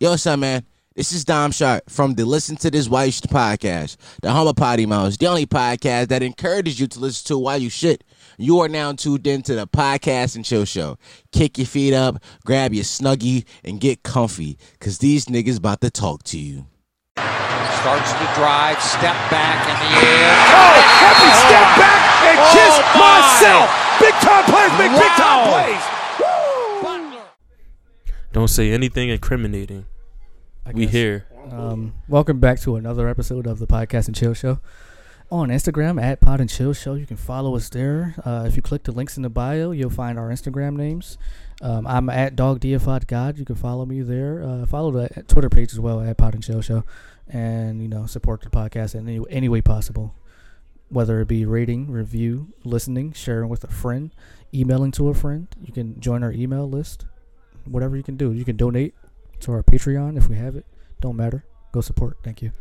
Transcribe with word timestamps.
Yo, 0.00 0.14
son, 0.16 0.40
man. 0.40 0.64
This 0.94 1.12
is 1.12 1.24
Dom 1.24 1.52
Sharp 1.52 1.88
from 1.88 2.14
the 2.14 2.24
Listen 2.24 2.56
to 2.56 2.70
This 2.72 2.88
While 2.88 3.06
You 3.06 3.12
Shit 3.12 3.30
podcast, 3.30 3.96
the 4.20 4.32
home 4.32 4.48
of 4.48 4.56
Potty 4.56 4.84
Mouse, 4.84 5.16
the 5.16 5.26
only 5.28 5.46
podcast 5.46 6.08
that 6.08 6.24
encourages 6.24 6.80
you 6.80 6.88
to 6.88 6.98
listen 6.98 7.26
to 7.28 7.38
while 7.38 7.58
you 7.58 7.70
shit. 7.70 8.02
You 8.36 8.58
are 8.60 8.68
now 8.68 8.92
tuned 8.92 9.26
into 9.28 9.54
the 9.54 9.68
podcast 9.68 10.34
and 10.34 10.44
chill 10.44 10.64
show. 10.64 10.98
Kick 11.30 11.56
your 11.58 11.68
feet 11.68 11.94
up, 11.94 12.20
grab 12.44 12.74
your 12.74 12.82
snuggie, 12.82 13.44
and 13.64 13.80
get 13.80 14.02
comfy, 14.02 14.58
cause 14.80 14.98
these 14.98 15.26
niggas 15.26 15.58
about 15.58 15.80
to 15.82 15.90
talk 15.90 16.24
to 16.24 16.38
you. 16.38 16.66
Starts 17.16 18.10
to 18.12 18.26
drive, 18.34 18.82
step 18.82 19.14
back 19.30 19.66
in 19.70 19.76
the 19.78 19.90
air. 20.02 20.34
Oh, 20.50 20.78
happy 20.98 21.30
oh, 21.30 21.46
step 21.46 21.68
back 21.78 22.02
and 22.26 22.38
Oh, 22.38 22.50
kiss 22.50 22.74
my. 22.98 23.22
myself. 23.22 23.70
Big 24.02 24.14
time 24.18 24.44
players 24.50 24.74
make 24.78 24.90
big 24.98 25.12
time 25.14 25.46
plays. 25.46 25.97
Don't 28.32 28.48
say 28.48 28.70
anything 28.70 29.08
incriminating. 29.08 29.86
I 30.66 30.72
We 30.72 30.84
guess. 30.84 30.92
here. 30.92 31.26
Um, 31.50 31.94
welcome 32.08 32.40
back 32.40 32.60
to 32.60 32.76
another 32.76 33.08
episode 33.08 33.46
of 33.46 33.58
the 33.58 33.66
Podcast 33.66 34.06
and 34.06 34.14
Chill 34.14 34.34
Show. 34.34 34.60
On 35.30 35.48
Instagram 35.48 36.00
at 36.02 36.20
Pod 36.20 36.40
and 36.40 36.48
Chill 36.48 36.72
Show, 36.72 36.94
you 36.94 37.06
can 37.06 37.16
follow 37.16 37.56
us 37.56 37.68
there. 37.70 38.14
Uh, 38.24 38.44
if 38.46 38.56
you 38.56 38.62
click 38.62 38.84
the 38.84 38.92
links 38.92 39.16
in 39.16 39.22
the 39.22 39.28
bio, 39.30 39.70
you'll 39.72 39.90
find 39.90 40.18
our 40.18 40.28
Instagram 40.28 40.74
names. 40.76 41.16
Um, 41.62 41.86
I'm 41.86 42.08
at 42.10 42.36
Dog 42.36 42.60
Deified 42.60 43.06
God. 43.06 43.38
You 43.38 43.44
can 43.44 43.54
follow 43.56 43.84
me 43.86 44.00
there. 44.02 44.42
Uh, 44.42 44.66
follow 44.66 44.90
the 44.90 45.08
Twitter 45.26 45.48
page 45.50 45.72
as 45.72 45.80
well 45.80 46.00
at 46.00 46.16
Pod 46.16 46.34
and 46.34 46.42
Chill 46.42 46.60
Show, 46.62 46.84
and 47.28 47.82
you 47.82 47.88
know 47.88 48.06
support 48.06 48.42
the 48.42 48.50
podcast 48.50 48.94
in 48.94 49.08
any, 49.08 49.20
any 49.30 49.48
way 49.48 49.60
possible, 49.60 50.14
whether 50.88 51.20
it 51.20 51.28
be 51.28 51.44
rating, 51.44 51.90
review, 51.90 52.52
listening, 52.64 53.12
sharing 53.12 53.48
with 53.50 53.64
a 53.64 53.68
friend, 53.68 54.14
emailing 54.54 54.92
to 54.92 55.08
a 55.08 55.14
friend. 55.14 55.48
You 55.62 55.72
can 55.72 55.98
join 56.00 56.22
our 56.22 56.32
email 56.32 56.68
list. 56.68 57.04
Whatever 57.70 57.96
you 57.96 58.02
can 58.02 58.16
do, 58.16 58.32
you 58.32 58.44
can 58.44 58.56
donate 58.56 58.94
to 59.40 59.52
our 59.52 59.62
Patreon 59.62 60.16
if 60.16 60.28
we 60.28 60.36
have 60.36 60.56
it. 60.56 60.66
Don't 61.00 61.16
matter. 61.16 61.44
Go 61.72 61.80
support. 61.80 62.18
Thank 62.24 62.42
you. 62.42 62.52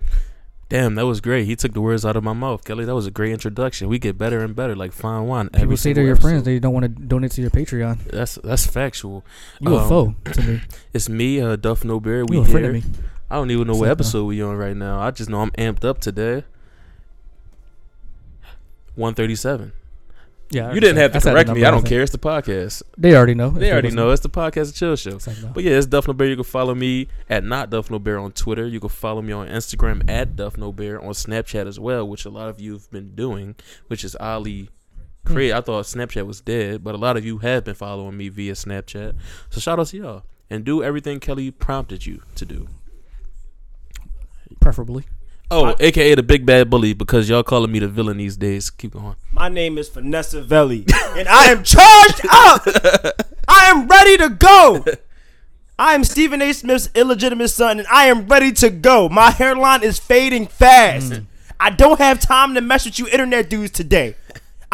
Damn, 0.70 0.96
that 0.96 1.06
was 1.06 1.22
great. 1.22 1.46
He 1.46 1.56
took 1.56 1.72
the 1.74 1.80
words 1.80 2.06
out 2.06 2.18
of 2.18 2.24
my 2.26 2.34
mouth, 2.34 2.66
Kelly. 2.66 2.84
That 2.84 2.94
was 2.94 3.06
a 3.08 3.12
great 3.12 3.32
introduction. 3.32 3.88
We 3.88 4.00
get 4.00 4.18
better 4.18 4.40
and 4.44 4.54
better, 4.54 4.76
like 4.76 4.92
fine 4.92 5.26
wine. 5.26 5.48
People 5.50 5.78
say 5.78 5.94
they're 5.94 6.04
your 6.04 6.14
episode. 6.16 6.28
friends. 6.28 6.44
They 6.44 6.60
don't 6.60 6.74
want 6.74 6.84
to 6.84 6.90
donate 6.90 7.32
to 7.32 7.42
your 7.42 7.50
Patreon. 7.52 8.04
That's 8.12 8.36
that's 8.44 8.68
factual. 8.68 9.24
You 9.62 9.76
a 9.78 9.82
Um, 9.84 9.88
foe 9.90 10.16
to 10.34 10.42
me. 10.44 10.62
It's 10.94 11.08
me, 11.08 11.40
uh, 11.40 11.56
Duff 11.56 11.86
No 11.86 12.02
Bear. 12.02 12.26
We 12.26 12.36
You 12.36 12.42
a 12.42 12.46
friend 12.46 12.66
here. 12.66 12.76
of 12.76 12.86
me. 12.86 12.92
I 13.32 13.36
don't 13.36 13.50
even 13.50 13.66
know 13.68 13.72
It's 13.74 13.80
what 13.80 13.86
like, 13.88 13.92
episode 13.98 14.26
we 14.26 14.42
on 14.42 14.58
right 14.58 14.76
now. 14.76 15.00
I 15.00 15.12
just 15.12 15.30
know 15.30 15.40
I'm 15.42 15.52
amped 15.52 15.86
up 15.86 16.00
today. 16.00 16.44
One 18.96 19.14
thirty-seven. 19.14 19.72
Yeah, 20.50 20.70
I 20.70 20.74
You 20.74 20.80
didn't 20.80 20.98
have 20.98 21.12
to 21.12 21.22
correct 21.22 21.50
me. 21.50 21.66
I 21.66 21.72
don't 21.72 21.86
care. 21.86 22.02
It's 22.02 22.12
the 22.12 22.18
podcast. 22.18 22.84
They 22.98 23.16
already 23.16 23.34
know. 23.34 23.50
They 23.50 23.72
already 23.72 23.92
know. 23.92 24.12
It's 24.12 24.22
the 24.22 24.30
podcast 24.30 24.76
Chill 24.76 24.96
Show. 24.96 25.16
It's 25.16 25.28
like, 25.28 25.42
no. 25.42 25.50
But 25.50 25.64
yeah, 25.64 25.74
it's 25.74 25.88
Duff 25.88 26.08
No 26.08 26.14
Bear. 26.14 26.28
You 26.28 26.36
can 26.36 26.46
follow 26.46 26.74
me 26.74 27.08
at 27.30 27.44
not 27.44 27.70
Duff 27.70 27.92
No 27.92 28.00
Bear 28.00 28.18
on 28.18 28.32
Twitter. 28.32 28.66
You 28.66 28.80
can 28.80 28.90
follow 28.90 29.22
me 29.22 29.34
on 29.34 29.48
Instagram 29.48 30.10
at 30.10 30.36
Duff 30.36 30.58
No 30.58 30.72
Bear 30.72 31.02
on 31.02 31.10
Snapchat 31.10 31.68
as 31.68 31.80
well, 31.80 32.08
which 32.08 32.26
a 32.26 32.30
lot 32.30 32.48
of 32.48 32.62
you 32.62 32.74
have 32.74 32.90
been 32.92 33.14
doing, 33.14 33.56
which 33.88 34.04
is 34.04 34.16
oddly 34.20 34.70
hmm. 35.26 35.34
crazy. 35.34 35.54
I 35.54 35.62
thought 35.62 35.86
Snapchat 35.86 36.26
was 36.26 36.40
dead, 36.40 36.84
but 36.84 36.96
a 36.96 36.98
lot 36.98 37.18
of 37.18 37.26
you 37.26 37.40
have 37.40 37.66
been 37.66 37.76
following 37.76 38.16
me 38.16 38.30
via 38.30 38.54
Snapchat. 38.54 39.16
So 39.50 39.60
shout 39.60 39.80
out 39.80 39.88
to 39.88 39.98
y'all 39.98 40.24
and 40.50 40.64
do 40.64 40.82
everything 40.82 41.20
Kelly 41.20 41.52
prompted 41.52 42.06
you 42.06 42.22
to 42.36 42.46
do. 42.46 42.68
Preferably. 44.62 45.06
Oh, 45.50 45.76
aka 45.80 46.16
the 46.16 46.24
big 46.24 46.46
bad 46.46 46.70
bully 46.70 46.94
because 46.94 47.30
y'all 47.30 47.44
calling 47.44 47.72
me 47.72 47.80
the 47.80 47.88
villain 47.88 48.18
these 48.18 48.36
days. 48.36 48.70
Keep 48.70 48.94
going. 48.94 49.16
My 49.32 49.48
name 49.48 49.78
is 49.78 49.88
Vanessa 49.88 50.42
Velli, 50.42 50.86
and 51.18 51.28
I 51.28 51.46
am 51.46 51.64
charged 51.64 52.22
up. 52.30 52.68
I 53.48 53.68
am 53.70 53.88
ready 53.88 54.18
to 54.18 54.30
go. 54.30 54.84
I 55.80 55.94
am 55.94 56.04
Stephen 56.04 56.42
A. 56.42 56.52
Smith's 56.54 56.90
illegitimate 56.96 57.50
son, 57.50 57.80
and 57.80 57.88
I 57.90 58.08
am 58.08 58.28
ready 58.28 58.52
to 58.54 58.70
go. 58.70 59.08
My 59.08 59.32
hairline 59.32 59.84
is 59.84 60.00
fading 60.00 60.48
fast. 60.48 61.14
Mm. 61.14 61.26
I 61.60 61.70
don't 61.70 62.00
have 62.00 62.20
time 62.20 62.54
to 62.56 62.62
mess 62.62 62.86
with 62.86 63.00
you 63.00 63.08
internet 63.08 63.50
dudes 63.50 63.72
today. 63.72 64.16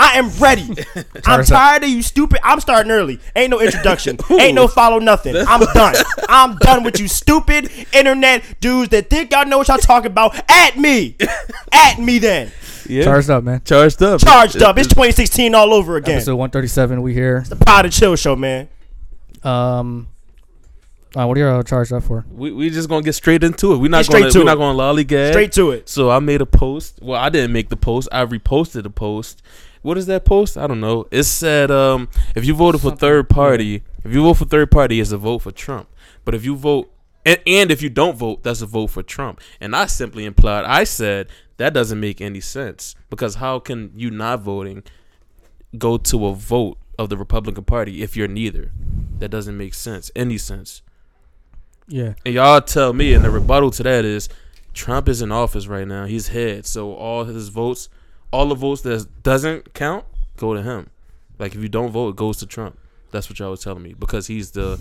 I 0.03 0.17
am 0.17 0.29
ready. 0.37 0.67
I'm 1.25 1.45
tired 1.45 1.83
of 1.83 1.89
you 1.89 2.01
stupid. 2.01 2.39
I'm 2.43 2.59
starting 2.59 2.91
early. 2.91 3.19
Ain't 3.35 3.51
no 3.51 3.61
introduction. 3.61 4.17
Ain't 4.29 4.53
no 4.53 4.67
follow 4.67 4.99
nothing. 4.99 5.35
I'm 5.37 5.61
done. 5.73 5.95
I'm 6.27 6.57
done 6.57 6.83
with 6.83 6.99
you 6.99 7.07
stupid 7.07 7.71
internet 7.93 8.43
dudes 8.59 8.89
that 8.89 9.09
think 9.09 9.31
y'all 9.31 9.45
know 9.45 9.59
what 9.59 9.69
y'all 9.69 9.77
talking 9.77 10.11
about. 10.11 10.35
At 10.51 10.77
me. 10.77 11.15
At 11.71 11.99
me 11.99 12.19
then. 12.19 12.51
Yeah. 12.87 13.05
Charged 13.05 13.29
up, 13.29 13.45
man. 13.45 13.61
Charged 13.63 14.03
up. 14.03 14.19
Charged 14.19 14.61
up. 14.61 14.77
It's 14.77 14.89
2016 14.89 15.55
all 15.55 15.73
over 15.73 15.95
again. 15.95 16.15
Episode 16.17 16.35
137. 16.35 17.01
We 17.01 17.13
here. 17.13 17.37
It's 17.37 17.49
the 17.49 17.55
Pod 17.55 17.85
and 17.85 17.93
Chill 17.93 18.15
Show, 18.17 18.35
man. 18.35 18.67
Um. 19.41 20.09
Uh, 21.15 21.27
what 21.27 21.37
are 21.37 21.41
you 21.41 21.47
all 21.47 21.61
charged 21.61 21.93
up 21.93 22.01
for? 22.01 22.25
We 22.31 22.51
we 22.51 22.71
just 22.71 22.89
gonna 22.89 23.03
get 23.03 23.13
straight 23.13 23.43
into 23.43 23.71
it. 23.73 23.77
We're 23.77 23.87
not 23.87 24.03
straight 24.03 24.21
gonna 24.21 24.31
to 24.31 24.39
we're 24.39 24.43
it. 24.43 24.45
not 24.45 24.55
gonna 24.57 24.77
lollygag. 24.77 25.29
Straight 25.31 25.51
to 25.53 25.69
it. 25.69 25.87
So 25.87 26.09
I 26.09 26.17
made 26.17 26.41
a 26.41 26.45
post. 26.47 26.97
Well, 27.03 27.21
I 27.21 27.29
didn't 27.29 27.53
make 27.53 27.69
the 27.69 27.77
post. 27.77 28.09
I 28.11 28.25
reposted 28.25 28.81
the 28.81 28.89
post. 28.89 29.43
What 29.83 29.97
is 29.97 30.07
that 30.07 30.25
post? 30.25 30.57
I 30.57 30.65
don't 30.65 30.81
know. 30.81 31.07
It 31.11 31.23
said 31.23 31.69
um, 31.69 32.09
if 32.35 32.45
you 32.45 32.55
voted 32.55 32.81
for 32.81 32.95
third 32.95 33.29
party, 33.29 33.83
if 34.03 34.13
you 34.13 34.23
vote 34.23 34.35
for 34.35 34.45
third 34.45 34.71
party, 34.71 34.99
it's 34.99 35.11
a 35.11 35.17
vote 35.17 35.39
for 35.39 35.51
Trump. 35.51 35.89
But 36.25 36.33
if 36.33 36.43
you 36.43 36.55
vote 36.55 36.91
and, 37.25 37.39
and 37.45 37.71
if 37.71 37.81
you 37.81 37.89
don't 37.89 38.17
vote, 38.17 38.43
that's 38.43 38.61
a 38.61 38.65
vote 38.65 38.87
for 38.87 39.03
Trump. 39.03 39.39
And 39.61 39.75
I 39.75 39.85
simply 39.85 40.25
implied 40.25 40.65
I 40.65 40.83
said 40.85 41.27
that 41.57 41.73
doesn't 41.73 41.99
make 41.99 42.21
any 42.21 42.39
sense 42.39 42.95
because 43.09 43.35
how 43.35 43.59
can 43.59 43.91
you 43.95 44.09
not 44.09 44.41
voting 44.41 44.83
go 45.77 45.97
to 45.97 46.27
a 46.27 46.33
vote 46.33 46.77
of 46.97 47.09
the 47.09 47.17
Republican 47.17 47.63
Party 47.63 48.01
if 48.01 48.17
you're 48.17 48.27
neither? 48.27 48.71
That 49.19 49.29
doesn't 49.29 49.57
make 49.57 49.73
sense. 49.73 50.11
Any 50.15 50.37
sense. 50.37 50.81
Yeah. 51.87 52.13
And 52.25 52.33
y'all 52.33 52.61
tell 52.61 52.93
me, 52.93 53.13
and 53.13 53.23
the 53.23 53.29
rebuttal 53.29 53.71
to 53.71 53.83
that 53.83 54.05
is 54.05 54.29
Trump 54.73 55.07
is 55.07 55.21
in 55.21 55.31
office 55.31 55.67
right 55.67 55.87
now. 55.87 56.05
He's 56.05 56.29
head. 56.29 56.65
So 56.65 56.93
all 56.93 57.25
his 57.25 57.49
votes, 57.49 57.89
all 58.33 58.47
the 58.47 58.55
votes 58.55 58.81
that 58.81 59.07
doesn't 59.21 59.73
count, 59.73 60.03
go 60.37 60.53
to 60.53 60.61
him. 60.61 60.89
Like 61.37 61.53
if 61.55 61.61
you 61.61 61.69
don't 61.69 61.91
vote, 61.91 62.09
it 62.09 62.15
goes 62.15 62.37
to 62.37 62.47
Trump. 62.47 62.77
That's 63.11 63.29
what 63.29 63.37
y'all 63.37 63.51
was 63.51 63.63
telling 63.63 63.83
me 63.83 63.93
because 63.93 64.25
he's 64.27 64.51
the, 64.51 64.79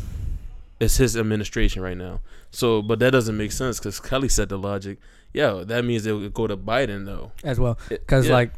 it's 0.81 0.97
his 0.97 1.17
administration 1.17 1.83
right 1.83 1.97
now. 1.97 2.21
So, 2.51 2.81
but 2.81 2.99
that 3.01 3.11
doesn't 3.11 3.37
make 3.37 3.53
sense 3.53 3.79
because 3.79 4.01
Kelly 4.01 4.31
said 4.31 4.49
the 4.49 4.59
logic. 4.59 4.99
Yeah, 5.35 5.63
that 5.67 5.85
means 5.85 6.07
it 6.07 6.13
would 6.13 6.33
go 6.33 6.47
to 6.47 6.57
Biden 6.57 7.05
though. 7.05 7.33
As 7.45 7.61
well. 7.61 7.79
Because 7.89 8.27
yeah. 8.27 8.33
like, 8.33 8.53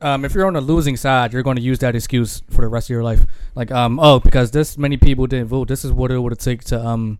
um, 0.00 0.24
if 0.24 0.34
you're 0.34 0.46
on 0.46 0.52
the 0.52 0.60
losing 0.60 0.96
side, 0.96 1.32
you're 1.32 1.42
going 1.42 1.56
to 1.56 1.62
use 1.62 1.80
that 1.80 1.96
excuse 1.96 2.42
for 2.50 2.62
the 2.62 2.68
rest 2.68 2.86
of 2.86 2.90
your 2.90 3.02
life. 3.02 3.26
Like, 3.54 3.72
um, 3.72 3.98
oh, 3.98 4.20
because 4.20 4.52
this 4.52 4.78
many 4.78 4.96
people 4.96 5.26
didn't 5.26 5.48
vote. 5.48 5.66
This 5.66 5.84
is 5.84 5.90
what 5.92 6.10
it 6.12 6.18
would 6.18 6.38
take 6.38 6.62
to 6.64 6.84
um 6.84 7.18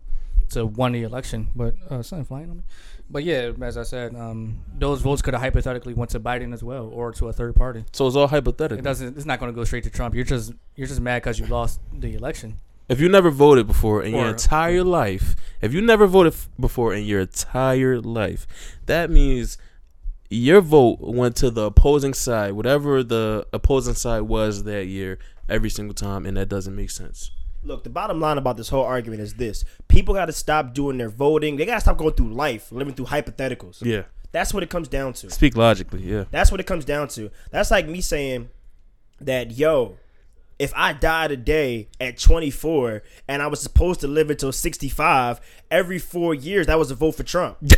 to 0.51 0.65
win 0.65 0.93
the 0.93 1.03
election. 1.03 1.49
But 1.55 1.75
uh, 1.89 2.01
something 2.03 2.25
flying 2.25 2.49
on 2.49 2.57
me. 2.57 2.63
But 3.09 3.23
yeah, 3.23 3.51
as 3.61 3.77
I 3.77 3.83
said, 3.83 4.15
um, 4.15 4.59
those 4.77 5.01
votes 5.01 5.21
could 5.21 5.33
have 5.35 5.41
hypothetically 5.41 5.93
went 5.93 6.11
to 6.11 6.19
Biden 6.19 6.53
as 6.53 6.63
well, 6.63 6.87
or 6.87 7.11
to 7.13 7.27
a 7.29 7.33
third 7.33 7.55
party. 7.55 7.85
So 7.91 8.07
it's 8.07 8.15
all 8.15 8.27
hypothetical. 8.27 8.79
It 8.79 8.83
doesn't. 8.83 9.15
It's 9.15 9.25
not 9.27 9.39
going 9.39 9.51
to 9.51 9.55
go 9.55 9.63
straight 9.63 9.83
to 9.83 9.89
Trump. 9.91 10.15
You're 10.15 10.23
just 10.25 10.53
you're 10.75 10.87
just 10.87 11.01
mad 11.01 11.21
because 11.21 11.39
you 11.39 11.45
lost 11.45 11.79
the 11.93 12.15
election. 12.15 12.55
If 12.89 12.99
you 12.99 13.09
never 13.09 13.29
voted 13.31 13.67
before 13.67 14.03
in 14.03 14.13
your 14.13 14.25
Or- 14.25 14.29
entire 14.29 14.83
life, 14.83 15.35
if 15.61 15.73
you 15.73 15.81
never 15.81 16.05
voted 16.07 16.33
f- 16.33 16.49
before 16.59 16.93
in 16.93 17.03
your 17.05 17.21
entire 17.21 17.99
life, 17.99 18.45
that 18.85 19.09
means 19.09 19.57
your 20.29 20.61
vote 20.61 20.97
went 21.01 21.35
to 21.37 21.49
the 21.51 21.63
opposing 21.63 22.13
side, 22.13 22.53
whatever 22.53 23.03
the 23.03 23.45
opposing 23.53 23.93
side 23.95 24.21
was 24.21 24.63
that 24.63 24.85
year, 24.85 25.17
every 25.47 25.69
single 25.69 25.93
time, 25.95 26.25
and 26.25 26.37
that 26.37 26.49
doesn't 26.49 26.75
make 26.75 26.89
sense. 26.91 27.31
Look, 27.65 27.83
the 27.83 27.89
bottom 27.89 28.19
line 28.19 28.37
about 28.37 28.57
this 28.57 28.69
whole 28.69 28.83
argument 28.83 29.21
is 29.21 29.33
this: 29.33 29.65
people 29.87 30.13
got 30.13 30.25
to 30.25 30.31
stop 30.31 30.73
doing 30.73 30.97
their 30.97 31.09
voting. 31.09 31.57
They 31.57 31.65
got 31.65 31.75
to 31.75 31.81
stop 31.81 31.97
going 31.97 32.13
through 32.13 32.33
life 32.33 32.71
living 32.71 32.93
through 32.93 33.07
hypotheticals. 33.07 33.83
Yeah. 33.83 34.03
That's 34.31 34.53
what 34.53 34.63
it 34.63 34.69
comes 34.69 34.87
down 34.87 35.13
to. 35.13 35.31
Speak 35.31 35.55
logically, 35.55 36.01
yeah. 36.01 36.25
That's 36.29 36.51
what 36.51 36.59
it 36.59 36.65
comes 36.65 36.83
down 36.83 37.07
to. 37.09 37.31
That's 37.51 37.71
like 37.71 37.87
me 37.87 38.01
saying 38.01 38.49
that, 39.21 39.51
yo, 39.51 39.97
if 40.59 40.73
I 40.75 40.93
die 40.93 41.29
today 41.29 41.87
at 41.99 42.17
24 42.17 43.01
and 43.27 43.41
I 43.41 43.47
was 43.47 43.61
supposed 43.61 44.01
to 44.01 44.07
live 44.07 44.29
until 44.29 44.51
65, 44.51 45.39
every 45.71 45.99
four 45.99 46.33
years 46.33 46.67
that 46.67 46.77
was 46.77 46.91
a 46.91 46.95
vote 46.95 47.13
for 47.13 47.23
Trump. 47.23 47.57
yeah. 47.61 47.77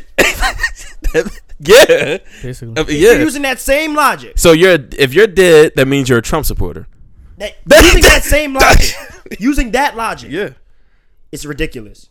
Basically, 2.42 2.76
I 2.76 2.78
mean, 2.78 2.78
If 2.78 2.92
You're 2.92 3.14
yeah. 3.14 3.20
using 3.20 3.44
that 3.44 3.60
same 3.60 3.96
logic. 3.96 4.38
So 4.38 4.52
you're 4.52 4.80
if 4.98 5.14
you're 5.14 5.28
dead, 5.28 5.74
that 5.76 5.88
means 5.88 6.10
you're 6.10 6.20
a 6.20 6.24
Trump 6.24 6.46
supporter. 6.46 6.88
That, 7.38 7.56
using 7.72 8.02
that 8.02 8.24
same 8.24 8.54
logic. 8.54 8.96
using 9.40 9.72
that 9.72 9.96
logic. 9.96 10.32
Yeah. 10.32 10.52
It's 11.32 11.46
ridiculous. 11.46 12.10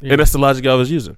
Yeah. 0.00 0.12
And 0.12 0.20
that's 0.20 0.32
the 0.32 0.38
logic 0.38 0.66
I 0.66 0.74
was 0.74 0.90
using. 0.90 1.16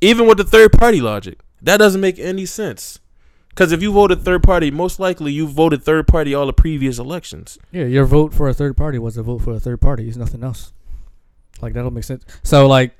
Even 0.00 0.26
with 0.26 0.38
the 0.38 0.44
third 0.44 0.72
party 0.72 1.00
logic, 1.00 1.40
that 1.62 1.78
doesn't 1.78 2.00
make 2.00 2.18
any 2.18 2.46
sense. 2.46 3.00
Because 3.48 3.70
if 3.70 3.80
you 3.82 3.92
voted 3.92 4.22
third 4.22 4.42
party, 4.42 4.70
most 4.70 4.98
likely 4.98 5.32
you 5.32 5.46
voted 5.46 5.84
third 5.84 6.08
party 6.08 6.34
all 6.34 6.46
the 6.46 6.52
previous 6.52 6.98
elections. 6.98 7.56
Yeah, 7.70 7.84
your 7.84 8.04
vote 8.04 8.34
for 8.34 8.48
a 8.48 8.54
third 8.54 8.76
party 8.76 8.98
was 8.98 9.16
a 9.16 9.22
vote 9.22 9.42
for 9.42 9.52
a 9.52 9.60
third 9.60 9.80
party. 9.80 10.08
It's 10.08 10.16
nothing 10.16 10.42
else. 10.42 10.72
Like 11.62 11.72
that 11.74 11.82
don't 11.82 11.94
make 11.94 12.04
sense. 12.04 12.24
So 12.42 12.66
like, 12.66 12.96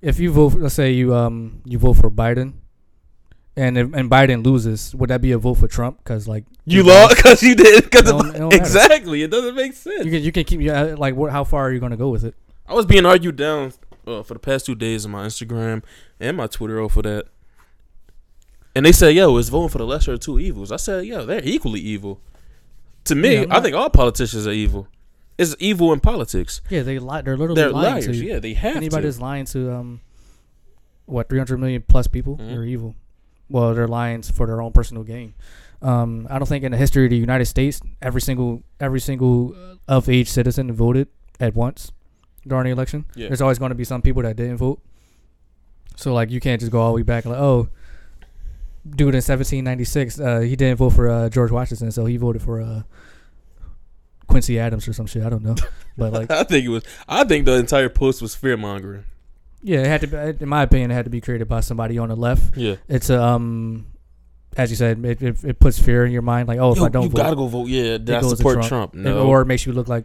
if 0.00 0.18
you 0.18 0.32
vote, 0.32 0.54
let's 0.54 0.74
say 0.74 0.92
you 0.92 1.14
um 1.14 1.60
you 1.66 1.78
vote 1.78 1.94
for 1.94 2.10
Biden, 2.10 2.54
and 3.56 3.76
if, 3.78 3.92
and 3.92 4.10
Biden 4.10 4.44
loses, 4.44 4.94
would 4.94 5.10
that 5.10 5.20
be 5.20 5.32
a 5.32 5.38
vote 5.38 5.54
for 5.54 5.68
Trump? 5.68 5.98
Because 5.98 6.26
like 6.26 6.44
You 6.64 6.82
lost 6.82 7.16
because 7.16 7.42
you 7.42 7.54
did. 7.54 7.90
Cause 7.90 8.02
It 8.02 8.04
don't- 8.06 8.28
it 8.34 8.38
don't 8.38 8.48
matter. 8.50 8.56
exactly, 8.56 9.22
it 9.22 9.30
doesn't 9.30 9.54
make 9.54 9.74
sense. 9.74 10.04
you 10.04 10.10
can 10.10 10.22
you 10.22 10.32
can 10.32 10.44
keep 10.44 10.60
yeah 10.60 10.94
like 10.96 11.14
what, 11.14 11.30
how 11.32 11.44
far 11.44 11.62
are 11.68 11.72
you 11.72 11.80
gonna 11.80 11.96
go 11.96 12.08
with 12.08 12.24
it? 12.24 12.34
I 12.66 12.74
was 12.74 12.86
being 12.86 13.04
argued 13.04 13.36
down 13.36 13.72
uh, 14.06 14.22
for 14.22 14.34
the 14.34 14.40
past 14.40 14.66
two 14.66 14.74
days 14.74 15.04
on 15.04 15.10
my 15.12 15.26
Instagram 15.26 15.82
and 16.18 16.36
my 16.36 16.46
Twitter 16.46 16.80
off 16.80 16.96
of 16.96 17.02
that. 17.04 17.26
And 18.74 18.86
they 18.86 18.92
said, 18.92 19.14
"Yo, 19.14 19.36
it's 19.36 19.48
voting 19.50 19.68
for 19.68 19.78
the 19.78 19.86
lesser 19.86 20.14
of 20.14 20.20
two 20.20 20.38
evils." 20.38 20.72
I 20.72 20.76
said, 20.76 21.04
"Yo, 21.04 21.26
they're 21.26 21.42
equally 21.44 21.80
evil." 21.80 22.20
To 23.04 23.14
me, 23.14 23.34
Yeah, 23.34 23.40
I'm 23.42 23.50
I 23.50 23.54
not- 23.56 23.62
think 23.64 23.76
all 23.76 23.90
politicians 23.90 24.46
are 24.46 24.52
evil. 24.52 24.88
It's 25.36 25.56
evil 25.58 25.92
in 25.92 26.00
politics. 26.00 26.60
Yeah, 26.70 26.82
they 26.82 26.98
lie. 26.98 27.22
They're 27.22 27.36
literally 27.36 27.60
They're 27.60 27.70
lying 27.70 27.94
liars. 27.94 28.06
to 28.06 28.14
you. 28.14 28.32
Yeah, 28.32 28.38
they 28.38 28.54
have 28.54 28.76
Anybody 28.76 29.02
to. 29.02 29.08
that's 29.08 29.18
lying 29.20 29.44
to 29.46 29.72
um, 29.72 30.00
what 31.06 31.28
300 31.28 31.58
million 31.58 31.82
plus 31.86 32.06
people, 32.06 32.36
Mhm. 32.38 32.48
they're 32.48 32.64
evil. 32.64 32.94
Well, 33.52 33.74
they're 33.74 33.86
lying 33.86 34.22
for 34.22 34.46
their 34.46 34.62
own 34.62 34.72
personal 34.72 35.02
gain. 35.02 35.34
Um, 35.82 36.26
I 36.30 36.38
don't 36.38 36.48
think 36.48 36.64
in 36.64 36.72
the 36.72 36.78
history 36.78 37.04
of 37.04 37.10
the 37.10 37.16
United 37.18 37.44
States, 37.44 37.80
every 38.00 38.20
single 38.20 38.62
every 38.80 39.00
single 39.00 39.54
uh, 39.54 39.76
of 39.88 40.08
age 40.08 40.28
citizen 40.28 40.72
voted 40.72 41.08
at 41.38 41.54
once 41.54 41.92
during 42.46 42.64
the 42.64 42.70
election. 42.70 43.04
Yeah. 43.14 43.28
There's 43.28 43.42
always 43.42 43.58
going 43.58 43.70
to 43.70 43.74
be 43.74 43.84
some 43.84 44.00
people 44.00 44.22
that 44.22 44.36
didn't 44.36 44.56
vote. 44.56 44.80
So 45.96 46.14
like 46.14 46.30
you 46.30 46.40
can't 46.40 46.60
just 46.60 46.72
go 46.72 46.80
all 46.80 46.92
the 46.92 46.96
way 46.96 47.02
back 47.02 47.24
and 47.24 47.32
like 47.32 47.42
oh, 47.42 47.68
dude 48.88 49.14
in 49.14 49.22
1796, 49.22 50.20
uh, 50.20 50.40
he 50.40 50.56
didn't 50.56 50.78
vote 50.78 50.90
for 50.90 51.10
uh, 51.10 51.28
George 51.28 51.50
Washington, 51.50 51.90
so 51.90 52.06
he 52.06 52.16
voted 52.16 52.42
for 52.42 52.62
uh, 52.62 52.82
Quincy 54.28 54.58
Adams 54.58 54.88
or 54.88 54.92
some 54.92 55.06
shit. 55.06 55.22
I 55.24 55.28
don't 55.28 55.42
know, 55.44 55.56
but 55.98 56.12
like 56.12 56.30
I 56.30 56.44
think 56.44 56.64
it 56.64 56.70
was. 56.70 56.84
I 57.08 57.24
think 57.24 57.44
the 57.44 57.54
entire 57.54 57.88
post 57.88 58.22
was 58.22 58.34
fear 58.34 58.56
mongering. 58.56 59.04
Yeah, 59.62 59.80
it 59.80 59.86
had 59.86 60.00
to. 60.02 60.06
be 60.08 60.42
In 60.42 60.48
my 60.48 60.62
opinion, 60.62 60.90
it 60.90 60.94
had 60.94 61.04
to 61.06 61.10
be 61.10 61.20
created 61.20 61.48
by 61.48 61.60
somebody 61.60 61.98
on 61.98 62.08
the 62.08 62.16
left. 62.16 62.56
Yeah. 62.56 62.76
It's 62.88 63.08
um, 63.10 63.86
as 64.56 64.70
you 64.70 64.76
said, 64.76 65.04
it, 65.04 65.22
it, 65.22 65.44
it 65.44 65.58
puts 65.58 65.78
fear 65.78 66.04
in 66.04 66.12
your 66.12 66.22
mind, 66.22 66.48
like 66.48 66.58
oh, 66.58 66.72
if 66.72 66.78
Yo, 66.78 66.84
I 66.84 66.88
don't 66.88 67.02
vote, 67.02 67.04
you 67.04 67.10
vote, 67.10 67.16
gotta 67.16 67.36
go 67.36 67.46
vote. 67.46 67.68
Yeah, 67.68 67.82
it 67.94 68.10
I 68.10 68.20
support 68.22 68.62
Trump. 68.64 68.94
It- 68.94 68.98
No, 68.98 69.26
or 69.26 69.40
it 69.42 69.46
makes 69.46 69.64
you 69.64 69.72
look 69.72 69.88
like 69.88 70.04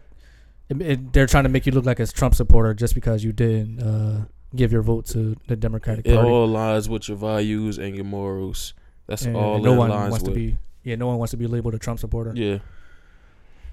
it, 0.70 0.80
it, 0.80 1.12
they're 1.12 1.26
trying 1.26 1.44
to 1.44 1.50
make 1.50 1.66
you 1.66 1.72
look 1.72 1.84
like 1.86 2.00
a 2.00 2.06
Trump 2.06 2.34
supporter 2.34 2.72
just 2.74 2.94
because 2.94 3.22
you 3.24 3.32
didn't 3.32 3.80
uh, 3.80 4.24
give 4.54 4.70
your 4.72 4.82
vote 4.82 5.06
to 5.06 5.36
the 5.48 5.56
Democratic 5.56 6.06
it 6.06 6.14
Party. 6.14 6.28
all 6.28 6.46
lies 6.46 6.88
with 6.88 7.08
your 7.08 7.16
values 7.18 7.78
and 7.78 7.94
your 7.96 8.04
morals. 8.04 8.74
That's 9.06 9.24
And 9.24 9.36
all 9.36 9.58
no 9.60 9.74
it 9.74 9.76
one 9.76 9.90
wants 9.90 10.18
with. 10.20 10.24
to 10.26 10.30
be. 10.32 10.56
Yeah, 10.84 10.96
no 10.96 11.06
one 11.08 11.18
wants 11.18 11.30
to 11.32 11.36
be 11.36 11.46
labeled 11.46 11.74
a 11.74 11.78
Trump 11.78 11.98
supporter. 12.00 12.32
yeah, 12.34 12.58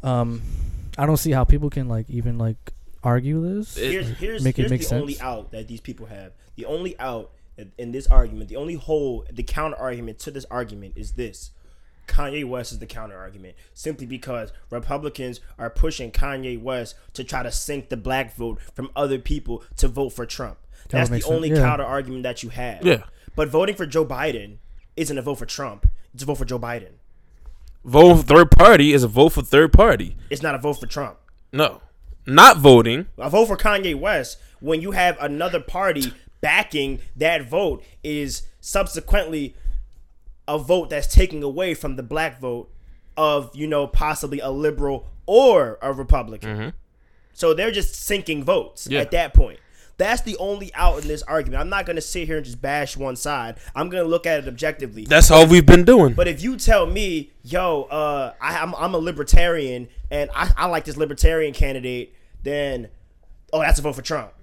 Um, 0.03 0.41
I 0.97 1.05
don't 1.05 1.17
see 1.17 1.31
how 1.31 1.43
people 1.43 1.69
can 1.69 1.87
like 1.87 2.09
even 2.09 2.37
like 2.37 2.73
argue 3.05 3.41
this. 3.41 3.77
It- 3.77 3.91
here's 3.91 4.09
here's, 4.17 4.43
make 4.43 4.57
it 4.57 4.63
here's 4.63 4.71
make 4.71 4.81
the 4.81 4.87
sense. 4.87 5.01
only 5.01 5.19
out 5.21 5.51
that 5.51 5.67
these 5.67 5.81
people 5.81 6.07
have. 6.07 6.33
The 6.55 6.65
only 6.65 6.97
out 6.99 7.31
in- 7.57 7.71
in 7.77 7.91
this 7.91 8.07
argument, 8.07 8.49
the 8.49 8.55
only 8.57 8.75
hole, 8.75 9.25
the 9.31 9.43
counter 9.43 9.77
argument 9.77 10.19
to 10.19 10.31
this 10.31 10.45
argument 10.51 10.93
is 10.97 11.13
this. 11.13 11.51
Kanye 12.07 12.45
West 12.47 12.71
is 12.71 12.77
the 12.79 12.85
counter 12.85 13.17
argument 13.17 13.55
simply 13.73 14.05
because 14.05 14.51
Republicans 14.69 15.39
are 15.57 15.71
pushing 15.71 16.11
Kanye 16.11 16.61
West 16.61 16.95
to 17.13 17.23
try 17.23 17.41
to 17.41 17.51
sink 17.51 17.89
the 17.89 17.97
black 17.97 18.35
vote 18.35 18.59
from 18.75 18.91
other 18.95 19.17
people 19.17 19.63
to 19.77 19.87
vote 19.87 20.09
for 20.09 20.25
Trump. 20.25 20.57
That 20.89 20.97
That's 20.99 21.09
would 21.09 21.21
the 21.23 21.27
only 21.27 21.49
yeah. 21.49 21.55
counter 21.55 21.83
argument 21.83 22.21
that 22.23 22.43
you 22.43 22.49
have. 22.49 22.85
Yeah. 22.85 23.03
But 23.35 23.47
voting 23.49 23.75
for 23.75 23.87
Joe 23.87 24.05
Biden 24.05 24.57
isn't 24.95 25.17
a 25.17 25.21
vote 25.23 25.35
for 25.39 25.47
Trump. 25.47 25.89
It's 26.13 26.21
a 26.21 26.27
vote 26.27 26.35
for 26.37 26.45
Joe 26.45 26.59
Biden. 26.59 26.91
vote 27.83 28.17
for 28.17 28.23
third 28.23 28.51
party 28.51 28.93
is 28.93 29.03
a 29.03 29.07
vote 29.07 29.29
for 29.29 29.41
third 29.41 29.73
party. 29.73 30.15
It's 30.29 30.43
not 30.43 30.53
a 30.53 30.59
vote 30.59 30.73
for 30.73 30.85
Trump. 30.85 31.17
No, 31.51 31.81
not 32.25 32.57
voting. 32.57 33.07
A 33.17 33.29
vote 33.29 33.45
for 33.47 33.57
Kanye 33.57 33.95
West 33.95 34.37
when 34.59 34.81
you 34.81 34.91
have 34.91 35.17
another 35.19 35.59
party 35.59 36.13
backing 36.41 36.99
that 37.15 37.47
vote 37.47 37.83
is 38.03 38.43
subsequently 38.61 39.55
a 40.47 40.57
vote 40.57 40.89
that's 40.89 41.13
taking 41.13 41.43
away 41.43 41.73
from 41.73 41.95
the 41.95 42.03
black 42.03 42.39
vote 42.39 42.71
of, 43.17 43.49
you 43.55 43.67
know, 43.67 43.87
possibly 43.87 44.39
a 44.39 44.49
liberal 44.49 45.07
or 45.25 45.77
a 45.81 45.91
Republican. 45.93 46.49
Mm-hmm. 46.57 46.69
So 47.33 47.53
they're 47.53 47.71
just 47.71 47.95
sinking 47.95 48.43
votes 48.43 48.87
Yeah. 48.87 49.01
at 49.01 49.11
that 49.11 49.33
point. 49.33 49.59
That's 49.97 50.21
the 50.21 50.35
only 50.37 50.73
out 50.73 51.01
in 51.01 51.07
this 51.07 51.23
argument. 51.23 51.61
I'm 51.61 51.69
not 51.69 51.85
going 51.85 51.95
to 51.95 52.01
sit 52.01 52.27
here 52.27 52.37
and 52.37 52.45
just 52.45 52.61
bash 52.61 52.97
one 52.97 53.15
side. 53.15 53.55
I'm 53.73 53.89
going 53.89 54.03
to 54.03 54.09
look 54.09 54.25
at 54.25 54.39
it 54.39 54.47
objectively. 54.47 55.05
That's 55.05 55.31
all 55.31 55.47
we've 55.47 55.65
been 55.65 55.85
doing. 55.85 56.13
But 56.13 56.27
if 56.27 56.43
you 56.43 56.57
tell 56.57 56.85
me, 56.85 57.31
yo, 57.43 57.83
uh, 57.83 58.33
I, 58.41 58.57
I'm, 58.57 58.75
I'm 58.75 58.93
a 58.93 58.97
libertarian 58.97 59.87
and 60.11 60.29
I, 60.35 60.51
I 60.57 60.65
like 60.67 60.83
this 60.83 60.97
libertarian 60.97 61.53
candidate, 61.53 62.13
then, 62.43 62.89
oh, 63.53 63.61
that's 63.61 63.79
a 63.79 63.81
vote 63.81 63.95
for 63.95 64.01
Trump. 64.01 64.33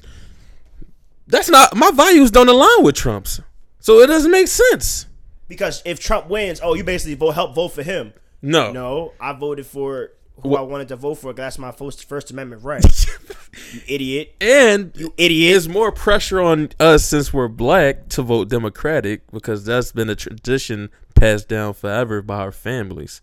That's 1.26 1.50
not 1.50 1.76
my 1.76 1.90
values. 1.90 2.31
Don't 2.31 2.48
align 2.48 2.82
with 2.82 2.94
Trump's, 2.94 3.40
so 3.78 4.00
it 4.00 4.06
doesn't 4.06 4.31
make 4.31 4.48
sense. 4.48 5.06
Because 5.48 5.82
if 5.84 6.00
Trump 6.00 6.28
wins, 6.28 6.60
oh, 6.62 6.75
you 6.75 6.82
basically 6.82 7.14
vote, 7.14 7.32
help 7.32 7.55
vote 7.55 7.69
for 7.69 7.82
him. 7.82 8.14
No, 8.40 8.72
No, 8.72 9.12
I 9.20 9.32
voted 9.34 9.66
for 9.66 10.10
who 10.42 10.50
What- 10.50 10.60
I 10.60 10.62
wanted 10.62 10.88
to 10.88 10.96
vote 10.96 11.14
for. 11.16 11.32
That's 11.32 11.58
my 11.58 11.72
first 11.72 12.04
First 12.04 12.30
Amendment 12.30 12.62
right. 12.62 12.84
you 13.72 13.80
idiot. 13.86 14.34
and 14.40 14.92
You 14.96 15.12
idiot. 15.16 15.52
there's 15.52 15.68
more 15.68 15.92
pressure 15.92 16.40
on 16.40 16.70
us 16.80 17.04
since 17.04 17.32
we're 17.32 17.48
black 17.48 18.08
to 18.10 18.22
vote 18.22 18.48
Democratic 18.48 19.30
because 19.30 19.64
that's 19.64 19.92
been 19.92 20.08
a 20.10 20.14
tradition 20.16 20.90
passed 21.14 21.48
down 21.48 21.74
forever 21.74 22.22
by 22.22 22.38
our 22.38 22.52
families. 22.52 23.20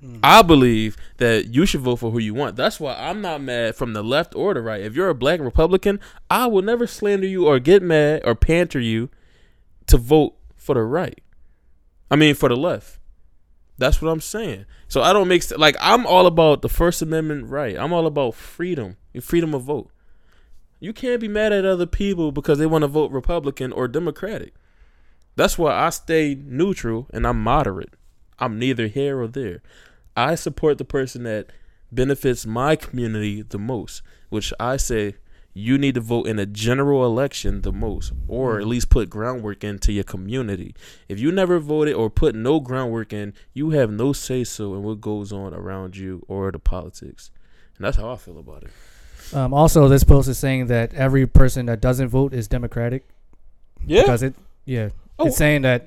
Hmm. 0.00 0.16
I 0.22 0.42
believe 0.42 0.96
that 1.18 1.48
you 1.54 1.64
should 1.66 1.80
vote 1.82 1.96
for 1.96 2.10
who 2.10 2.18
you 2.18 2.34
want. 2.34 2.56
That's 2.56 2.80
why 2.80 2.94
I'm 2.98 3.20
not 3.20 3.40
mad 3.40 3.76
from 3.76 3.92
the 3.92 4.02
left 4.02 4.34
or 4.34 4.52
the 4.54 4.60
right. 4.62 4.80
If 4.80 4.94
you're 4.96 5.08
a 5.08 5.14
black 5.14 5.38
Republican, 5.40 6.00
I 6.30 6.46
will 6.46 6.62
never 6.62 6.86
slander 6.86 7.26
you 7.26 7.46
or 7.46 7.58
get 7.60 7.82
mad 7.82 8.22
or 8.24 8.34
panter 8.34 8.80
you 8.80 9.10
to 9.86 9.96
vote 9.98 10.34
for 10.56 10.74
the 10.74 10.82
right. 10.82 11.20
I 12.10 12.16
mean, 12.16 12.34
for 12.34 12.48
the 12.48 12.56
left. 12.56 12.98
That's 13.78 14.00
what 14.00 14.10
I'm 14.10 14.20
saying. 14.20 14.66
So 14.88 15.02
I 15.02 15.12
don't 15.12 15.28
make 15.28 15.42
like 15.58 15.76
I'm 15.80 16.06
all 16.06 16.26
about 16.26 16.62
the 16.62 16.68
First 16.68 17.02
Amendment 17.02 17.48
right. 17.48 17.76
I'm 17.78 17.92
all 17.92 18.06
about 18.06 18.34
freedom, 18.34 18.96
and 19.14 19.24
freedom 19.24 19.54
of 19.54 19.62
vote. 19.62 19.90
You 20.80 20.92
can't 20.92 21.20
be 21.20 21.28
mad 21.28 21.52
at 21.52 21.64
other 21.64 21.86
people 21.86 22.32
because 22.32 22.58
they 22.58 22.66
want 22.66 22.82
to 22.82 22.88
vote 22.88 23.12
Republican 23.12 23.72
or 23.72 23.86
Democratic. 23.88 24.54
That's 25.36 25.56
why 25.56 25.72
I 25.74 25.90
stay 25.90 26.34
neutral 26.34 27.06
and 27.12 27.26
I'm 27.26 27.42
moderate. 27.42 27.94
I'm 28.38 28.58
neither 28.58 28.88
here 28.88 29.20
or 29.20 29.28
there. 29.28 29.62
I 30.16 30.34
support 30.34 30.78
the 30.78 30.84
person 30.84 31.22
that 31.22 31.50
benefits 31.90 32.44
my 32.44 32.76
community 32.76 33.42
the 33.42 33.58
most, 33.58 34.02
which 34.28 34.52
I 34.58 34.76
say 34.76 35.14
you 35.54 35.76
need 35.76 35.94
to 35.94 36.00
vote 36.00 36.26
in 36.26 36.38
a 36.38 36.46
general 36.46 37.04
election 37.04 37.60
the 37.62 37.72
most, 37.72 38.12
or 38.26 38.58
at 38.58 38.66
least 38.66 38.88
put 38.88 39.10
groundwork 39.10 39.62
into 39.62 39.92
your 39.92 40.04
community. 40.04 40.74
If 41.08 41.18
you 41.20 41.30
never 41.30 41.58
voted 41.58 41.94
or 41.94 42.08
put 42.08 42.34
no 42.34 42.58
groundwork 42.60 43.12
in, 43.12 43.34
you 43.52 43.70
have 43.70 43.90
no 43.90 44.12
say 44.14 44.44
so 44.44 44.74
in 44.74 44.82
what 44.82 45.00
goes 45.00 45.32
on 45.32 45.52
around 45.52 45.96
you 45.96 46.24
or 46.26 46.50
the 46.50 46.58
politics. 46.58 47.30
And 47.76 47.84
that's 47.84 47.96
how 47.98 48.10
I 48.10 48.16
feel 48.16 48.38
about 48.38 48.62
it. 48.64 48.70
Um, 49.34 49.52
also, 49.54 49.88
this 49.88 50.04
post 50.04 50.28
is 50.28 50.38
saying 50.38 50.66
that 50.68 50.92
every 50.94 51.26
person 51.26 51.66
that 51.66 51.80
doesn't 51.80 52.08
vote 52.08 52.32
is 52.32 52.48
Democratic 52.48 53.04
Yeah. 53.86 54.02
because 54.02 54.22
it, 54.22 54.34
yeah, 54.64 54.88
Oh. 55.18 55.26
it's 55.26 55.36
saying 55.36 55.62
that 55.62 55.86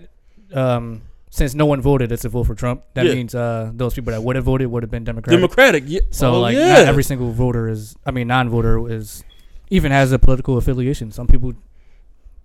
um, 0.53 1.01
since 1.31 1.53
no 1.55 1.65
one 1.65 1.81
voted, 1.81 2.11
it's 2.11 2.23
a 2.23 2.29
vote 2.29 2.43
for 2.45 2.55
Trump. 2.55 2.83
That 2.93 3.07
Yeah. 3.07 3.13
means 3.15 3.33
uh, 3.35 3.71
those 3.73 3.93
people 3.95 4.11
that 4.13 4.21
would 4.23 4.35
have 4.35 4.45
voted 4.45 4.67
would 4.67 4.83
have 4.83 4.91
been 4.91 5.03
Democratic. 5.03 5.39
Democratic. 5.39 5.83
Yeah. 5.87 6.01
so 6.11 6.35
oh, 6.35 6.39
like, 6.41 6.55
yeah. 6.55 6.73
not 6.73 6.87
every 6.87 7.03
single 7.03 7.31
voter 7.31 7.67
is. 7.67 7.95
I 8.05 8.11
mean, 8.11 8.27
non-voter 8.27 8.89
is 8.91 9.23
even 9.69 9.91
has 9.91 10.11
a 10.11 10.19
political 10.19 10.57
affiliation. 10.57 11.11
Some 11.11 11.27
people 11.27 11.53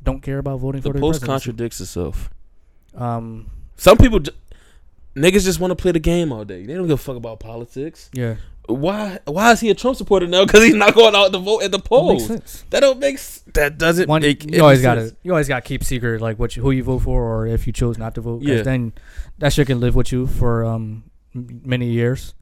don't 0.02 0.22
care 0.22 0.38
about 0.38 0.60
voting 0.60 0.80
the 0.80 0.88
for 0.88 0.92
their 0.94 1.00
post 1.00 1.20
presidency. 1.20 1.26
contradicts 1.50 1.80
itself. 1.80 2.30
Um, 2.94 3.50
Some 3.76 3.96
people, 3.98 4.20
j- 4.20 4.32
niggas, 5.14 5.44
just 5.44 5.60
want 5.60 5.70
to 5.72 5.76
play 5.76 5.92
the 5.92 5.98
game 6.00 6.32
all 6.32 6.44
day. 6.44 6.64
They 6.66 6.74
don't 6.74 6.86
give 6.86 6.98
a 6.98 7.02
fuck 7.02 7.16
about 7.16 7.38
politics. 7.40 8.10
yeah, 8.12 8.36
Why? 8.66 9.18
Why 9.26 9.52
is 9.52 9.60
he 9.60 9.70
a 9.70 9.74
Trump 9.74 9.96
supporter 9.96 10.26
now? 10.26 10.44
Because 10.44 10.64
he's 10.64 10.74
not 10.74 10.94
going 10.94 11.14
out 11.14 11.32
to 11.32 11.38
vote 11.38 11.62
at 11.62 11.70
the 11.72 11.78
polls. 11.78 12.28
That 12.70 12.80
don't 12.80 12.98
make. 12.98 13.16
s- 13.16 13.42
That 13.54 13.78
doesn't 13.78 14.08
One, 14.08 14.22
make. 14.22 14.50
you 14.50 14.62
always 14.62 14.80
got 14.82 14.96
gotta 14.96 15.16
you 15.22 15.32
always 15.32 15.48
gotta 15.48 15.62
keep 15.62 15.84
secret 15.84 16.20
like 16.20 16.38
what 16.38 16.56
you, 16.56 16.62
who 16.62 16.70
you 16.70 16.82
vote 16.84 17.00
for 17.00 17.22
or 17.22 17.46
if 17.46 17.66
you 17.66 17.72
chose 17.72 17.98
not 17.98 18.14
to 18.14 18.20
vote. 18.20 18.42
Yeah. 18.42 18.62
then 18.62 18.92
that 19.38 19.52
shit 19.52 19.66
can 19.66 19.80
live 19.80 19.94
with 19.94 20.12
you 20.12 20.26
for 20.26 20.64
um 20.64 21.04
many 21.34 21.90
years. 21.90 22.34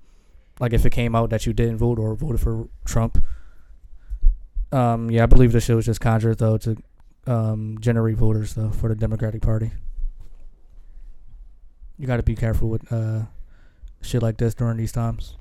Like 0.61 0.73
if 0.73 0.85
it 0.87 0.91
came 0.91 1.15
out 1.15 1.31
that 1.31 1.47
you 1.47 1.53
didn't 1.53 1.79
vote 1.79 1.99
or 1.99 2.15
voted 2.15 2.41
for 2.41 2.69
Trump. 2.85 3.25
Um, 4.71 5.11
yeah, 5.11 5.23
I 5.23 5.27
believe 5.27 5.53
the 5.53 5.61
shit 5.61 5.77
was 5.77 5.87
just 5.87 6.01
conjured 6.01 6.39
though 6.39 6.59
to 6.59 6.77
um 7.27 7.79
generate 7.81 8.17
voters 8.17 8.55
though 8.55 8.71
for 8.71 8.89
the 8.89 8.95
Democratic 8.95 9.43
Party. 9.43 9.71
You 11.99 12.07
got 12.07 12.19
to 12.19 12.23
be 12.23 12.37
careful 12.37 12.69
with 12.69 12.91
uh 12.93 13.23
shit 14.03 14.23
like 14.23 14.37
this 14.37 14.55
during 14.55 14.77
these 14.77 14.93
times. 14.93 15.37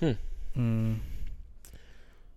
Hmm. 0.00 0.12
Mm. 0.56 0.98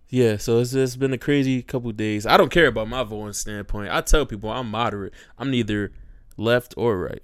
Yeah, 0.08 0.38
so 0.38 0.60
it's 0.60 0.72
it's 0.72 0.96
been 0.96 1.12
a 1.12 1.18
crazy 1.18 1.62
couple 1.62 1.92
days. 1.92 2.24
I 2.24 2.36
don't 2.36 2.50
care 2.50 2.66
about 2.66 2.88
my 2.88 3.02
voting 3.02 3.34
standpoint. 3.34 3.90
I 3.90 4.00
tell 4.00 4.24
people 4.24 4.50
I'm 4.50 4.70
moderate. 4.70 5.12
I'm 5.36 5.50
neither 5.50 5.92
left 6.36 6.74
or 6.76 6.98
right. 6.98 7.22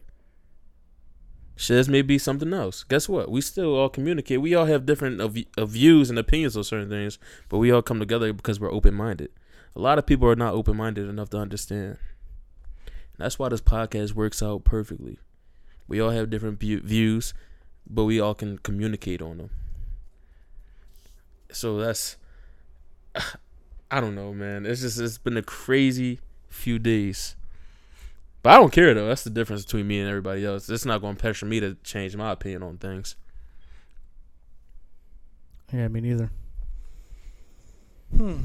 Shiz 1.56 1.88
may 1.88 2.02
be 2.02 2.18
something 2.18 2.52
else. 2.52 2.84
Guess 2.84 3.08
what? 3.08 3.30
We 3.30 3.40
still 3.40 3.76
all 3.76 3.88
communicate. 3.88 4.40
We 4.40 4.54
all 4.54 4.64
have 4.64 4.86
different 4.86 5.20
of, 5.20 5.36
views 5.68 6.10
and 6.10 6.18
opinions 6.18 6.56
on 6.56 6.64
certain 6.64 6.88
things, 6.88 7.18
but 7.48 7.58
we 7.58 7.70
all 7.70 7.82
come 7.82 8.00
together 8.00 8.32
because 8.32 8.58
we're 8.58 8.72
open 8.72 8.94
minded. 8.94 9.30
A 9.76 9.80
lot 9.80 9.98
of 9.98 10.06
people 10.06 10.28
are 10.28 10.36
not 10.36 10.54
open 10.54 10.76
minded 10.76 11.08
enough 11.08 11.30
to 11.30 11.38
understand. 11.38 11.98
That's 13.18 13.38
why 13.38 13.48
this 13.48 13.60
podcast 13.60 14.14
works 14.14 14.42
out 14.42 14.64
perfectly. 14.64 15.18
We 15.86 16.00
all 16.00 16.10
have 16.10 16.30
different 16.30 16.58
view- 16.58 16.80
views, 16.80 17.34
but 17.86 18.04
we 18.04 18.18
all 18.18 18.34
can 18.34 18.58
communicate 18.58 19.22
on 19.22 19.38
them. 19.38 19.50
So 21.52 21.78
that's 21.78 22.16
I 23.90 24.00
don't 24.00 24.16
know, 24.16 24.32
man. 24.32 24.66
It's 24.66 24.80
just 24.80 24.98
it's 24.98 25.18
been 25.18 25.36
a 25.36 25.42
crazy 25.42 26.18
few 26.48 26.80
days. 26.80 27.36
But 28.44 28.50
I 28.50 28.56
don't 28.58 28.70
care 28.70 28.92
though. 28.94 29.08
That's 29.08 29.24
the 29.24 29.30
difference 29.30 29.64
between 29.64 29.88
me 29.88 29.98
and 30.00 30.08
everybody 30.08 30.44
else. 30.44 30.68
It's 30.68 30.84
not 30.84 31.00
going 31.00 31.16
to 31.16 31.20
pressure 31.20 31.46
me 31.46 31.60
to 31.60 31.74
change 31.82 32.14
my 32.14 32.30
opinion 32.30 32.62
on 32.62 32.76
things. 32.76 33.16
Yeah, 35.72 35.88
me 35.88 36.02
neither. 36.02 36.30
Hmm. 38.16 38.36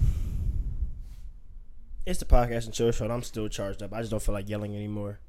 It's 2.06 2.20
the 2.20 2.25
podcast 2.25 2.65
and 2.65 2.74
chill 2.74 2.91
show. 2.91 3.03
and 3.03 3.13
I'm 3.13 3.24
still 3.24 3.48
charged 3.50 3.84
up. 3.84 3.94
I 3.94 4.00
just 4.00 4.10
don't 4.10 4.22
feel 4.24 4.34
like 4.34 4.50
yelling 4.50 4.74
anymore. 4.75 5.20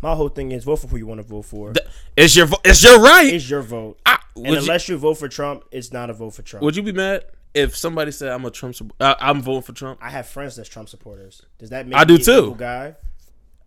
My 0.00 0.14
whole 0.14 0.28
thing 0.28 0.52
is 0.52 0.64
vote 0.64 0.76
for 0.76 0.86
who 0.86 0.96
you 0.96 1.06
want 1.06 1.18
to 1.20 1.26
vote 1.26 1.42
for. 1.42 1.72
Th- 1.72 1.86
It's 2.16 2.36
your 2.36 2.46
vo- 2.46 2.60
it's 2.64 2.84
your 2.84 3.00
right. 3.00 3.34
It's 3.34 3.50
your 3.50 3.62
vote. 3.62 3.98
I- 4.06 4.18
And 4.36 4.44
would, 4.46 4.52
you, 4.52 4.58
unless 4.60 4.88
you, 4.88 4.96
vote 4.96 5.14
for 5.14 5.28
Trump, 5.28 5.64
it's 5.72 5.92
not 5.92 6.08
a 6.08 6.12
vote 6.12 6.30
for 6.30 6.42
Trump. 6.42 6.62
would 6.62 6.76
you 6.76 6.82
be 6.84 6.92
mad 6.92 7.24
if 7.52 7.76
somebody 7.76 8.12
said 8.12 8.28
I'm 8.30 8.44
a 8.44 8.50
Trump? 8.50 8.76
Uh, 9.00 9.14
I'm 9.18 9.42
voting 9.42 9.62
for 9.62 9.72
Trump. 9.72 9.98
I 10.02 10.10
have 10.10 10.28
friends 10.28 10.54
that's 10.56 10.68
Trump 10.68 10.88
supporters. 10.88 11.42
Does 11.58 11.70
that 11.70 11.86
make 11.88 11.98
I 11.98 12.04
do 12.04 12.14
me 12.14 12.20
an 12.20 12.24
too. 12.24 12.32
evil 12.32 12.54
Guy, 12.54 12.94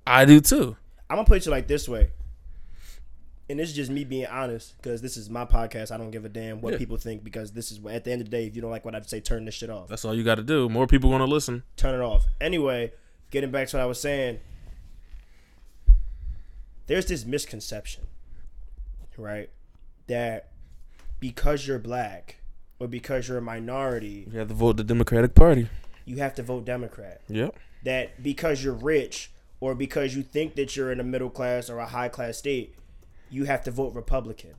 I 0.10 0.26
do 0.26 0.42
too. 0.42 0.76
I'm 1.10 1.18
gonna 1.18 1.28
put 1.28 1.46
you 1.46 1.52
like 1.52 1.68
this 1.68 1.88
way, 1.88 2.10
and 3.50 3.60
this 3.60 3.70
is 3.70 3.76
just 3.76 3.92
me 3.92 4.04
being 4.04 4.26
honest 4.28 4.76
because 4.78 5.02
this 5.02 5.16
is 5.18 5.30
my 5.30 5.46
podcast. 5.46 5.92
I 5.92 5.98
don't 5.98 6.12
give 6.12 6.26
a 6.26 6.30
damn 6.30 6.62
what 6.62 6.74
Yeah. 6.74 6.80
people 6.80 6.98
think 6.98 7.24
because 7.24 7.52
this 7.52 7.72
is 7.72 7.80
at 7.86 8.04
the 8.04 8.12
end 8.12 8.22
of 8.22 8.30
the 8.30 8.32
day. 8.32 8.46
If 8.48 8.56
you 8.56 8.62
don't 8.62 8.72
like 8.72 8.86
what 8.86 8.96
I 8.96 9.02
say, 9.02 9.20
turn 9.22 9.46
this 9.46 9.56
shit 9.56 9.70
off. 9.70 9.88
That's 9.88 10.06
all 10.06 10.14
you 10.16 10.24
got 10.24 10.36
to 10.36 10.44
do. 10.44 10.68
More 10.70 10.88
people 10.88 11.10
going 11.10 11.20
to 11.22 11.26
listen. 11.26 11.64
turn 11.78 11.94
it 12.00 12.04
off. 12.04 12.26
Anyway, 12.42 12.92
getting 13.32 13.52
back 13.52 13.68
to 13.70 13.78
what 13.78 13.84
I 13.84 13.86
was 13.86 14.00
saying, 14.02 14.40
there's 16.88 17.06
this 17.06 17.26
misconception, 17.26 18.06
right? 19.18 19.50
That 20.08 20.50
because 21.20 21.68
you're 21.68 21.80
black 21.80 22.38
or 22.80 22.88
because 22.88 23.28
you're 23.28 23.38
a 23.38 23.42
minority, 23.42 24.28
You 24.32 24.40
have 24.40 24.48
to 24.48 24.54
vote 24.54 24.78
the 24.78 24.84
Democratic 24.84 25.36
Party. 25.36 25.70
you 26.06 26.18
have 26.18 26.34
to 26.36 26.44
vote 26.44 26.66
Democrat. 26.66 27.22
Yep. 27.28 27.56
That 27.84 28.24
because 28.24 28.64
you're 28.64 28.74
rich 28.74 29.32
or 29.60 29.76
because 29.76 30.16
you 30.16 30.24
think 30.24 30.56
that 30.56 30.76
you're 30.76 30.92
in 30.92 31.00
a 31.00 31.04
middle 31.04 31.30
class 31.30 31.70
or 31.70 31.80
a 31.80 31.88
high 31.88 32.10
class 32.10 32.38
state, 32.38 32.76
you 33.30 33.46
have 33.46 33.64
to 33.64 33.72
vote 33.72 33.94
Republican. 33.94 34.56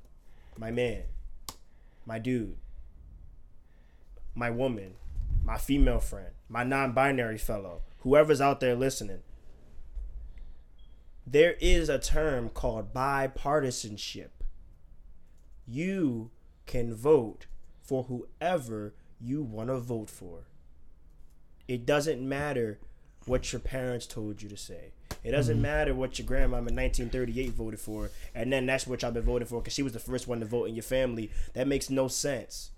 My 0.58 0.70
man, 0.70 1.02
my 2.04 2.18
dude, 2.18 2.56
my 4.34 4.50
woman, 4.50 4.94
my 5.44 5.56
female 5.56 6.00
friend, 6.00 6.30
my 6.48 6.64
non 6.64 6.92
binary 6.92 7.38
fellow, 7.38 7.82
whoever's 8.00 8.40
out 8.40 8.60
there 8.60 8.76
listening. 8.76 9.22
There 11.26 11.56
is 11.60 11.88
a 11.88 11.98
term 11.98 12.48
called 12.48 12.92
bipartisanship. 12.92 14.30
You 15.66 16.30
can 16.66 16.94
vote 16.94 17.46
for 17.82 18.04
whoever 18.04 18.94
you 19.20 19.42
want 19.42 19.68
to 19.68 19.78
vote 19.78 20.10
for. 20.10 20.44
It 21.68 21.86
doesn't 21.86 22.26
matter 22.26 22.80
what 23.26 23.52
your 23.52 23.60
parents 23.60 24.06
told 24.06 24.42
you 24.42 24.48
to 24.48 24.56
say. 24.56 24.92
It 25.22 25.32
doesn't 25.32 25.56
mm-hmm. 25.56 25.62
matter 25.62 25.94
what 25.94 26.18
your 26.18 26.26
grandma 26.26 26.58
in 26.58 26.74
1938 26.76 27.50
voted 27.50 27.80
for, 27.80 28.10
and 28.34 28.52
then 28.52 28.66
that's 28.66 28.86
what 28.86 29.02
y'all 29.02 29.10
been 29.10 29.22
voting 29.22 29.46
for 29.46 29.60
because 29.60 29.74
she 29.74 29.82
was 29.82 29.92
the 29.92 29.98
first 29.98 30.26
one 30.26 30.40
to 30.40 30.46
vote 30.46 30.66
in 30.66 30.74
your 30.74 30.82
family. 30.82 31.30
That 31.54 31.68
makes 31.68 31.90
no 31.90 32.08
sense. 32.08 32.70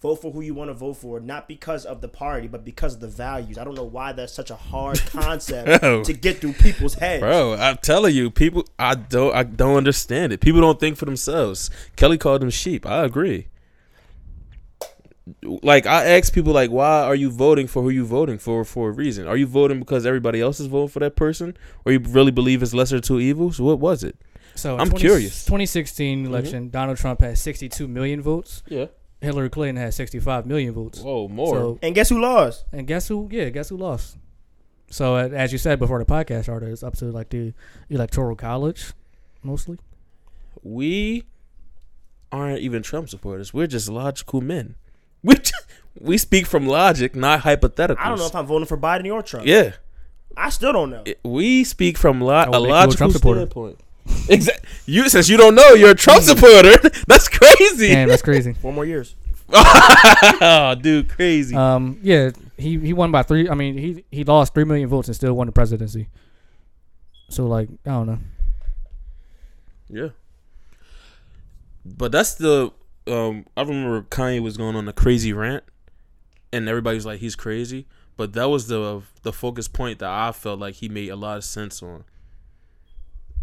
Vote 0.00 0.16
for 0.16 0.32
who 0.32 0.40
you 0.40 0.54
want 0.54 0.70
to 0.70 0.74
vote 0.74 0.94
for, 0.94 1.20
not 1.20 1.46
because 1.46 1.84
of 1.84 2.00
the 2.00 2.08
party, 2.08 2.48
but 2.48 2.64
because 2.64 2.94
of 2.94 3.00
the 3.00 3.08
values. 3.08 3.58
I 3.58 3.64
don't 3.64 3.74
know 3.74 3.84
why 3.84 4.12
that's 4.12 4.32
such 4.32 4.50
a 4.50 4.56
hard 4.56 4.98
concept 5.06 5.82
Bro. 5.82 6.04
to 6.04 6.12
get 6.14 6.38
through 6.38 6.54
people's 6.54 6.94
heads. 6.94 7.20
Bro, 7.20 7.56
I'm 7.56 7.76
telling 7.76 8.14
you, 8.14 8.30
people, 8.30 8.64
I 8.78 8.94
don't, 8.94 9.34
I 9.34 9.42
don't 9.42 9.76
understand 9.76 10.32
it. 10.32 10.40
People 10.40 10.62
don't 10.62 10.80
think 10.80 10.96
for 10.96 11.04
themselves. 11.04 11.70
Kelly 11.96 12.16
called 12.16 12.40
them 12.40 12.48
sheep. 12.48 12.86
I 12.86 13.04
agree. 13.04 13.48
Like 15.42 15.86
I 15.86 16.04
ask 16.18 16.32
people, 16.32 16.52
like, 16.52 16.70
why 16.70 17.02
are 17.02 17.14
you 17.14 17.30
voting 17.30 17.66
for 17.66 17.82
who 17.82 17.90
you 17.90 18.04
voting 18.04 18.38
for 18.38 18.64
for 18.64 18.88
a 18.90 18.92
reason? 18.92 19.26
Are 19.26 19.36
you 19.36 19.46
voting 19.46 19.78
because 19.78 20.06
everybody 20.06 20.40
else 20.40 20.60
is 20.60 20.66
voting 20.66 20.88
for 20.88 21.00
that 21.00 21.16
person, 21.16 21.56
or 21.84 21.92
you 21.92 21.98
really 22.00 22.30
believe 22.30 22.62
it's 22.62 22.74
lesser 22.74 22.96
of 22.96 23.02
two 23.02 23.20
evils? 23.20 23.60
What 23.60 23.78
was 23.78 24.02
it? 24.04 24.16
So 24.54 24.76
I'm 24.78 24.88
20 24.90 24.98
curious. 25.00 25.44
2016 25.44 26.26
election, 26.26 26.70
Donald 26.70 26.98
Trump 26.98 27.20
had 27.20 27.38
62 27.38 27.86
million 27.88 28.20
votes. 28.20 28.62
Yeah. 28.68 28.86
Hillary 29.20 29.50
Clinton 29.50 29.76
had 29.76 29.92
65 29.94 30.46
million 30.46 30.72
votes. 30.74 31.00
Whoa, 31.00 31.28
more. 31.28 31.54
So, 31.54 31.78
And 31.82 31.94
guess 31.94 32.08
who 32.08 32.20
lost? 32.20 32.64
and 32.72 32.86
guess 32.86 33.06
who? 33.08 33.28
Yeah, 33.30 33.50
guess 33.50 33.68
who 33.68 33.76
lost? 33.76 34.16
So 34.90 35.14
uh, 35.16 35.28
as 35.28 35.52
you 35.52 35.58
said 35.58 35.78
before 35.78 35.98
the 35.98 36.04
podcast 36.04 36.44
started, 36.44 36.70
it's 36.70 36.82
up 36.82 36.96
to 36.96 37.06
like 37.06 37.28
the 37.28 37.52
electoral 37.90 38.34
college, 38.34 38.92
mostly. 39.42 39.78
we 40.62 41.24
aren't 42.32 42.60
even 42.60 42.82
Trump 42.82 43.08
supporters. 43.08 43.52
We're 43.52 43.66
just 43.66 43.88
logical 43.88 44.40
men. 44.40 44.76
We 45.22 45.34
we 45.98 46.16
speak 46.18 46.46
from 46.46 46.66
logic, 46.66 47.14
not 47.14 47.40
hypothetical. 47.40 48.02
I 48.04 48.08
don't 48.08 48.18
know 48.18 48.26
if 48.26 48.34
I'm 48.34 48.46
voting 48.46 48.66
for 48.66 48.78
Biden 48.78 49.12
or 49.12 49.22
Trump. 49.22 49.46
yeah. 49.46 49.72
I 50.36 50.48
still 50.48 50.72
don't 50.72 50.90
know. 50.90 51.04
We 51.24 51.64
speak 51.64 51.98
from 51.98 52.20
lo- 52.20 52.32
I 52.32 52.44
a 52.44 52.50
would 52.50 52.52
make 52.52 52.62
you 52.62 52.68
a 52.68 52.72
logical 52.72 52.96
Trump 52.96 53.12
supporter. 53.12 53.40
standpoint. 53.40 53.80
Exactly. 54.28 54.68
You 54.86 55.08
since 55.08 55.28
you 55.28 55.36
don't 55.36 55.54
know, 55.54 55.70
you're 55.74 55.90
a 55.90 55.94
Trump 55.94 56.22
supporter. 56.22 56.76
That's 57.06 57.28
crazy. 57.28 57.88
Damn, 57.88 58.08
that's 58.08 58.22
crazy. 58.22 58.54
Four 58.54 58.72
more 58.72 58.84
years. 58.84 59.14
oh, 59.52 60.74
dude, 60.80 61.08
crazy. 61.08 61.54
Um, 61.54 61.98
yeah, 62.02 62.30
he 62.56 62.78
he 62.78 62.92
won 62.92 63.10
by 63.12 63.22
three. 63.24 63.48
I 63.48 63.54
mean, 63.54 63.76
he 63.76 64.04
he 64.10 64.24
lost 64.24 64.54
three 64.54 64.64
million 64.64 64.88
votes 64.88 65.08
and 65.08 65.14
still 65.16 65.34
won 65.34 65.46
the 65.46 65.52
presidency. 65.52 66.08
So 67.28 67.46
like, 67.46 67.68
I 67.84 67.90
don't 67.90 68.06
know. 68.06 68.18
yeah. 69.88 70.08
But 71.84 72.12
that's 72.12 72.34
the 72.34 72.72
um. 73.10 73.46
I 73.56 73.62
remember 73.62 74.02
Kanye 74.02 74.40
was 74.40 74.56
going 74.56 74.76
on 74.76 74.88
a 74.88 74.92
crazy 74.92 75.32
rant, 75.32 75.64
and 76.52 76.68
everybody's 76.68 77.06
like, 77.06 77.20
he's 77.20 77.36
crazy. 77.36 77.86
But 78.16 78.34
that 78.34 78.50
was 78.50 78.68
the 78.68 79.02
the 79.22 79.32
focus 79.32 79.68
point 79.68 80.00
that 80.00 80.10
I 80.10 80.32
felt 80.32 80.60
like 80.60 80.74
he 80.74 80.88
made 80.88 81.08
a 81.08 81.16
lot 81.16 81.38
of 81.38 81.44
sense 81.44 81.82
on. 81.82 82.04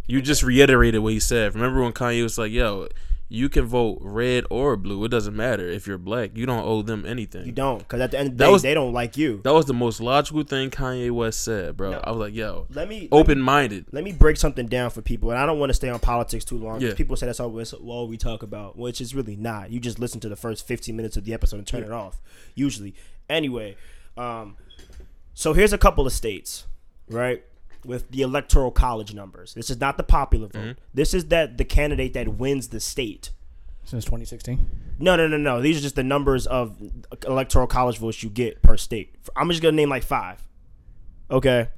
You 0.07 0.21
just 0.21 0.43
reiterated 0.43 1.01
what 1.01 1.13
he 1.13 1.19
said. 1.19 1.55
Remember 1.55 1.81
when 1.81 1.93
Kanye 1.93 2.23
was 2.23 2.37
like, 2.37 2.51
"Yo, 2.51 2.87
you 3.29 3.49
can 3.49 3.65
vote 3.65 3.97
red 4.01 4.45
or 4.49 4.77
blue. 4.77 5.03
It 5.03 5.09
doesn't 5.09 5.35
matter 5.35 5.67
if 5.67 5.85
you're 5.85 5.97
black. 5.97 6.31
You 6.35 6.45
don't 6.45 6.65
owe 6.65 6.81
them 6.81 7.05
anything." 7.05 7.45
You 7.45 7.51
don't, 7.51 7.79
because 7.79 7.99
at 8.01 8.11
the 8.11 8.19
end 8.19 8.27
of 8.29 8.37
the 8.37 8.43
That 8.43 8.47
day, 8.47 8.51
was- 8.53 8.61
they 8.61 8.73
don't 8.73 8.93
like 8.93 9.17
you. 9.17 9.41
That 9.43 9.53
was 9.53 9.65
the 9.65 9.73
most 9.73 9.99
logical 9.99 10.43
thing 10.43 10.69
Kanye 10.69 11.11
West 11.11 11.43
said, 11.43 11.75
bro. 11.75 11.91
No. 11.91 12.01
I 12.03 12.11
was 12.11 12.19
like, 12.19 12.33
yo, 12.33 12.67
Let 12.73 12.87
me 12.87 13.09
open 13.11 13.39
minded. 13.41 13.85
let 13.91 14.03
me 14.03 14.11
break 14.13 14.37
something 14.37 14.67
down 14.67 14.89
for 14.91 15.01
people, 15.01 15.29
and 15.31 15.37
I 15.39 15.45
don't 15.45 15.59
want 15.59 15.69
to 15.71 15.73
stay 15.73 15.89
on 15.89 15.99
politics 15.99 16.45
too 16.45 16.57
long. 16.57 16.79
Yeah. 16.79 16.93
People 16.93 17.15
say 17.17 17.25
that's 17.25 17.39
all, 17.39 17.53
all 17.85 18.07
we 18.07 18.17
talk 18.17 18.43
about, 18.43 18.77
which 18.77 19.01
is 19.01 19.13
really 19.13 19.35
not. 19.35 19.71
You 19.71 19.79
just 19.79 19.99
listen 19.99 20.19
to 20.21 20.29
the 20.29 20.35
first 20.37 20.65
15 20.65 20.95
minutes 20.95 21.17
of 21.17 21.25
the 21.25 21.33
episode 21.33 21.57
and 21.57 21.67
turn 21.67 21.83
it 21.83 21.91
off, 21.91 22.21
usually. 22.55 22.95
Anyway, 23.29 23.75
um, 24.15 24.55
so 25.33 25.53
here's 25.53 25.73
a 25.73 25.77
couple 25.77 26.07
of 26.07 26.13
states, 26.13 26.65
right, 27.09 27.43
with 27.87 28.11
the 28.11 28.21
electoral 28.21 28.69
college 28.69 29.13
numbers. 29.13 29.53
This 29.53 29.69
is 29.69 29.79
not 29.79 29.97
the 29.97 30.03
popular 30.03 30.47
vote. 30.47 30.61
Mm-hmm. 30.61 30.79
This 30.93 31.13
is 31.13 31.25
that 31.27 31.57
the 31.57 31.65
candidate 31.65 32.13
that 32.13 32.27
wins 32.27 32.67
the 32.67 32.79
state. 32.79 33.31
Since 33.85 34.03
2016. 34.05 34.67
No, 34.99 35.15
no, 35.15 35.27
no, 35.27 35.37
no. 35.37 35.61
These 35.61 35.77
are 35.77 35.81
just 35.81 35.95
the 35.95 36.03
numbers 36.03 36.45
of 36.45 36.77
electoral 37.25 37.67
college 37.67 37.97
votes 37.97 38.21
you 38.21 38.29
get 38.29 38.61
per 38.61 38.75
state. 38.75 39.15
I'm 39.35 39.49
just 39.49 39.61
gonna 39.61 39.77
name 39.77 39.89
like 39.89 40.03
five. 40.03 40.45
Okay. 41.31 41.69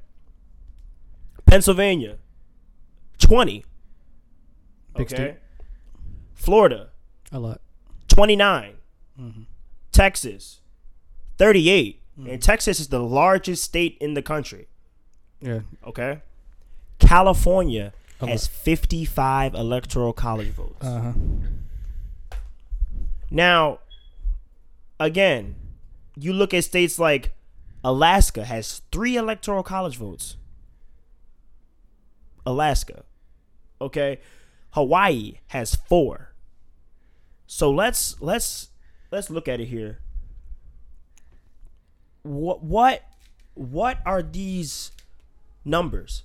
Pennsylvania, 1.46 2.18
twenty. 3.18 3.64
Big 4.96 5.06
okay. 5.06 5.14
state. 5.14 5.34
Florida, 6.34 6.88
A 7.30 7.38
lot. 7.38 7.60
29. 8.08 8.74
Mm-hmm. 9.20 9.42
Texas, 9.92 10.60
38. 11.38 12.02
Mm-hmm. 12.18 12.30
And 12.30 12.42
Texas 12.42 12.80
is 12.80 12.88
the 12.88 13.00
largest 13.00 13.62
state 13.62 13.98
in 14.00 14.14
the 14.14 14.22
country. 14.22 14.66
Yeah. 15.40 15.60
Okay. 15.86 16.20
California 16.98 17.92
A 18.20 18.26
has 18.26 18.46
55 18.46 19.54
electoral 19.54 20.12
college 20.12 20.48
votes. 20.48 20.84
Uh 20.84 21.00
huh. 21.00 21.12
Now, 23.30 23.78
again, 24.98 25.54
you 26.16 26.32
look 26.32 26.52
at 26.52 26.64
states 26.64 26.98
like 26.98 27.32
Alaska 27.82 28.44
has 28.44 28.82
three 28.92 29.16
electoral 29.16 29.62
college 29.62 29.96
votes. 29.96 30.36
Alaska. 32.44 33.04
Okay. 33.80 34.18
Hawaii 34.70 35.38
has 35.48 35.74
four. 35.74 36.32
So 37.46 37.70
let's 37.70 38.20
let's 38.20 38.70
let's 39.10 39.30
look 39.30 39.48
at 39.48 39.60
it 39.60 39.66
here. 39.66 39.98
What 42.22 42.62
what 42.62 43.02
what 43.54 43.98
are 44.06 44.22
these 44.22 44.92
numbers? 45.64 46.24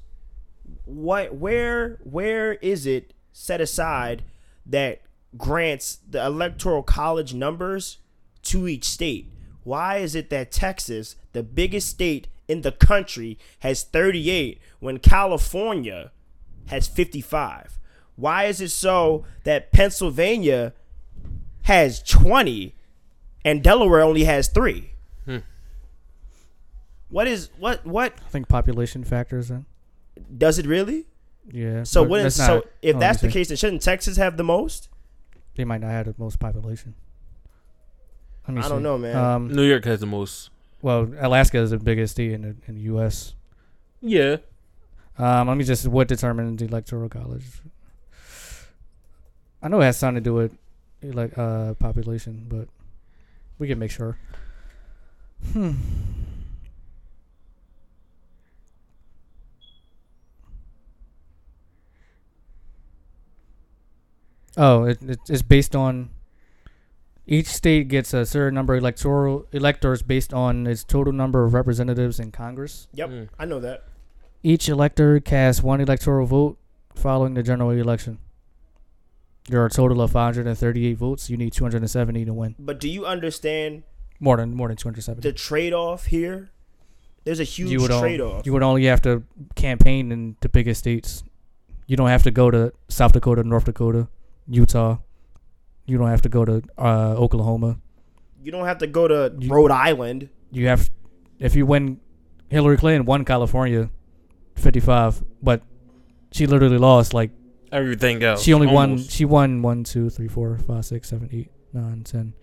What 0.86 1.36
where 1.36 2.00
where 2.04 2.54
is 2.54 2.86
it 2.86 3.14
set 3.32 3.62
aside 3.62 4.24
that 4.66 5.02
grants 5.38 6.00
the 6.10 6.26
electoral 6.26 6.84
college 6.84 7.34
numbers 7.34 7.98
to 8.44 8.68
each 8.68 8.86
state? 8.86 9.32
Why 9.64 9.98
is 9.98 10.16
it 10.16 10.30
that 10.30 10.52
Texas, 10.52 11.16
the 11.34 11.44
biggest 11.44 11.90
state 11.90 12.28
in 12.48 12.62
the 12.62 12.72
country, 12.72 13.38
has 13.60 13.84
38 13.84 14.60
when 14.80 15.00
California 15.00 16.12
has 16.68 16.88
55? 16.88 17.80
Why 18.16 18.46
is 18.46 18.62
it 18.62 18.70
so 18.70 19.26
that 19.44 19.72
Pennsylvania 19.72 20.74
has 21.64 22.02
20 22.04 22.76
and 23.44 23.64
Delaware 23.64 24.02
only 24.02 24.24
has 24.24 24.48
3? 24.48 24.95
What 27.16 27.28
is 27.30 27.50
what 27.58 27.86
what 27.86 28.14
I 28.26 28.30
think 28.30 28.50
population 28.50 29.06
factors 29.06 29.50
in. 29.50 29.66
does 30.38 30.60
it 30.60 30.66
really? 30.66 31.06
Yeah. 31.50 31.84
So 31.84 32.04
but 32.04 32.10
when 32.10 32.30
so 32.30 32.56
not- 32.56 32.66
if 32.82 33.00
that's 33.00 33.22
the 33.22 33.30
case, 33.30 33.48
then 33.48 33.56
shouldn't 33.56 33.84
Texas 33.84 34.18
have 34.18 34.36
the 34.36 34.44
most? 34.44 34.90
they 35.56 35.64
might 35.64 35.80
not 35.80 35.92
have 35.92 36.08
the 36.08 36.16
most 36.18 36.40
population. 36.40 36.94
Let 38.46 38.56
me 38.56 38.62
I 38.62 38.68
don't 38.68 38.84
know, 38.84 38.98
man. 38.98 39.16
Um, 39.16 39.48
New 39.48 39.64
York 39.64 39.86
has 39.86 40.02
the 40.02 40.06
most. 40.06 40.50
well, 40.82 41.10
Alaska 41.18 41.58
is 41.60 41.70
the 41.70 41.78
biggest 41.78 42.16
state 42.16 42.34
in 42.34 42.42
the 42.42 42.56
in 42.68 42.76
the 42.76 42.82
U.S. 42.82 43.34
Yeah. 44.02 44.36
Um, 45.18 45.48
let 45.48 45.56
me 45.56 45.64
just 45.64 45.88
what 45.88 46.10
determines 46.10 46.60
the 46.60 46.66
electoral 46.66 47.08
college. 47.08 47.46
I 49.64 49.70
know 49.70 49.80
it 49.80 49.86
has 49.86 49.96
something 49.96 50.22
to 50.22 50.30
do 50.30 50.34
with 50.34 50.58
like 51.02 51.38
uh 51.38 51.76
population, 51.76 52.48
but 52.50 52.68
we 53.58 53.70
can 53.70 53.80
make 53.80 53.92
sure. 53.92 54.18
Hmm. 55.54 55.76
Oh, 64.58 64.84
it, 64.86 65.02
it 65.04 65.20
it's 65.30 65.42
based 65.42 65.76
on 65.76 66.10
each 67.28 67.48
state 67.48 67.88
gets 67.88 68.14
a 68.14 68.26
certain 68.26 68.54
number 68.54 68.76
of 68.76 68.80
electoral 68.82 69.48
electors 69.52 70.02
based 70.04 70.34
on 70.34 70.68
its 70.68 70.84
total 70.84 71.12
number 71.12 71.44
of 71.44 71.54
representatives 71.54 72.20
in 72.20 72.32
Congress. 72.32 72.88
Yep, 72.94 73.10
Mm. 73.10 73.30
I 73.40 73.46
know 73.46 73.60
that. 73.60 73.84
Each 74.44 74.70
elector 74.70 75.20
casts 75.20 75.64
one 75.64 75.82
electoral 75.82 76.28
vote 76.28 76.58
following 76.94 77.34
the 77.34 77.42
general 77.44 77.72
election. 77.72 78.20
There 79.50 79.62
are 79.62 79.66
a 79.66 79.70
total 79.72 80.02
of 80.02 80.12
538 80.12 80.94
votes. 80.98 81.30
You 81.30 81.38
need 81.38 81.52
270 81.54 82.26
to 82.26 82.34
win. 82.34 82.56
But 82.60 82.80
do 82.80 82.88
you 82.90 83.06
understand 83.06 83.84
More 84.20 84.38
than 84.38 84.56
more 84.56 84.68
than 84.68 84.78
270. 84.78 85.28
the 85.28 85.34
trade 85.34 85.74
off 85.74 86.06
here? 86.06 86.52
There's 87.26 87.40
a 87.40 87.44
huge 87.44 87.72
you 87.72 87.80
would 87.82 87.92
on- 87.92 88.02
trade 88.02 88.22
off. 88.22 88.46
You 88.46 88.54
would 88.54 88.64
only 88.64 88.86
have 88.86 89.02
to 89.04 89.24
campaign 89.56 90.12
in 90.12 90.36
the 90.42 90.50
biggest 90.50 90.80
states. 90.80 91.24
You 91.88 91.98
don't 91.98 92.08
have 92.10 92.24
to 92.24 92.32
go 92.32 92.50
to 92.52 92.72
South 92.88 93.14
Dakota, 93.14 93.44
North 93.44 93.66
Dakota, 93.66 94.08
Utah. 94.48 94.98
You 95.86 95.98
don't 95.98 96.10
have 96.10 96.22
to 96.24 96.30
go 96.30 96.46
to 96.46 96.62
uh, 96.78 97.16
Oklahoma. 97.18 97.78
You 98.44 98.52
don't 98.52 98.66
have 98.66 98.80
to 98.80 98.88
go 98.88 99.08
to 99.08 99.36
You- 99.40 99.50
Rhode 99.52 99.72
Island. 99.72 100.30
You 100.52 100.68
have, 100.68 100.90
if 101.40 101.56
you 101.56 101.66
win, 101.66 102.00
Hillary 102.50 102.78
Clinton 102.78 103.06
won 103.06 103.26
California, 103.26 103.90
55, 104.56 105.24
but 105.42 105.62
she 106.32 106.48
literally 106.48 106.78
lost 106.78 107.14
like 107.14 107.32
Everything 107.72 108.24
else. 108.24 108.42
She 108.44 108.54
only 108.54 108.68
won. 108.68 108.92
almost. 108.92 109.12
She 109.12 109.26
won 109.26 109.62
one, 109.62 109.84
two, 109.84 110.10
three, 110.10 110.28
four, 110.30 110.58
five, 110.60 110.86
six, 110.86 111.10
seven, 111.10 111.28
eight, 111.34 111.50
nine, 111.74 112.04
ten. 112.04 112.34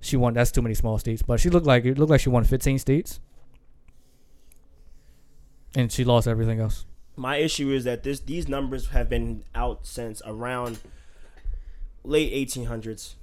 She 0.00 0.16
won. 0.16 0.32
That's 0.32 0.52
too 0.52 0.62
many 0.62 0.74
small 0.74 0.96
states. 0.98 1.20
But 1.22 1.38
she 1.40 1.50
looked 1.50 1.66
like 1.66 1.84
it 1.84 1.98
looked 1.98 2.10
like 2.10 2.20
she 2.20 2.28
won 2.30 2.44
fifteen 2.44 2.78
states, 2.78 3.20
and 5.74 5.90
she 5.92 6.04
lost 6.04 6.26
everything 6.28 6.60
else. 6.60 6.86
My 7.16 7.36
issue 7.36 7.70
is 7.72 7.84
that 7.84 8.04
this 8.04 8.20
these 8.20 8.48
numbers 8.48 8.88
have 8.88 9.08
been 9.08 9.44
out 9.54 9.86
since 9.86 10.22
around 10.24 10.78
late 12.04 12.32
1800s. 12.32 13.14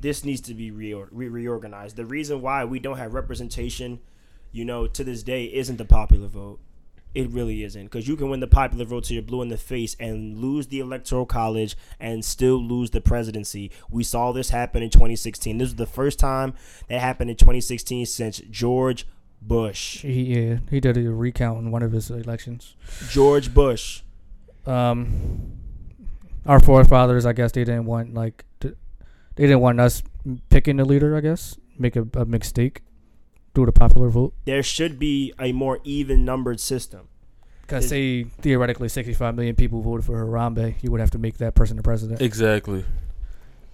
This 0.00 0.24
needs 0.24 0.40
to 0.42 0.54
be 0.54 0.70
reor- 0.70 1.08
re- 1.10 1.28
reorganized. 1.28 1.96
The 1.96 2.06
reason 2.06 2.40
why 2.40 2.64
we 2.64 2.78
don't 2.78 2.96
have 2.96 3.12
representation, 3.12 4.00
you 4.52 4.64
know, 4.64 4.86
to 4.86 5.04
this 5.04 5.22
day 5.22 5.44
isn't 5.44 5.76
the 5.76 5.84
popular 5.84 6.28
vote. 6.28 6.60
It 7.12 7.28
really 7.30 7.64
isn't 7.64 7.84
because 7.84 8.06
you 8.06 8.16
can 8.16 8.30
win 8.30 8.38
the 8.38 8.46
popular 8.46 8.84
vote 8.84 9.04
till 9.04 9.14
you're 9.14 9.22
blue 9.22 9.42
in 9.42 9.48
the 9.48 9.56
face 9.56 9.96
and 9.98 10.38
lose 10.38 10.68
the 10.68 10.78
electoral 10.78 11.26
college 11.26 11.76
and 11.98 12.24
still 12.24 12.62
lose 12.62 12.90
the 12.90 13.00
presidency. 13.00 13.72
We 13.90 14.04
saw 14.04 14.30
this 14.30 14.50
happen 14.50 14.80
in 14.80 14.90
2016. 14.90 15.58
This 15.58 15.70
was 15.70 15.74
the 15.74 15.86
first 15.86 16.20
time 16.20 16.54
that 16.88 17.00
happened 17.00 17.30
in 17.30 17.36
2016 17.36 18.06
since 18.06 18.38
George 18.48 19.08
Bush. 19.42 20.02
He 20.02 20.22
yeah, 20.22 20.58
he 20.70 20.78
did 20.78 20.96
a 20.96 21.10
recount 21.10 21.58
in 21.58 21.70
one 21.72 21.82
of 21.82 21.90
his 21.90 22.10
elections. 22.10 22.76
George 23.08 23.52
Bush. 23.52 24.02
Um, 24.66 25.59
our 26.46 26.60
forefathers, 26.60 27.26
I 27.26 27.32
guess, 27.32 27.52
they 27.52 27.64
didn't 27.64 27.86
want 27.86 28.14
like 28.14 28.44
to, 28.60 28.76
they 29.36 29.44
didn't 29.44 29.60
want 29.60 29.80
us 29.80 30.02
picking 30.48 30.76
the 30.76 30.84
leader. 30.84 31.16
I 31.16 31.20
guess 31.20 31.56
make 31.78 31.96
a, 31.96 32.06
a 32.14 32.24
mistake 32.24 32.82
through 33.54 33.66
the 33.66 33.72
popular 33.72 34.08
vote 34.08 34.34
There 34.44 34.62
should 34.62 34.98
be 34.98 35.32
a 35.38 35.52
more 35.52 35.80
even 35.82 36.24
numbered 36.24 36.60
system. 36.60 37.08
because 37.62 37.88
say 37.88 38.24
theoretically 38.24 38.88
65 38.88 39.34
million 39.34 39.56
people 39.56 39.80
voted 39.80 40.04
for 40.04 40.24
Harambe, 40.24 40.74
you 40.82 40.90
would 40.90 41.00
have 41.00 41.10
to 41.12 41.18
make 41.18 41.38
that 41.38 41.54
person 41.54 41.76
the 41.76 41.82
president. 41.82 42.20
Exactly. 42.20 42.84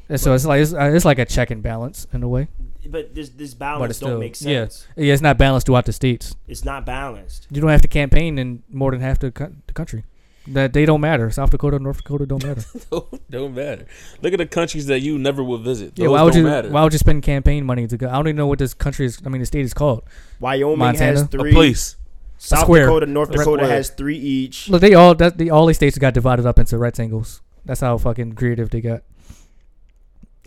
And 0.09 0.21
so 0.21 0.35
it's 0.35 0.47
like 0.47 0.63
it's, 0.63 0.73
uh, 0.73 0.93
it's 0.95 1.05
like 1.05 1.19
a 1.19 1.25
check 1.25 1.51
and 1.51 1.63
balance 1.63 2.07
in 2.13 2.23
a 2.23 2.29
way. 2.29 2.49
But 2.89 3.15
this 3.15 3.31
this 3.31 3.55
balance 3.55 3.91
it's 3.91 3.99
don't 3.99 4.11
still 4.11 4.21
make 4.21 4.41
yeah. 4.41 4.69
sense. 4.69 4.87
yeah, 4.97 5.13
it's 5.13 5.23
not 5.23 5.37
balanced 5.37 5.67
throughout 5.67 5.87
the 5.87 5.93
states. 5.93 6.37
It's 6.47 6.65
not 6.65 6.87
balanced. 6.87 7.49
You 7.51 7.61
don't 7.61 7.71
have 7.71 7.83
to 7.83 7.89
campaign 7.89 8.39
in 8.39 8.63
more 8.71 8.93
than 8.93 9.01
half 9.01 9.19
the, 9.19 9.33
co- 9.33 9.53
the 9.67 9.73
country. 9.73 10.05
That 10.49 10.73
they 10.73 10.87
don't 10.87 11.01
matter. 11.01 11.29
South 11.31 11.51
Dakota, 11.51 11.79
North 11.79 11.99
Dakota 11.99 12.25
don't 12.27 12.45
matter. 12.45 12.63
don't, 12.91 13.31
don't 13.31 13.55
matter. 13.55 13.87
Look 14.23 14.33
at 14.33 14.39
the 14.39 14.47
countries 14.47 14.87
that 14.87 15.01
you 15.01 15.19
never 15.19 15.43
will 15.43 15.59
visit. 15.59 15.97
Those 15.97 16.05
yeah, 16.05 16.09
why 16.11 16.23
would 16.23 16.35
don't 16.35 16.43
you 16.43 16.49
matter. 16.49 16.71
why 16.71 16.85
would 16.85 16.93
you 16.93 16.99
spend 17.01 17.23
campaign 17.25 17.65
money 17.65 17.87
to 17.89 17.97
go? 17.97 18.09
I 18.09 18.13
don't 18.13 18.29
even 18.29 18.37
know 18.37 18.47
what 18.47 18.59
this 18.61 18.73
country 18.73 19.07
is. 19.07 19.21
I 19.27 19.29
mean, 19.29 19.41
the 19.41 19.47
state 19.47 19.65
is 19.65 19.75
called. 19.75 20.05
Wyoming 20.39 20.79
Montana? 20.79 21.13
has 21.13 21.23
A 21.23 21.25
a 21.25 21.29
three. 21.29 21.53
place. 21.53 21.97
South 22.39 22.61
square. 22.61 22.87
Dakota, 22.87 23.07
North 23.07 23.31
Dakota 23.31 23.65
square. 23.65 23.77
has 23.77 23.91
three 23.91 24.19
each. 24.19 24.69
Look, 24.69 24.83
they 24.83 24.95
all 24.95 25.15
that 25.17 25.37
the 25.39 25.51
all 25.51 25.67
these 25.67 25.77
states 25.77 25.99
got 25.99 26.15
divided 26.15 26.47
up 26.47 26.59
into 26.59 26.79
rectangles. 26.79 27.41
That's 27.65 27.81
how 27.81 27.99
fucking 27.99 28.35
creative 28.35 28.71
they 28.71 28.81
got. 28.81 29.03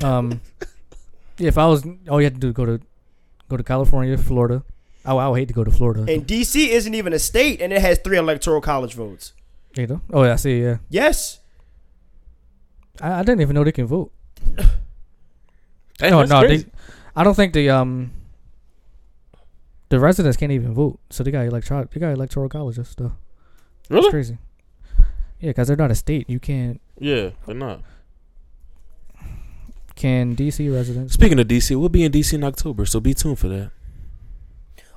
Um, 0.01 0.39
if 1.39 1.57
I 1.57 1.67
was, 1.67 1.85
all 2.09 2.21
you 2.21 2.25
had 2.25 2.35
to 2.35 2.39
do 2.39 2.47
is 2.49 2.53
go 2.53 2.65
to 2.65 2.79
go 3.49 3.57
to 3.57 3.63
California, 3.63 4.17
Florida. 4.17 4.63
Oh, 5.05 5.17
I 5.17 5.27
would 5.27 5.39
hate 5.39 5.47
to 5.47 5.53
go 5.53 5.63
to 5.63 5.71
Florida. 5.71 6.05
And 6.11 6.27
DC 6.27 6.67
isn't 6.69 6.93
even 6.93 7.13
a 7.13 7.19
state, 7.19 7.61
and 7.61 7.73
it 7.73 7.81
has 7.81 7.97
three 7.99 8.17
electoral 8.17 8.61
college 8.61 8.93
votes. 8.93 9.33
You 9.75 9.87
know? 9.87 10.01
Oh, 10.11 10.23
yeah, 10.23 10.33
I 10.33 10.35
see. 10.37 10.61
Yeah, 10.61 10.77
Yes, 10.89 11.39
I, 13.01 13.19
I 13.19 13.23
didn't 13.23 13.41
even 13.41 13.55
know 13.55 13.63
they 13.63 13.71
can 13.71 13.87
vote. 13.87 14.11
Hey, 15.99 16.11
no, 16.11 16.19
that's 16.19 16.29
no, 16.31 16.39
crazy. 16.39 16.63
they. 16.63 16.71
I 17.13 17.25
don't 17.25 17.35
think 17.35 17.51
the 17.53 17.69
um. 17.69 18.11
The 19.89 19.99
residents 19.99 20.37
can't 20.37 20.51
even 20.53 20.73
vote, 20.73 20.97
so 21.09 21.23
they 21.23 21.31
got 21.31 21.45
electoral. 21.45 21.85
They 21.91 21.99
got 21.99 22.13
electoral 22.13 22.47
colleges. 22.47 22.95
Though. 22.97 23.11
It's 23.81 23.89
really? 23.89 24.09
crazy. 24.09 24.37
Yeah, 25.41 25.49
because 25.49 25.67
they're 25.67 25.75
not 25.75 25.91
a 25.91 25.95
state. 25.95 26.29
You 26.29 26.39
can't. 26.39 26.79
Yeah, 26.97 27.31
they're 27.45 27.55
not. 27.55 27.81
Can 29.95 30.37
DC 30.37 30.73
residents? 30.73 31.13
Speaking 31.15 31.37
of 31.39 31.47
DC, 31.47 31.77
we'll 31.77 31.89
be 31.89 32.05
in 32.05 32.11
DC 32.13 32.33
in 32.33 32.45
October, 32.45 32.85
so 32.85 33.01
be 33.01 33.13
tuned 33.13 33.39
for 33.39 33.49
that. 33.49 33.71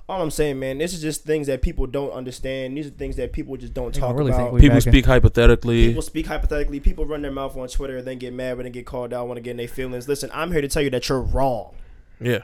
All 0.08 0.20
I'm 0.20 0.30
saying, 0.30 0.58
man, 0.58 0.78
this 0.78 0.92
is 0.92 1.00
just 1.00 1.24
things 1.24 1.46
that 1.46 1.62
people 1.62 1.86
don't 1.86 2.10
understand. 2.10 2.76
These 2.76 2.88
are 2.88 2.90
things 2.90 3.16
that 3.16 3.32
people 3.32 3.56
just 3.56 3.72
don't 3.72 3.94
They 3.94 4.00
don't 4.00 4.08
talk 4.10 4.18
really 4.18 4.32
think 4.32 4.48
about. 4.48 4.60
People 4.60 4.76
back 4.78 4.86
in- 4.86 4.92
speak 4.92 5.06
hypothetically. 5.06 5.86
People 5.88 6.02
speak 6.02 6.26
hypothetically. 6.26 6.80
People 6.80 7.06
run 7.06 7.22
their 7.22 7.30
mouth 7.30 7.56
on 7.56 7.68
Twitter, 7.68 8.02
then 8.02 8.18
get 8.18 8.32
mad 8.32 8.56
when 8.56 8.64
they 8.64 8.70
get 8.70 8.84
called 8.86 9.12
out, 9.14 9.26
want 9.28 9.38
to 9.38 9.42
get 9.42 9.52
in 9.52 9.56
their 9.58 9.68
feelings. 9.68 10.08
Listen, 10.08 10.28
I'm 10.34 10.52
here 10.52 10.60
to 10.60 10.68
tell 10.68 10.82
you 10.82 10.90
that 10.90 11.08
you're 11.08 11.20
wrong, 11.20 11.74
yeah. 12.20 12.40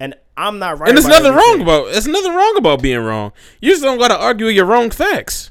and 0.00 0.14
I'm 0.36 0.58
not 0.58 0.78
right. 0.78 0.88
And 0.88 0.98
there's 0.98 1.06
nothing 1.06 1.32
wrong 1.32 1.42
everything. 1.60 1.62
about 1.62 1.92
there's 1.92 2.06
nothing 2.08 2.34
wrong 2.34 2.54
about 2.58 2.82
being 2.82 2.98
wrong. 3.00 3.32
You 3.60 3.70
just 3.70 3.82
don't 3.82 3.98
gotta 3.98 4.18
argue 4.18 4.46
your 4.48 4.66
wrong 4.66 4.90
facts. 4.90 5.50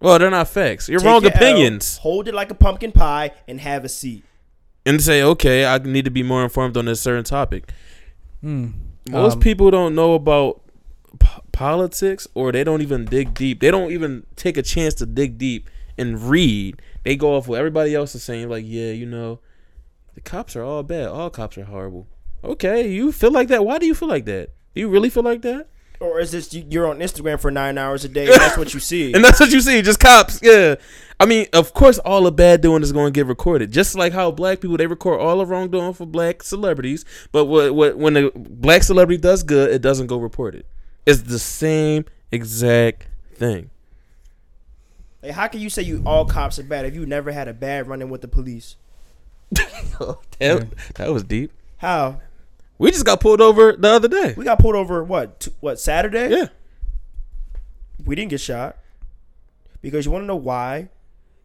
Well, 0.00 0.18
they're 0.18 0.30
not 0.30 0.48
facts. 0.48 0.88
Your 0.88 1.00
Take 1.00 1.06
wrong 1.06 1.22
your 1.22 1.32
L, 1.32 1.36
opinions. 1.36 1.96
hold 1.98 2.28
it 2.28 2.34
like 2.34 2.50
a 2.50 2.54
pumpkin 2.54 2.92
pie, 2.92 3.32
and 3.48 3.60
have 3.60 3.84
a 3.84 3.88
seat. 3.88 4.24
And 4.86 5.02
say, 5.02 5.22
okay, 5.22 5.64
I 5.66 5.78
need 5.78 6.04
to 6.06 6.10
be 6.10 6.22
more 6.22 6.42
informed 6.44 6.76
on 6.76 6.84
this 6.86 7.00
certain 7.00 7.24
topic. 7.24 7.70
Hmm. 8.40 8.68
Most 9.10 9.34
Um, 9.34 9.40
people 9.40 9.70
don't 9.70 9.94
know 9.94 10.14
about 10.14 10.60
p- 11.18 11.40
politics 11.52 12.26
or 12.34 12.52
they 12.52 12.64
don't 12.64 12.82
even 12.82 13.04
dig 13.04 13.34
deep. 13.34 13.60
They 13.60 13.70
don't 13.70 13.90
even 13.92 14.26
take 14.36 14.56
a 14.56 14.62
chance 14.62 14.94
to 14.94 15.06
dig 15.06 15.38
deep 15.38 15.68
and 15.96 16.20
read. 16.22 16.80
They 17.04 17.16
go 17.16 17.36
off 17.36 17.48
what 17.48 17.58
everybody 17.58 17.94
else 17.94 18.14
is 18.14 18.22
saying, 18.22 18.48
like, 18.48 18.64
yeah, 18.66 18.90
you 18.92 19.06
know, 19.06 19.40
the 20.14 20.20
cops 20.20 20.56
are 20.56 20.62
all 20.62 20.82
bad. 20.82 21.08
All 21.08 21.30
cops 21.30 21.56
are 21.58 21.64
horrible. 21.64 22.06
Okay, 22.44 22.88
you 22.88 23.12
feel 23.12 23.30
like 23.32 23.48
that. 23.48 23.64
Why 23.64 23.78
do 23.78 23.86
you 23.86 23.94
feel 23.94 24.08
like 24.08 24.24
that? 24.26 24.50
Do 24.74 24.80
you 24.80 24.88
really 24.88 25.10
feel 25.10 25.22
like 25.24 25.42
that? 25.42 25.68
Or 26.00 26.20
is 26.20 26.30
this 26.30 26.54
you- 26.54 26.64
you're 26.70 26.86
on 26.86 27.00
Instagram 27.00 27.40
for 27.40 27.50
nine 27.50 27.76
hours 27.76 28.04
a 28.04 28.08
day? 28.08 28.26
And 28.26 28.34
that's 28.40 28.56
what 28.56 28.72
you 28.72 28.78
see. 28.80 29.12
And 29.14 29.24
that's 29.24 29.40
what 29.40 29.50
you 29.50 29.60
see, 29.60 29.82
just 29.82 29.98
cops. 29.98 30.38
Yeah. 30.42 30.76
I 31.18 31.26
mean, 31.26 31.46
of 31.52 31.74
course, 31.74 31.98
all 31.98 32.22
the 32.22 32.30
bad 32.30 32.60
doing 32.60 32.84
is 32.84 32.92
going 32.92 33.12
to 33.12 33.18
get 33.18 33.26
recorded. 33.26 33.72
Just 33.72 33.96
like 33.96 34.12
how 34.12 34.30
black 34.30 34.60
people 34.60 34.76
they 34.76 34.86
record 34.86 35.20
all 35.20 35.38
the 35.38 35.46
wrongdoing 35.46 35.94
for 35.94 36.06
black 36.06 36.44
celebrities, 36.44 37.04
but 37.32 37.46
what 37.46 37.74
what 37.74 37.98
when 37.98 38.16
a 38.16 38.30
black 38.30 38.84
celebrity 38.84 39.20
does 39.20 39.42
good, 39.42 39.72
it 39.72 39.82
doesn't 39.82 40.06
go 40.06 40.18
reported. 40.18 40.64
It's 41.06 41.22
the 41.22 41.38
same 41.38 42.04
exact 42.30 43.06
thing. 43.34 43.70
Like, 45.22 45.32
how 45.32 45.48
can 45.48 45.60
you 45.60 45.70
say 45.70 45.82
you 45.82 46.02
all 46.06 46.24
cops 46.24 46.58
are 46.58 46.62
bad 46.62 46.84
if 46.84 46.94
you 46.94 47.04
never 47.06 47.32
had 47.32 47.48
a 47.48 47.54
bad 47.54 47.88
run 47.88 48.02
in 48.02 48.10
with 48.10 48.20
the 48.20 48.28
police? 48.28 48.76
Oh, 50.00 50.20
that, 50.38 50.68
that 50.94 51.12
was 51.12 51.24
deep. 51.24 51.50
How 51.78 52.20
We 52.78 52.90
just 52.92 53.04
got 53.04 53.20
pulled 53.20 53.40
over 53.40 53.72
the 53.72 53.88
other 53.88 54.06
day. 54.08 54.34
we 54.36 54.44
got 54.44 54.58
pulled 54.60 54.74
over? 54.76 55.02
What? 55.02 55.40
T- 55.40 55.52
what 55.60 55.80
Saturday? 55.80 56.28
Yeah. 56.30 56.48
We 58.04 58.14
didn't 58.14 58.30
get 58.30 58.40
shot 58.40 58.76
because 59.82 60.04
you 60.04 60.12
want 60.12 60.22
to 60.22 60.26
know 60.26 60.36
why. 60.36 60.88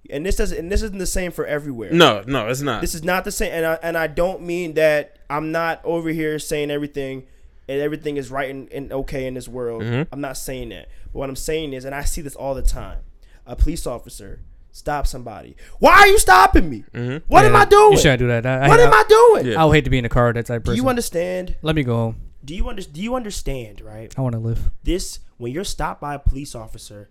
And 0.09 0.25
this 0.25 0.35
doesn't. 0.35 0.57
And 0.57 0.71
this 0.71 0.81
isn't 0.83 0.97
the 0.99 1.07
same 1.07 1.31
for 1.31 1.45
everywhere. 1.45 1.91
No, 1.93 2.23
no, 2.27 2.47
it's 2.49 2.61
not. 2.61 2.81
This 2.81 2.93
is 2.93 3.03
not 3.03 3.23
the 3.23 3.31
same. 3.31 3.51
And 3.53 3.65
I, 3.65 3.79
and 3.81 3.97
I 3.97 4.07
don't 4.07 4.41
mean 4.41 4.73
that 4.73 5.17
I'm 5.29 5.51
not 5.51 5.79
over 5.83 6.09
here 6.09 6.37
saying 6.39 6.69
everything 6.69 7.25
and 7.67 7.80
everything 7.82 8.17
is 8.17 8.30
right 8.32 8.49
and, 8.49 8.71
and 8.71 8.91
okay 8.91 9.26
in 9.26 9.34
this 9.34 9.47
world. 9.47 9.84
Mhm. 9.84 10.08
I'm 10.12 10.21
not 10.21 10.38
saying 10.38 10.69
that. 10.69 10.89
But 11.06 11.19
what 11.19 11.30
I'm 11.30 11.36
saying 11.36 11.73
is, 11.73 11.86
and 11.86 11.95
I 11.95 12.04
see 12.04 12.21
this 12.21 12.36
all 12.36 12.56
the 12.56 12.62
time, 12.62 12.99
a 13.45 13.56
police 13.56 13.86
officer 13.88 14.41
stop 14.71 15.06
somebody. 15.06 15.56
Why 15.80 15.91
are 15.93 16.08
you 16.08 16.17
stopping 16.19 16.69
me? 16.69 16.84
Mhm. 16.93 17.23
What 17.28 17.45
am 17.45 17.56
I 17.56 17.65
doing? 17.65 17.93
You 17.93 17.97
shouldn't 17.99 18.19
do 18.19 18.28
that. 18.28 18.45
I, 18.45 18.67
what 18.67 18.80
I, 18.80 18.84
am 18.84 18.93
I 18.93 19.04
doing? 19.08 19.47
Yeah. 19.52 19.62
I 19.62 19.65
would 19.65 19.73
hate 19.73 19.84
to 19.86 19.89
be 19.89 19.97
in 19.99 20.06
a 20.06 20.10
car 20.10 20.28
with 20.28 20.36
that 20.36 20.45
type 20.47 20.62
of 20.67 20.73
Do 20.73 20.76
you 20.76 20.89
understand? 20.89 21.56
Let 21.62 21.76
me 21.76 21.84
go 21.84 21.95
home. 21.95 22.15
Do 22.43 22.54
you 22.56 22.67
under, 22.67 22.82
Do 22.82 23.02
you 23.02 23.15
understand? 23.15 23.82
Right. 23.82 24.13
I 24.17 24.21
want 24.21 24.34
to 24.34 24.39
live. 24.39 24.71
This 24.84 25.19
when 25.38 25.52
you're 25.52 25.63
stopped 25.63 26.02
by 26.02 26.15
a 26.15 26.19
police 26.19 26.56
officer, 26.56 27.10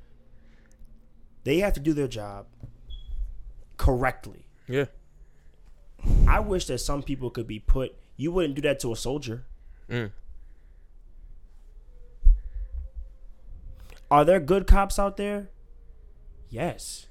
they 1.44 1.58
have 1.58 1.72
to 1.74 1.80
do 1.80 1.92
their 1.92 2.08
job 2.08 2.46
correctly. 3.76 4.46
Yeah. 4.68 4.86
I 6.26 6.40
wish 6.40 6.66
that 6.66 6.78
some 6.78 7.02
people 7.02 7.30
could 7.30 7.46
be 7.46 7.58
put. 7.58 7.94
You 8.16 8.32
wouldn't 8.32 8.54
do 8.54 8.62
that 8.62 8.80
to 8.80 8.92
a 8.92 8.96
soldier. 8.96 9.44
Mm. 9.90 10.10
Are 14.12 14.26
there 14.26 14.40
good 14.40 14.66
cops 14.66 14.98
out 14.98 15.16
there? 15.16 15.48
Yes. 16.50 17.06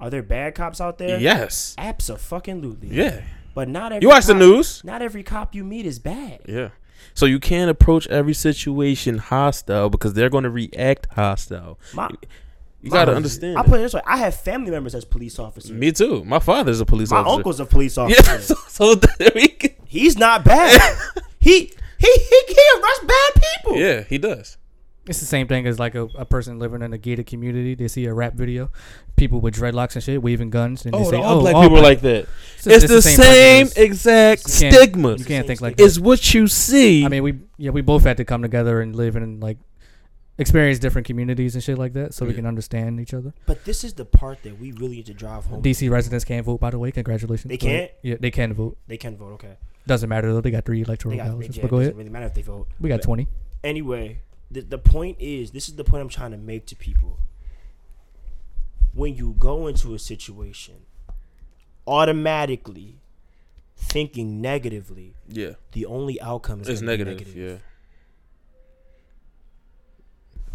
Are 0.00 0.08
there 0.08 0.22
bad 0.22 0.54
cops 0.54 0.80
out 0.80 0.96
there? 0.96 1.20
Yes. 1.20 1.74
Absolutely. 1.76 2.88
Yeah. 2.88 3.20
But 3.54 3.68
not 3.68 3.92
every 3.92 4.02
You 4.02 4.08
watch 4.08 4.24
the 4.24 4.32
news? 4.32 4.82
Not 4.82 5.02
every 5.02 5.22
cop 5.22 5.54
you 5.54 5.62
meet 5.62 5.84
is 5.84 5.98
bad. 5.98 6.40
Yeah. 6.48 6.70
So 7.12 7.26
you 7.26 7.38
can't 7.38 7.70
approach 7.70 8.06
every 8.06 8.32
situation 8.32 9.18
hostile 9.18 9.90
because 9.90 10.14
they're 10.14 10.30
going 10.30 10.44
to 10.44 10.50
react 10.50 11.06
hostile. 11.12 11.78
My- 11.92 12.08
You 12.80 12.90
got 12.90 13.04
to 13.04 13.12
oh, 13.12 13.16
understand. 13.16 13.58
I 13.58 13.62
put 13.62 13.78
it 13.78 13.82
this 13.82 13.92
way: 13.92 14.00
I 14.06 14.16
have 14.16 14.34
family 14.34 14.70
members 14.70 14.94
as 14.94 15.04
police 15.04 15.38
officers. 15.38 15.70
Me 15.70 15.92
too. 15.92 16.24
My 16.24 16.38
father's 16.38 16.80
a 16.80 16.86
police 16.86 17.10
My 17.10 17.18
officer. 17.18 17.28
My 17.28 17.34
uncle's 17.36 17.60
a 17.60 17.66
police 17.66 17.98
officer. 17.98 18.32
Yeah. 18.32 18.38
So, 18.68 18.94
so 18.94 19.00
He's 19.84 20.16
not 20.16 20.44
bad. 20.46 20.80
he 21.38 21.70
he 21.98 22.12
he 22.30 22.42
he 22.48 22.64
arrests 22.80 23.04
bad 23.04 23.42
people. 23.42 23.76
yeah, 23.76 24.00
he 24.04 24.16
does. 24.16 24.56
It's 25.06 25.18
the 25.18 25.26
same 25.26 25.48
thing 25.48 25.66
as 25.66 25.80
like 25.80 25.96
a, 25.96 26.02
a 26.16 26.24
person 26.24 26.60
living 26.60 26.80
in 26.82 26.92
a 26.92 26.98
gated 26.98 27.26
community. 27.26 27.74
They 27.74 27.88
see 27.88 28.04
a 28.06 28.14
rap 28.14 28.34
video, 28.34 28.70
people 29.16 29.40
with 29.40 29.54
dreadlocks 29.56 29.94
and 29.96 30.02
shit 30.04 30.22
waving 30.22 30.50
guns, 30.50 30.84
and 30.84 30.94
they 30.94 30.98
Oh, 30.98 31.10
say, 31.10 31.16
all 31.16 31.38
"Oh, 31.38 31.40
black 31.40 31.54
all 31.56 31.62
people 31.62 31.78
are 31.78 31.80
black." 31.80 31.90
like 31.94 32.00
that. 32.02 32.28
It's, 32.58 32.66
It's, 32.68 32.80
just 32.82 32.88
the, 32.88 33.02
same, 33.02 33.66
person. 33.66 33.82
exact 33.82 34.42
You 34.46 34.70
stigma. 34.70 35.16
You 35.16 35.24
can't 35.24 35.46
think 35.46 35.60
like 35.60 35.76
that. 35.76 35.82
It's 35.84 35.96
that. 35.96 36.04
what 36.04 36.32
you 36.34 36.46
see. 36.46 37.04
I 37.04 37.08
mean, 37.08 37.24
we 37.24 37.34
yeah, 37.58 37.70
we 37.70 37.80
both 37.80 38.04
had 38.04 38.16
to 38.18 38.24
come 38.24 38.42
together 38.42 38.80
and 38.80 38.94
live 38.94 39.16
in 39.16 39.40
like 39.40 39.58
experience 40.38 40.78
different 40.78 41.06
communities 41.06 41.54
and 41.56 41.62
shit 41.64 41.78
like 41.78 41.92
that, 41.94 42.14
so 42.14 42.24
we 42.24 42.34
can 42.34 42.46
understand 42.46 43.00
each 43.00 43.12
other. 43.12 43.34
But 43.46 43.64
this 43.64 43.82
is 43.84 43.94
the 43.94 44.04
part 44.04 44.42
that 44.44 44.58
we 44.60 44.70
really 44.72 44.96
need 44.96 45.06
to 45.06 45.14
drive 45.14 45.46
home. 45.46 45.62
DC 45.62 45.90
residents 45.90 46.24
can't 46.24 46.46
vote, 46.46 46.60
by 46.60 46.70
the 46.70 46.78
way. 46.78 46.92
Congratulations. 46.92 47.48
They 47.48 47.56
can't? 47.56 47.90
Yeah, 48.02 48.16
they 48.20 48.30
can 48.30 48.52
vote. 48.54 48.78
They 48.86 48.96
can 48.98 49.16
vote. 49.16 49.32
Okay. 49.34 49.56
Doesn't 49.86 50.08
matter 50.08 50.32
though. 50.32 50.40
They 50.40 50.52
got 50.52 50.64
three 50.64 50.82
electoral 50.82 51.10
They 51.10 51.16
got, 51.16 51.24
they, 51.24 51.30
colleges. 51.30 51.56
But 51.58 51.64
it 51.64 51.70
go 51.70 51.78
doesn't 51.80 51.96
really 51.96 52.10
matter 52.10 52.26
if 52.26 52.34
they 52.34 52.42
vote. 52.42 52.68
We 52.80 52.88
got 52.88 53.00
But 53.00 53.04
twenty. 53.04 53.26
Anyway, 53.64 54.20
the 54.52 54.60
the 54.60 54.78
point 54.78 55.16
is, 55.20 55.50
this 55.50 55.68
is 55.68 55.76
the 55.76 55.84
point 55.84 56.02
I'm 56.02 56.08
trying 56.08 56.32
to 56.32 56.36
make 56.36 56.66
to 56.66 56.76
people. 56.76 57.18
When 58.94 59.16
you 59.16 59.34
go 59.38 59.66
into 59.66 59.94
a 59.94 59.98
situation, 59.98 60.74
automatically 61.86 63.00
thinking 63.76 64.40
negatively, 64.40 65.14
yeah, 65.28 65.52
the 65.72 65.86
only 65.86 66.20
outcome 66.20 66.60
is 66.60 66.68
it's 66.68 66.82
negative. 66.82 67.34
Yeah. 67.34 67.56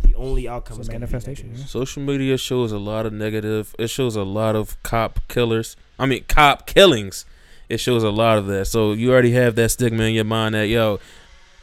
The 0.04 0.16
only 0.16 0.48
outcome 0.48 0.78
It's 0.78 0.86
is 0.86 0.90
a 0.90 0.92
gonna 0.94 1.06
be 1.06 1.12
manifestation, 1.12 1.48
negative. 1.50 1.70
Social 1.70 2.02
media 2.02 2.38
shows 2.38 2.72
a 2.72 2.78
lot 2.78 3.06
of 3.06 3.14
negative. 3.14 3.76
It 3.78 3.90
shows 3.90 4.16
a 4.16 4.24
lot 4.24 4.56
of 4.56 4.82
cop 4.84 5.20
killers. 5.28 5.76
I 6.00 6.06
mean, 6.06 6.24
cop 6.28 6.66
killings. 6.66 7.26
It 7.70 7.80
shows 7.80 8.04
a 8.04 8.10
lot 8.10 8.38
of 8.38 8.48
that. 8.48 8.66
So 8.68 8.94
you 8.94 9.12
already 9.12 9.32
have 9.32 9.56
that 9.56 9.70
stigma 9.70 10.04
in 10.04 10.14
your 10.14 10.24
mind 10.24 10.56
that 10.56 10.68
yo, 10.68 11.00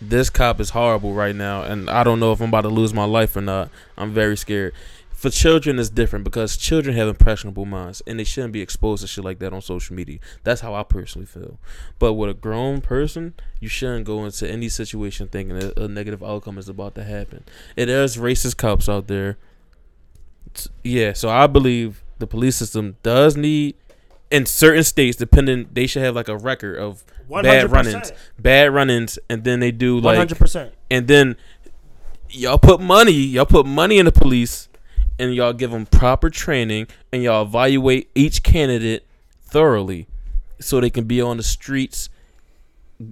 this 0.09 0.31
cop 0.31 0.61
is 0.61 0.71
horrible 0.71 1.13
right 1.13 1.35
now, 1.35 1.63
and 1.63 1.89
I 1.91 2.05
don't 2.05 2.21
know 2.21 2.33
if 2.33 2.41
I'm 2.41 2.49
about 2.49 2.63
to 2.63 2.69
lose 2.69 2.95
my 2.95 3.05
life 3.05 3.37
or 3.37 3.41
not. 3.41 3.71
I'm 3.97 4.13
very 4.13 4.37
scared. 4.37 4.75
For 5.13 5.31
children, 5.31 5.79
it's 5.79 5.89
different 5.89 6.25
because 6.25 6.57
children 6.57 6.95
have 6.97 7.09
impressionable 7.09 7.65
minds, 7.65 8.03
and 8.07 8.19
they 8.19 8.25
shouldn't 8.25 8.53
be 8.53 8.61
exposed 8.61 9.01
to 9.03 9.07
shit 9.09 9.25
like 9.25 9.39
that 9.39 9.53
on 9.53 9.63
social 9.63 9.97
media. 9.97 10.19
That's 10.43 10.61
how 10.61 10.75
I 10.75 10.83
personally 10.83 11.27
feel. 11.27 11.59
But 11.99 12.15
with 12.15 12.29
a 12.29 12.35
grown 12.35 12.83
person, 12.83 13.35
you 13.59 13.69
shouldn't 13.69 14.05
go 14.05 14.25
into 14.25 14.51
any 14.51 14.69
situation 14.69 15.29
thinking 15.29 15.59
that 15.59 15.79
a 15.79 15.89
negative 15.89 16.23
outcome 16.23 16.59
is 16.59 16.69
about 16.69 16.95
to 16.97 17.05
happen. 17.05 17.45
And 17.77 17.89
there's 17.89 18.17
racist 18.17 18.59
cops 18.59 18.89
out 18.89 19.07
there 19.07 19.39
yeah, 20.83 21.13
so 21.13 21.29
I 21.29 21.47
believe 21.47 22.03
the 22.19 22.27
police 22.27 22.57
system 22.57 22.97
does 23.03 23.37
need 23.37 23.77
in 24.31 24.47
certain 24.47 24.85
states, 24.85 25.17
depending, 25.17 25.69
they 25.73 25.87
should 25.87 26.03
have 26.03 26.15
like 26.15 26.29
a 26.29 26.37
record 26.37 26.79
of 26.79 27.05
bad 27.29 27.69
100%. 27.69 27.71
run-ins, 27.73 28.13
bad 28.39 28.73
run-ins, 28.73 29.19
and 29.29 29.45
then 29.45 29.61
they 29.61 29.71
do 29.71 29.99
like, 29.99 30.17
hundred 30.17 30.39
percent. 30.39 30.75
and 30.91 31.09
then 31.09 31.37
y'all 32.31 32.59
put 32.59 32.81
money, 32.81 33.13
y'all 33.13 33.47
put 33.47 33.67
money 33.67 33.99
in 33.99 34.07
the 34.07 34.13
police, 34.13 34.69
and 35.19 35.35
y'all 35.35 35.53
give 35.53 35.71
them 35.71 35.87
proper 35.87 36.31
training, 36.31 36.87
and 37.13 37.23
y'all 37.23 37.43
evaluate 37.43 38.11
each 38.15 38.43
candidate 38.43 39.07
thoroughly, 39.43 40.07
so 40.61 40.81
they 40.81 40.91
can 40.91 41.05
be 41.05 41.21
on 41.21 41.37
the 41.37 41.43
streets. 41.43 42.09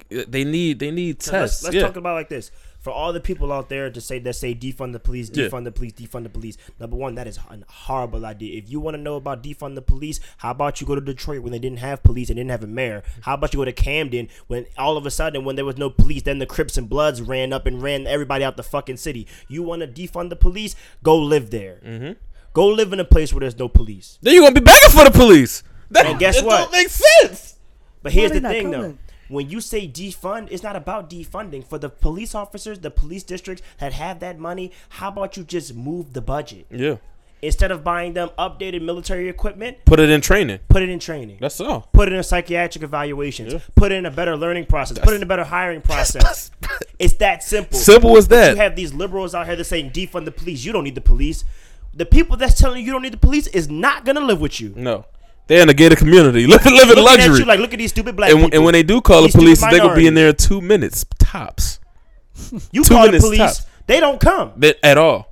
They 0.08 0.44
need, 0.44 0.78
they 0.78 0.90
need 0.90 1.22
So 1.22 1.32
tests. 1.32 1.62
let's 1.62 1.64
let's 1.64 1.74
yeah. 1.76 1.82
talk 1.82 1.96
about 1.96 2.12
it 2.12 2.14
like 2.14 2.28
this. 2.28 2.50
For 2.82 2.90
all 2.90 3.12
the 3.12 3.20
people 3.20 3.52
out 3.52 3.68
there 3.68 3.90
to 3.90 4.00
say 4.00 4.18
that 4.18 4.34
say 4.34 4.54
defund 4.56 4.92
the 4.92 4.98
police, 4.98 5.30
Yeah. 5.32 5.46
defund 5.46 5.64
the 5.64 5.70
police, 5.72 5.92
defund 5.92 6.24
the 6.24 6.28
police. 6.28 6.56
Number 6.80 6.96
one, 6.96 7.14
that 7.14 7.28
is 7.28 7.38
a 7.38 7.58
horrible 7.68 8.26
idea. 8.26 8.58
If 8.58 8.68
you 8.68 8.80
want 8.80 8.96
to 8.96 9.00
know 9.00 9.14
about 9.14 9.42
defund 9.42 9.76
the 9.76 9.82
police, 9.82 10.18
how 10.38 10.50
about 10.50 10.80
you 10.80 10.86
go 10.86 10.96
to 10.96 11.00
Detroit 11.00 11.42
when 11.42 11.52
they 11.52 11.60
didn't 11.60 11.78
have 11.78 12.02
police 12.02 12.28
and 12.28 12.36
didn't 12.36 12.50
have 12.50 12.64
a 12.64 12.66
mayor? 12.66 13.04
How 13.20 13.34
about 13.34 13.54
you 13.54 13.58
go 13.60 13.64
to 13.64 13.72
Camden 13.72 14.28
when 14.48 14.66
all 14.76 14.96
of 14.96 15.06
a 15.06 15.10
sudden 15.12 15.44
when 15.44 15.54
there 15.54 15.64
was 15.64 15.76
no 15.78 15.90
police, 15.90 16.22
then 16.22 16.40
the 16.40 16.46
Crips 16.46 16.76
and 16.76 16.88
Bloods 16.88 17.22
ran 17.22 17.52
up 17.52 17.66
and 17.66 17.80
ran 17.80 18.06
everybody 18.08 18.44
out 18.44 18.56
the 18.56 18.64
fucking 18.64 18.96
city. 18.96 19.28
You 19.48 19.62
want 19.62 19.82
to 19.82 19.86
defund 19.88 20.30
the 20.30 20.36
police? 20.36 20.74
Go 21.04 21.16
live 21.16 21.50
there. 21.50 21.80
Mhm. 21.86 22.16
Go 22.52 22.66
live 22.66 22.92
in 22.92 22.98
a 22.98 23.04
place 23.04 23.32
where 23.32 23.40
there's 23.40 23.58
no 23.58 23.68
police. 23.68 24.18
Then 24.22 24.34
you 24.34 24.40
gonna 24.42 24.54
be 24.54 24.60
begging 24.60 24.90
for 24.90 25.04
the 25.04 25.10
police. 25.12 25.62
That, 25.92 26.06
And 26.06 26.18
guess 26.18 26.36
that 26.36 26.44
what? 26.44 26.58
Don't 26.58 26.72
make 26.72 26.88
sense. 26.88 27.54
But 28.02 28.10
here's 28.12 28.32
the 28.32 28.40
not 28.40 28.50
thing, 28.52 28.70
though. 28.72 28.98
When 29.28 29.48
you 29.48 29.60
say 29.60 29.88
defund, 29.88 30.48
it's 30.50 30.62
not 30.62 30.76
about 30.76 31.08
defunding. 31.08 31.64
For 31.66 31.78
the 31.78 31.88
police 31.88 32.34
officers, 32.34 32.80
the 32.80 32.90
police 32.90 33.22
districts 33.22 33.62
that 33.78 33.92
have 33.94 34.20
that 34.20 34.38
money, 34.38 34.72
how 34.90 35.08
about 35.08 35.36
you 35.36 35.44
just 35.44 35.74
move 35.74 36.12
the 36.12 36.20
budget? 36.20 36.66
Yeah, 36.70 36.96
Instead 37.44 37.72
of 37.72 37.82
buying 37.82 38.12
them 38.12 38.30
updated 38.38 38.82
military 38.82 39.28
equipment, 39.28 39.78
put 39.84 39.98
it 39.98 40.08
in 40.08 40.20
training. 40.20 40.60
put 40.68 40.80
it 40.80 40.88
in 40.88 41.00
training. 41.00 41.38
That's 41.40 41.60
all. 41.60 41.88
Put 41.92 42.06
it 42.06 42.14
in 42.14 42.22
psychiatric 42.22 42.84
evaluations. 42.84 43.52
Yeah. 43.54 43.58
Put 43.74 43.90
it 43.90 43.96
in 43.96 44.06
a 44.06 44.12
better 44.12 44.36
learning 44.36 44.66
process. 44.66 45.00
Put 45.00 45.12
it 45.14 45.16
in 45.16 45.22
a 45.24 45.26
better 45.26 45.42
hiring 45.42 45.80
process. 45.80 46.52
it's 47.00 47.14
that 47.14 47.42
simple. 47.42 47.76
Simple 47.76 48.16
as 48.16 48.28
But 48.28 48.36
that. 48.36 48.50
You 48.52 48.56
have 48.62 48.76
these 48.76 48.94
liberals 48.94 49.34
out 49.34 49.46
here 49.46 49.56
that 49.56 49.64
saying 49.64 49.90
defund 49.90 50.24
the 50.24 50.30
police. 50.30 50.64
You 50.64 50.72
don't 50.72 50.84
need 50.84 50.94
the 50.94 51.00
police. 51.00 51.44
The 51.92 52.06
people 52.06 52.36
that's 52.36 52.58
telling 52.58 52.78
you 52.80 52.86
you 52.86 52.92
don't 52.92 53.02
need 53.02 53.12
the 53.12 53.16
police 53.18 53.48
is 53.48 53.68
not 53.68 54.04
gonna 54.04 54.20
live 54.20 54.40
with 54.40 54.60
you. 54.60 54.72
No, 54.76 55.06
they're 55.52 55.62
in 55.62 55.68
a 55.68 55.74
gated 55.74 55.98
community, 55.98 56.46
living 56.46 56.72
living 56.72 56.88
Looking 56.96 56.98
at 56.98 57.04
luxury. 57.04 57.38
you 57.40 57.44
like, 57.44 57.60
look 57.60 57.72
at 57.74 57.78
these 57.78 57.90
stupid 57.90 58.16
black 58.16 58.30
and, 58.30 58.40
people. 58.40 58.56
and 58.56 58.64
when 58.64 58.72
they 58.72 58.82
do 58.82 59.00
call 59.00 59.18
the 59.20 59.26
These 59.26 59.32
stupid 59.32 59.44
police, 59.44 59.60
they're 59.60 59.78
gonna 59.80 59.94
be 59.94 60.06
in 60.06 60.14
there 60.14 60.28
in 60.30 60.36
two 60.36 60.60
minutes 60.60 61.04
tops. 61.18 61.78
you 62.72 62.82
two 62.84 62.94
call 62.94 63.10
the 63.10 63.18
police, 63.20 63.38
tops. 63.38 63.66
they 63.86 64.00
don't 64.00 64.18
come. 64.20 64.52
At 64.82 64.96
all. 64.98 65.28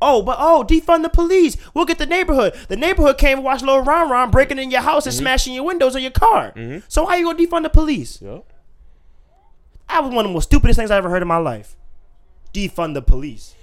Oh, 0.00 0.22
but 0.22 0.36
oh, 0.40 0.64
defund 0.68 1.02
the 1.02 1.08
police. 1.10 1.56
We'll 1.74 1.84
get 1.84 1.98
the 1.98 2.06
neighborhood. 2.06 2.54
The 2.68 2.76
neighborhood 2.76 3.18
came 3.18 3.38
and 3.38 3.44
watched 3.44 3.62
Lil 3.62 3.80
Ron 3.84 4.10
Ron 4.10 4.30
breaking 4.32 4.58
in 4.58 4.70
your 4.70 4.80
house 4.80 5.02
Mm-hmm. 5.02 5.08
and 5.10 5.14
smashing 5.16 5.54
your 5.54 5.64
windows 5.64 5.94
of 5.94 6.02
your 6.02 6.10
car. 6.10 6.52
So 6.88 7.06
how 7.06 7.14
you 7.14 7.24
gonna 7.26 7.38
defund 7.38 7.62
the 7.62 7.70
police? 7.70 8.20
Yep. 8.22 8.44
That 9.88 10.02
was 10.04 10.12
one 10.14 10.24
of 10.24 10.30
the 10.30 10.34
most 10.34 10.44
stupidest 10.44 10.78
things 10.78 10.90
I 10.90 10.96
ever 10.96 11.10
heard 11.10 11.22
in 11.22 11.28
my 11.28 11.36
life. 11.36 11.76
Defund 12.54 12.94
the 12.94 13.02
police. 13.02 13.54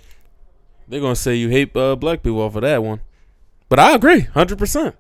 They're 0.88 1.02
gonna 1.02 1.16
say 1.16 1.36
you 1.36 1.50
hate 1.50 1.76
uh, 1.76 1.96
black 1.96 2.24
people 2.24 2.42
off 2.42 2.56
of 2.56 2.62
that 2.62 2.84
one, 2.84 3.02
but 3.68 3.80
I 3.80 3.94
agree, 3.96 4.22
hundred 4.22 4.58
percent. 4.60 4.96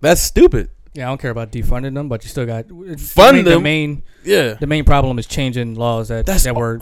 That's 0.00 0.20
stupid. 0.20 0.70
Yeah, 0.94 1.06
I 1.06 1.08
don't 1.08 1.20
care 1.20 1.30
about 1.30 1.52
defunding 1.52 1.94
them, 1.94 2.08
but 2.08 2.22
you 2.24 2.30
still 2.30 2.46
got 2.46 2.66
Fund 2.68 2.78
the 2.78 2.94
main, 3.00 3.44
them. 3.44 3.44
The 3.44 3.60
main 3.60 4.02
Yeah, 4.24 4.54
the 4.54 4.66
main 4.66 4.84
problem 4.84 5.18
is 5.18 5.26
changing 5.26 5.74
laws 5.74 6.08
that 6.08 6.24
That's 6.26 6.44
that 6.44 6.54
all- 6.54 6.60
were. 6.60 6.80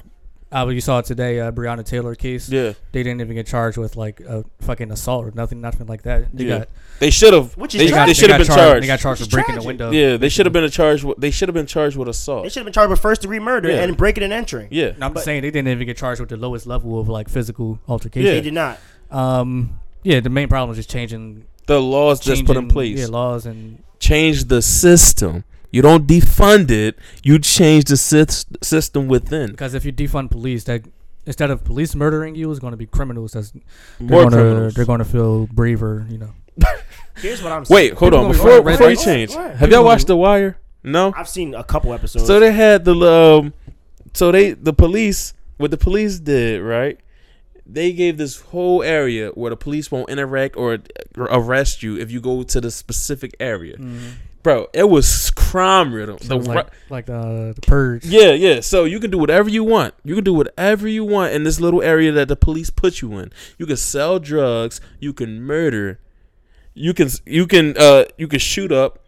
Uh, 0.52 0.68
you 0.68 0.80
saw 0.80 1.00
it 1.00 1.04
today, 1.04 1.40
uh, 1.40 1.50
Breonna 1.50 1.84
Taylor 1.84 2.14
case. 2.14 2.48
yeah. 2.48 2.74
They 2.92 3.02
didn't 3.02 3.20
even 3.20 3.34
get 3.34 3.44
charged 3.48 3.76
with 3.76 3.96
like 3.96 4.20
a 4.20 4.44
fucking 4.60 4.92
assault 4.92 5.24
or 5.26 5.32
nothing, 5.34 5.60
nothing 5.60 5.88
like 5.88 6.02
that. 6.02 6.26
They 6.32 6.44
Yeah. 6.44 6.58
got 6.58 6.68
They 7.00 7.10
should 7.10 7.32
have. 7.32 7.56
Which 7.56 7.74
is 7.74 7.80
They, 7.80 7.86
they 7.86 7.90
got, 7.90 8.06
they 8.06 8.12
tragic. 8.14 8.16
should 8.20 8.30
have 8.30 8.38
been 8.38 8.46
charged. 8.46 8.60
charged. 8.62 8.82
They 8.84 8.86
got 8.86 9.00
charged 9.00 9.20
Which 9.22 9.30
for 9.32 9.38
is 9.40 9.44
breaking 9.46 9.60
the 9.60 9.66
window. 9.66 9.90
yeah, 9.90 10.16
they 10.16 10.28
should 10.28 10.46
have 10.46 10.52
been 10.52 10.70
charged. 10.70 11.02
With, 11.02 11.18
they 11.18 11.32
should 11.32 11.48
have 11.48 11.54
been 11.54 11.66
charged 11.66 11.96
with 11.96 12.06
assault. 12.08 12.44
They 12.44 12.50
should 12.50 12.60
have 12.60 12.66
been 12.66 12.72
charged 12.72 12.90
with 12.90 13.00
first 13.00 13.22
degree 13.22 13.40
murder 13.40 13.68
Yeah. 13.68 13.82
and 13.82 13.96
breaking 13.96 14.22
and 14.22 14.32
entering. 14.32 14.68
Yeah, 14.70 14.92
No, 14.96 15.06
I'm 15.06 15.12
But- 15.14 15.24
saying 15.24 15.42
they 15.42 15.50
didn't 15.50 15.66
even 15.72 15.88
get 15.88 15.96
charged 15.96 16.20
with 16.20 16.28
the 16.28 16.36
lowest 16.36 16.68
level 16.68 17.00
of 17.00 17.08
like 17.08 17.28
physical 17.28 17.80
altercation. 17.88 18.26
Yeah. 18.28 18.34
They 18.34 18.40
did 18.42 18.54
not. 18.54 18.78
Um, 19.10 19.80
yeah, 20.04 20.20
the 20.20 20.30
main 20.30 20.46
problem 20.46 20.70
is 20.70 20.76
just 20.76 20.88
changing, 20.90 21.46
the 21.66 21.80
laws 21.80 22.20
just 22.20 22.44
put 22.44 22.56
in 22.56 22.68
place. 22.68 22.98
Yeah, 22.98 23.06
laws 23.06 23.46
and 23.46 23.82
Change 24.00 24.44
the 24.44 24.60
system. 24.60 25.44
You 25.70 25.80
don't 25.82 26.06
defund 26.06 26.70
it. 26.70 26.98
You 27.22 27.38
change 27.38 27.84
the 27.86 27.94
sys- 27.94 28.44
system 28.62 29.08
within. 29.08 29.50
because 29.50 29.74
if 29.74 29.84
you 29.84 29.92
defund 29.92 30.30
police, 30.30 30.64
that 30.64 30.82
instead 31.26 31.50
of 31.50 31.64
police 31.64 31.94
murdering 31.94 32.34
you, 32.34 32.50
is 32.50 32.58
going 32.60 32.72
to 32.72 32.76
be 32.76 32.86
criminals. 32.86 33.32
That's 33.32 33.50
they're 33.50 33.62
More 34.00 34.24
gonna, 34.24 34.36
criminals. 34.36 34.74
They're 34.74 34.84
going 34.84 34.98
to 34.98 35.04
feel 35.04 35.46
braver. 35.46 36.06
You 36.10 36.18
know. 36.18 36.30
Here's 37.16 37.42
what 37.42 37.50
I'm 37.52 37.64
saying. 37.64 37.74
Wait, 37.74 37.92
hold 37.94 38.12
People 38.12 38.18
on. 38.18 38.24
gonna 38.32 38.34
Before 38.34 38.62
wearing 38.62 38.78
before 38.78 38.90
you 38.90 38.96
change, 38.96 39.34
What? 39.34 39.56
have 39.56 39.70
y'all 39.70 39.84
watched 39.84 40.06
The 40.08 40.16
Wire? 40.16 40.58
No. 40.82 41.12
I've 41.16 41.28
seen 41.28 41.54
a 41.54 41.64
couple 41.64 41.92
episodes. 41.94 42.26
So 42.26 42.38
they 42.40 42.52
had 42.52 42.84
the 42.84 42.94
um, 42.94 43.54
So 44.12 44.30
they 44.30 44.52
the 44.52 44.72
police 44.74 45.32
what 45.56 45.70
the 45.70 45.78
police 45.78 46.18
did 46.18 46.60
right. 46.60 47.00
They 47.66 47.92
gave 47.92 48.18
this 48.18 48.40
whole 48.40 48.82
area 48.82 49.30
where 49.30 49.50
the 49.50 49.56
police 49.56 49.90
won't 49.90 50.10
interact 50.10 50.56
or 50.56 50.78
arrest 51.16 51.82
you 51.82 51.96
if 51.98 52.10
you 52.10 52.20
go 52.20 52.42
to 52.42 52.60
the 52.60 52.70
specific 52.70 53.34
area. 53.40 53.76
Bro, 54.42 54.66
it 54.74 54.90
was 54.90 55.30
crime 55.30 55.94
riddle. 55.94 56.18
So 56.18 56.36
The 56.38 56.48
like 56.48 56.66
like 56.90 57.08
uh, 57.08 57.52
the 57.54 57.60
purge. 57.62 58.04
yeah, 58.04 58.32
yeah. 58.32 58.60
So 58.60 58.84
you 58.84 59.00
can 59.00 59.10
do 59.10 59.16
whatever 59.16 59.48
you 59.48 59.64
want. 59.64 59.94
You 60.04 60.14
can 60.16 60.24
do 60.24 60.34
whatever 60.34 60.86
you 60.86 61.02
want 61.04 61.32
in 61.32 61.44
this 61.44 61.58
little 61.60 61.80
area 61.80 62.12
that 62.12 62.28
the 62.28 62.36
police 62.36 62.68
put 62.68 63.00
you 63.00 63.16
in. 63.16 63.32
You 63.56 63.64
can 63.64 63.78
sell 63.78 64.18
drugs. 64.18 64.82
You 65.00 65.14
can 65.14 65.40
murder. 65.42 65.98
You 66.74 66.92
can 66.92 67.08
you 67.24 67.46
can 67.46 67.74
uh 67.78 68.04
you 68.18 68.28
can 68.28 68.38
shoot 68.40 68.70
up, 68.70 68.98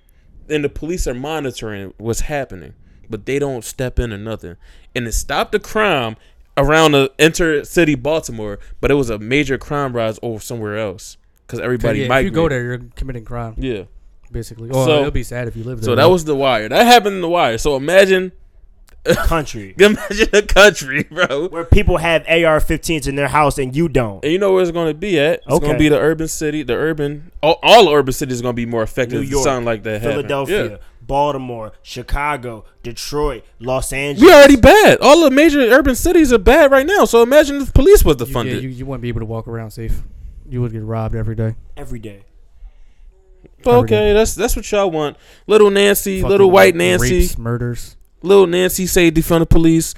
and 0.49 0.64
the 0.64 0.71
police 0.71 1.07
are 1.07 1.12
monitoring 1.14 1.92
what's 1.99 2.21
happening, 2.21 2.73
but 3.11 3.27
they 3.27 3.38
don't 3.38 3.62
step 3.64 3.99
in 3.99 4.14
or 4.14 4.19
nothing. 4.19 4.57
And 4.95 5.07
it 5.07 5.12
stopped 5.12 5.53
the 5.53 5.61
crime 5.61 6.16
around 6.57 6.92
the 6.92 7.12
intercity 7.19 8.01
Baltimore, 8.01 8.59
but 8.81 8.90
it 8.90 8.95
was 8.95 9.11
a 9.11 9.19
major 9.19 9.59
crime 9.59 9.92
rise 9.95 10.19
over 10.23 10.40
somewhere 10.40 10.79
else 10.79 11.16
because 11.47 11.61
everybody 11.61 12.01
yeah, 12.01 12.19
if 12.19 12.25
you 12.25 12.31
go 12.31 12.49
there, 12.49 12.62
you're 12.62 12.79
committing 12.97 13.25
crime, 13.25 13.55
yeah. 13.59 13.85
basically. 14.33 14.69
Or 14.71 14.85
So- 14.87 14.99
it'll 15.01 15.11
be 15.11 15.23
sad 15.23 15.49
if 15.49 15.57
you 15.57 15.64
live 15.64 15.81
there. 15.81 15.87
So 15.87 15.95
that 15.95 16.11
was 16.11 16.25
the 16.25 16.35
wire. 16.35 16.69
That 16.69 16.87
happened 16.87 17.16
in 17.16 17.21
the 17.21 17.29
wire. 17.29 17.59
So 17.59 17.77
imagine 17.77 18.33
A 19.05 19.14
Country 19.29 19.73
imagine 19.79 20.29
a 20.33 20.42
country, 20.42 21.03
bro. 21.11 21.47
where 21.49 21.64
people 21.64 21.99
have 21.99 22.23
AR-15s 22.27 23.07
in 23.07 23.14
their 23.14 23.29
house 23.29 23.57
and 23.59 23.77
you 23.77 23.88
don't. 23.88 24.25
And 24.25 24.33
you 24.33 24.38
know 24.38 24.53
where 24.53 24.62
it's 24.62 24.73
going 24.73 24.88
to 24.92 24.99
be 24.99 25.21
at? 25.21 25.42
It's 25.47 25.61
going 25.61 25.73
to 25.75 25.79
be 25.79 25.88
the 25.88 26.01
urban 26.01 26.27
city. 26.27 26.64
The 26.64 26.75
urban, 26.75 27.31
all, 27.40 27.61
all 27.62 27.88
urban 27.95 28.12
cities 28.12 28.40
are 28.40 28.42
going 28.42 28.55
to 28.55 28.57
be 28.57 28.66
more 28.66 28.83
effective. 28.83 29.21
New 29.21 29.27
if 29.27 29.31
York, 29.31 29.45
something 29.45 29.64
like 29.64 29.85
that. 29.85 30.03
Philadelphia, 30.03 30.71
Yeah. 30.71 30.77
Baltimore, 31.07 31.73
Chicago, 31.83 32.64
Detroit, 32.83 33.45
Los 33.61 33.92
Angeles. 33.92 34.29
We 34.29 34.35
already 34.35 34.57
bad. 34.57 34.99
All 35.01 35.23
the 35.23 35.31
major 35.31 35.61
urban 35.61 35.95
cities 35.95 36.33
are 36.33 36.38
bad 36.38 36.71
right 36.71 36.87
now. 36.87 37.05
So 37.05 37.23
imagine 37.23 37.61
if 37.61 37.73
police 37.73 38.05
was 38.05 38.16
you, 38.21 38.27
yeah, 38.27 38.33
defunded. 38.33 38.62
you, 38.62 38.69
you 38.69 38.87
wouldn't 38.87 39.03
be 39.03 39.09
able 39.09 39.21
to 39.21 39.27
walk 39.27 39.47
around 39.47 39.71
safe. 39.71 40.03
You 40.49 40.61
would 40.62 40.73
get 40.73 40.83
robbed 40.83 41.14
every 41.14 41.35
day. 41.35 41.57
every 41.77 41.99
day. 41.99 42.25
But 43.62 43.75
okay, 43.79 44.12
that's 44.12 44.35
that's 44.35 44.55
what 44.55 44.71
y'all 44.71 44.90
want. 44.90 45.16
Little 45.47 45.71
Nancy, 45.71 46.23
little 46.23 46.47
Fucking 46.47 46.53
white 46.53 46.75
Nancy, 46.75 47.21
rapes, 47.21 47.38
murders. 47.38 47.97
little 48.23 48.47
Nancy 48.47 48.87
say 48.87 49.11
defund 49.11 49.40
the 49.40 49.47
police, 49.47 49.95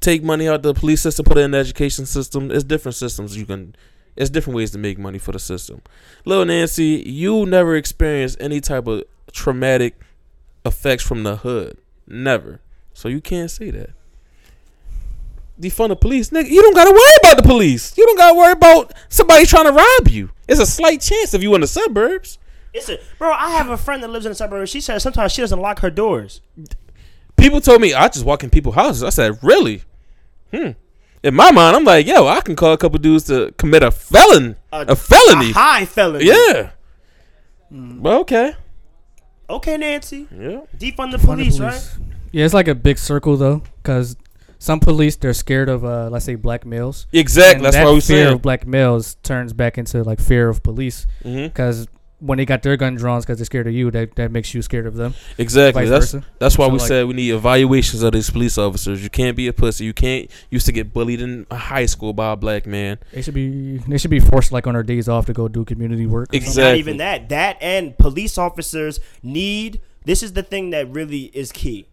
take 0.00 0.22
money 0.22 0.48
out 0.48 0.56
of 0.56 0.62
the 0.62 0.74
police 0.74 1.00
system, 1.00 1.24
put 1.24 1.36
it 1.36 1.42
in 1.42 1.50
the 1.52 1.58
education 1.58 2.06
system. 2.06 2.50
It's 2.50 2.64
different 2.64 2.96
systems 2.96 3.36
you 3.36 3.46
can. 3.46 3.74
It's 4.16 4.30
different 4.30 4.56
ways 4.56 4.72
to 4.72 4.78
make 4.78 4.98
money 4.98 5.18
for 5.18 5.32
the 5.32 5.38
system. 5.38 5.80
Little 6.24 6.44
Nancy, 6.44 7.02
you 7.06 7.46
never 7.46 7.76
experienced 7.76 8.36
any 8.40 8.60
type 8.60 8.86
of 8.86 9.04
traumatic 9.32 9.98
effects 10.68 11.02
from 11.02 11.24
the 11.24 11.36
hood, 11.36 11.78
never. 12.06 12.60
So 12.94 13.08
you 13.08 13.20
can't 13.20 13.50
say 13.50 13.70
that. 13.70 13.90
Defund 15.60 15.88
the 15.88 15.96
police, 15.96 16.30
nigga. 16.30 16.48
You 16.48 16.62
don't 16.62 16.74
gotta 16.74 16.92
worry 16.92 17.18
about 17.22 17.36
the 17.36 17.42
police. 17.42 17.96
You 17.98 18.06
don't 18.06 18.16
gotta 18.16 18.36
worry 18.36 18.52
about 18.52 18.92
somebody 19.08 19.44
trying 19.44 19.64
to 19.64 19.72
rob 19.72 20.08
you. 20.08 20.30
It's 20.46 20.60
a 20.60 20.66
slight 20.66 21.00
chance 21.00 21.34
if 21.34 21.42
you 21.42 21.54
in 21.54 21.60
the 21.60 21.66
suburbs. 21.66 22.38
It's 22.72 22.88
a 22.88 22.98
bro. 23.18 23.32
I 23.32 23.50
have 23.50 23.68
a 23.70 23.76
friend 23.76 24.02
that 24.02 24.08
lives 24.10 24.24
in 24.26 24.30
the 24.30 24.36
suburbs. 24.36 24.70
She 24.70 24.80
says 24.80 25.02
sometimes 25.02 25.32
she 25.32 25.40
doesn't 25.40 25.58
lock 25.58 25.80
her 25.80 25.90
doors. 25.90 26.40
people 27.36 27.60
told 27.60 27.80
me 27.80 27.92
I 27.94 28.08
just 28.08 28.24
walk 28.24 28.44
in 28.44 28.50
people's 28.50 28.76
houses. 28.76 29.02
I 29.02 29.10
said, 29.10 29.38
really? 29.42 29.82
Hmm. 30.54 30.70
In 31.22 31.34
my 31.34 31.50
mind, 31.50 31.74
I'm 31.74 31.84
like, 31.84 32.06
yo, 32.06 32.28
I 32.28 32.40
can 32.40 32.54
call 32.54 32.72
a 32.72 32.78
couple 32.78 32.98
dudes 33.00 33.24
to 33.24 33.52
commit 33.58 33.82
a 33.82 33.90
felon, 33.90 34.54
a, 34.70 34.94
felony. 34.94 35.50
a 35.50 35.54
high 35.54 35.84
felony. 35.84 36.26
yeah. 36.26 36.70
Well, 37.70 38.20
okay. 38.20 38.54
Okay, 39.50 39.76
Nancy. 39.76 40.26
Yeah. 40.30 40.60
Defund 40.76 41.10
the 41.12 41.18
Fund 41.18 41.40
the 41.40 41.44
police, 41.44 41.58
right? 41.60 41.96
Yeah, 42.32 42.44
it's 42.44 42.54
like 42.54 42.68
a 42.68 42.74
big 42.74 42.98
circle 42.98 43.36
though, 43.36 43.62
because 43.82 44.16
some 44.58 44.80
police 44.80 45.16
they're 45.16 45.32
scared 45.32 45.68
of, 45.68 45.84
uh, 45.84 46.08
let's 46.10 46.24
say, 46.26 46.34
black 46.34 46.66
males. 46.66 47.06
Exactly. 47.12 47.56
And 47.56 47.64
That's 47.64 47.76
that 47.76 47.84
what 47.84 47.94
we 47.94 48.00
fear 48.00 48.24
saying. 48.24 48.34
of 48.34 48.42
black 48.42 48.66
males 48.66 49.14
turns 49.22 49.52
back 49.52 49.78
into 49.78 50.02
like 50.04 50.20
fear 50.20 50.48
of 50.48 50.62
police, 50.62 51.06
hmm 51.22 51.44
because 51.44 51.88
when 52.20 52.38
they 52.38 52.44
got 52.44 52.62
their 52.62 52.76
gun 52.76 52.96
drawn, 52.96 53.20
because 53.20 53.38
they're 53.38 53.44
scared 53.44 53.66
of 53.68 53.72
you, 53.72 53.90
that 53.92 54.16
that 54.16 54.30
makes 54.32 54.52
you 54.52 54.60
scared 54.62 54.86
of 54.86 54.94
them. 54.96 55.14
Exactly. 55.38 55.86
That's 55.86 56.12
versa. 56.12 56.26
that's 56.38 56.58
why 56.58 56.66
So, 56.66 56.72
we 56.72 56.78
like- 56.78 56.88
said 56.88 57.06
we 57.06 57.14
need 57.14 57.30
evaluations 57.30 58.02
of 58.02 58.12
these 58.12 58.28
police 58.30 58.58
officers. 58.58 59.02
You 59.02 59.10
can't 59.10 59.36
be 59.36 59.46
a 59.46 59.52
pussy. 59.52 59.84
You 59.84 59.92
can't 59.92 60.30
used 60.50 60.66
to 60.66 60.72
get 60.72 60.92
bullied 60.92 61.20
in 61.20 61.46
high 61.50 61.86
school 61.86 62.12
by 62.12 62.32
a 62.32 62.36
black 62.36 62.66
man. 62.66 62.98
They 63.12 63.22
should 63.22 63.34
be 63.34 63.78
they 63.86 63.98
should 63.98 64.10
be 64.10 64.20
forced 64.20 64.50
like 64.52 64.66
on 64.66 64.74
their 64.74 64.82
days 64.82 65.08
off 65.08 65.26
to 65.26 65.32
go 65.32 65.48
do 65.48 65.64
community 65.64 66.06
work. 66.06 66.34
Exactly. 66.34 66.62
Not 66.62 66.76
even 66.76 66.96
that. 66.96 67.28
That 67.28 67.56
and 67.60 67.96
police 67.98 68.36
officers 68.38 68.98
need. 69.22 69.80
This 70.04 70.22
is 70.22 70.32
the 70.32 70.42
thing 70.42 70.70
that 70.70 70.88
really 70.90 71.24
is 71.34 71.52
key. 71.52 71.86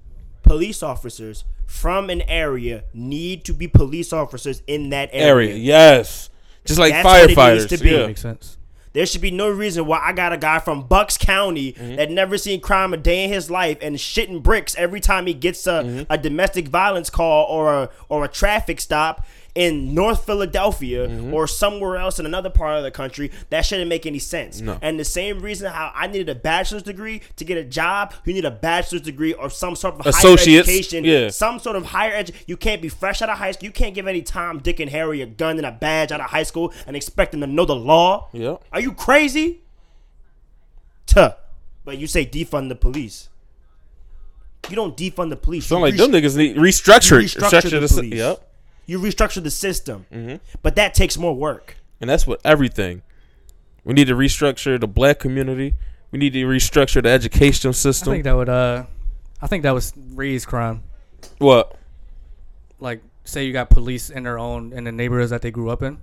Police 0.44 0.82
officers 0.84 1.44
from 1.66 2.10
an 2.10 2.22
area 2.24 2.84
need 2.94 3.44
to 3.46 3.54
be 3.54 3.68
police 3.68 4.14
officers 4.14 4.62
in 4.68 4.90
that 4.92 5.10
area. 5.12 5.50
Area. 5.52 5.56
Yes. 5.56 6.30
Just 6.66 6.80
like 6.80 6.94
That's 6.94 7.06
what 7.06 7.22
it 7.24 7.28
needs 7.28 7.40
firefighters. 7.40 7.70
to 7.70 7.78
be. 7.84 7.90
Yeah. 7.92 8.08
Makes 8.08 8.22
sense. 8.22 8.55
There 8.96 9.06
should 9.06 9.20
be 9.22 9.30
no 9.30 9.50
reason 9.50 9.86
why 9.86 10.00
I 10.02 10.14
got 10.14 10.32
a 10.34 10.38
guy 10.38 10.60
from 10.60 10.88
Bucks 10.88 11.18
County 11.18 11.74
Mm-hmm. 11.74 11.96
that 11.98 12.10
never 12.10 12.38
seen 12.38 12.62
crime 12.62 12.94
a 12.94 12.98
day 12.98 13.26
in 13.26 13.30
his 13.32 13.52
life 13.52 13.78
and 13.82 13.98
shitting 13.98 14.42
bricks 14.42 14.74
every 14.78 15.00
time 15.02 15.28
he 15.28 15.34
gets 15.34 15.68
a, 15.68 15.84
Mm-hmm. 15.84 16.04
a 16.14 16.18
domestic 16.18 16.70
violence 16.70 17.10
call 17.10 17.46
or 17.46 17.74
a 17.84 17.90
or 18.10 18.24
a 18.24 18.28
traffic 18.30 18.80
stop 18.80 19.26
in 19.56 19.94
North 19.94 20.26
Philadelphia 20.26 21.08
Mm-hmm. 21.08 21.34
or 21.34 21.48
somewhere 21.48 21.96
else 21.98 22.20
in 22.20 22.26
another 22.26 22.50
part 22.50 22.78
of 22.78 22.84
the 22.84 22.92
country. 22.92 23.32
That 23.50 23.66
shouldn't 23.66 23.88
make 23.90 24.06
any 24.06 24.20
sense. 24.20 24.60
No. 24.60 24.78
And 24.82 25.00
the 25.00 25.06
same 25.06 25.40
reason 25.40 25.72
how 25.72 25.92
I 25.96 26.08
needed 26.08 26.30
a 26.30 26.36
bachelor's 26.36 26.84
degree 26.84 27.22
to 27.38 27.46
get 27.46 27.58
a 27.58 27.64
job, 27.64 28.14
you 28.26 28.34
need 28.34 28.46
a 28.46 28.52
bachelor's 28.52 29.02
degree 29.02 29.34
or 29.34 29.50
some 29.50 29.76
sort 29.76 29.96
of 29.96 30.06
Associates, 30.06 30.68
higher 30.68 30.76
education, 30.78 31.04
yeah. 31.06 31.30
some 31.30 31.60
sort 31.60 31.76
of 31.76 31.86
higher 31.86 32.14
education. 32.14 32.46
You 32.48 32.58
can't 32.58 32.82
be 32.82 32.90
fresh 32.90 33.22
out 33.22 33.30
of 33.30 33.38
high 33.38 33.52
school. 33.52 33.66
You 33.66 33.72
can't 33.72 33.96
give 33.96 34.08
any 34.08 34.22
Tom, 34.22 34.60
Dick, 34.60 34.80
and 34.80 34.90
Harry 34.92 35.22
a 35.22 35.26
gun 35.26 35.58
and 35.58 35.66
a 35.66 35.72
badge 35.72 36.12
out 36.12 36.20
of 36.20 36.30
high 36.30 36.44
school 36.44 36.74
and 36.86 36.96
expect 36.96 37.32
them 37.32 37.42
to 37.42 37.48
know 37.48 37.66
the 37.66 37.76
law. 37.76 38.30
Yeah. 38.34 38.58
Are 38.74 38.82
you 38.82 38.94
crazy? 38.94 39.62
Tuh. 41.06 41.32
But 41.84 41.98
you 41.98 42.08
say 42.08 42.26
defund 42.26 42.70
the 42.70 42.76
police. 42.76 43.30
You 44.70 44.76
don't 44.76 44.98
defund 44.98 45.30
the 45.30 45.36
police. 45.38 45.68
Sound 45.68 45.84
like 45.84 45.96
them 45.96 46.12
niggas 46.12 46.36
need 46.36 46.58
restructure. 46.58 47.22
restructure 47.22 47.70
the 47.70 47.80
the 47.82 47.88
police. 47.88 48.14
Yep. 48.16 48.52
You 48.86 49.00
restructure 49.00 49.44
the 49.44 49.52
system. 49.52 50.06
Mm-hmm. 50.12 50.36
But 50.62 50.76
that 50.76 50.94
takes 50.94 51.18
more 51.18 51.36
work. 51.36 51.78
And 52.00 52.10
that's 52.10 52.28
what 52.28 52.42
everything. 52.44 53.02
We 53.84 53.94
need 53.94 54.08
to 54.08 54.16
restructure 54.16 54.80
the 54.80 54.88
black 54.88 55.20
community. 55.20 55.76
We 56.12 56.20
need 56.20 56.34
to 56.34 56.46
restructure 56.46 57.04
the 57.04 57.10
educational 57.10 57.74
system. 57.74 58.12
I 58.12 58.16
think 58.16 58.24
that 58.26 58.36
would 58.36 58.50
uh, 58.50 58.86
I 59.42 59.48
think 59.48 59.64
that 59.64 59.72
was 59.72 59.94
raise 60.14 60.46
crime. 60.46 60.84
what? 61.38 61.78
Like 62.80 63.02
say 63.24 63.46
you 63.46 63.54
got 63.54 63.70
police 63.70 64.10
in 64.10 64.24
their 64.24 64.40
own 64.40 64.74
in 64.74 64.84
the 64.84 64.92
neighborhoods 64.92 65.32
that 65.32 65.42
they 65.42 65.52
grew 65.52 65.70
up 65.70 65.82
in. 65.82 66.00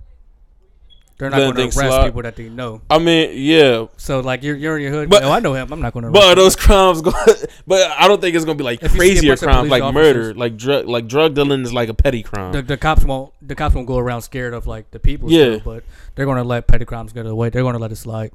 They're 1.17 1.29
not 1.29 1.37
going 1.37 1.69
to 1.69 1.79
arrest 1.79 2.05
people 2.05 2.21
that 2.23 2.35
they 2.35 2.49
know. 2.49 2.81
I 2.89 2.97
mean, 2.97 3.31
yeah, 3.33 3.85
So 3.97 4.19
like 4.21 4.41
you're 4.43 4.55
you're 4.55 4.77
in 4.77 4.83
your 4.83 4.91
hood. 4.91 5.09
But- 5.09 5.21
no, 5.21 5.31
I 5.31 5.39
know 5.39 5.53
him. 5.53 5.71
I'm 5.71 5.79
not 5.79 5.93
going 5.93 6.05
to. 6.05 6.11
but 6.11 6.35
those 6.35 6.55
crimes 6.55 7.01
go? 7.01 7.11
but 7.67 7.91
I 7.91 8.07
don't 8.07 8.19
think 8.19 8.35
it's 8.35 8.45
gonna 8.45 8.57
be 8.57 8.63
like 8.63 8.81
If 8.81 8.93
you 8.95 8.99
see 8.99 9.05
a 9.11 9.13
crazier 9.13 9.37
crimes 9.37 9.69
like 9.69 9.83
officers- 9.83 10.15
murder, 10.15 10.33
like 10.33 10.57
drug, 10.57 10.87
like 10.87 11.07
drug 11.07 11.35
dealing 11.35 11.61
is 11.61 11.71
like 11.73 11.89
a 11.89 11.93
petty 11.93 12.23
crime. 12.23 12.51
the, 12.51 12.61
the 12.61 12.77
cops 12.77 13.03
won't 13.03 13.31
the 13.41 13.55
cops 13.55 13.75
won't 13.75 13.87
go 13.87 13.97
around 13.97 14.23
scared 14.23 14.53
of 14.53 14.65
like 14.67 14.89
the 14.91 14.99
people. 14.99 15.31
Yeah. 15.31 15.59
still, 15.59 15.75
but 15.75 15.83
they're 16.15 16.25
going 16.25 16.37
to 16.37 16.43
let 16.43 16.67
petty 16.67 16.85
crimes 16.85 17.13
go 17.13 17.21
get 17.23 17.29
away. 17.31 17.49
They're 17.49 17.61
going 17.61 17.73
to 17.73 17.79
let 17.79 17.91
it 17.91 17.97
slide. 17.97 18.31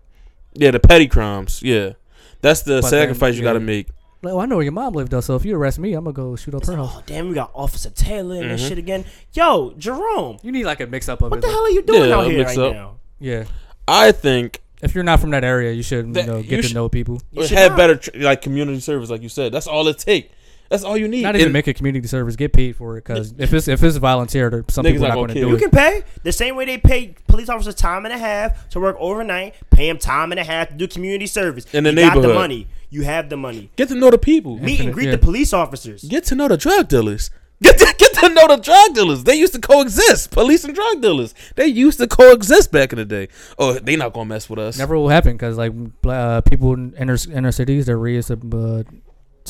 yeah, 0.54 0.70
the 0.70 0.80
petty 0.80 1.08
crimes. 1.08 1.60
Yeah, 1.62 1.92
that's 2.40 2.62
the 2.62 2.80
But 2.80 2.90
then, 2.90 3.08
sacrifice 3.08 3.36
you 3.36 3.42
got 3.42 3.54
to 3.54 3.60
make. 3.60 3.88
Like, 4.20 4.32
well, 4.34 4.40
I 4.40 4.46
know 4.46 4.56
where 4.56 4.64
your 4.64 4.72
mom 4.72 4.94
lived 4.94 5.12
though. 5.12 5.20
So 5.20 5.36
if 5.36 5.44
you 5.44 5.56
arrest 5.56 5.78
me, 5.78 5.92
I'm 5.94 6.04
gonna 6.04 6.12
go 6.14 6.34
shoot 6.34 6.54
up 6.54 6.66
her 6.66 6.74
house. 6.76 6.92
Oh 6.96 7.02
damn, 7.06 7.28
we 7.28 7.34
got 7.34 7.50
Officer 7.54 7.90
Taylor 7.90 8.34
and 8.36 8.44
Mm-hmm. 8.44 8.50
that 8.56 8.58
shit 8.68 8.78
again. 8.78 9.04
Yo, 9.32 9.74
Jerome, 9.78 10.38
You 10.42 10.50
need 10.52 10.64
like 10.64 10.80
a 10.80 10.86
mix 10.86 11.08
up 11.08 11.22
of 11.22 11.30
what 11.30 11.38
it. 11.38 11.40
the 11.42 11.46
though. 11.46 11.52
hell 11.52 11.62
are 11.64 11.70
you 11.70 11.82
doing 11.82 12.08
Yeah, 12.10 12.16
out 12.16 12.26
here 12.26 12.38
mix 12.38 12.56
right 12.56 12.66
up. 12.66 12.72
now? 12.74 12.96
Yeah. 13.20 13.44
I 13.86 14.12
think 14.12 14.60
If 14.82 14.94
you're 14.94 15.02
not 15.04 15.18
from 15.20 15.30
that 15.30 15.42
area, 15.44 15.72
you 15.72 15.82
should 15.82 16.06
you 16.08 16.12
That- 16.14 16.26
know 16.26 16.36
you 16.38 16.44
get 16.44 16.56
to 16.58 16.62
should- 16.62 16.74
know 16.74 16.88
people. 16.88 17.20
You 17.32 17.42
it 17.42 17.48
should 17.48 17.58
had 17.58 17.72
not. 17.72 17.76
better 17.78 17.96
tr- 17.96 18.10
like 18.16 18.42
community 18.42 18.78
service, 18.80 19.10
like 19.10 19.22
you 19.22 19.28
said. 19.28 19.52
That's 19.52 19.66
all 19.66 19.86
it 19.88 19.98
take. 19.98 20.30
That's 20.70 20.84
all 20.84 20.96
you 20.98 21.08
need. 21.08 21.22
Not 21.22 21.34
even 21.34 21.46
And- 21.46 21.52
make 21.52 21.66
a 21.66 21.72
community 21.74 22.06
service. 22.06 22.36
Get 22.36 22.52
paid 22.52 22.76
for 22.76 22.96
it 22.98 23.04
because 23.04 23.34
if 23.38 23.52
it's 23.54 23.66
if 23.68 23.82
it's 23.82 23.96
volunteer, 23.96 24.50
there- 24.50 24.64
some 24.68 24.84
Niggas 24.84 24.88
people 24.92 25.04
are 25.06 25.08
not 25.08 25.14
not 25.14 25.14
gonna 25.14 25.26
going 25.28 25.28
to 25.28 25.34
kill 25.34 25.48
do 25.48 25.50
You 25.50 25.56
it. 25.56 25.60
can 25.60 25.70
pay 25.70 26.02
the 26.22 26.30
same 26.32 26.54
way 26.56 26.64
they 26.66 26.76
pay 26.78 27.14
police 27.26 27.48
officers 27.48 27.74
time 27.74 28.04
and 28.04 28.14
a 28.14 28.18
half 28.18 28.68
to 28.70 28.78
work 28.80 28.96
overnight. 29.00 29.54
Pay 29.70 29.88
them 29.88 29.98
time 29.98 30.30
and 30.32 30.38
a 30.38 30.44
half 30.44 30.68
to 30.68 30.74
do 30.74 30.86
community 30.86 31.26
service. 31.26 31.64
In 31.72 31.84
the 31.84 31.90
you 31.90 31.96
got 31.96 32.10
the 32.14 32.20
neighborhood. 32.20 32.34
money. 32.36 32.66
You 32.90 33.02
have 33.02 33.28
the 33.28 33.36
money. 33.36 33.70
get 33.76 33.88
to 33.88 33.94
know 33.94 34.10
the 34.10 34.18
people. 34.18 34.58
Meet 34.58 34.80
and 34.80 34.92
greet 34.94 35.06
yeah. 35.06 35.12
the 35.12 35.18
police 35.18 35.52
officers. 35.52 36.04
Get 36.04 36.24
to 36.24 36.34
know 36.34 36.48
the 36.48 36.56
drug 36.56 36.88
dealers. 36.88 37.30
Get 37.60 37.76
to, 37.78 37.94
get 37.98 38.14
to 38.14 38.28
know 38.28 38.46
the 38.46 38.56
drug 38.56 38.94
dealers. 38.94 39.24
They 39.24 39.34
used 39.34 39.52
to 39.54 39.60
coexist. 39.60 40.30
Police 40.30 40.64
and 40.64 40.74
drug 40.74 41.02
dealers. 41.02 41.34
They 41.56 41.66
used 41.66 41.98
to 41.98 42.06
coexist 42.06 42.70
back 42.70 42.92
in 42.92 42.98
the 42.98 43.04
day. 43.04 43.28
Oh, 43.58 43.74
they 43.74 43.96
not 43.96 44.12
gonna 44.12 44.26
mess 44.26 44.48
with 44.48 44.60
us. 44.60 44.78
Never 44.78 44.96
will 44.96 45.08
happen 45.08 45.32
because 45.32 45.58
like 45.58 45.72
bla- 46.00 46.14
uh, 46.14 46.40
people 46.42 46.72
in 46.74 46.94
inner 46.94 47.16
inner 47.32 47.50
cities, 47.50 47.86
they're 47.86 47.98
raised 47.98 48.28
to 48.28 48.34
uh, 48.34 48.82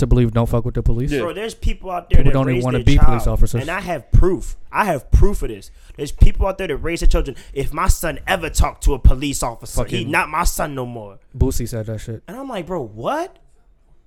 to 0.01 0.07
believe 0.07 0.33
don't 0.33 0.49
fuck 0.49 0.65
with 0.65 0.75
the 0.75 0.83
police. 0.83 1.11
Yeah. 1.13 1.21
Bro, 1.21 1.35
there's 1.35 1.55
people 1.55 1.91
out 1.91 2.11
there 2.11 2.19
People 2.19 2.31
that 2.33 2.45
don't 2.47 2.51
even 2.51 2.63
wanna 2.65 2.83
be 2.85 2.97
child, 2.97 3.07
police 3.07 3.27
officers. 3.27 3.61
and 3.63 3.71
I 3.71 3.81
have 3.81 4.11
proof. 4.13 4.57
I 4.73 4.85
have 4.85 5.11
proof 5.11 5.43
of 5.43 5.49
this. 5.49 5.71
There's 5.97 6.13
people 6.13 6.47
out 6.47 6.59
there 6.59 6.67
that 6.69 6.77
raise 6.77 7.01
their 7.01 7.09
children. 7.09 7.37
If 7.53 7.73
my 7.73 7.89
son 7.89 8.19
ever 8.27 8.51
talked 8.51 8.85
to 8.85 8.95
a 8.95 8.99
police 8.99 9.43
officer, 9.43 9.85
he 9.85 9.97
Fucking- 9.99 10.11
not 10.11 10.29
my 10.29 10.45
son 10.45 10.75
no 10.75 10.87
more. 10.87 11.19
Boosie 11.37 11.69
said 11.69 11.87
that 11.87 11.99
shit. 12.01 12.23
And 12.29 12.37
I'm 12.37 12.49
like, 12.49 12.67
bro, 12.67 12.83
what? 12.83 13.39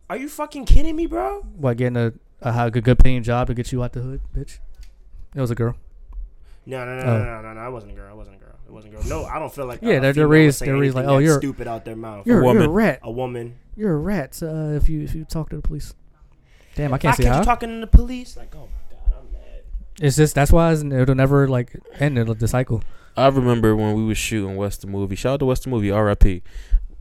Are 0.09 0.17
you 0.17 0.27
fucking 0.29 0.65
kidding 0.65 0.95
me, 0.95 1.05
bro? 1.05 1.41
What 1.57 1.77
getting 1.77 1.97
a 1.97 2.13
a 2.41 2.51
high, 2.51 2.69
good, 2.71 2.83
good 2.83 2.97
paying 2.99 3.21
job 3.23 3.47
to 3.47 3.53
get 3.53 3.71
you 3.71 3.83
out 3.83 3.93
the 3.93 4.01
hood, 4.01 4.19
bitch. 4.35 4.57
It 5.35 5.39
was 5.41 5.51
a 5.51 5.55
girl. 5.55 5.75
No, 6.65 6.85
no, 6.85 6.95
no, 6.97 7.03
Oh. 7.03 7.17
no, 7.19 7.23
no, 7.23 7.41
no, 7.41 7.53
no. 7.53 7.59
I 7.61 7.69
wasn't 7.69 7.93
a 7.93 7.95
girl. 7.95 8.09
I 8.09 8.13
wasn't 8.13 8.35
a 8.37 8.39
girl. 8.39 8.55
It 8.67 8.71
wasn't 8.71 8.93
a 8.93 8.97
girl. 8.97 9.05
No, 9.07 9.25
I 9.25 9.39
don't 9.39 9.53
feel 9.53 9.65
like. 9.65 9.79
Yeah, 9.81 9.99
they're- 9.99 10.13
they're 10.13 10.27
raised- 10.27 10.61
they're 10.61 10.77
raised 10.77 10.95
like, 10.95 11.05
oh, 11.05 11.17
you're- 11.19 11.37
stupid 11.37 11.67
out 11.67 11.85
their 11.85 11.95
mouth. 11.95 12.25
You're, 12.25 12.43
you're 12.43 12.63
a 12.63 12.69
rat. 12.69 12.99
a 13.03 13.11
woman. 13.11 13.55
You're 13.75 13.93
a 13.93 13.97
rat. 13.97 14.41
Uh, 14.41 14.71
if 14.71 14.89
you 14.89 15.01
if 15.01 15.15
you 15.15 15.25
talk 15.25 15.49
to 15.49 15.55
the 15.55 15.61
police. 15.61 15.93
Damn, 16.75 16.93
I 16.93 16.97
can't 16.97 17.13
I 17.13 17.17
say 17.17 17.23
catch 17.23 17.33
how. 17.33 17.39
you 17.39 17.45
talking 17.45 17.69
to 17.69 17.79
the 17.81 17.87
police, 17.87 18.37
like, 18.37 18.55
oh 18.55 18.69
my 18.69 18.95
god, 18.95 19.13
I'm 19.19 19.33
mad. 19.33 19.63
It's 19.99 20.15
just 20.15 20.35
that's 20.35 20.51
why 20.51 20.71
it's, 20.71 20.83
it'll 20.83 21.15
never 21.15 21.47
like 21.47 21.75
end 21.99 22.17
the 22.17 22.33
the 22.33 22.47
cycle. 22.47 22.81
I 23.17 23.27
remember 23.27 23.75
when 23.75 23.93
we 23.93 24.05
was 24.05 24.17
shooting 24.17 24.55
West 24.55 24.81
the 24.81 24.87
movie. 24.87 25.15
Shout 25.15 25.33
out 25.33 25.39
to 25.39 25.45
West 25.45 25.63
the 25.63 25.69
movie, 25.69 25.91
R.I.P. 25.91 26.43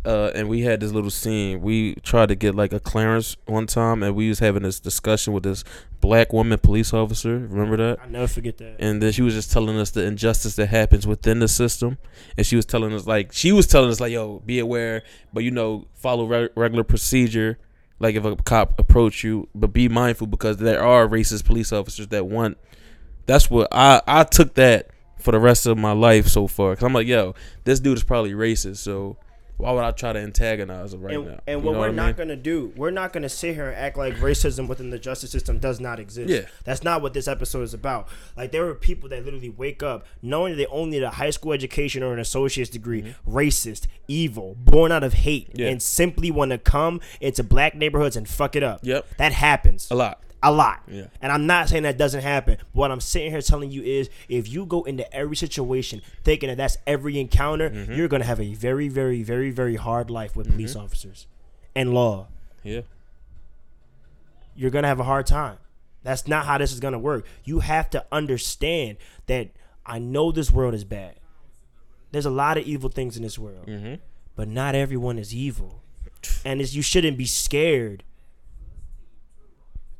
Uh, 0.03 0.31
and 0.35 0.49
we 0.49 0.63
had 0.63 0.81
this 0.81 0.93
little 0.93 1.11
scene. 1.11 1.61
We 1.61 1.95
tried 1.97 2.31
to 2.31 2.35
get 2.35 2.55
like 2.55 2.73
a 2.73 2.81
clearance 2.81 3.37
one 3.45 3.67
time, 3.67 4.03
and 4.03 4.15
we 4.15 4.31
was 4.31 4.39
having 4.39 4.63
this 4.63 4.81
discussion 4.81 5.35
with 5.35 5.43
this 5.43 5.63
black 6.01 6.33
woman 6.33 6.59
police 6.59 6.95
officer. 6.95 7.37
Remember 7.39 7.77
that? 7.77 7.99
I 8.03 8.09
never 8.09 8.27
forget 8.27 8.57
that. 8.59 8.77
and 8.79 9.03
then 9.03 9.13
she 9.13 9.21
was 9.21 9.35
just 9.35 9.53
telling 9.53 9.77
us 9.79 9.91
the 9.91 10.03
injustice 10.05 10.57
that 10.57 10.69
happens 10.69 11.07
within 11.07 11.41
the 11.41 11.49
system 11.49 11.99
and 12.39 12.47
she 12.47 12.57
was 12.57 12.65
telling 12.65 12.95
us 12.95 13.07
like 13.07 13.33
she 13.35 13.53
was 13.53 13.67
telling 13.67 13.91
us 13.91 14.01
like 14.01 14.11
yo 14.13 14.39
be 14.47 14.59
aware 14.59 15.03
but 15.35 15.45
you 15.45 15.51
know 15.51 15.87
follow 15.95 16.25
re- 16.25 16.49
regular 16.55 16.85
procedure 16.85 17.59
like 17.99 18.15
if 18.15 18.25
a 18.25 18.35
cop 18.37 18.79
approach 18.81 19.23
you 19.23 19.47
but 19.55 19.75
be 19.75 19.87
mindful 19.91 20.27
because 20.27 20.57
there 20.57 20.83
are 20.83 21.07
racist 21.07 21.45
police 21.45 21.71
officers 21.73 22.09
that 22.09 22.27
want 22.27 22.57
that's 23.27 23.51
what 23.51 23.69
i 23.73 24.01
i 24.07 24.25
took 24.25 24.55
that 24.55 24.89
for 25.19 25.33
the 25.33 25.39
rest 25.39 25.67
of 25.67 25.77
my 25.77 25.93
life 25.93 26.27
so 26.27 26.47
far 26.47 26.71
because 26.71 26.85
i'm 26.85 26.95
like 26.95 27.07
yo 27.07 27.35
this 27.65 27.79
dude 27.81 27.99
is 27.99 28.05
probably 28.05 28.33
racist 28.33 28.79
so 28.79 29.19
why 29.61 29.73
would 29.73 29.85
i 29.85 29.91
try 29.93 30.13
to 30.13 30.19
antagonize 30.19 30.93
him 30.95 31.03
right 31.03 31.15
and, 31.17 31.27
now 31.27 31.41
and 31.47 31.61
You 31.63 31.67
what 31.67 31.79
we're 31.79 31.89
I 31.89 31.93
not 31.93 32.07
mean? 32.07 32.15
gonna 32.17 32.37
do, 32.37 32.73
we're 32.77 32.91
not 32.91 33.13
gonna 33.13 33.29
sit 33.29 33.55
here 33.55 33.69
and 33.69 33.77
act 33.77 33.97
like 33.97 34.15
racism 34.17 34.67
within 34.69 34.91
the 34.91 34.99
justice 34.99 35.31
system 35.31 35.59
does 35.59 35.81
not 35.81 36.01
exist. 36.01 36.29
Yeah. 36.31 36.47
that's 36.65 36.83
not 36.83 37.03
what 37.03 37.13
this 37.15 37.29
episode 37.29 37.63
is 37.63 37.75
about. 37.75 38.09
Like 38.37 38.53
there 38.53 38.65
were 38.65 38.75
people 38.75 39.09
that 39.11 39.25
literally 39.25 39.51
wake 39.51 39.83
up 39.83 40.07
knowing 40.23 40.57
they 40.57 40.67
only 40.67 40.99
need 40.99 41.03
a 41.05 41.11
high 41.11 41.31
school 41.31 41.53
education 41.53 42.03
or 42.03 42.13
an 42.13 42.19
associate's 42.19 42.71
degree, 42.71 43.15
racist, 43.29 43.87
evil, 44.09 44.57
born 44.59 44.93
out 44.93 45.03
of 45.05 45.13
hate, 45.15 45.49
Mm-hmm. 45.51 45.61
Yeah. 45.61 45.69
and 45.69 45.83
simply 45.83 46.31
want 46.31 46.51
to 46.51 46.59
come 46.59 47.01
into 47.21 47.43
black 47.45 47.75
neighborhoods 47.75 48.17
and 48.17 48.29
fuck 48.29 48.57
it 48.57 48.63
up. 48.63 48.81
Yep. 48.83 49.07
that 49.19 49.33
happens 49.33 49.89
a 49.91 49.95
lot 49.95 50.21
a 50.43 50.51
lot. 50.51 50.81
Yeah. 50.89 51.07
And 51.21 51.31
I'm 51.31 51.47
not 51.47 51.69
saying 51.69 51.83
that 51.83 51.99
doesn't 51.99 52.23
happen. 52.23 52.57
What 52.73 52.91
I'm 52.91 53.01
sitting 53.01 53.31
here 53.31 53.43
telling 53.43 53.71
you 53.71 53.83
is 53.83 54.09
if 54.29 54.49
you 54.49 54.65
go 54.67 54.85
into 54.85 55.11
every 55.15 55.37
situation 55.37 56.01
thinking 56.25 56.49
that 56.49 56.57
that's 56.57 56.77
every 56.87 57.19
encounter, 57.21 57.69
Mm-hmm. 57.71 57.93
you're 57.93 58.09
going 58.09 58.23
to 58.23 58.27
have 58.27 58.41
a 58.41 58.55
very, 58.55 58.89
very, 58.89 59.23
very, 59.23 59.51
very 59.51 59.77
hard 59.77 60.11
life 60.11 60.35
with 60.37 60.49
police 60.51 60.73
Mm-hmm. 60.75 60.85
officers 60.85 61.27
and 61.75 61.93
law. 61.93 62.29
yeah 62.63 62.81
You're 64.57 64.71
going 64.71 64.83
to 64.83 64.89
have 64.89 65.01
a 65.01 65.05
hard 65.05 65.27
time. 65.27 65.59
That's 66.03 66.27
not 66.27 66.47
how 66.47 66.59
this 66.59 66.73
is 66.73 66.81
going 66.81 66.93
to 66.93 66.99
work. 66.99 67.27
You 67.45 67.61
have 67.61 67.91
to 67.91 68.05
understand 68.11 68.97
that 69.27 69.51
I 69.85 69.99
know 69.99 70.33
this 70.33 70.51
world 70.51 70.73
is 70.75 70.85
bad. 70.85 71.17
There's 72.13 72.27
a 72.27 72.31
lot 72.31 72.57
of 72.59 72.65
evil 72.65 72.89
things 72.91 73.17
in 73.17 73.23
this 73.23 73.39
world, 73.39 73.67
mm-hmm. 73.67 73.95
but 74.35 74.49
not 74.49 74.75
everyone 74.75 75.19
is 75.19 75.35
evil. 75.35 75.83
And 76.45 76.61
it's, 76.61 76.75
you 76.75 76.83
shouldn't 76.83 77.19
be 77.19 77.27
scared 77.27 78.03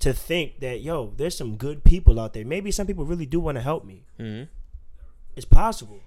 to 0.01 0.13
think 0.13 0.61
that 0.61 0.81
yo, 0.81 1.13
there's 1.17 1.37
some 1.37 1.57
good 1.57 1.85
people 1.85 2.19
out 2.19 2.33
there. 2.35 2.45
Maybe 2.45 2.71
some 2.71 2.87
people 2.87 3.05
really 3.05 3.27
do 3.27 3.41
want 3.41 3.57
to 3.57 3.63
help 3.63 3.85
me. 3.85 4.05
Mm-hmm. 4.19 4.45
It's 5.37 5.47
possible. 5.47 6.01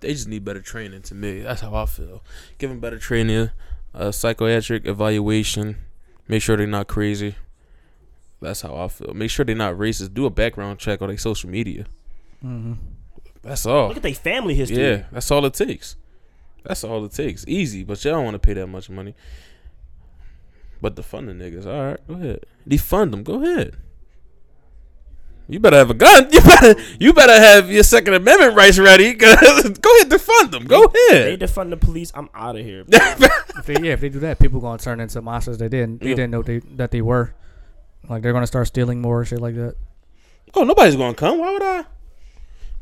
they 0.00 0.12
just 0.12 0.28
need 0.28 0.44
better 0.44 0.60
training 0.62 1.02
to 1.02 1.14
me. 1.14 1.40
That's 1.40 1.60
how 1.60 1.74
I 1.74 1.86
feel. 1.86 2.22
Give 2.58 2.70
them 2.70 2.80
better 2.80 2.98
training, 2.98 3.50
uh, 3.94 4.12
psychiatric 4.12 4.86
evaluation. 4.86 5.76
Make 6.28 6.42
sure 6.42 6.56
they're 6.56 6.66
not 6.66 6.86
crazy. 6.86 7.34
That's 8.40 8.62
how 8.62 8.76
I 8.76 8.88
feel. 8.88 9.12
Make 9.12 9.30
sure 9.30 9.44
they're 9.44 9.54
not 9.54 9.74
racist. 9.74 10.14
Do 10.14 10.24
a 10.24 10.30
background 10.30 10.78
check 10.78 11.02
on 11.02 11.08
their 11.08 11.18
social 11.18 11.50
media. 11.50 11.84
Mm-hmm. 12.44 12.74
That's 13.42 13.66
all. 13.66 13.88
Look 13.88 13.98
at 13.98 14.02
their 14.02 14.14
family 14.14 14.54
history. 14.54 14.82
Yeah, 14.82 15.04
that's 15.12 15.30
all 15.30 15.44
it 15.44 15.54
takes. 15.54 15.96
That's 16.64 16.84
all 16.84 17.04
it 17.04 17.12
takes. 17.12 17.44
Easy, 17.48 17.84
but 17.84 18.02
y'all 18.04 18.14
don't 18.14 18.24
want 18.24 18.34
to 18.34 18.38
pay 18.38 18.52
that 18.54 18.66
much 18.66 18.88
money. 18.90 19.14
But 20.80 20.96
defund 20.96 21.26
the 21.26 21.32
niggas. 21.32 21.66
All 21.66 21.84
right, 21.90 22.08
go 22.08 22.14
ahead. 22.14 22.46
Defund 22.68 23.10
them. 23.10 23.22
Go 23.22 23.42
ahead. 23.42 23.76
You 25.48 25.58
better 25.58 25.76
have 25.78 25.90
a 25.90 25.94
gun. 25.94 26.28
You 26.32 26.40
better. 26.40 26.80
You 27.00 27.12
better 27.12 27.32
have 27.34 27.70
your 27.70 27.82
Second 27.82 28.14
Amendment 28.14 28.56
rights 28.56 28.78
ready. 28.78 29.12
go 29.14 29.26
ahead, 29.26 29.74
defund 30.08 30.52
them. 30.52 30.64
Go 30.66 30.84
ahead. 30.84 30.94
They 31.10 31.34
ahead. 31.34 31.40
defund 31.40 31.70
the 31.70 31.76
police. 31.76 32.12
I'm 32.14 32.28
out 32.34 32.56
of 32.56 32.64
here. 32.64 32.84
If 33.60 33.66
they, 33.66 33.74
yeah, 33.74 33.92
if 33.92 34.00
they 34.00 34.08
do 34.08 34.20
that, 34.20 34.38
people 34.38 34.58
gonna 34.60 34.78
turn 34.78 35.00
into 35.00 35.20
monsters 35.20 35.58
they 35.58 35.68
didn't 35.68 36.00
they 36.00 36.10
Yeah. 36.10 36.14
didn't 36.14 36.30
know 36.30 36.42
they 36.42 36.60
that 36.76 36.92
they 36.92 37.02
were. 37.02 37.34
Like 38.08 38.22
they're 38.22 38.32
gonna 38.32 38.46
start 38.46 38.68
stealing 38.68 39.02
more 39.02 39.22
shit 39.24 39.40
like 39.40 39.54
that. 39.56 39.74
Oh, 40.54 40.64
nobody's 40.64 40.96
gonna 40.96 41.14
come. 41.14 41.38
Why 41.40 41.52
would 41.52 41.62
I? 41.62 41.84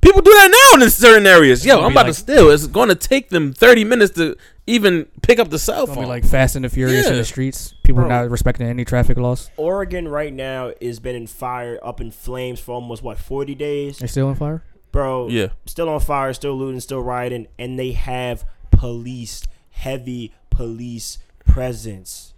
People 0.00 0.22
do 0.22 0.30
that 0.30 0.70
now 0.76 0.84
in 0.84 0.90
certain 0.90 1.26
areas. 1.26 1.66
Yo, 1.66 1.78
I'm 1.80 1.90
about 1.92 2.06
like- 2.06 2.14
to 2.14 2.14
steal. 2.14 2.50
It's 2.50 2.68
going 2.68 2.88
to 2.90 2.94
take 2.94 3.30
them 3.30 3.52
30 3.52 3.82
minutes 3.82 4.14
to 4.14 4.36
even 4.68 5.06
pick 5.22 5.38
up 5.38 5.50
the 5.50 5.58
cell 5.58 5.84
It's 5.84 5.94
phone. 5.94 6.04
be 6.04 6.08
like 6.08 6.24
Fast 6.24 6.54
and 6.56 6.64
the 6.64 6.68
Furious 6.68 7.06
in 7.06 7.12
Yeah. 7.14 7.18
the 7.18 7.24
streets. 7.24 7.74
People 7.82 8.02
Bro. 8.02 8.08
not 8.08 8.30
respecting 8.30 8.66
any 8.66 8.84
traffic 8.84 9.16
laws. 9.16 9.50
Oregon 9.56 10.06
right 10.08 10.32
now 10.32 10.72
has 10.82 11.00
been 11.00 11.16
in 11.16 11.26
fire, 11.26 11.78
up 11.82 12.00
in 12.00 12.10
flames 12.10 12.60
for 12.60 12.72
almost 12.72 13.02
what 13.02 13.18
40 13.18 13.54
days, 13.54 13.98
They 13.98 14.06
still 14.06 14.28
on 14.28 14.34
fire. 14.34 14.62
bro. 14.92 15.28
yeah. 15.28 15.48
still 15.66 15.88
on 15.88 16.00
fire, 16.00 16.32
still 16.34 16.56
looting, 16.56 16.80
still 16.80 17.00
rioting, 17.02 17.46
and 17.58 17.78
they 17.78 17.92
have 17.92 18.44
police, 18.70 19.42
heavy 19.70 20.32
police 20.50 21.18
presence. 21.46 22.34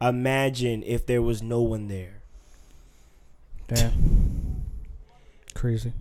Imagine 0.00 0.82
if 0.84 1.06
there 1.06 1.22
was 1.22 1.42
no 1.42 1.62
one 1.62 1.86
there. 1.88 2.20
Damn. 3.68 4.64
Crazy. 5.54 5.92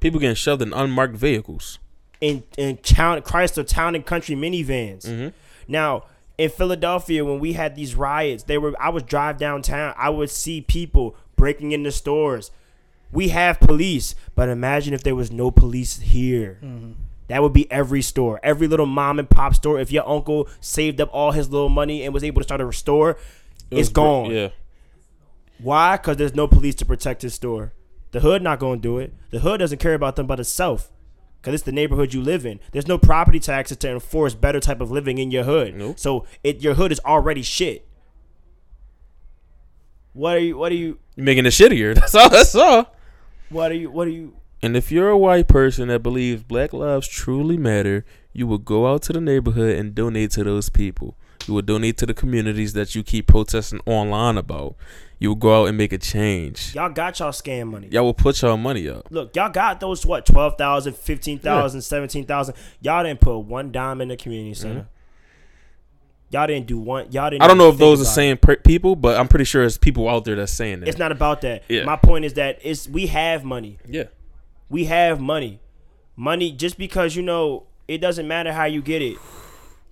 People 0.00 0.20
getting 0.20 0.36
shoved 0.36 0.60
in 0.62 0.72
unmarked 0.72 1.16
vehicles. 1.16 1.78
In 2.24 2.42
in 2.56 2.76
town 2.78 3.20
Chrysler 3.20 3.66
Town 3.66 3.94
and 3.94 4.04
Country 4.06 4.34
minivans. 4.34 5.04
Mm-hmm. 5.06 5.28
Now 5.68 6.04
in 6.38 6.50
Philadelphia, 6.50 7.24
when 7.24 7.38
we 7.38 7.52
had 7.52 7.76
these 7.76 7.94
riots, 7.94 8.44
they 8.44 8.58
were 8.58 8.74
I 8.80 8.88
would 8.88 9.06
drive 9.06 9.36
downtown. 9.38 9.94
I 9.96 10.08
would 10.10 10.30
see 10.30 10.60
people 10.60 11.16
breaking 11.36 11.72
into 11.72 11.92
stores. 11.92 12.50
We 13.12 13.28
have 13.28 13.60
police, 13.60 14.14
but 14.34 14.48
imagine 14.48 14.94
if 14.94 15.02
there 15.04 15.14
was 15.14 15.30
no 15.30 15.50
police 15.50 16.00
here. 16.00 16.58
That 17.28 17.42
would 17.42 17.52
be 17.52 17.70
every 17.70 18.02
store, 18.02 18.40
every 18.42 18.66
little 18.66 18.86
mom 18.86 19.18
and 19.18 19.28
pop 19.30 19.54
store. 19.54 19.78
If 19.78 19.92
your 19.92 20.06
uncle 20.08 20.48
saved 20.60 21.00
up 21.00 21.10
all 21.12 21.30
his 21.32 21.48
little 21.50 21.68
money 21.68 22.02
and 22.02 22.12
was 22.12 22.24
able 22.24 22.40
to 22.40 22.44
start 22.44 22.60
a 22.60 22.72
store, 22.72 23.10
It 23.10 23.16
it's 23.70 23.78
was 23.78 23.88
gr- 23.90 24.00
gone. 24.00 24.30
Yeah. 24.30 24.48
Why? 25.58 25.96
Because 25.96 26.16
there's 26.16 26.34
no 26.34 26.46
police 26.48 26.74
to 26.76 26.84
protect 26.84 27.22
his 27.22 27.34
store. 27.34 27.72
The 28.10 28.20
hood 28.20 28.42
not 28.42 28.58
going 28.58 28.80
to 28.80 28.82
do 28.82 28.98
it. 28.98 29.14
The 29.30 29.38
hood 29.40 29.58
doesn't 29.58 29.78
care 29.78 29.94
about 29.94 30.16
them 30.16 30.26
but 30.26 30.40
itself. 30.40 30.90
Because 31.44 31.56
it's 31.56 31.64
the 31.64 31.72
neighborhood 31.72 32.14
you 32.14 32.22
live 32.22 32.46
in. 32.46 32.58
There's 32.72 32.88
no 32.88 32.96
property 32.96 33.38
taxes 33.38 33.76
to 33.78 33.90
enforce 33.90 34.34
better 34.34 34.60
type 34.60 34.80
of 34.80 34.90
living 34.90 35.18
in 35.18 35.30
your 35.30 35.44
hood. 35.44 35.74
Nope. 35.74 35.98
So 35.98 36.24
it 36.42 36.62
your 36.62 36.72
hood 36.72 36.90
is 36.90 37.00
already 37.00 37.42
shit. 37.42 37.86
What 40.14 40.36
are 40.36 40.40
you? 40.40 40.56
What 40.56 40.72
are 40.72 40.76
you? 40.76 40.98
You're 41.16 41.24
making 41.26 41.44
it 41.44 41.50
shittier. 41.50 41.94
That's 42.00 42.14
all. 42.14 42.30
That's 42.30 42.54
all. 42.54 42.96
What 43.50 43.70
are 43.70 43.74
you? 43.74 43.90
What 43.90 44.08
are 44.08 44.12
you? 44.12 44.36
And 44.62 44.74
if 44.74 44.90
you're 44.90 45.10
a 45.10 45.18
white 45.18 45.46
person 45.46 45.88
that 45.88 46.02
believes 46.02 46.42
black 46.42 46.72
lives 46.72 47.06
truly 47.06 47.58
matter, 47.58 48.06
you 48.32 48.46
will 48.46 48.56
go 48.56 48.90
out 48.90 49.02
to 49.02 49.12
the 49.12 49.20
neighborhood 49.20 49.76
and 49.76 49.94
donate 49.94 50.30
to 50.30 50.44
those 50.44 50.70
people. 50.70 51.14
You 51.46 51.52
will 51.52 51.62
donate 51.62 51.98
to 51.98 52.06
the 52.06 52.14
communities 52.14 52.72
that 52.72 52.94
you 52.94 53.02
keep 53.02 53.26
protesting 53.26 53.80
online 53.84 54.38
about. 54.38 54.76
You 55.18 55.28
will 55.30 55.36
go 55.36 55.62
out 55.62 55.68
and 55.68 55.78
make 55.78 55.92
a 55.92 55.98
change. 55.98 56.74
Y'all 56.74 56.90
got 56.90 57.18
y'all 57.18 57.30
scam 57.30 57.68
money. 57.68 57.88
Y'all 57.90 58.04
will 58.04 58.14
put 58.14 58.42
y'all 58.42 58.56
money 58.56 58.88
up. 58.88 59.06
Look, 59.10 59.34
y'all 59.36 59.50
got 59.50 59.80
those 59.80 60.04
what 60.04 60.26
12,000, 60.26 60.96
15,000, 60.96 61.80
17,000. 61.80 62.54
Y'all 62.80 63.04
didn't 63.04 63.20
put 63.20 63.38
one 63.38 63.72
dime 63.72 64.00
in 64.00 64.08
the 64.08 64.16
community 64.16 64.54
center. 64.54 64.88
Y'all 66.30 66.48
didn't 66.48 66.66
do 66.66 66.78
one. 66.78 67.12
Y'all 67.12 67.30
didn't. 67.30 67.42
Mm-hmm. 67.42 67.44
I 67.44 67.46
don't 67.46 67.58
know 67.58 67.68
if 67.68 67.78
those 67.78 68.00
are 68.00 68.04
same 68.04 68.36
per- 68.36 68.56
people, 68.56 68.96
but 68.96 69.18
I'm 69.18 69.28
pretty 69.28 69.44
sure 69.44 69.62
there's 69.62 69.78
people 69.78 70.08
out 70.08 70.24
there 70.24 70.34
that's 70.34 70.52
saying 70.52 70.80
that. 70.80 70.88
It's 70.88 70.98
not 70.98 71.12
about 71.12 71.42
that. 71.42 71.62
Yeah. 71.68 71.84
My 71.84 71.94
point 71.94 72.24
is 72.24 72.34
that 72.34 72.58
it's 72.62 72.88
we 72.88 73.06
have 73.06 73.44
money. 73.44 73.78
Yeah. 73.86 74.04
We 74.68 74.86
have 74.86 75.20
money. 75.20 75.60
Money 76.16 76.50
just 76.50 76.76
because 76.76 77.14
you 77.14 77.22
know 77.22 77.66
it 77.86 77.98
doesn't 77.98 78.26
matter 78.26 78.52
how 78.52 78.64
you 78.64 78.82
get 78.82 79.00
it. 79.00 79.16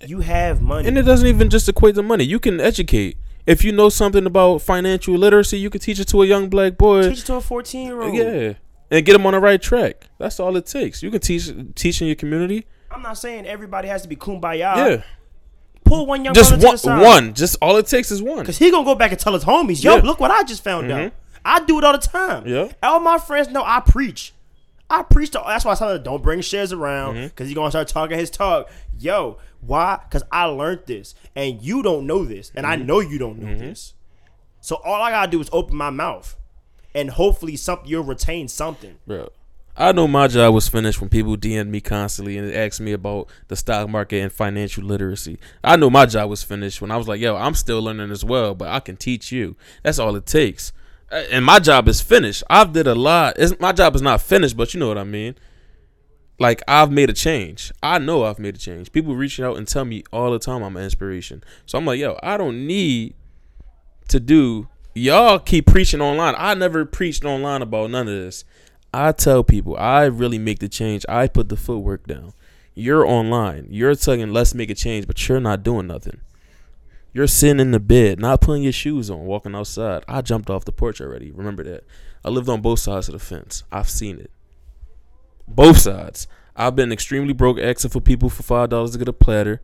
You 0.05 0.21
have 0.21 0.61
money. 0.61 0.89
And 0.89 0.99
it 0.99 1.03
doesn't 1.03 1.29
even 1.29 1.49
just 1.49 1.69
equate 1.69 1.95
to 1.95 2.03
money. 2.03 2.25
You 2.25 2.41
can 2.41 2.61
educate. 2.61 3.17
If 3.47 3.65
you 3.65 3.73
know 3.73 3.89
something 3.89 4.25
about 4.27 4.63
financial 4.63 5.15
literacy, 5.15 5.59
you 5.59 5.69
can 5.71 5.81
teach 5.81 5.99
it 5.99 6.07
to 6.09 6.23
a 6.23 6.27
young 6.27 6.49
black 6.49 6.79
boy. 6.79 7.09
Teach 7.09 7.21
it 7.21 7.27
to 7.27 7.35
a 7.35 7.41
14 7.41 7.87
year 7.87 8.01
old. 8.03 8.15
Yeah. 8.15 8.55
And 8.91 9.05
get 9.07 9.15
them 9.15 9.27
on 9.27 9.33
the 9.33 9.41
right 9.41 9.61
track. 9.61 10.09
That's 10.19 10.39
all 10.39 10.55
it 10.57 10.67
takes. 10.67 11.03
You 11.03 11.11
can 11.11 11.21
teach 11.21 11.51
teach 11.75 12.01
in 12.03 12.07
your 12.09 12.17
community. 12.17 12.67
I'm 12.91 13.03
not 13.03 13.19
saying 13.19 13.47
everybody 13.47 13.89
has 13.89 14.03
to 14.03 14.09
be 14.09 14.17
kumbaya. 14.17 14.59
yeah. 14.77 15.03
Pull 15.85 16.07
one 16.07 16.25
young 16.25 16.35
Just 16.35 16.53
one 16.53 16.61
the 16.61 16.77
side. 16.77 17.03
one. 17.03 17.35
Just 17.35 17.57
all 17.61 17.77
it 17.79 17.87
takes 17.87 18.11
is 18.11 18.23
one. 18.23 18.45
Cause 18.47 18.59
he 18.59 18.71
gonna 18.71 18.85
go 18.85 18.95
back 18.95 19.11
and 19.11 19.19
tell 19.19 19.33
his 19.35 19.45
homies, 19.45 19.83
yo, 19.83 19.97
Yeah. 19.97 20.03
look 20.03 20.21
what 20.21 20.31
I 20.31 20.43
just 20.45 20.63
found 20.63 20.91
out. 20.93 21.13
I 21.45 21.65
do 21.65 21.79
it 21.79 21.85
all 21.85 21.93
the 21.93 21.99
time. 21.99 22.47
Yeah. 22.47 22.69
All 22.83 23.01
my 23.01 23.19
friends 23.19 23.49
know 23.49 23.65
I 23.65 23.81
preach. 23.81 24.33
I 24.89 25.03
preach 25.03 25.31
to. 25.31 25.43
That's 25.47 25.65
why 25.65 25.73
I 25.73 25.75
tell 25.75 25.89
them 25.89 26.03
don't 26.03 26.23
bring 26.23 26.41
shares 26.43 26.73
around 26.73 27.15
Mm-hmm. 27.15 27.25
because 27.29 27.49
he 27.49 27.55
gonna 27.55 27.71
start 27.71 27.89
talking 27.89 28.17
his 28.19 28.31
talk. 28.31 28.71
Yo, 28.99 29.39
why? 29.61 30.01
Because 30.05 30.23
I 30.31 30.45
learned 30.45 30.83
this, 30.87 31.15
and 31.35 31.61
you 31.63 31.83
don't 31.83 32.07
know 32.07 32.25
this, 32.25 32.51
and 32.55 32.65
Mm-hmm. 32.65 32.83
I 32.83 32.85
know 32.85 33.01
you 33.01 33.19
don't 33.19 33.39
know 33.39 33.57
this. 33.57 33.95
So 34.61 34.77
all 34.85 35.03
I 35.03 35.11
gotta 35.11 35.31
do 35.31 35.41
is 35.41 35.49
open 35.53 35.77
my 35.77 35.91
mouth, 35.91 36.37
and 36.95 37.11
hopefully 37.11 37.57
something 37.57 37.89
you'll 37.89 38.05
retain 38.05 38.49
something. 38.49 38.97
bro. 39.07 39.29
I 39.75 39.93
know 39.93 40.07
my 40.07 40.29
job 40.29 40.53
was 40.53 40.69
finished 40.69 41.01
when 41.01 41.09
people 41.09 41.35
DM 41.39 41.69
me 41.69 41.81
constantly 41.81 42.37
and 42.37 42.53
asked 42.53 42.79
me 42.81 42.93
about 42.93 43.29
the 43.49 43.57
stock 43.57 43.89
market 43.89 44.21
and 44.21 44.31
financial 44.31 44.85
literacy. 44.85 45.39
I 45.65 45.77
know 45.77 45.89
my 45.89 46.05
job 46.05 46.29
was 46.29 46.43
finished 46.43 46.83
when 46.83 46.91
I 46.91 46.99
was 46.99 47.09
like, 47.09 47.23
yo, 47.23 47.37
I'm 47.37 47.55
still 47.55 47.81
learning 47.81 48.11
as 48.11 48.23
well, 48.23 48.55
but 48.55 48.69
I 48.69 48.81
can 48.81 48.99
teach 48.99 49.33
you. 49.33 49.57
That's 49.83 49.99
all 49.99 50.15
it 50.15 50.27
takes. 50.27 50.73
And 51.11 51.43
my 51.47 51.59
job 51.59 51.89
is 51.89 52.03
finished. 52.03 52.43
I've 52.51 52.75
did 52.75 52.87
a 52.87 52.95
lot. 52.95 53.37
It's, 53.39 53.59
my 53.59 53.73
job 53.73 53.95
is 53.97 54.03
not 54.03 54.21
finished, 54.21 54.59
but 54.59 54.75
you 54.75 54.81
know 54.81 54.89
what 54.89 54.99
I 54.99 55.05
mean. 55.05 55.37
Like 56.43 56.61
I've 56.67 56.91
made 56.91 57.09
a 57.09 57.13
change. 57.13 57.71
I 57.85 58.01
know 58.01 58.25
I've 58.25 58.41
made 58.41 58.57
a 58.57 58.59
change. 58.59 58.91
People 58.91 59.15
reaching 59.15 59.45
out 59.45 59.57
and 59.59 59.69
tell 59.69 59.85
me 59.85 60.03
all 60.13 60.33
the 60.33 60.41
time 60.41 60.65
I'm 60.65 60.77
an 60.77 60.83
inspiration. 60.83 61.45
So 61.67 61.79
I'm 61.79 61.87
like, 61.87 62.01
yo, 62.01 62.19
I 62.21 62.37
don't 62.37 62.67
need 62.67 63.15
to 64.09 64.19
do. 64.19 64.67
Y'all 64.93 65.39
keep 65.39 65.67
preaching 65.67 66.01
online. 66.01 66.35
I 66.37 66.55
never 66.55 66.85
preached 66.85 67.25
online 67.25 67.63
about 67.63 67.93
none 67.93 68.09
of 68.09 68.15
this. 68.15 68.45
I 68.93 69.13
tell 69.13 69.45
people 69.45 69.77
I 69.77 70.07
really 70.07 70.37
make 70.37 70.59
the 70.59 70.69
change. 70.69 71.07
I 71.09 71.29
put 71.29 71.49
the 71.49 71.57
footwork 71.57 72.09
down. 72.09 72.33
You're 72.75 73.07
online. 73.07 73.69
You're 73.71 73.95
telling 73.95 74.33
let's 74.33 74.53
make 74.53 74.69
a 74.69 74.75
change, 74.75 75.07
but 75.07 75.29
you're 75.29 75.39
not 75.39 75.63
doing 75.63 75.87
nothing. 75.87 76.23
You're 77.13 77.29
sitting 77.29 77.61
in 77.61 77.71
the 77.71 77.79
bed, 77.79 78.19
not 78.19 78.41
putting 78.41 78.65
your 78.65 78.73
shoes 78.73 79.11
on, 79.11 79.27
walking 79.27 79.55
outside. 79.55 80.03
I 80.09 80.23
jumped 80.23 80.51
off 80.51 80.65
the 80.65 80.73
porch 80.73 81.01
already. 81.01 81.31
Remember 81.31 81.63
that. 81.63 81.85
I 82.25 82.31
lived 82.31 82.49
on 82.49 82.63
both 82.63 82.81
sides 82.81 83.07
of 83.07 83.13
the 83.13 83.21
fence. 83.21 83.63
I've 83.71 83.89
seen 83.89 84.19
it. 84.19 84.33
Both 85.55 85.79
sides. 85.79 86.27
I've 86.57 86.77
been 86.77 86.93
extremely 86.93 87.33
broke 87.33 87.59
asking 87.59 87.91
for 87.91 88.01
people 88.01 88.29
for 88.29 88.43
five 88.43 88.69
dollars 88.71 88.93
to 88.93 88.99
get 88.99 89.09
a 89.09 89.13
platter, 89.13 89.61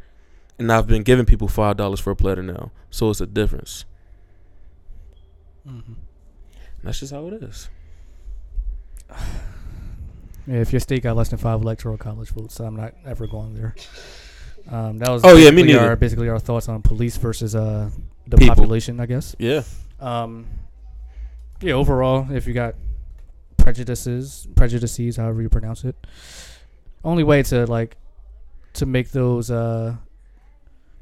and 0.58 0.72
I've 0.72 0.86
been 0.86 1.02
giving 1.02 1.26
people 1.26 1.48
five 1.48 1.76
dollars 1.76 2.00
for 2.00 2.10
a 2.10 2.16
platter 2.16 2.42
now. 2.42 2.70
So 2.90 3.10
it's 3.10 3.20
a 3.20 3.26
difference. 3.26 3.84
Mm-hmm. 5.68 5.92
That's 6.82 7.00
just 7.00 7.12
how 7.12 7.26
it 7.28 7.42
is. 7.42 7.68
Yeah, 10.46 10.60
if 10.60 10.72
your 10.72 10.80
state 10.80 11.02
got 11.02 11.14
less 11.14 11.28
than 11.28 11.38
five 11.38 11.60
electoral 11.60 11.98
college 11.98 12.30
votes, 12.30 12.58
I'm 12.58 12.74
not 12.74 12.94
ever 13.04 13.26
going 13.26 13.52
there. 13.54 13.74
Um, 14.70 14.96
that 14.96 15.10
was 15.10 15.22
Oh, 15.22 15.36
yeah, 15.36 15.50
me 15.50 15.62
neither. 15.62 15.80
Our, 15.80 15.94
basically, 15.96 16.30
our 16.30 16.38
thoughts 16.38 16.70
on 16.70 16.80
police 16.80 17.18
versus 17.18 17.54
uh, 17.54 17.90
the 18.26 18.38
People. 18.38 18.54
population, 18.54 18.98
I 18.98 19.04
guess. 19.04 19.36
Yeah. 19.38 19.62
Um, 20.00 20.46
yeah, 21.60 21.74
overall, 21.74 22.28
if 22.32 22.46
you 22.46 22.54
got 22.54 22.76
prejudices, 23.68 24.48
prejudices, 24.54 25.16
however 25.16 25.42
you 25.42 25.50
pronounce 25.50 25.84
it, 25.84 25.94
only 27.04 27.22
way 27.22 27.42
to 27.42 27.66
like 27.66 27.98
to 28.72 28.86
make 28.86 29.10
those 29.10 29.50
uh 29.50 29.94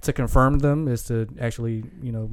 to 0.00 0.12
confirm 0.12 0.58
them 0.58 0.88
is 0.88 1.04
to 1.04 1.28
actually, 1.40 1.84
you 2.02 2.10
know, 2.10 2.28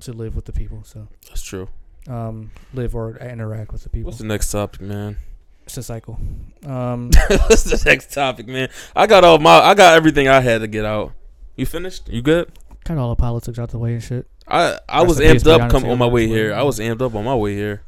to 0.00 0.12
live 0.12 0.36
with 0.36 0.44
the 0.44 0.52
people. 0.52 0.82
So, 0.84 1.08
That's 1.28 1.42
true. 1.42 1.68
um, 2.08 2.52
live 2.72 2.94
or 2.94 3.16
interact 3.16 3.72
with 3.72 3.82
the 3.82 3.88
people. 3.88 4.06
What's 4.08 4.18
the 4.18 4.24
next 4.24 4.50
topic, 4.52 4.80
man? 4.80 5.16
It's 5.64 5.76
a 5.78 5.82
cycle. 5.82 6.18
Um, 6.64 7.10
What's 7.28 7.64
the 7.64 7.82
next 7.84 8.12
topic, 8.12 8.46
man? 8.46 8.68
I 8.94 9.06
got 9.08 9.24
all 9.24 9.38
my 9.38 9.58
I 9.58 9.74
got 9.74 9.94
everything 9.94 10.28
I 10.28 10.40
had 10.40 10.60
to 10.60 10.68
get 10.68 10.84
out. 10.84 11.12
You 11.56 11.66
finished? 11.66 12.08
You 12.08 12.22
good? 12.22 12.52
got 12.84 12.98
all 12.98 13.08
the 13.08 13.16
politics 13.16 13.58
out 13.58 13.70
the 13.70 13.78
way 13.78 13.94
and 13.94 14.02
shit. 14.02 14.28
I 14.46 14.78
I 14.88 15.02
Rest 15.02 15.08
was 15.08 15.20
amped 15.20 15.46
up 15.48 15.70
come 15.72 15.86
on 15.86 15.98
my 15.98 16.06
way 16.06 16.28
here. 16.28 16.54
I 16.54 16.62
was 16.62 16.78
amped 16.78 17.02
up 17.02 17.16
on 17.16 17.24
my 17.24 17.34
way 17.34 17.54
here. 17.56 17.82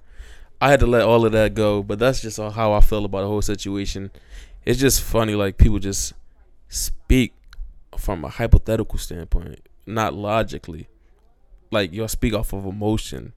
I 0.67 0.71
had 0.71 0.81
to 0.81 0.87
let 0.87 1.03
all 1.03 1.25
of 1.25 1.31
that 1.31 1.55
go, 1.55 1.81
but 1.85 2.01
that's 2.01 2.21
just 2.21 2.39
how 2.39 2.73
I 2.73 2.81
feel 2.81 3.05
about 3.05 3.21
the 3.21 3.29
whole 3.29 3.41
situation. 3.41 4.11
It's 4.65 4.81
just 4.81 5.01
funny, 5.01 5.37
like 5.37 5.59
people 5.59 5.79
just 5.79 6.13
speak 6.69 7.35
from 7.97 8.25
a 8.25 8.29
hypothetical 8.29 8.99
standpoint, 8.99 9.61
not 9.87 10.13
logically. 10.13 10.89
Like 11.71 11.93
y'all 11.93 12.09
speak 12.09 12.35
off 12.35 12.53
of 12.53 12.67
emotion, 12.67 13.33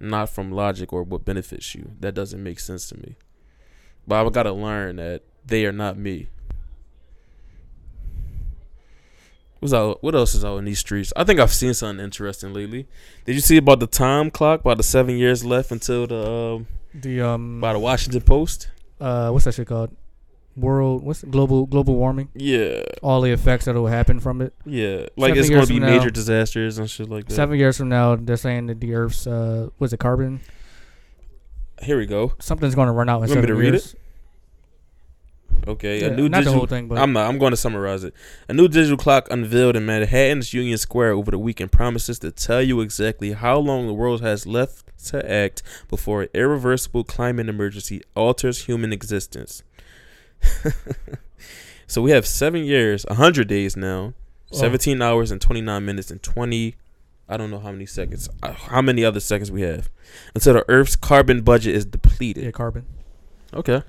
not 0.00 0.30
from 0.30 0.50
logic 0.52 0.90
or 0.90 1.02
what 1.02 1.22
benefits 1.22 1.74
you. 1.74 1.90
That 2.00 2.14
doesn't 2.14 2.42
make 2.42 2.58
sense 2.58 2.88
to 2.88 2.96
me. 2.96 3.16
But 4.06 4.24
I've 4.24 4.32
got 4.32 4.44
to 4.44 4.52
learn 4.52 4.96
that 4.96 5.20
they 5.44 5.66
are 5.66 5.72
not 5.72 5.98
me. 5.98 6.28
What's 9.60 9.74
out? 9.74 10.02
What 10.02 10.14
else 10.14 10.34
is 10.34 10.44
out 10.44 10.56
in 10.56 10.64
these 10.64 10.78
streets? 10.78 11.12
I 11.16 11.24
think 11.24 11.38
I've 11.38 11.52
seen 11.52 11.74
something 11.74 12.02
interesting 12.02 12.54
lately. 12.54 12.86
Did 13.26 13.34
you 13.34 13.40
see 13.42 13.58
about 13.58 13.80
the 13.80 13.86
time 13.86 14.30
clock? 14.30 14.60
About 14.60 14.78
the 14.78 14.82
seven 14.82 15.18
years 15.18 15.44
left 15.44 15.70
until 15.70 16.06
the 16.06 16.30
um, 16.30 16.66
The 16.94 17.20
um, 17.20 17.60
by 17.60 17.74
the 17.74 17.78
Washington 17.78 18.22
Post. 18.22 18.68
uh, 19.00 19.30
what's 19.30 19.44
that 19.44 19.54
shit 19.54 19.66
called? 19.68 19.94
World, 20.56 21.04
what's 21.04 21.22
it? 21.22 21.30
global 21.30 21.66
global 21.66 21.94
warming? 21.94 22.28
Yeah, 22.34 22.82
All 23.02 23.20
the 23.20 23.30
effects 23.32 23.66
that 23.66 23.74
will 23.74 23.86
happen 23.86 24.18
from 24.18 24.40
it. 24.42 24.52
yeah. 24.66 25.06
Like 25.16 25.30
Seven 25.30 25.38
it's 25.38 25.48
years 25.50 25.68
gonna 25.68 25.80
be 25.80 25.86
now- 25.86 25.96
major 25.98 26.10
disasters 26.10 26.78
and 26.78 26.90
shit 26.90 27.08
like 27.08 27.26
that. 27.28 27.34
Seven 27.34 27.58
years 27.58 27.76
from 27.76 27.88
now, 27.88 28.16
they're 28.16 28.36
saying 28.36 28.66
that 28.66 28.80
the 28.80 28.94
Earth's 28.94 29.26
uh, 29.26 29.68
was 29.78 29.92
it 29.92 30.00
carbon? 30.00 30.40
Here 31.82 31.96
we 31.98 32.04
go. 32.06 32.32
Something's 32.40 32.74
going 32.74 32.88
to 32.88 32.92
run 32.92 33.08
out 33.08 33.22
in 33.22 33.28
You 33.28 33.36
want 33.36 33.42
me 33.42 33.46
seven 33.48 33.48
to 33.48 33.54
read 33.54 33.72
years. 33.74 33.94
Okay, 35.66 36.00
Yeah, 36.00 36.06
a 36.08 36.16
new 36.16 36.28
not 36.28 36.38
the 36.38 36.44
digital. 36.44 36.54
whole 36.54 36.66
thing, 36.66 36.88
but 36.88 36.98
I'm 36.98 37.12
not. 37.12 37.28
I'm 37.28 37.38
going 37.38 37.50
to 37.52 37.56
summarize 37.56 38.02
it. 38.04 38.14
A 38.48 38.52
new 38.54 38.66
digital 38.68 38.96
clock 38.96 39.28
unveiled 39.30 39.76
in 39.76 39.84
Manhattan's 39.86 40.52
Union 40.54 40.78
Square 40.78 41.12
over 41.12 41.30
the 41.30 41.38
weekend 41.38 41.70
promises 41.72 42.18
to 42.20 42.30
tell 42.30 42.62
you 42.62 42.80
exactly 42.80 43.32
how 43.32 43.58
long 43.58 43.86
the 43.86 43.94
world 43.94 44.20
has 44.22 44.46
left 44.46 44.84
to 45.08 45.30
act 45.30 45.62
before 45.88 46.22
an 46.22 46.28
irreversible 46.34 47.04
climate 47.04 47.48
emergency 47.48 48.02
alters 48.16 48.64
human 48.64 48.92
existence. 48.92 49.62
so 51.86 52.02
we 52.02 52.10
have 52.10 52.26
seven 52.26 52.64
years, 52.64 53.04
hundred 53.10 53.48
days 53.48 53.76
now, 53.76 54.14
Oh. 54.52 54.56
seventeen 54.56 55.00
hours 55.00 55.30
and 55.30 55.40
twenty 55.40 55.60
nine 55.60 55.84
minutes 55.84 56.10
and 56.10 56.22
twenty. 56.22 56.74
I 57.28 57.36
don't 57.36 57.50
know 57.52 57.60
how 57.60 57.70
many 57.70 57.86
seconds. 57.86 58.28
uh, 58.42 58.52
How 58.52 58.82
many 58.82 59.04
other 59.04 59.20
seconds 59.20 59.52
we 59.52 59.60
have 59.62 59.88
until 60.34 60.54
the 60.54 60.64
Earth's 60.68 60.96
carbon 60.96 61.42
budget 61.42 61.76
is 61.76 61.84
depleted? 61.84 62.42
yeah, 62.44 62.50
carbon. 62.50 62.86
Okay. 63.54 63.82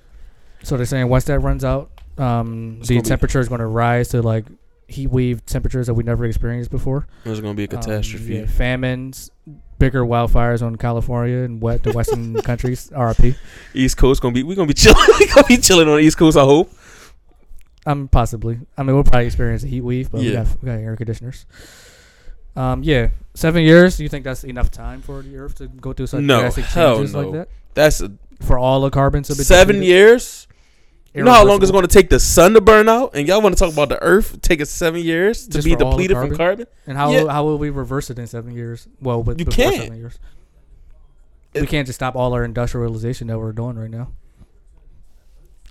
So 0.64 0.78
they're 0.78 0.86
saying 0.86 1.08
once 1.10 1.26
that 1.26 1.40
runs 1.40 1.64
out, 1.66 1.90
um, 2.18 2.78
It's 2.80 2.88
the 2.90 2.96
gonna 2.96 3.04
be- 3.04 3.10
temperature 3.10 3.40
is 3.40 3.50
going 3.50 3.60
to 3.62 3.66
rise 3.68 4.10
to 4.10 4.22
like 4.22 4.46
heat 4.88 5.08
wave 5.08 5.46
temperatures 5.46 5.88
that 5.88 5.94
we 5.94 6.04
never 6.04 6.26
experienced 6.26 6.70
before. 6.70 7.08
There's 7.24 7.40
going 7.40 7.56
to 7.56 7.58
be 7.58 7.64
a 7.74 7.78
Um, 7.78 7.82
catastrophe. 7.82 8.36
yeah, 8.36 8.46
famines, 8.46 9.32
bigger 9.80 10.04
wildfires 10.04 10.62
on 10.62 10.76
California 10.76 11.38
and 11.40 11.62
wet 11.62 11.82
the 11.84 11.92
western 11.94 12.36
countries. 12.44 12.92
RIP. 12.96 13.36
East 13.74 13.98
Coast 13.98 14.22
gonna 14.22 14.34
be 14.34 14.44
we 14.44 14.54
gonna 14.56 14.68
be 14.68 14.74
chilling. 14.74 14.98
We're 15.20 15.34
gonna 15.34 15.48
be 15.48 15.58
chilling 15.58 15.88
on 15.88 15.96
the 15.96 16.02
East 16.04 16.18
Coast. 16.18 16.38
I 16.38 16.42
hope. 16.44 16.72
Um, 17.88 18.08
possibly. 18.10 18.60
I 18.78 18.84
mean, 18.84 18.94
we'll 18.94 19.04
probably 19.04 19.26
experience 19.26 19.64
a 19.64 19.68
heat 19.68 19.82
wave, 19.82 20.12
but 20.12 20.22
we, 20.22 20.32
Yeah. 20.32 20.44
got, 20.44 20.62
we 20.62 20.66
got 20.68 20.74
air 20.74 20.96
conditioners. 20.96 21.48
Um, 22.56 22.84
yeah, 22.84 23.08
seven 23.34 23.64
years. 23.64 23.98
Do 23.98 24.04
You 24.04 24.10
think 24.10 24.24
that's 24.24 24.44
enough 24.44 24.70
time 24.70 25.02
for 25.02 25.22
the 25.24 25.36
Earth 25.38 25.56
to 25.56 25.68
go 25.68 25.94
through 25.94 26.08
such 26.08 26.22
No, 26.22 26.42
drastic 26.42 26.66
hell 26.66 26.98
changes 26.98 27.16
like 27.16 27.26
no. 27.28 27.32
that? 27.32 27.48
That's 27.74 28.02
a, 28.02 28.12
For 28.42 28.60
all 28.60 28.82
the 28.82 28.90
carbon 28.92 29.24
to 29.24 29.36
be 29.36 29.44
seven 29.44 29.78
depleted? 29.78 29.88
years. 29.88 30.48
You 31.14 31.24
know 31.24 31.32
how 31.32 31.40
long 31.46 31.58
it's 31.58 31.70
Irreversible? 31.70 31.78
gonna 31.80 31.88
take 31.90 32.10
the 32.10 32.20
sun 32.22 32.54
to 32.54 32.62
burn 32.62 32.88
out, 32.88 33.12
and 33.16 33.28
y'all 33.28 33.42
want 33.42 33.58
to 33.58 33.60
talk 33.60 33.74
about 33.74 33.90
the 33.90 34.02
Earth 34.02 34.40
taking 34.42 34.66
seven 34.66 35.02
years 35.02 35.46
to 35.48 35.52
Just 35.54 35.66
be 35.66 35.76
for 35.76 35.84
all 35.84 35.98
the 35.98 36.08
depleted 36.08 36.18
from 36.18 36.38
carbon? 36.38 36.68
And 36.88 36.98
how 36.98 37.12
Yeah. 37.12 37.28
how 37.30 37.44
will 37.44 37.58
we 37.58 37.70
reverse 37.70 38.10
it 38.10 38.18
in 38.18 38.28
seven 38.28 38.54
years? 38.56 38.88
Well, 39.02 39.22
with 39.22 39.38
You 39.40 39.46
before 39.46 39.66
can't. 39.66 39.76
seven 39.84 39.98
years. 39.98 40.20
It- 41.54 41.60
we 41.62 41.68
can't 41.68 41.86
just 41.86 41.98
stop 42.00 42.16
all 42.16 42.32
our 42.34 42.46
industrialization 42.46 43.28
that 43.28 43.38
we're 43.38 43.52
doing 43.52 43.78
right 43.78 43.90
now. 43.90 44.08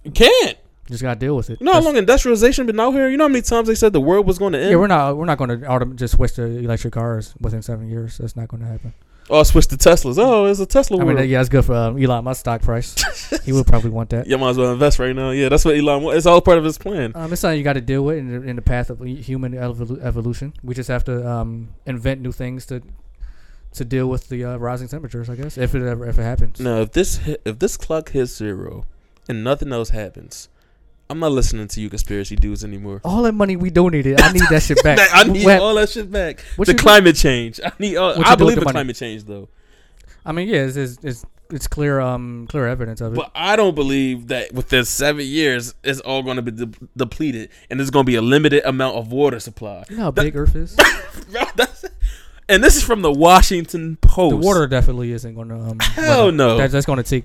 You 0.05 0.11
can't. 0.11 0.59
Just 0.91 1.03
gotta 1.03 1.19
deal 1.19 1.37
with 1.37 1.49
it. 1.49 1.59
You 1.61 1.65
know 1.67 1.73
how 1.73 1.79
That's- 1.79 1.87
long 1.95 1.97
industrialization 1.97 2.67
been 2.67 2.79
out 2.81 2.91
here? 2.93 3.09
You 3.09 3.17
know 3.17 3.25
how 3.25 3.29
many 3.29 3.43
times 3.43 3.69
they 3.69 3.75
said 3.75 3.93
the 3.95 4.01
world 4.01 4.27
was 4.27 4.39
going 4.39 4.53
to 4.55 4.59
end? 4.61 4.71
Yeah, 4.71 4.77
we're 4.77 4.89
not 4.89 5.17
we're 5.17 5.25
not 5.25 5.39
going 5.39 5.51
to 5.51 5.57
autom- 5.67 5.95
just 5.95 6.15
switch 6.17 6.35
to 6.35 6.43
electric 6.45 6.93
cars 6.95 7.33
within 7.41 7.63
seven 7.63 7.89
years. 7.89 8.19
That's 8.19 8.35
not 8.37 8.49
going 8.49 8.61
to 8.63 8.67
happen. 8.69 8.93
Oh, 9.29 9.43
switch 9.43 9.67
to 9.69 9.77
Teslas. 9.77 10.17
Oh, 10.19 10.47
it's 10.47 10.61
a 10.61 10.67
Tesla 10.67 10.99
I 11.01 11.05
world. 11.05 11.19
mean, 11.19 11.29
yeah, 11.29 11.41
it's 11.41 11.49
good 11.49 11.65
for 11.65 11.75
um, 11.75 12.03
Elon 12.03 12.25
My 12.25 12.33
stock 12.33 12.63
price. 12.63 12.95
he 13.45 13.53
would 13.53 13.67
probably 13.67 13.91
want 13.91 14.11
that. 14.11 14.27
you 14.27 14.39
might 14.39 14.51
as 14.51 14.57
well 14.59 14.73
invest 14.73 14.99
right 14.99 15.15
now. 15.15 15.31
Yeah, 15.31 15.49
that's 15.49 15.65
what 15.65 15.77
Elon. 15.77 16.03
wa- 16.03 16.13
It's 16.13 16.27
all 16.27 16.41
part 16.41 16.59
of 16.59 16.65
his 16.65 16.79
plan. 16.79 17.13
Um, 17.15 17.33
it's 17.33 17.43
something 17.43 17.59
you 17.59 17.65
got 17.65 17.75
to 17.75 17.81
deal 17.81 18.05
with 18.05 18.19
in 18.19 18.29
the, 18.41 18.49
in 18.49 18.57
the 18.57 18.63
path 18.63 18.89
of 18.91 19.01
human 19.01 19.53
evolu- 19.53 20.03
evolution. 20.03 20.53
We 20.63 20.75
just 20.75 20.89
have 20.89 21.05
to 21.05 21.29
um, 21.29 21.69
invent 21.87 22.21
new 22.23 22.33
things 22.33 22.67
to 22.67 22.83
to 23.73 23.85
deal 23.85 24.09
with 24.09 24.29
the 24.31 24.45
uh, 24.45 24.57
rising 24.57 24.89
temperatures. 24.89 25.31
I 25.31 25.37
guess 25.37 25.57
if 25.57 25.75
it 25.75 25.83
ever 25.87 26.07
if 26.09 26.19
it 26.19 26.23
happens. 26.23 26.59
Now, 26.61 26.81
if 26.81 26.93
this 26.93 27.21
if 27.45 27.59
this 27.59 27.77
clock 27.77 28.11
hits 28.11 28.35
zero, 28.37 28.85
and 29.29 29.45
nothing 29.45 29.73
else 29.73 29.91
happens, 29.91 30.49
I'm 31.11 31.19
not 31.19 31.33
listening 31.33 31.67
to 31.69 31.81
you 31.81 31.91
conspiracy 31.91 32.37
dudes 32.37 32.63
anymore. 32.65 33.01
All 33.05 33.23
that 33.23 33.33
money 33.33 33.57
we 33.57 33.69
donated, 33.71 34.21
I 34.21 34.33
need 34.33 34.43
that 34.49 34.63
shit 34.63 34.81
back. 34.85 34.99
I 35.13 35.25
need 35.25 35.45
What- 35.45 35.61
all 35.61 35.75
that 35.75 35.89
shit 35.91 36.11
back. 36.11 36.41
what 36.57 36.67
the 36.67 36.73
you 36.73 36.79
do- 36.79 36.83
climate 36.83 37.17
change. 37.17 37.61
I 37.65 37.73
need. 37.79 37.97
All, 37.97 38.13
I 38.13 38.17
you 38.17 38.23
do 38.25 38.31
with 38.31 38.39
believe 38.39 38.59
in 38.59 38.65
money? 38.65 38.73
climate 38.75 38.97
change 38.97 39.25
though, 39.25 39.49
I 40.25 40.33
mean, 40.33 40.49
yeah, 40.49 40.63
it's, 40.63 40.77
it's 40.77 40.99
it's 41.03 41.27
it's 41.51 41.67
clear 41.67 41.99
um 42.01 42.47
clear 42.49 42.69
evidence 42.69 43.01
of 43.01 43.13
it. 43.13 43.17
but 43.17 43.33
I 43.35 43.57
don't 43.57 43.75
believe 43.75 44.29
that 44.29 44.53
within 44.53 44.85
seven 44.85 45.27
years 45.27 45.75
it's 45.83 45.99
all 46.01 46.23
going 46.23 46.37
to 46.37 46.43
be 46.43 46.53
de- 46.53 46.71
depleted, 46.97 47.51
and 47.69 47.81
there's 47.81 47.91
going 47.91 48.05
to 48.05 48.11
be 48.11 48.15
a 48.15 48.23
limited 48.23 48.63
amount 48.65 48.97
of 48.97 49.11
water 49.11 49.41
supply. 49.41 49.83
you 49.91 49.97
know 49.97 50.05
how 50.05 50.11
big 50.13 50.37
Earth 50.37 50.55
is. 50.55 50.77
That's- 51.57 51.85
and 52.49 52.63
this 52.65 52.77
is 52.77 52.83
from 52.83 53.03
the 53.03 53.13
Washington 53.13 53.97
Post. 54.01 54.31
the 54.31 54.37
water 54.37 54.67
definitely 54.67 55.13
isn't 55.13 55.35
going 55.35 55.49
to. 55.51 55.55
Um, 55.57 55.79
Hell 55.81 56.33
no. 56.33 56.57
That, 56.59 56.71
that's 56.73 56.87
going 56.87 56.97
to 56.97 57.03
take. 57.03 57.25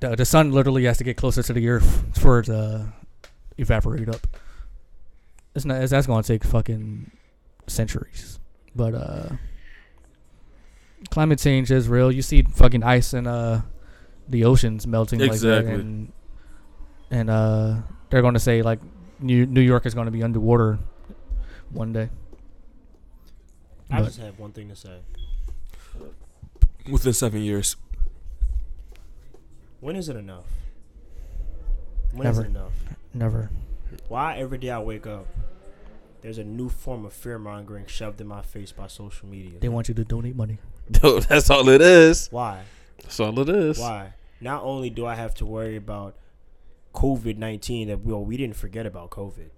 The, 0.00 0.16
the 0.16 0.24
sun 0.24 0.50
literally 0.52 0.84
has 0.84 0.98
to 0.98 1.04
get 1.04 1.16
closer 1.16 1.42
to 1.42 1.52
the 1.52 1.68
Earth 1.68 2.18
for 2.18 2.40
it 2.40 2.44
to 2.46 2.92
evaporate 3.58 4.08
up. 4.08 4.26
It's 5.54 5.64
not. 5.64 5.82
It's, 5.82 5.90
that's 5.90 6.06
going 6.06 6.22
to 6.22 6.26
take 6.28 6.44
fucking 6.44 7.10
centuries. 7.66 8.38
But 8.74 8.94
uh, 8.94 9.28
climate 11.10 11.38
change 11.38 11.70
is 11.70 11.88
real. 11.88 12.10
You 12.12 12.22
see 12.22 12.42
fucking 12.42 12.82
ice 12.82 13.12
and 13.12 13.26
uh 13.26 13.60
the 14.28 14.44
oceans 14.44 14.86
melting 14.86 15.20
Exactly. 15.20 15.50
like 15.50 15.64
that, 15.66 15.74
and 15.74 16.12
and 17.10 17.30
uh 17.30 17.76
they're 18.10 18.22
going 18.22 18.34
to 18.34 18.40
say 18.40 18.62
like 18.62 18.78
New 19.18 19.44
New 19.46 19.60
York 19.60 19.86
is 19.86 19.94
going 19.94 20.06
to 20.06 20.12
be 20.12 20.22
underwater 20.22 20.78
one 21.70 21.92
day. 21.92 22.08
I 23.90 23.98
But- 23.98 24.04
just 24.06 24.20
have 24.20 24.38
one 24.38 24.52
thing 24.52 24.68
to 24.68 24.76
say. 24.76 24.98
Within 26.90 27.12
seven 27.12 27.42
years. 27.42 27.76
When 29.80 29.96
is 29.96 30.08
it 30.08 30.16
enough? 30.16 30.44
When 32.12 32.26
is 32.26 32.36
Never. 32.36 32.46
it 32.46 32.50
enough? 32.50 32.72
Never. 33.14 33.50
Why 34.08 34.36
every 34.36 34.58
day 34.58 34.70
I 34.70 34.78
wake 34.78 35.06
up, 35.06 35.26
there's 36.20 36.38
a 36.38 36.44
new 36.44 36.68
form 36.68 37.04
of 37.04 37.12
fear 37.12 37.38
mongering 37.38 37.86
shoved 37.86 38.20
in 38.20 38.26
my 38.26 38.42
face 38.42 38.72
by 38.72 38.88
social 38.88 39.26
media. 39.28 39.58
They 39.58 39.68
want 39.68 39.88
you 39.88 39.94
to 39.94 40.04
donate 40.04 40.36
money. 40.36 40.58
Dude, 40.90 41.22
that's 41.24 41.48
all 41.50 41.68
it 41.68 41.80
is. 41.80 42.28
Why? 42.30 42.62
That's 43.02 43.18
all 43.20 43.38
it 43.40 43.48
is. 43.48 43.78
Why? 43.78 44.12
Not 44.40 44.62
only 44.62 44.90
do 44.90 45.06
I 45.06 45.14
have 45.14 45.34
to 45.36 45.46
worry 45.46 45.76
about 45.76 46.14
COVID 46.94 47.36
nineteen, 47.36 47.88
that 47.88 48.00
well, 48.00 48.24
we 48.24 48.36
didn't 48.36 48.56
forget 48.56 48.86
about 48.86 49.10
COVID. 49.10 49.50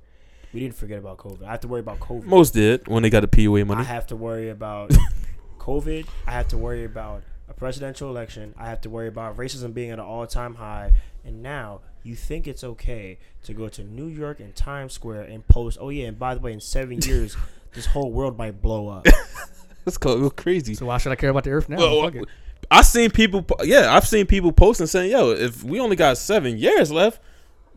We 0.53 0.61
didn't 0.61 0.75
forget 0.77 0.99
about 0.99 1.17
COVID. 1.19 1.45
I 1.45 1.53
have 1.53 1.61
to 1.61 1.69
worry 1.69 1.81
about 1.81 1.99
COVID. 1.99 2.25
Most 2.25 2.53
did 2.53 2.87
when 2.87 3.03
they 3.03 3.11
got 3.11 3.21
the 3.21 3.29
PUA 3.29 3.67
money. 3.67 3.81
I 3.81 3.85
have 3.85 4.07
to 4.09 4.17
worry 4.17 4.51
about 4.51 4.91
COVID. 5.59 6.07
I 6.27 6.31
have 6.33 6.49
to 6.49 6.59
worry 6.59 6.85
about 6.85 7.23
a 7.53 7.59
presidential 7.59 8.09
election. 8.09 8.55
I 8.57 8.67
have 8.67 8.81
to 8.81 8.91
worry 8.91 9.09
about 9.09 9.37
racism 9.37 9.75
being 9.75 9.91
at 9.91 9.99
an 9.99 10.05
all 10.05 10.27
time 10.27 10.55
high. 10.55 10.93
And 11.25 11.43
now 11.43 11.81
you 12.03 12.17
think 12.17 12.49
it's 12.49 12.65
okay 12.65 13.19
to 13.45 13.53
go 13.53 13.69
to 13.69 13.85
New 13.85 14.07
York 14.07 14.41
and 14.41 14.57
Times 14.57 14.93
Square 14.95 15.25
and 15.25 15.47
post, 15.47 15.79
oh, 15.81 15.91
yeah, 15.91 16.07
and 16.07 16.19
by 16.19 16.35
the 16.35 16.41
way, 16.41 16.53
in 16.53 16.61
seven 16.61 16.99
years, 17.03 17.37
this 17.75 17.87
whole 17.87 18.11
world 18.11 18.37
might 18.37 18.61
blow 18.63 18.89
up. 18.89 19.07
Let's 19.85 19.99
go, 19.99 20.19
go 20.19 20.31
crazy. 20.31 20.75
So 20.75 20.87
why 20.87 20.99
should 20.99 21.13
I 21.13 21.17
care 21.17 21.31
about 21.31 21.45
the 21.45 21.51
Earth 21.51 21.69
now? 21.69 21.77
Well, 21.77 22.03
Fuck 22.03 22.15
it. 22.17 22.25
I 22.71 22.83
seen 22.83 23.11
people. 23.11 23.45
Yeah, 23.65 23.95
I've 23.95 24.07
seen 24.07 24.27
people 24.27 24.53
posting 24.53 24.87
saying, 24.87 25.11
"Yo, 25.11 25.33
if 25.33 25.65
we 25.65 25.81
only 25.81 25.97
got 25.97 26.17
seven 26.17 26.57
years 26.57 26.93
left, 26.93 27.21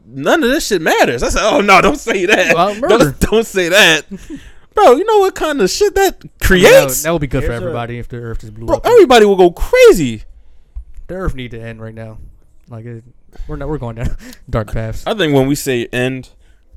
none 0.06 0.44
of 0.44 0.50
this 0.50 0.68
shit 0.68 0.82
matters." 0.82 1.24
I 1.24 1.30
said, 1.30 1.42
"Oh 1.44 1.60
no, 1.60 1.82
don't 1.82 1.98
say 1.98 2.28
that. 2.28 2.56
Well, 2.56 2.80
don't, 2.80 3.20
don't 3.20 3.46
say 3.48 3.70
that, 3.70 4.06
bro. 4.76 4.96
You 4.96 5.06
know 5.06 5.20
what 5.20 5.34
kind 5.36 5.60
of 5.62 5.70
shit 5.70 5.96
that 5.96 6.20
That 6.20 6.24
would, 6.24 6.40
creates, 6.42 7.04
that 7.04 7.12
would 7.12 7.22
be 7.22 7.28
good 7.28 7.44
for 7.44 7.52
Here's 7.52 7.62
a- 7.62 7.64
everybody 7.64 7.98
if 7.98 8.08
the 8.08 8.18
Earth 8.18 8.42
just 8.42 8.54
blew 8.54 8.68
bro? 8.68 8.78
up. 8.78 8.86
Everybody 8.86 9.26
will 9.26 9.36
go 9.38 9.52
crazy. 9.52 10.24
The 11.08 11.16
Earth 11.16 11.34
need 11.36 11.52
to 11.52 11.60
end 11.62 11.82
right 11.82 11.94
now. 11.96 12.20
Like 12.70 12.86
it, 12.86 13.04
we're 13.48 13.56
not. 13.58 13.68
We're 13.70 13.78
going 13.78 13.96
down 13.96 14.16
dark 14.50 14.72
paths. 14.74 15.06
I 15.08 15.14
think 15.16 15.34
when 15.34 15.48
we 15.48 15.56
say 15.56 15.86
end, 15.88 16.30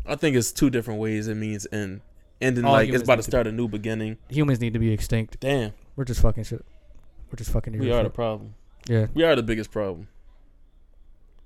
I 0.06 0.14
think 0.16 0.36
it's 0.36 0.52
two 0.52 0.70
different 0.70 1.00
ways. 1.00 1.28
It 1.28 1.34
means 1.36 1.66
end, 1.72 2.00
ending 2.40 2.64
All 2.64 2.72
like 2.72 2.88
it's 2.88 2.88
humans 2.88 3.02
about 3.02 3.14
need 3.14 3.22
to 3.22 3.22
to 3.24 3.30
start 3.30 3.46
a 3.46 3.52
new 3.52 3.68
beginning. 3.68 4.18
Humans 4.28 4.60
need 4.60 4.72
to 4.74 4.78
be 4.78 4.92
extinct. 4.92 5.40
Damn, 5.40 5.72
We're 5.96 6.04
just 6.04 6.20
fucking 6.20 6.44
shit. 6.44 6.64
We're 7.30 7.36
just 7.36 7.50
fucking. 7.50 7.78
we 7.78 7.90
are 7.90 7.98
for 7.98 8.04
the 8.04 8.10
problem. 8.10 8.54
Yeah. 8.86 9.06
We 9.14 9.22
are 9.24 9.34
the 9.36 9.42
biggest 9.42 9.70
problem. 9.70 10.08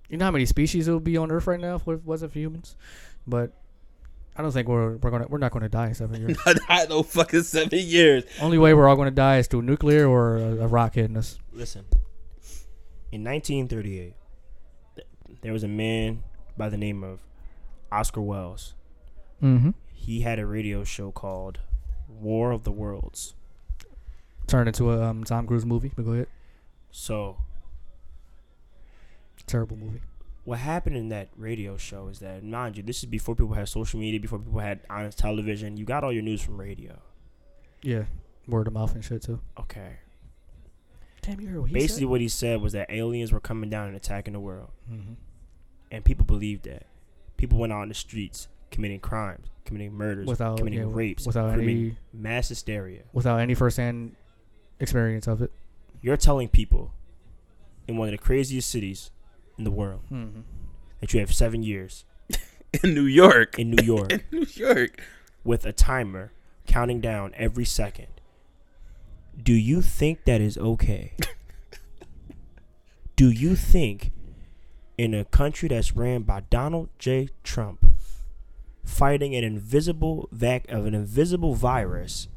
You 0.09 0.19
know 0.19 0.27
how 0.27 0.31
many 0.31 0.45
species 0.47 0.89
will 0.89 1.01
be 1.01 1.17
on 1.17 1.31
Earth 1.33 1.47
right 1.47 1.59
now 1.61 1.77
if 1.77 1.89
it 1.89 2.05
wasn't 2.05 2.33
for 2.33 2.39
humans? 2.39 2.77
But 3.27 3.53
I 4.37 4.43
don't 4.43 4.53
think 4.53 4.69
we're 4.69 4.97
we're 4.97 5.11
gonna 5.11 5.27
we're 5.29 5.39
not 5.39 5.53
gonna 5.53 5.69
die 5.69 5.89
in 5.89 5.95
seven 5.95 6.21
years. 6.21 6.39
Not 6.69 6.89
no 6.89 7.03
fucking 7.03 7.43
seven 7.43 7.79
years. 7.79 8.25
Only 8.41 8.59
way 8.59 8.73
we're 8.73 8.89
all 8.89 8.97
gonna 8.97 9.11
die 9.11 9.39
is 9.39 9.47
through 9.47 9.63
nuclear 9.63 10.09
or 10.09 10.37
a, 10.37 10.57
a 10.61 10.67
rock 10.67 10.95
hitting 10.95 11.17
us. 11.17 11.39
Listen, 11.53 11.85
in 13.11 13.25
1938, 13.25 14.15
th- 14.97 15.07
there 15.43 15.53
was 15.53 15.65
a 15.65 15.69
man 15.69 16.23
by 16.57 16.71
the 16.71 16.79
name 16.79 17.05
of 17.05 17.21
Oscar 17.91 18.23
Wells. 18.23 18.75
Mm-hmm. 19.43 19.71
He 19.93 20.23
had 20.23 20.39
a 20.39 20.47
radio 20.47 20.83
show 20.83 21.13
called 21.13 21.59
War 22.09 22.53
of 22.53 22.65
the 22.65 22.73
Worlds. 22.73 23.35
Turned 24.47 24.69
into 24.69 24.93
a 24.93 25.03
um, 25.03 25.25
Tom 25.25 25.47
Cruise 25.47 25.67
movie. 25.67 25.93
But 25.95 26.05
go 26.05 26.13
ahead. 26.13 26.27
So, 26.91 27.37
Terrible 29.47 29.77
movie. 29.77 30.01
What 30.45 30.59
happened 30.59 30.97
in 30.97 31.09
that 31.11 31.29
radio 31.37 31.77
show 31.77 32.09
is 32.09 32.19
that, 32.19 32.43
mind 32.45 32.77
you, 32.77 32.83
this 32.83 32.99
is 32.99 33.05
before 33.07 33.35
people 33.35 33.55
had 33.55 33.69
social 33.69 34.01
media, 34.01 34.19
before 34.19 34.39
people 34.39 34.61
had 34.61 34.81
honest 34.91 35.19
television. 35.19 35.77
You 35.77 35.85
got 35.85 36.03
all 36.05 36.13
your 36.13 36.23
news 36.23 36.43
from 36.43 36.61
radio. 36.61 36.99
Yeah. 37.83 38.05
Word 38.49 38.67
of 38.67 38.73
mouth 38.73 38.95
and 38.95 39.05
shit 39.05 39.23
too. 39.23 39.41
Okay. 39.59 39.99
Damn, 41.23 41.41
you 41.41 41.49
heard 41.49 41.61
what 41.61 41.71
he 41.71 41.75
Basically, 41.75 42.07
what 42.07 42.21
he 42.21 42.29
said 42.29 42.61
was 42.61 42.73
that 42.73 42.91
aliens 42.91 43.31
were 43.33 43.39
coming 43.41 43.71
down 43.71 43.87
and 43.87 43.97
attacking 43.97 44.33
the 44.33 44.41
world. 44.41 44.71
hmm 44.89 45.15
And 45.93 46.05
people 46.05 46.25
believed 46.25 46.65
that. 46.65 46.87
People 47.37 47.59
went 47.59 47.73
out 47.73 47.83
in 47.83 47.89
the 47.89 47.95
streets 47.95 48.49
committing 48.73 48.99
crimes, 49.01 49.47
committing 49.65 49.93
murders, 49.93 50.27
Without 50.27 50.59
committing 50.59 50.81
yeah, 50.81 50.87
rapes, 50.89 51.27
without 51.27 51.51
committing 51.53 51.77
any 51.77 51.97
mass 52.13 52.49
hysteria. 52.49 53.03
without 53.13 53.39
any 53.39 53.55
firsthand 53.55 54.17
experience 54.81 55.27
of 55.29 55.43
it. 55.43 55.53
You're 56.01 56.17
telling 56.17 56.49
people 56.49 56.93
in 57.87 57.97
one 57.97 58.09
of 58.09 58.13
the 58.13 58.19
craziest 58.19 58.69
cities 58.69 59.11
in 59.63 59.65
the 59.65 59.71
world 59.71 60.03
Mm-hmm. 60.11 60.41
that 61.01 61.13
you 61.15 61.21
have 61.21 61.33
seven 61.33 61.63
years 61.63 62.05
In 62.83 62.95
New 62.95 63.05
York. 63.07 63.59
in 63.59 63.71
New 63.71 63.85
York 63.85 64.13
In 64.13 64.23
New 64.33 64.47
York. 64.55 65.01
with 65.45 65.65
a 65.67 65.73
timer 65.73 66.33
counting 66.67 67.01
down 67.01 67.33
every 67.37 67.65
second. 67.65 68.09
Do 69.41 69.53
you 69.53 69.83
think 69.83 70.25
that 70.25 70.41
is 70.41 70.59
okay? 70.59 71.13
Do 73.17 73.31
you 73.31 73.55
think 73.57 74.11
in 74.99 75.15
a 75.15 75.25
country 75.25 75.69
that's 75.69 75.95
ran 75.97 76.23
by 76.23 76.41
Donald 76.51 76.89
J. 76.99 77.29
Trump 77.45 77.85
fighting 78.85 79.35
an 79.35 79.45
invisible 79.45 80.29
vac 80.33 80.69
of 80.71 80.87
an 80.87 80.95
invisible 80.95 81.55
virus, 81.55 82.29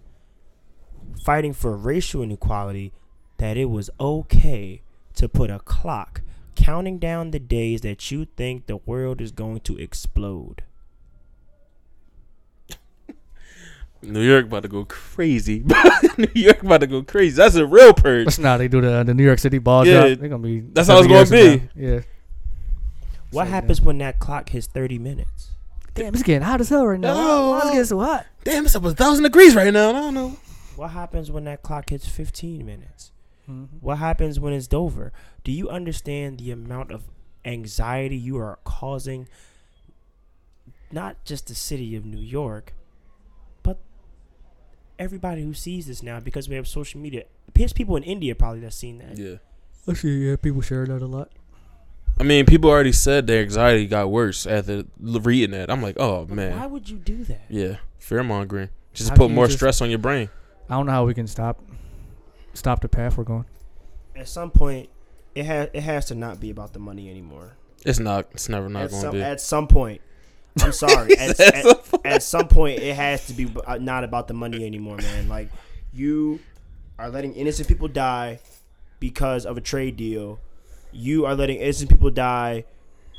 fighting 1.23 1.53
for 1.53 1.75
racial 1.75 2.21
inequality, 2.21 2.93
that 3.37 3.57
it 3.57 3.65
was 3.69 3.89
okay 3.99 4.81
to 5.15 5.27
put 5.27 5.49
a 5.49 5.59
clock 5.59 6.21
counting 6.55 6.99
down 6.99 7.31
the 7.31 7.39
days 7.39 7.81
that 7.81 8.09
you 8.11 8.25
think 8.25 8.65
the 8.67 8.77
world 8.77 9.21
is 9.21 9.31
going 9.31 9.59
to 9.61 9.77
explode? 9.77 10.63
New 14.01 14.21
York 14.21 14.45
about 14.45 14.63
to 14.63 14.69
go 14.69 14.85
crazy. 14.85 15.63
New 16.17 16.27
York 16.33 16.61
about 16.63 16.81
to 16.81 16.87
go 16.87 17.01
crazy. 17.03 17.35
That's 17.35 17.55
a 17.55 17.65
real 17.65 17.93
purge. 17.93 18.25
That's 18.25 18.39
not 18.39 18.57
they 18.57 18.67
do 18.67 18.81
the 18.81 18.91
uh, 18.93 19.03
the 19.03 19.13
New 19.13 19.23
York 19.23 19.39
City 19.39 19.57
ball 19.57 19.85
Yeah, 19.85 20.07
drop. 20.07 20.19
They're 20.19 20.29
gonna 20.29 20.43
be. 20.43 20.59
that's 20.61 20.87
how 20.87 20.99
it's 20.99 21.07
seven 21.07 21.29
gonna 21.29 21.57
be. 21.59 21.63
now. 21.81 21.93
Yeah. 21.95 21.99
What 23.31 23.45
So, 23.45 23.51
happens 23.51 23.81
when 23.81 23.97
that 23.99 24.19
clock 24.19 24.49
hits 24.49 24.67
30 24.67 24.99
minutes? 24.99 25.51
Damn, 25.95 26.13
it's 26.13 26.23
getting 26.23 26.41
hot 26.43 26.61
as 26.61 26.69
hell 26.69 26.85
right 26.85 26.99
now. 26.99 27.13
Oh. 27.15 27.51
Why 27.51 27.59
is 27.59 27.65
it 27.65 27.71
getting 27.71 27.85
so 27.85 27.99
hot? 27.99 28.25
Damn, 28.43 28.65
it's 28.65 28.75
up 28.75 28.83
a 28.85 28.93
thousand 28.93 29.23
degrees 29.23 29.55
right 29.55 29.73
now. 29.73 29.89
I 29.89 29.93
don't 29.93 30.13
know. 30.13 30.37
What 30.75 30.91
happens 30.91 31.31
when 31.31 31.45
that 31.45 31.63
clock 31.63 31.89
hits 31.89 32.07
15 32.07 32.65
minutes? 32.65 33.11
Mm-hmm. 33.49 33.77
What 33.81 33.97
happens 33.99 34.39
when 34.39 34.53
it's 34.53 34.67
Dover? 34.67 35.11
Do 35.43 35.51
you 35.51 35.69
understand 35.69 36.39
the 36.39 36.51
amount 36.51 36.91
of 36.91 37.03
anxiety 37.45 38.17
you 38.17 38.37
are 38.37 38.57
causing 38.63 39.27
not 40.91 41.23
just 41.25 41.47
the 41.47 41.55
city 41.55 41.95
of 41.95 42.05
New 42.05 42.19
York, 42.21 42.73
but 43.63 43.77
everybody 44.97 45.43
who 45.43 45.53
sees 45.53 45.87
this 45.87 46.01
now 46.01 46.19
because 46.19 46.47
we 46.49 46.55
have 46.55 46.67
social 46.67 46.99
media. 46.99 47.23
There's 47.53 47.73
people 47.73 47.95
in 47.95 48.03
India 48.03 48.35
probably 48.35 48.59
that's 48.61 48.75
seen 48.75 48.97
that. 48.99 49.17
Yeah. 49.17 49.35
Actually, 49.89 50.27
yeah, 50.29 50.35
people 50.35 50.61
share 50.61 50.85
that 50.87 51.01
a 51.01 51.05
lot. 51.05 51.31
I 52.19 52.23
mean, 52.23 52.45
people 52.45 52.69
already 52.69 52.93
said 52.93 53.27
their 53.27 53.41
anxiety 53.41 53.87
got 53.87 54.09
worse 54.09 54.47
after 54.47 54.83
l- 55.05 55.19
reading 55.19 55.51
that. 55.51 55.69
I'm 55.69 55.81
like, 55.81 55.97
oh 55.99 56.25
But 56.25 56.35
man. 56.35 56.59
why 56.59 56.65
would 56.65 56.89
you 56.89 56.97
do 56.97 57.23
that? 57.25 57.41
Yeah, 57.49 57.75
fear 57.99 58.23
mongering. 58.23 58.69
Just 58.93 59.09
How 59.09 59.15
put 59.17 59.31
more 59.31 59.47
just- 59.47 59.57
stress 59.57 59.81
on 59.81 59.89
your 59.89 59.99
brain. 59.99 60.29
I 60.69 60.75
don't 60.77 60.85
know 60.87 60.93
how 60.93 61.05
we 61.05 61.13
can 61.13 61.27
stop 61.27 61.61
stop 62.55 62.81
the 62.81 62.89
path 62.89 63.17
we're 63.17 63.23
going. 63.23 63.45
At 64.15 64.27
some 64.27 64.49
point, 64.51 64.89
it 65.35 65.45
has 65.45 65.69
it 65.73 65.81
has 65.81 66.05
to 66.05 66.15
not 66.15 66.39
be 66.39 66.49
about 66.49 66.73
the 66.73 66.79
money 66.79 67.09
anymore. 67.09 67.57
It's 67.85 67.99
not. 67.99 68.27
It's 68.31 68.49
never 68.49 68.67
not 68.69 68.83
At 68.85 68.89
going 68.91 69.01
some, 69.01 69.11
to 69.11 69.17
be. 69.19 69.23
at 69.23 69.41
some 69.41 69.67
point, 69.67 70.01
I'm 70.61 70.71
sorry. 70.71 71.13
at, 71.19 71.39
at, 71.39 72.05
at 72.05 72.23
some 72.23 72.47
point, 72.47 72.79
it 72.79 72.95
has 72.95 73.27
to 73.27 73.33
be 73.33 73.53
uh, 73.67 73.77
not 73.77 74.03
about 74.03 74.27
the 74.27 74.33
money 74.33 74.65
anymore, 74.65 74.97
man. 74.97 75.29
Like 75.29 75.49
you 75.93 76.39
are 76.97 77.09
letting 77.09 77.33
innocent 77.35 77.67
people 77.67 77.87
die 77.87 78.39
because 78.99 79.45
of 79.45 79.57
a 79.57 79.61
trade 79.61 79.97
deal. 79.97 80.39
You 80.91 81.25
are 81.25 81.35
letting 81.35 81.57
innocent 81.57 81.89
people 81.89 82.09
die 82.09 82.63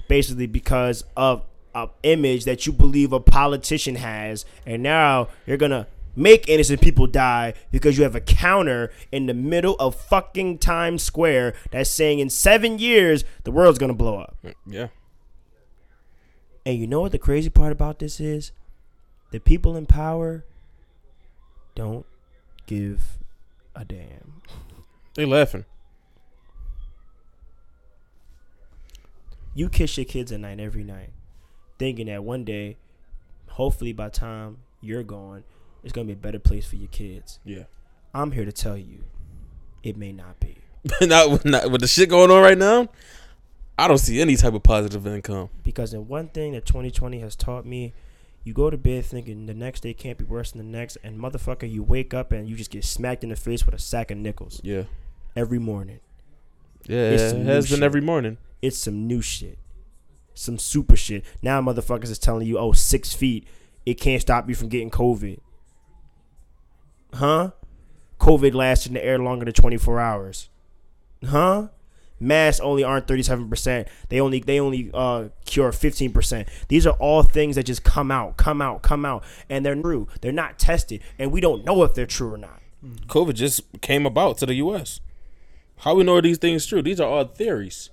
basically 0.08 0.46
because 0.46 1.04
of 1.16 1.44
an 1.74 1.88
image 2.02 2.46
that 2.46 2.66
you 2.66 2.72
believe 2.72 3.12
a 3.12 3.20
politician 3.20 3.96
has, 3.96 4.46
and 4.64 4.82
now 4.82 5.28
you're 5.46 5.58
gonna 5.58 5.86
make 6.16 6.48
innocent 6.48 6.80
people 6.80 7.06
die 7.06 7.54
because 7.70 7.96
you 7.96 8.02
have 8.02 8.14
a 8.16 8.20
counter 8.20 8.90
in 9.12 9.26
the 9.26 9.34
middle 9.34 9.76
of 9.78 9.94
fucking 9.94 10.58
Times 10.58 11.02
Square 11.02 11.54
that's 11.70 11.90
saying 11.90 12.18
in 12.18 12.30
seven 12.30 12.78
years 12.78 13.24
the 13.44 13.50
world's 13.52 13.78
gonna 13.78 13.94
blow 13.94 14.18
up. 14.18 14.36
yeah. 14.66 14.88
And 16.64 16.78
you 16.78 16.88
know 16.88 17.00
what 17.02 17.12
the 17.12 17.18
crazy 17.18 17.48
part 17.50 17.70
about 17.70 18.00
this 18.00 18.18
is? 18.18 18.50
The 19.30 19.38
people 19.38 19.76
in 19.76 19.86
power 19.86 20.44
don't 21.76 22.06
give 22.66 23.18
a 23.76 23.84
damn. 23.84 24.42
They 25.14 25.24
laughing. 25.24 25.64
You 29.54 29.68
kiss 29.68 29.96
your 29.96 30.04
kids 30.04 30.32
at 30.32 30.40
night 30.40 30.60
every 30.60 30.84
night, 30.84 31.10
thinking 31.78 32.06
that 32.08 32.24
one 32.24 32.44
day, 32.44 32.76
hopefully 33.48 33.92
by 33.92 34.08
time 34.10 34.58
you're 34.80 35.02
gone, 35.02 35.44
it's 35.84 35.92
gonna 35.92 36.06
be 36.06 36.12
a 36.12 36.16
better 36.16 36.38
place 36.38 36.66
for 36.66 36.76
your 36.76 36.88
kids. 36.88 37.38
Yeah. 37.44 37.64
I'm 38.14 38.32
here 38.32 38.44
to 38.44 38.52
tell 38.52 38.76
you, 38.78 39.04
It 39.82 39.96
may 39.96 40.12
not 40.12 40.40
be 40.40 40.56
not, 41.02 41.44
not 41.44 41.70
with 41.70 41.80
the 41.80 41.86
shit 41.86 42.08
going 42.08 42.30
on 42.30 42.42
right 42.42 42.56
now. 42.58 42.88
I 43.78 43.88
don't 43.88 43.98
see 43.98 44.20
any 44.20 44.36
type 44.36 44.54
of 44.54 44.62
positive 44.62 45.06
income. 45.06 45.50
because 45.62 45.92
in 45.92 46.08
one 46.08 46.28
thing 46.28 46.52
that 46.52 46.64
2020 46.64 47.18
has 47.20 47.36
taught 47.36 47.66
me, 47.66 47.92
you 48.42 48.54
go 48.54 48.70
to 48.70 48.78
bed 48.78 49.04
thinking 49.04 49.46
the 49.46 49.52
next 49.54 49.80
day 49.80 49.92
can't 49.92 50.16
be 50.16 50.24
worse 50.24 50.52
than 50.52 50.58
the 50.70 50.78
next, 50.78 50.96
and 51.04 51.18
motherfucker, 51.20 51.70
you 51.70 51.82
wake 51.82 52.14
up 52.14 52.32
and 52.32 52.48
you 52.48 52.56
just 52.56 52.70
get 52.70 52.84
smacked 52.84 53.22
in 53.24 53.30
the 53.30 53.36
face 53.36 53.66
with 53.66 53.74
a 53.74 53.78
sack 53.78 54.10
of 54.12 54.16
nickels 54.18 54.60
Yeah, 54.64 54.84
every 55.34 55.58
morning. 55.58 55.98
yeah, 56.86 57.10
It's 57.10 57.22
it 57.32 57.44
has 57.44 57.66
been 57.68 57.78
shit. 57.78 57.82
every 57.82 58.00
morning. 58.00 58.38
It's 58.62 58.78
some 58.78 59.06
new 59.06 59.20
shit, 59.20 59.58
some 60.32 60.58
super 60.58 60.96
shit. 60.96 61.24
Now 61.42 61.60
motherfuckers 61.60 62.08
is 62.10 62.18
telling 62.18 62.46
you, 62.46 62.56
oh, 62.58 62.72
six 62.72 63.12
feet, 63.12 63.46
it 63.84 63.94
can't 63.94 64.22
stop 64.22 64.48
you 64.48 64.54
from 64.54 64.68
getting 64.68 64.90
COVID. 64.90 65.38
Huh? 67.14 67.50
COVID 68.20 68.54
lasts 68.54 68.86
in 68.86 68.94
the 68.94 69.04
air 69.04 69.18
longer 69.18 69.44
than 69.44 69.54
24 69.54 70.00
hours. 70.00 70.48
Huh? 71.24 71.68
Masks 72.18 72.60
only 72.60 72.82
aren't 72.82 73.06
37%. 73.06 73.86
They 74.08 74.20
only 74.20 74.40
they 74.40 74.58
only 74.58 74.90
uh 74.94 75.28
cure 75.44 75.70
15%. 75.70 76.48
These 76.68 76.86
are 76.86 76.94
all 76.94 77.22
things 77.22 77.56
that 77.56 77.64
just 77.64 77.84
come 77.84 78.10
out, 78.10 78.38
come 78.38 78.62
out, 78.62 78.82
come 78.82 79.04
out, 79.04 79.22
and 79.50 79.66
they're 79.66 79.74
true. 79.80 80.08
They're 80.22 80.32
not 80.32 80.58
tested, 80.58 81.02
and 81.18 81.30
we 81.30 81.40
don't 81.42 81.64
know 81.64 81.82
if 81.82 81.92
they're 81.94 82.06
true 82.06 82.32
or 82.32 82.38
not. 82.38 82.62
COVID 83.08 83.34
just 83.34 83.62
came 83.82 84.06
about 84.06 84.38
to 84.38 84.46
the 84.46 84.54
U.S. 84.54 85.00
How 85.78 85.94
we 85.94 86.04
know 86.04 86.20
these 86.22 86.38
things 86.38 86.64
true? 86.64 86.80
These 86.80 87.00
are 87.00 87.08
all 87.08 87.24
theories. 87.24 87.90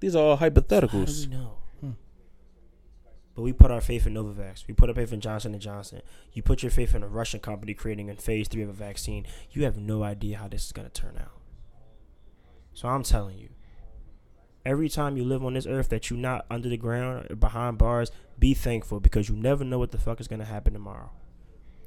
These 0.00 0.14
are 0.14 0.22
all 0.22 0.36
How 0.36 0.48
do 0.50 0.60
hypotheticals. 0.60 1.28
we 1.28 1.34
know? 1.34 1.53
But 3.34 3.42
we 3.42 3.52
put 3.52 3.70
our 3.70 3.80
faith 3.80 4.06
in 4.06 4.14
Novavax. 4.14 4.66
We 4.68 4.74
put 4.74 4.88
our 4.88 4.94
faith 4.94 5.12
in 5.12 5.20
Johnson 5.20 5.52
and 5.52 5.62
Johnson. 5.62 6.02
You 6.32 6.42
put 6.42 6.62
your 6.62 6.70
faith 6.70 6.94
in 6.94 7.02
a 7.02 7.08
Russian 7.08 7.40
company 7.40 7.74
creating 7.74 8.08
a 8.08 8.14
phase 8.14 8.46
three 8.46 8.62
of 8.62 8.68
a 8.68 8.72
vaccine. 8.72 9.26
You 9.50 9.64
have 9.64 9.76
no 9.76 10.04
idea 10.04 10.38
how 10.38 10.48
this 10.48 10.66
is 10.66 10.72
gonna 10.72 10.88
turn 10.88 11.18
out. 11.20 11.32
So 12.72 12.88
I'm 12.88 13.02
telling 13.02 13.38
you, 13.38 13.48
every 14.64 14.88
time 14.88 15.16
you 15.16 15.24
live 15.24 15.44
on 15.44 15.54
this 15.54 15.66
earth 15.66 15.88
that 15.88 16.10
you're 16.10 16.18
not 16.18 16.46
under 16.50 16.68
the 16.68 16.76
ground 16.76 17.26
or 17.30 17.36
behind 17.36 17.76
bars, 17.78 18.12
be 18.38 18.54
thankful 18.54 19.00
because 19.00 19.28
you 19.28 19.34
never 19.36 19.64
know 19.64 19.78
what 19.78 19.90
the 19.90 19.98
fuck 19.98 20.20
is 20.20 20.28
gonna 20.28 20.44
happen 20.44 20.72
tomorrow. 20.72 21.10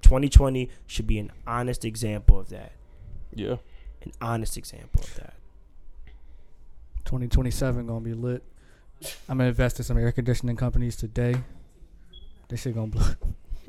2020 0.02 0.70
should 0.86 1.08
be 1.08 1.20
an 1.20 1.32
honest 1.46 1.84
example 1.86 2.40
of 2.40 2.50
that. 2.50 2.74
Yeah, 3.34 3.58
An 4.02 4.12
honest 4.22 4.58
example 4.58 5.02
of 5.04 5.16
that. 5.16 5.34
2027 7.06 7.88
gonna 7.88 8.02
be 8.02 8.14
lit. 8.14 8.44
I'm 9.30 9.38
gonna 9.38 9.50
invest 9.50 9.80
in 9.80 9.86
some 9.86 9.98
air 9.98 10.12
conditioning 10.12 10.56
companies 10.56 10.96
today. 10.96 11.36
This 12.48 12.62
shit 12.62 12.76
gonna 12.76 12.88
blow. 12.88 13.14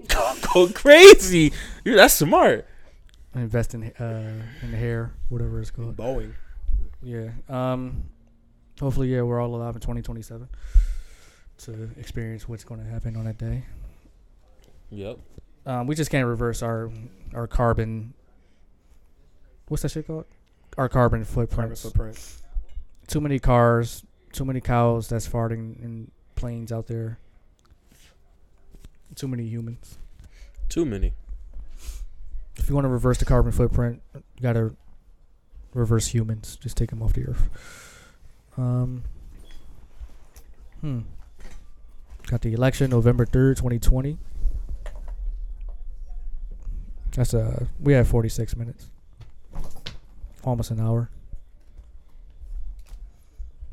go 0.55 0.69
crazy. 0.69 1.53
Dude, 1.85 1.99
that's 1.99 2.15
smart. 2.15 2.67
I'm 3.35 3.43
investing 3.43 3.85
uh, 3.99 4.43
in 4.63 4.71
the 4.71 4.77
hair, 4.77 5.13
whatever 5.29 5.61
it's 5.61 5.71
called. 5.71 5.97
Boeing. 5.97 6.33
Yeah. 7.03 7.31
Um. 7.49 8.05
Hopefully, 8.81 9.09
yeah, 9.09 9.23
we're 9.23 9.41
all 9.41 9.55
alive 9.55 9.75
in 9.75 9.81
2027 9.81 10.49
to 11.59 11.91
experience 11.99 12.49
what's 12.49 12.63
going 12.63 12.81
to 12.81 12.89
happen 12.89 13.17
on 13.17 13.25
that 13.25 13.37
day. 13.37 13.65
Yep. 14.91 15.19
Um, 15.67 15.87
we 15.87 15.95
just 15.95 16.11
can't 16.11 16.27
reverse 16.27 16.63
our 16.63 16.91
our 17.35 17.47
carbon. 17.47 18.15
What's 19.67 19.83
that 19.83 19.91
shit 19.91 20.07
called? 20.07 20.25
Our 20.79 20.89
carbon 20.89 21.25
footprint. 21.25 21.59
Carbon 21.59 21.77
footprint. 21.77 22.35
Too 23.09 23.21
many 23.21 23.39
cars, 23.39 24.05
too 24.39 24.45
many 24.45 24.61
cows 24.61 25.09
that's 25.09 25.29
farting 25.29 25.83
in 25.83 26.13
planes 26.37 26.71
out 26.71 26.87
there. 26.87 27.19
Too 29.17 29.27
many 29.27 29.43
humans. 29.43 29.99
Too 30.69 30.85
many. 30.85 31.13
If 32.55 32.69
you 32.69 32.77
want 32.77 32.85
to 32.85 32.89
reverse 32.89 33.19
the 33.19 33.25
carbon 33.25 33.51
footprint, 33.51 34.01
you 34.15 34.23
gotta 34.41 34.77
reverse 35.75 36.07
humans. 36.07 36.55
Just 36.55 36.77
take 36.77 36.91
them 36.91 37.03
off 37.03 37.15
the 37.15 37.27
earth. 37.27 37.49
Um. 38.57 39.03
Hmm. 40.83 41.01
Got 42.29 42.43
the 42.43 42.53
election 42.53 42.91
November 42.93 43.27
third, 43.27 43.57
twenty 43.57 43.81
twenty. 43.81 44.19
That's 47.11 47.35
uh 47.35 47.67
we 47.81 47.93
have 47.95 48.07
forty 48.07 48.29
six 48.29 48.55
minutes. 48.55 48.89
Almost 50.45 50.71
an 50.71 50.79
hour. 50.79 51.11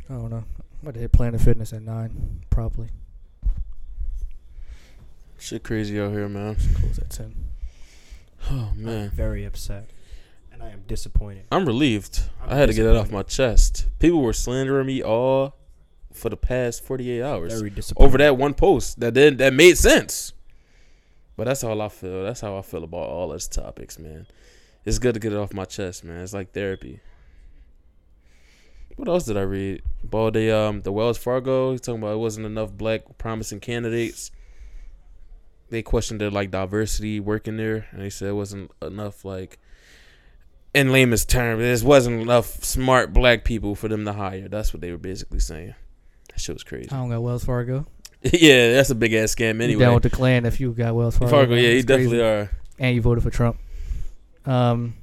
I 0.10 0.14
don't 0.14 0.30
know. 0.30 0.38
I'm 0.38 0.46
about 0.82 0.94
to 0.96 1.00
hit 1.00 1.12
Planet 1.12 1.42
Fitness 1.42 1.74
at 1.74 1.82
nine, 1.82 2.42
probably. 2.50 2.90
Shit 5.40 5.64
crazy 5.64 6.00
out 6.00 6.12
here, 6.12 6.28
man. 6.30 6.56
Close 6.80 7.00
at 7.00 7.10
ten. 7.10 7.36
Oh 8.52 8.70
I'm 8.74 8.84
man. 8.84 9.10
very 9.10 9.44
upset. 9.44 9.90
And 10.54 10.62
I 10.62 10.70
am 10.70 10.84
disappointed. 10.88 11.46
I'm 11.52 11.66
relieved. 11.66 12.22
I'm 12.44 12.52
I 12.52 12.56
had 12.56 12.68
to 12.70 12.76
get 12.76 12.84
that 12.84 12.96
off 12.96 13.12
my 13.12 13.24
chest. 13.24 13.88
People 13.98 14.22
were 14.22 14.34
slandering 14.34 14.86
me 14.86 15.02
all 15.02 15.56
for 16.14 16.30
the 16.30 16.38
past 16.38 16.84
48 16.84 17.24
hours 17.24 17.54
Very 17.58 17.72
disappointed. 17.72 18.08
over 18.08 18.18
that 18.20 18.38
one 18.38 18.54
post 18.54 19.00
that 19.00 19.16
did 19.16 19.40
that 19.40 19.52
made 19.54 19.80
sense. 19.80 20.34
But 21.36 21.46
that's 21.46 21.64
all 21.64 21.82
I 21.82 21.90
feel. 21.90 22.24
That's 22.24 22.42
how 22.42 22.56
I 22.56 22.62
feel 22.62 22.84
about 22.84 23.10
all 23.10 23.30
those 23.30 23.48
topics, 23.48 23.98
man. 23.98 24.28
It's 24.86 25.00
good 25.00 25.16
to 25.16 25.20
get 25.20 25.34
it 25.34 25.38
off 25.40 25.52
my 25.52 25.66
chest, 25.66 26.04
man. 26.04 26.22
It's 26.22 26.34
like 26.34 26.52
therapy. 26.54 27.00
What 28.96 29.08
else 29.08 29.26
did 29.26 29.38
I 29.38 29.42
read? 29.42 29.82
About 30.04 30.34
the 30.34 30.56
um 30.56 30.82
the 30.82 30.92
Wells 30.92 31.18
Fargo, 31.18 31.72
he's 31.72 31.82
talking 31.82 32.02
about 32.02 32.14
it 32.14 32.20
wasn't 32.20 32.46
enough 32.46 32.72
black 32.72 33.18
promising 33.18 33.60
candidates. 33.60 34.32
They 35.70 35.82
questioned 35.82 36.22
their 36.22 36.30
like 36.32 36.52
diversity 36.52 37.20
working 37.20 37.58
there, 37.58 37.88
and 37.92 38.02
they 38.02 38.10
said 38.10 38.30
it 38.30 38.34
wasn't 38.34 38.72
enough 38.82 39.26
like 39.26 39.60
in 40.74 40.92
layman's 40.92 41.26
terms, 41.26 41.62
there 41.82 41.88
wasn't 41.88 42.22
enough 42.22 42.64
smart 42.64 43.14
black 43.14 43.44
people 43.46 43.76
for 43.76 43.88
them 43.88 44.04
to 44.06 44.14
hire. 44.14 44.48
That's 44.50 44.74
what 44.74 44.82
they 44.82 44.92
were 44.92 44.98
basically 44.98 45.40
saying. 45.40 45.74
That 46.30 46.40
shit 46.40 46.54
was 46.56 46.64
crazy. 46.64 46.90
I 46.92 46.98
don't 46.98 47.10
got 47.10 47.22
Wells 47.24 47.46
Fargo. 47.46 47.88
yeah, 48.22 48.74
that's 48.74 48.90
a 48.90 48.96
big 48.96 49.14
ass 49.14 49.34
scam 49.36 49.56
You 49.56 49.64
anyway. 49.64 49.86
down 49.86 49.94
with 49.94 50.04
the 50.04 50.10
Klan 50.10 50.46
if 50.46 50.60
you 50.60 50.72
got 50.74 50.94
Wells 50.96 51.18
Fargo? 51.18 51.32
Fargo, 51.32 51.56
yeah, 51.56 51.62
crazy. 51.70 51.86
definitely 51.86 52.22
are. 52.22 52.52
and 52.78 52.94
you 52.96 53.02
voted 53.02 53.24
for 53.24 53.30
Trump. 53.30 53.58
Um, 54.46 54.96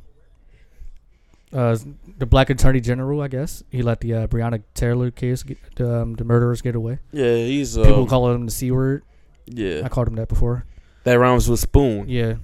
uh, 1.53 1.76
the 2.18 2.26
black 2.26 2.50
attorney 2.50 2.80
general, 2.80 3.20
I 3.20 3.28
guess, 3.28 3.62
he 3.70 3.82
let 3.82 4.00
the 4.00 4.14
uh, 4.14 4.26
Breonna 4.26 4.62
Taylor 4.74 5.11
case, 5.11 5.42
get, 5.42 5.59
um, 5.80 6.14
the 6.14 6.24
murderers 6.24 6.62
get 6.62 6.74
away. 6.74 6.98
Yeah, 7.12 7.36
he's 7.36 7.76
um, 7.76 7.84
People 7.84 8.07
call 8.07 8.30
him 8.32 8.46
the 8.46 8.53
c 8.53 8.70
word. 8.70 9.03
yeah. 9.46 9.82
I 9.84 9.88
called 9.88 10.09
him 10.09 10.14
that 10.16 10.28
before. 10.28 10.64
That 11.05 11.14
rhymes 11.18 11.48
with 11.48 11.61
spoon. 11.61 12.09
Yeah, 12.09 12.34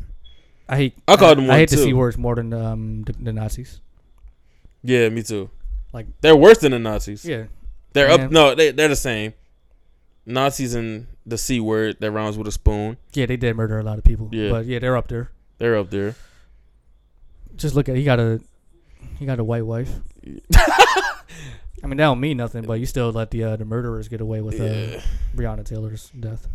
I 0.68 0.76
hate. 0.76 0.94
I 1.06 1.16
called 1.16 1.38
him 1.38 1.48
I 1.50 1.58
hate 1.58 1.70
the 1.70 1.76
c 1.78 1.92
words 1.92 2.18
more 2.18 2.34
than 2.34 2.52
um 2.52 3.02
the, 3.04 3.12
the 3.12 3.32
Nazis. 3.32 3.80
Yeah, 4.82 5.08
me 5.08 5.22
too. 5.22 5.48
Like- 5.92 6.06
they're 6.20 6.36
worse 6.36 6.58
than 6.58 6.72
the 6.72 6.78
Nazis. 6.78 7.24
Yeah, 7.24 7.44
they're 7.92 8.08
man. 8.08 8.20
up. 8.26 8.30
No, 8.30 8.54
they 8.54 8.72
they're 8.72 8.88
the 8.88 8.96
same. 8.96 9.32
Nazis 10.26 10.74
and 10.74 11.06
the 11.24 11.38
c 11.38 11.60
word 11.60 11.96
that 12.00 12.10
rhymes 12.10 12.36
with 12.36 12.46
a 12.48 12.52
spoon. 12.52 12.96
yeah, 13.14 13.24
they 13.26 13.36
did 13.38 13.56
murder 13.56 13.78
a 13.78 13.82
lot 13.82 13.96
of 13.96 14.04
people. 14.04 14.28
Yeah. 14.32 14.50
but 14.50 14.66
yeah, 14.66 14.78
they're 14.78 14.96
up 14.96 15.08
there. 15.08 15.30
They're 15.58 15.76
up 15.76 15.90
there. 15.90 16.14
Just 17.56 17.74
look 17.74 17.88
at 17.88 17.96
he 17.96 18.04
got 18.04 18.20
a 18.20 18.40
he 19.18 19.26
got 19.26 19.38
a 19.38 19.44
white 19.44 19.66
wife. 19.66 19.90
I 21.82 21.86
mean, 21.86 21.96
that 21.98 22.04
don't 22.04 22.20
mean 22.20 22.36
nothing, 22.36 22.64
but 22.64 22.74
you 22.80 22.86
still 22.86 23.12
let 23.12 23.30
the 23.30 23.44
uh, 23.44 23.56
the 23.56 23.64
murderers 23.64 24.08
get 24.08 24.20
away 24.20 24.40
with 24.40 24.60
uh, 24.60 24.64
Yeah. 24.64 25.00
Breonna 25.36 25.64
Taylor's 25.64 26.10
death. 26.18 26.48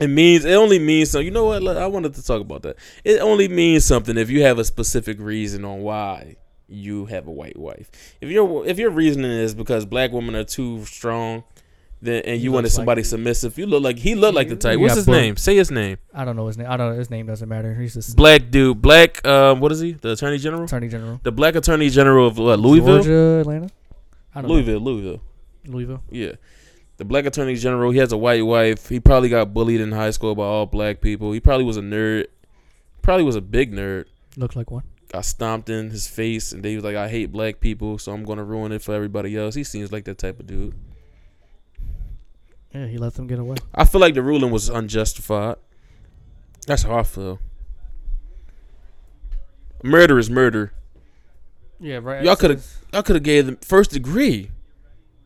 It 0.00 0.08
means 0.08 0.44
it 0.44 0.54
only 0.54 0.78
means 0.78 1.10
so. 1.10 1.18
You 1.18 1.30
know 1.30 1.44
what? 1.46 1.76
I 1.76 1.86
wanted 1.86 2.14
to 2.14 2.24
talk 2.24 2.40
about 2.40 2.62
that. 2.62 2.76
It 3.04 3.20
only 3.20 3.48
means 3.48 3.84
something 3.84 4.16
if 4.16 4.30
you 4.30 4.42
have 4.42 4.58
a 4.58 4.64
specific 4.64 5.18
reason 5.20 5.64
on 5.64 5.80
why 5.82 6.36
you 6.68 7.06
have 7.06 7.26
a 7.26 7.30
white 7.32 7.58
wife. 7.58 7.90
If 8.20 8.30
your 8.30 8.64
if 8.66 8.78
your 8.78 8.90
reasoning 8.90 9.30
is 9.32 9.54
because 9.54 9.84
black 9.84 10.12
women 10.12 10.36
are 10.36 10.44
too 10.44 10.84
strong, 10.84 11.44
then 12.00 12.22
and 12.24 12.36
He 12.38 12.44
you 12.44 12.52
wanted 12.52 12.70
somebody 12.70 13.00
like- 13.00 13.06
submissive, 13.06 13.58
you 13.58 13.66
look 13.66 13.82
like 13.82 13.98
he 13.98 14.14
looked 14.14 14.34
like 14.34 14.48
the 14.48 14.56
type. 14.56 14.78
What's 14.78 14.94
his 14.94 15.06
booked. 15.06 15.16
name? 15.16 15.36
Say 15.36 15.56
his 15.56 15.70
name. 15.70 15.98
I 16.14 16.24
don't 16.24 16.36
know 16.36 16.46
his 16.46 16.56
name. 16.58 16.68
I 16.70 16.76
don't 16.76 16.92
know 16.92 16.98
his 16.98 17.10
name 17.10 17.26
doesn't 17.26 17.48
matter. 17.48 17.74
He's 17.74 17.94
just 17.94 18.16
Black 18.16 18.50
dude. 18.50 18.80
Black. 18.80 19.26
Um. 19.26 19.60
What 19.60 19.72
is 19.72 19.80
he? 19.80 19.92
The 19.92 20.12
attorney 20.12 20.38
general. 20.38 20.64
attorney 20.64 20.88
general. 20.88 21.20
The 21.22 21.32
black 21.32 21.54
attorney 21.56 21.90
general 21.90 22.26
of 22.28 22.38
what? 22.38 22.58
Louisville. 22.60 22.96
Georgia, 23.02 23.40
Atlanta. 23.40 23.68
I 24.34 24.42
don't 24.42 24.50
Louisville. 24.50 24.80
Louisville. 24.80 25.20
know. 25.64 25.72
Louisville. 25.72 26.02
Yeah. 26.10 26.32
The 26.98 27.04
black 27.04 27.26
attorney 27.26 27.54
general, 27.56 27.90
he 27.92 27.98
has 27.98 28.10
a 28.12 28.16
white 28.16 28.44
wife. 28.44 28.88
He 28.88 28.98
probably 29.00 29.28
got 29.28 29.52
bullied 29.54 29.80
in 29.80 29.92
high 29.92 30.10
school 30.10 30.34
by 30.34 30.42
all 30.44 30.66
black 30.66 31.00
people. 31.00 31.32
He 31.32 31.40
probably 31.40 31.64
was 31.64 31.76
a 31.76 31.80
nerd. 31.80 32.26
Probably 33.02 33.24
was 33.24 33.36
a 33.36 33.40
big 33.40 33.72
nerd. 33.72 34.04
Looked 34.36 34.56
like 34.56 34.70
one. 34.70 34.82
Got 35.12 35.24
stomped 35.24 35.70
in 35.70 35.90
his 35.90 36.06
face 36.08 36.52
and 36.52 36.62
they 36.62 36.74
was 36.74 36.84
like, 36.84 36.96
I 36.96 37.08
hate 37.08 37.32
black 37.32 37.60
people, 37.60 37.98
so 37.98 38.12
I'm 38.12 38.24
gonna 38.24 38.44
ruin 38.44 38.72
it 38.72 38.82
for 38.82 38.94
everybody 38.94 39.36
else. 39.36 39.54
He 39.54 39.64
seems 39.64 39.90
like 39.92 40.04
that 40.04 40.18
type 40.18 40.38
of 40.40 40.46
dude. 40.46 40.74
Yeah, 42.74 42.86
he 42.86 42.98
let 42.98 43.14
them 43.14 43.26
get 43.26 43.38
away. 43.38 43.56
I 43.74 43.84
feel 43.84 44.00
like 44.00 44.14
the 44.14 44.22
ruling 44.22 44.50
was 44.50 44.68
unjustified. 44.68 45.56
That's 46.66 46.82
how 46.82 46.98
I 46.98 47.02
feel. 47.02 47.38
Murder 49.82 50.18
is 50.18 50.28
murder. 50.28 50.72
Yeah, 51.80 52.00
right. 52.02 52.24
Y'all 52.24 52.36
coulda- 52.36 52.60
Y'all 52.92 53.02
could 53.02 53.16
have 53.16 53.22
gave 53.22 53.46
them 53.46 53.56
first 53.62 53.92
degree. 53.92 54.50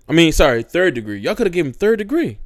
I 0.08 0.12
mean, 0.12 0.32
sorry, 0.32 0.62
third 0.62 0.94
degree. 0.94 1.18
Y'all 1.20 1.34
could 1.34 1.46
have 1.46 1.52
gave 1.54 1.64
him 1.66 1.72
third 1.72 1.98
degree. 1.98 2.38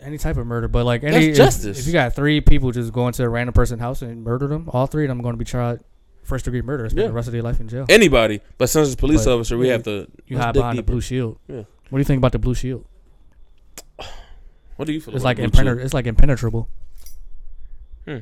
any 0.00 0.18
type 0.18 0.36
of 0.36 0.44
murder, 0.48 0.66
but 0.66 0.84
like 0.84 1.04
any 1.04 1.26
if- 1.26 1.36
justice. 1.36 1.78
If, 1.78 1.86
you 1.86 1.92
got 1.92 2.12
three 2.16 2.40
people 2.40 2.72
just 2.72 2.92
going 2.92 3.12
to 3.12 3.22
a 3.22 3.28
random 3.28 3.52
person's 3.52 3.80
house 3.80 4.02
and 4.02 4.24
murder 4.24 4.48
them, 4.48 4.68
all 4.72 4.86
three 4.86 5.04
of 5.04 5.08
them 5.08 5.22
going 5.22 5.34
to 5.34 5.38
be 5.38 5.44
tried 5.44 5.78
first 6.24 6.44
degree 6.44 6.60
murder. 6.62 6.88
Spend 6.88 7.02
Yeah. 7.02 7.06
the 7.08 7.12
rest 7.12 7.28
of 7.28 7.32
their 7.32 7.42
life 7.42 7.60
in 7.60 7.68
jail. 7.68 7.86
Anybody, 7.88 8.40
but 8.58 8.68
since 8.68 8.88
it's 8.88 8.94
a 8.94 8.96
police 8.96 9.24
But, 9.26 9.34
officer, 9.36 9.56
we 9.56 9.66
yeah, 9.68 9.74
have 9.74 9.84
to. 9.84 10.08
You 10.26 10.36
let's 10.36 10.46
hide 10.46 10.52
dig 10.54 10.60
behind 10.60 10.78
the 10.78 10.82
blue 10.82 11.00
shield. 11.00 11.38
Yeah. 11.46 11.56
What 11.90 11.92
do 11.92 11.98
you 11.98 12.04
think 12.04 12.18
about 12.18 12.32
the 12.32 12.40
blue 12.40 12.54
shield? 12.54 12.84
What 14.76 14.86
do 14.86 14.92
you 14.92 15.00
feel? 15.00 15.14
It's 15.14 15.24
like 15.24 15.38
impenetrable. 15.38 15.84
It's 15.84 15.94
like 15.94 16.06
impenetrable. 16.06 16.68
Hmm. 18.06 18.18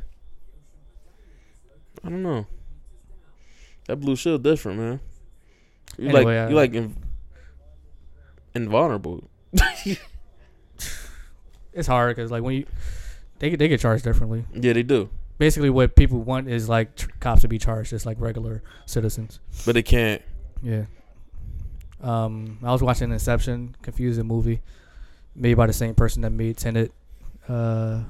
I 2.05 2.09
don't 2.09 2.23
know. 2.23 2.47
That 3.87 3.97
blue 3.97 4.17
shield 4.17 4.43
different, 4.43 4.79
man. 4.79 5.01
You 5.99 6.09
Anyway, 6.09 6.25
like 6.25 6.47
uh, 6.47 6.49
you 6.51 6.57
like 6.57 6.73
inv- 6.73 6.97
invulnerable. 8.55 9.29
It's 11.73 11.87
hard 11.87 12.17
because 12.17 12.31
like 12.33 12.43
when 12.43 12.57
you 12.57 12.67
they 13.39 13.51
get- 13.51 13.59
they 13.59 13.69
get 13.69 13.81
charged 13.81 14.03
differently. 14.05 14.45
Yeah, 14.53 14.73
they 14.73 14.83
do, 14.83 15.09
Basically, 15.39 15.71
what 15.71 15.95
people 15.97 16.21
want 16.21 16.49
is 16.49 16.69
like 16.69 16.97
tr- 16.97 17.09
cops 17.21 17.43
to 17.43 17.49
be 17.49 17.59
charged 17.59 17.91
just 17.91 18.05
like 18.05 18.21
regular 18.21 18.63
citizens. 18.87 19.39
but 19.65 19.73
they 19.73 19.83
can't. 19.83 20.21
Yeah. 20.63 20.87
Um, 22.03 22.59
I 22.63 22.73
was 22.73 22.83
watching 22.83 23.11
Inception, 23.13 23.77
confusing 23.83 24.27
movie, 24.27 24.61
made 25.35 25.55
by 25.55 25.67
the 25.67 25.73
same 25.73 25.95
person 25.95 26.23
that 26.23 26.31
made 26.31 26.57
Tenet. 26.57 26.93
Uh, 27.49 28.01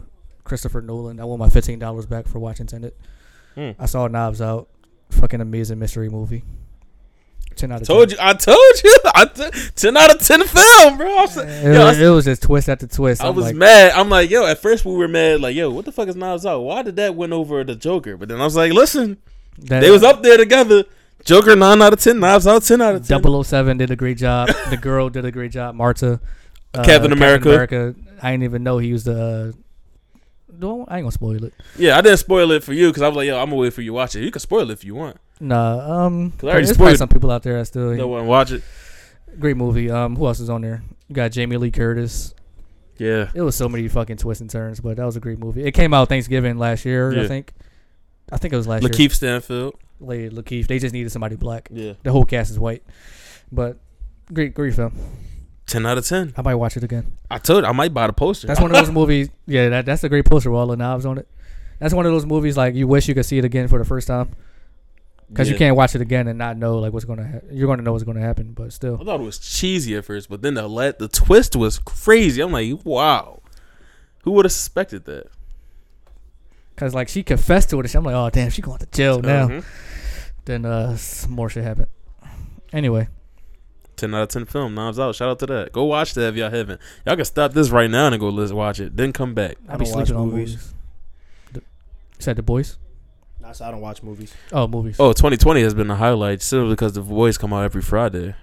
Christopher 0.44 0.80
Nolan. 0.80 1.20
I 1.20 1.24
want 1.24 1.38
my 1.40 1.48
fifteen 1.50 1.78
dollars 1.78 2.06
back 2.06 2.26
for 2.26 2.38
watching 2.38 2.66
Tenet. 2.66 2.96
Hmm. 3.54 3.70
I 3.78 3.86
saw 3.86 4.06
Knives 4.06 4.40
Out. 4.42 4.68
Fucking 5.10 5.40
amazing 5.40 5.78
mystery 5.78 6.08
movie. 6.08 6.42
Ten 7.56 7.72
out 7.72 7.80
of 7.82 7.86
Told 7.88 8.08
10. 8.10 8.16
you, 8.18 8.24
I 8.24 8.32
told 8.34 8.56
you, 8.84 8.96
I 9.14 9.24
t- 9.24 9.50
ten 9.74 9.96
out 9.96 10.14
of 10.14 10.24
ten 10.24 10.44
film, 10.46 10.96
bro. 10.96 11.06
Was, 11.16 11.36
It, 11.36 11.74
yo, 11.74 11.84
was, 11.86 12.00
it 12.00 12.08
was 12.08 12.24
just 12.24 12.42
twist 12.42 12.68
after 12.68 12.86
twist. 12.86 13.22
I 13.22 13.28
I'm 13.28 13.34
was 13.34 13.46
like, 13.46 13.56
mad. 13.56 13.92
I'm 13.92 14.08
like, 14.08 14.30
yo. 14.30 14.46
At 14.46 14.58
first, 14.62 14.84
we 14.84 14.94
were 14.94 15.08
mad. 15.08 15.40
Like, 15.40 15.56
yo, 15.56 15.68
what 15.70 15.84
the 15.84 15.92
fuck 15.92 16.08
is 16.08 16.14
Knives 16.16 16.46
Out? 16.46 16.60
Why 16.60 16.82
did 16.82 16.96
that 16.96 17.16
win 17.16 17.32
over 17.32 17.62
the 17.64 17.74
Joker? 17.74 18.16
But 18.16 18.28
then 18.28 18.40
I 18.40 18.44
was 18.44 18.54
like, 18.56 18.72
listen, 18.72 19.18
that- 19.58 19.80
they 19.80 19.90
was 19.90 20.02
up 20.04 20.22
there 20.22 20.36
together. 20.36 20.84
Joker 21.24 21.54
nine 21.54 21.82
out 21.82 21.92
of 21.92 22.00
ten. 22.00 22.18
Knives 22.20 22.46
Out 22.46 22.62
ten 22.62 22.80
out 22.80 22.94
of 22.94 23.06
ten. 23.06 23.22
007 23.44 23.76
did 23.76 23.90
a 23.90 23.96
great 23.96 24.16
job. 24.16 24.48
the 24.70 24.78
girl 24.80 25.10
did 25.10 25.24
a 25.24 25.30
great 25.32 25.50
job. 25.50 25.74
Marta. 25.74 26.18
Uh, 26.74 26.84
Captain 26.84 27.12
America. 27.12 27.94
I 28.22 28.30
didn't 28.32 28.44
even 28.44 28.62
know 28.62 28.78
he 28.78 28.92
was 28.92 29.04
the. 29.04 29.54
No, 30.52 30.84
I 30.88 30.96
ain't 30.98 31.04
gonna 31.04 31.12
spoil 31.12 31.42
it. 31.44 31.54
Yeah, 31.78 31.96
I 31.96 32.00
didn't 32.02 32.18
spoil 32.18 32.50
it 32.52 32.62
for 32.62 32.72
you 32.74 32.88
because 32.88 33.02
I 33.02 33.08
was 33.08 33.16
like, 33.16 33.26
yo, 33.26 33.38
I'm 33.38 33.46
gonna 33.46 33.56
wait 33.56 33.72
for 33.72 33.80
you 33.80 33.90
to 33.90 33.94
watch 33.94 34.14
it. 34.14 34.22
You 34.22 34.30
can 34.30 34.40
spoil 34.40 34.70
it 34.70 34.74
if 34.74 34.84
you 34.84 34.94
want. 34.94 35.16
Nah, 35.40 36.04
um, 36.06 36.32
'Cause 36.32 36.44
I 36.44 36.46
already 36.52 36.66
there's 36.66 36.76
probably 36.76 36.96
some 36.96 37.08
people 37.08 37.30
out 37.30 37.42
there 37.42 37.56
that 37.58 37.64
still 37.66 37.94
No 37.94 38.08
one 38.08 38.26
watch 38.26 38.52
it. 38.52 38.62
great 39.38 39.56
movie. 39.56 39.90
Um, 39.90 40.16
who 40.16 40.26
else 40.26 40.38
is 40.38 40.50
on 40.50 40.60
there? 40.60 40.82
You 41.08 41.14
got 41.14 41.32
Jamie 41.32 41.56
Lee 41.56 41.70
Curtis. 41.70 42.34
Yeah. 42.98 43.30
It 43.34 43.40
was 43.40 43.56
so 43.56 43.66
many 43.68 43.88
fucking 43.88 44.18
twists 44.18 44.42
and 44.42 44.50
turns, 44.50 44.80
but 44.80 44.98
that 44.98 45.06
was 45.06 45.16
a 45.16 45.20
great 45.20 45.38
movie. 45.38 45.64
It 45.64 45.72
came 45.72 45.94
out 45.94 46.10
Thanksgiving 46.10 46.58
last 46.58 46.84
year, 46.84 47.18
I 47.18 47.26
think. 47.26 47.54
I 48.30 48.36
think 48.36 48.52
it 48.52 48.56
was 48.58 48.66
last 48.68 48.82
year. 48.82 48.90
LaKeith 48.90 49.12
Stanfield. 49.12 49.76
LaKeith. 50.02 50.32
LaKeith. 50.34 50.66
They 50.66 50.78
just 50.78 50.92
needed 50.92 51.10
somebody 51.10 51.36
black. 51.36 51.68
Yeah. 51.72 51.94
The 52.02 52.12
whole 52.12 52.26
cast 52.26 52.50
is 52.50 52.58
white, 52.58 52.82
but 53.50 53.78
great, 54.32 54.52
great 54.52 54.74
film. 54.74 54.92
Ten 55.70 55.86
out 55.86 55.98
of 55.98 56.04
ten. 56.06 56.34
I 56.36 56.42
might 56.42 56.56
watch 56.56 56.76
it 56.76 56.82
again. 56.84 57.16
I 57.30 57.38
told 57.38 57.62
you, 57.64 57.68
I 57.68 57.72
might 57.72 57.94
buy 57.94 58.06
the 58.08 58.12
poster. 58.12 58.46
That's 58.48 58.60
one 58.60 58.70
of 58.72 58.76
those 58.76 58.90
movies. 59.00 59.30
Yeah, 59.46 59.68
that, 59.68 59.86
that's 59.86 60.02
a 60.02 60.08
great 60.08 60.24
poster 60.24 60.50
with 60.50 60.58
all 60.58 60.66
the 60.66 60.76
knobs 60.76 61.06
on 61.06 61.16
it. 61.18 61.28
That's 61.78 61.94
one 61.94 62.06
of 62.06 62.12
those 62.12 62.26
movies 62.26 62.56
like 62.56 62.74
you 62.74 62.88
wish 62.88 63.06
you 63.08 63.14
could 63.14 63.24
see 63.24 63.38
it 63.38 63.44
again 63.44 63.68
for 63.68 63.78
the 63.78 63.84
first 63.84 64.06
time 64.08 64.34
because 65.28 65.48
you 65.48 65.56
can't 65.56 65.76
watch 65.76 65.94
it 65.94 66.00
again 66.00 66.26
and 66.26 66.36
not 66.38 66.56
know 66.56 66.78
like 66.78 66.92
what's 66.92 67.04
gonna. 67.04 67.26
Ha- 67.26 67.38
you're 67.52 67.68
gonna 67.68 67.82
know 67.82 67.92
what's 67.92 68.04
gonna 68.04 68.20
happen, 68.20 68.52
but 68.52 68.72
still, 68.72 68.98
I 69.00 69.04
thought 69.04 69.20
it 69.20 69.24
was 69.24 69.38
cheesy 69.38 69.94
at 69.96 70.04
first, 70.04 70.28
but 70.28 70.42
then 70.42 70.54
the 70.54 70.66
let 70.66 70.98
the 70.98 71.06
twist 71.08 71.54
was 71.54 71.78
crazy. 71.78 72.42
I'm 72.42 72.50
like, 72.52 72.84
wow. 72.84 73.40
Who 74.24 74.32
would 74.32 74.44
have 74.44 74.52
suspected 74.52 75.04
that? 75.06 75.28
because 76.74 76.94
like 76.94 77.08
she 77.08 77.22
confessed 77.22 77.68
to 77.70 77.78
it, 77.80 77.94
I'm 77.94 78.04
like, 78.04 78.14
oh 78.14 78.30
damn, 78.30 78.50
she 78.50 78.62
going 78.62 78.78
to 78.78 78.86
jail 78.86 79.20
now. 79.20 79.48
Mhm. 79.48 79.64
Then 80.46 80.64
uh, 80.64 80.96
some 80.96 81.32
more 81.32 81.50
shit 81.50 81.62
happened. 81.62 81.88
Anyway, 82.72 83.08
Ten 84.00 84.14
out 84.14 84.22
of 84.22 84.28
ten 84.28 84.44
film. 84.46 84.74
Knives 84.74 84.98
out. 84.98 85.14
Shout 85.14 85.28
out 85.28 85.38
to 85.40 85.46
that. 85.46 85.72
Go 85.72 85.84
watch 85.84 86.14
that 86.14 86.28
if 86.30 86.36
y'all 86.36 86.50
haven't. 86.50 86.80
Y'all 87.06 87.16
can 87.16 87.24
stop 87.24 87.52
this 87.52 87.70
right 87.70 87.90
now 87.90 88.06
and 88.06 88.18
go 88.18 88.28
let's 88.30 88.52
watch 88.52 88.80
it. 88.80 88.96
Then 88.96 89.12
come 89.12 89.34
back. 89.34 89.56
I 89.68 89.74
I 89.74 89.76
be 89.76 89.84
don't 89.84 89.94
watch 89.94 90.06
sleeping 90.06 90.20
on 90.22 90.28
movies. 90.30 90.50
movies. 90.52 90.74
The, 91.52 91.60
you 91.60 91.64
said 92.20 92.36
the 92.36 92.42
boys? 92.42 92.78
Nah, 93.40 93.52
so 93.52 93.64
I 93.66 93.70
don't 93.70 93.80
watch 93.80 94.02
movies. 94.02 94.34
Oh, 94.52 94.66
movies. 94.66 94.96
Oh, 94.98 95.12
2020 95.12 95.62
has 95.62 95.74
been 95.74 95.88
the 95.88 95.94
highlight 95.96 96.42
simply 96.42 96.70
because 96.70 96.92
the 96.92 97.00
Boys 97.00 97.38
come 97.38 97.52
out 97.54 97.64
every 97.64 97.80
Friday. 97.82 98.34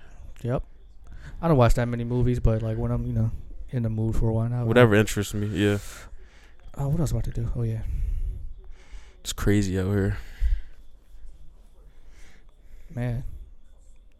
Yep. 0.41 0.63
I 1.41 1.47
don't 1.47 1.57
watch 1.57 1.75
that 1.75 1.87
many 1.87 2.03
movies, 2.03 2.39
but 2.39 2.61
like 2.61 2.77
when 2.77 2.91
I'm 2.91 3.05
you 3.05 3.13
know 3.13 3.31
in 3.69 3.83
the 3.83 3.89
mood 3.89 4.15
for 4.15 4.31
one, 4.31 4.53
I, 4.53 4.63
Whatever 4.63 4.95
interests 4.95 5.33
me. 5.33 5.47
Yeah. 5.47 5.77
Oh, 6.77 6.87
what 6.89 6.99
else 6.99 7.11
about 7.11 7.23
to 7.25 7.31
do? 7.31 7.49
Oh 7.55 7.63
yeah, 7.63 7.81
It's 9.21 9.33
crazy 9.33 9.79
out 9.79 9.87
here. 9.87 10.17
man. 12.93 13.23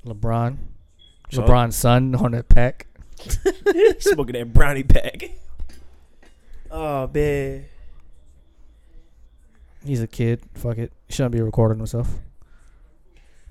LeBron, 0.05 0.57
So- 0.57 0.57
LeBron's 1.31 1.75
son 1.75 2.15
on 2.15 2.31
that 2.31 2.47
pack. 2.49 2.87
Smoking 3.99 4.33
that 4.33 4.53
brownie 4.53 4.83
pack. 4.83 5.23
Oh 6.71 7.09
man. 7.13 7.65
He's 9.85 10.01
a 10.01 10.07
kid. 10.07 10.41
Fuck 10.53 10.77
it. 10.77 10.91
He 11.07 11.13
shouldn't 11.13 11.33
be 11.33 11.41
recording 11.41 11.77
himself. 11.77 12.09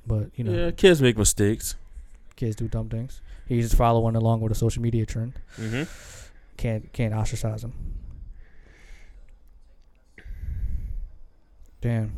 But 0.06 0.30
you 0.36 0.44
know, 0.44 0.52
Yeah, 0.52 0.70
kids 0.70 1.00
make 1.02 1.16
mistakes. 1.18 1.74
kids 2.36 2.56
do 2.56 2.68
dumb 2.68 2.88
things. 2.88 3.20
He's 3.46 3.64
just 3.66 3.76
following 3.76 4.16
along 4.16 4.40
with 4.40 4.52
a 4.52 4.54
social 4.54 4.82
media 4.82 5.06
trend. 5.06 5.34
Mm-hmm. 5.58 5.84
Can't 6.56 6.92
can't 6.92 7.12
ostracize 7.14 7.64
him. 7.64 7.72
Damn. 11.80 12.12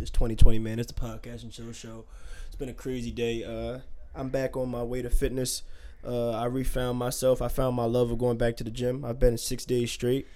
It's 0.00 0.10
2020, 0.10 0.58
man. 0.58 0.78
It's 0.78 0.92
the 0.92 0.98
podcast 1.00 1.42
and 1.42 1.52
chill 1.52 1.72
show. 1.72 2.04
It's 2.46 2.56
been 2.56 2.68
a 2.68 2.74
crazy 2.74 3.10
day. 3.10 3.44
Uh, 3.44 3.80
I'm 4.14 4.28
back 4.28 4.56
on 4.56 4.68
my 4.70 4.82
way 4.82 5.02
to 5.02 5.10
fitness. 5.10 5.62
Uh, 6.06 6.30
I 6.30 6.44
refound 6.46 6.98
myself. 6.98 7.40
I 7.42 7.48
found 7.48 7.76
my 7.76 7.84
love 7.84 8.10
of 8.10 8.18
going 8.18 8.36
back 8.36 8.56
to 8.58 8.64
the 8.64 8.70
gym. 8.70 9.04
I've 9.04 9.18
been 9.18 9.38
six 9.38 9.64
days 9.64 9.90
straight. 9.90 10.26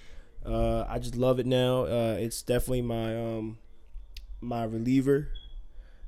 Uh, 0.45 0.85
I 0.89 0.99
just 0.99 1.15
love 1.15 1.39
it 1.39 1.45
now. 1.45 1.83
Uh, 1.83 2.17
it's 2.19 2.41
definitely 2.41 2.81
my 2.81 3.15
um, 3.15 3.57
my 4.41 4.63
reliever 4.63 5.27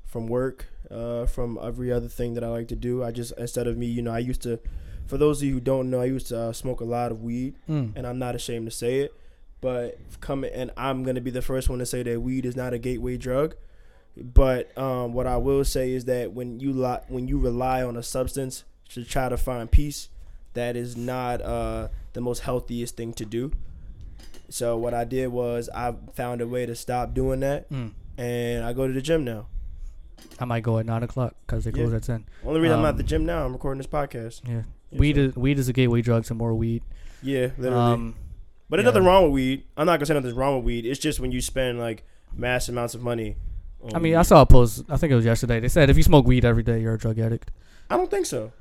from 0.05 0.27
work, 0.27 0.67
uh, 0.89 1.25
from 1.25 1.59
every 1.61 1.91
other 1.91 2.07
thing 2.07 2.33
that 2.33 2.43
I 2.43 2.47
like 2.47 2.67
to 2.69 2.75
do. 2.75 3.03
I 3.03 3.11
just 3.11 3.33
instead 3.37 3.67
of 3.67 3.77
me, 3.77 3.85
you 3.87 4.01
know, 4.01 4.11
I 4.11 4.19
used 4.19 4.41
to. 4.43 4.59
For 5.07 5.17
those 5.17 5.41
of 5.41 5.47
you 5.47 5.55
who 5.55 5.59
don't 5.59 5.89
know, 5.89 5.99
I 6.01 6.05
used 6.05 6.27
to 6.27 6.39
uh, 6.39 6.53
smoke 6.53 6.79
a 6.79 6.85
lot 6.85 7.11
of 7.11 7.21
weed 7.21 7.55
Mm. 7.67 7.91
and 7.97 8.07
I'm 8.07 8.17
not 8.17 8.33
ashamed 8.33 8.65
to 8.67 8.71
say 8.71 8.99
it. 8.99 9.13
But 9.59 9.97
coming, 10.21 10.51
and 10.53 10.71
I'm 10.77 11.03
gonna 11.03 11.21
be 11.21 11.31
the 11.31 11.41
first 11.41 11.69
one 11.69 11.79
to 11.79 11.85
say 11.85 12.01
that 12.03 12.21
weed 12.21 12.45
is 12.45 12.55
not 12.55 12.73
a 12.73 12.79
gateway 12.79 13.17
drug. 13.17 13.55
But 14.17 14.77
um, 14.77 15.13
what 15.13 15.25
I 15.27 15.37
will 15.37 15.63
say 15.63 15.91
is 15.91 16.05
that 16.05 16.33
when 16.33 16.59
you 16.59 16.73
li- 16.73 16.99
when 17.07 17.27
you 17.27 17.37
rely 17.39 17.81
on 17.83 17.95
a 17.95 18.03
substance 18.03 18.63
to 18.89 19.03
try 19.05 19.29
to 19.29 19.37
find 19.37 19.71
peace, 19.71 20.09
that 20.53 20.75
is 20.75 20.97
not 20.97 21.41
uh, 21.41 21.87
the 22.13 22.21
most 22.21 22.39
healthiest 22.39 22.97
thing 22.97 23.13
to 23.13 23.25
do. 23.25 23.51
So 24.49 24.77
what 24.77 24.93
I 24.93 25.05
did 25.05 25.27
was 25.29 25.69
I 25.73 25.95
found 26.13 26.41
a 26.41 26.47
way 26.47 26.65
to 26.65 26.75
stop 26.75 27.13
doing 27.13 27.39
that, 27.39 27.69
Mm. 27.69 27.91
and 28.17 28.65
I 28.65 28.73
go 28.73 28.85
to 28.85 28.91
the 28.93 29.01
gym 29.01 29.23
now. 29.23 29.47
I 30.39 30.45
might 30.45 30.61
go 30.63 30.77
at 30.77 30.85
nine 30.85 31.03
o'clock 31.03 31.35
because 31.45 31.63
they 31.63 31.71
Yeah. 31.71 31.77
close 31.85 31.93
at 31.93 32.03
ten. 32.03 32.25
Only 32.45 32.59
reason 32.59 32.73
I'm 32.79 32.83
Um, 32.85 32.89
at 32.89 32.97
the 32.97 33.03
gym 33.03 33.25
now, 33.25 33.45
I'm 33.45 33.53
recording 33.53 33.77
this 33.77 33.87
podcast. 33.87 34.41
Yeah. 34.47 34.63
Yeah, 34.91 34.99
Weed 34.99 35.15
so- 35.15 35.21
is 35.21 35.35
weed 35.37 35.57
is 35.57 35.69
a 35.69 35.73
gateway 35.73 36.01
drug 36.01 36.25
to 36.25 36.33
more 36.35 36.53
weed. 36.53 36.83
Yeah, 37.23 37.51
literally. 37.57 37.75
Um, 37.93 38.15
But 38.69 38.77
there's 38.77 38.85
Yeah. 38.85 38.91
nothing 38.91 39.05
wrong 39.05 39.23
with 39.25 39.33
weed. 39.33 39.63
I'm 39.77 39.85
not 39.85 39.97
gonna 39.99 40.05
say 40.05 40.13
nothing's 40.13 40.33
wrong 40.33 40.55
with 40.57 40.65
weed. 40.65 40.85
It's 40.85 40.99
just 40.99 41.19
when 41.19 41.31
you 41.31 41.41
spend 41.41 41.79
like 41.79 42.03
mass 42.35 42.67
amounts 42.69 42.93
of 42.95 43.01
money. 43.01 43.35
On 43.83 43.95
I 43.95 43.99
mean, 43.99 44.15
I 44.15 44.21
saw 44.21 44.41
a 44.41 44.45
post. 44.45 44.83
I 44.89 44.97
think 44.97 45.11
it 45.11 45.15
was 45.15 45.25
yesterday. 45.25 45.59
They 45.59 45.67
said 45.69 45.89
if 45.89 45.97
you 45.97 46.03
smoke 46.03 46.25
weed 46.25 46.45
every 46.45 46.63
day, 46.63 46.79
you're 46.81 46.93
a 46.93 46.97
drug 46.99 47.17
addict. 47.19 47.51
I 47.89 47.97
don't 47.97 48.09
think 48.11 48.25
so. 48.25 48.51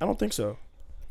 I 0.00 0.04
don't 0.06 0.18
think 0.18 0.32
so. 0.32 0.58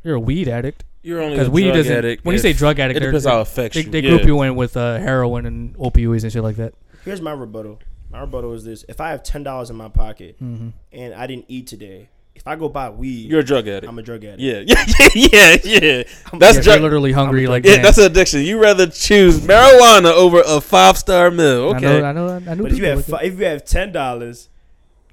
You're 0.04 0.16
a 0.16 0.20
weed 0.20 0.48
addict 0.48 0.86
You're 1.02 1.22
only 1.22 1.36
because 1.36 1.48
a 1.48 1.52
weed 1.52 1.64
drug 1.64 1.76
doesn't. 1.78 1.98
addict. 1.98 2.26
when 2.26 2.34
you 2.34 2.38
if- 2.38 2.42
say 2.42 2.54
drug 2.54 2.80
addict, 2.80 2.98
it 2.98 3.00
they're- 3.02 3.12
depends 3.12 3.26
how 3.26 3.40
it 3.40 3.42
affects 3.42 3.76
they, 3.76 3.84
you. 3.84 3.90
they 3.92 4.00
yeah. 4.02 4.10
group 4.12 4.26
you 4.26 4.42
in 4.44 4.56
with 4.56 4.78
uh, 4.78 4.98
heroin 4.98 5.46
and 5.46 5.76
opioids 5.78 6.24
and 6.24 6.32
shit 6.32 6.44
like 6.44 6.56
that. 6.58 6.74
Here's 7.04 7.22
my 7.22 7.32
rebuttal. 7.32 7.80
My 8.10 8.22
rebuttal 8.22 8.54
is 8.54 8.64
this: 8.64 8.86
If 8.88 9.02
I 9.02 9.10
have 9.10 9.24
ten 9.24 9.44
dollars 9.44 9.70
in 9.70 9.76
my 9.76 9.90
pocket 9.90 10.36
hmm 10.40 10.70
and 10.94 11.14
I 11.14 11.28
didn't 11.28 11.46
eat 11.50 11.68
today, 11.68 12.10
if 12.38 12.48
I 12.48 12.56
go 12.56 12.70
buy 12.70 12.90
weed, 12.90 13.30
You're 13.30 13.42
a 13.42 13.44
drug 13.44 13.68
addict. 13.68 13.88
I'm 13.88 14.00
a 14.00 14.02
drug 14.02 14.24
addict. 14.24 14.42
yeah, 14.42 14.62
yeah, 14.66 14.84
yeah, 15.16 15.58
yeah, 15.64 15.80
yeah. 15.84 16.04
I'm 16.32 16.40
That's 16.40 16.54
a 16.54 16.56
You're 16.58 16.64
drug- 16.64 16.82
literally 16.82 17.12
hungry 17.12 17.48
like 17.48 17.66
Yeah, 17.66 17.82
that's 17.82 17.98
an 17.98 18.06
addiction. 18.06 18.42
You 18.42 18.62
rather 18.62 18.88
choose 18.88 19.40
marijuana 19.42 20.12
over 20.14 20.42
a 20.46 20.62
five 20.62 20.98
star 20.98 21.30
meal. 21.32 21.74
I 21.74 21.76
Okay. 21.78 21.82
know. 22.02 22.06
I 22.06 22.12
know. 22.14 22.28
I 22.30 22.54
knew 22.56 22.64
But 22.64 22.72
if 22.72 22.78
you 22.78 22.86
have 22.86 22.98
like 23.10 23.22
fi- 23.22 23.26
if 23.28 23.40
you 23.40 23.46
have 23.46 23.66
ten 23.66 23.92
dollars 23.92 24.50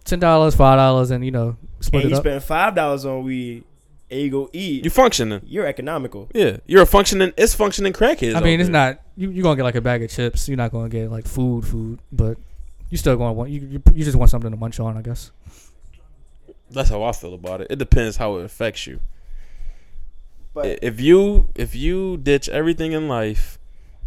ten 0.05 0.19
dollars, 0.21 0.55
five 0.55 0.79
dollars, 0.79 1.11
and 1.11 1.25
you 1.25 1.31
know 1.31 1.57
split 1.81 2.05
and 2.05 2.13
it 2.13 2.15
you 2.15 2.19
up. 2.19 2.23
spend 2.25 2.43
five 2.45 2.75
dollars 2.75 3.05
on 3.05 3.25
weed 3.25 3.65
and 4.11 4.21
you 4.21 4.31
go 4.31 4.51
eat, 4.53 4.85
You're 4.85 4.91
functioning. 4.91 5.41
you're 5.47 5.67
economical. 5.67 6.29
Yeah. 6.35 6.59
You're 6.67 6.83
a 6.83 6.87
functioning 6.87 7.33
it's 7.37 7.55
functioning 7.55 7.93
crackheads. 7.95 8.35
I 8.37 8.41
mean, 8.41 8.61
it's 8.61 8.69
there. 8.69 8.93
not 8.95 9.01
you. 9.17 9.31
You're 9.31 9.43
gonna 9.43 9.57
get 9.57 9.63
like 9.65 9.75
a 9.77 9.81
bag 9.81 10.03
of 10.03 10.11
chips. 10.11 10.47
You're 10.49 10.57
not 10.59 10.71
gonna 10.73 10.89
get 10.91 11.11
like 11.11 11.27
food, 11.27 11.67
food, 11.67 11.99
but 12.13 12.37
you 12.91 12.99
still 12.99 13.17
gonna 13.17 13.33
want 13.33 13.51
you. 13.51 13.61
You, 13.61 13.83
you 13.95 14.05
just 14.05 14.17
want 14.17 14.31
something 14.31 14.51
to 14.51 14.57
munch 14.57 14.79
on, 14.79 14.97
I 14.97 15.03
guess. 15.03 15.31
That's 16.75 16.91
how 16.91 17.03
I 17.03 17.13
feel 17.13 17.35
about 17.35 17.61
it. 17.61 17.69
It 17.71 17.79
depends 17.79 18.17
how 18.17 18.37
it 18.37 18.45
affects 18.45 18.87
you. 18.87 19.01
But 20.53 20.79
if 20.83 21.01
you 21.01 21.49
if 21.55 21.75
you 21.75 22.17
ditch 22.17 22.49
everything 22.49 22.93
in 22.93 23.09
life 23.09 23.59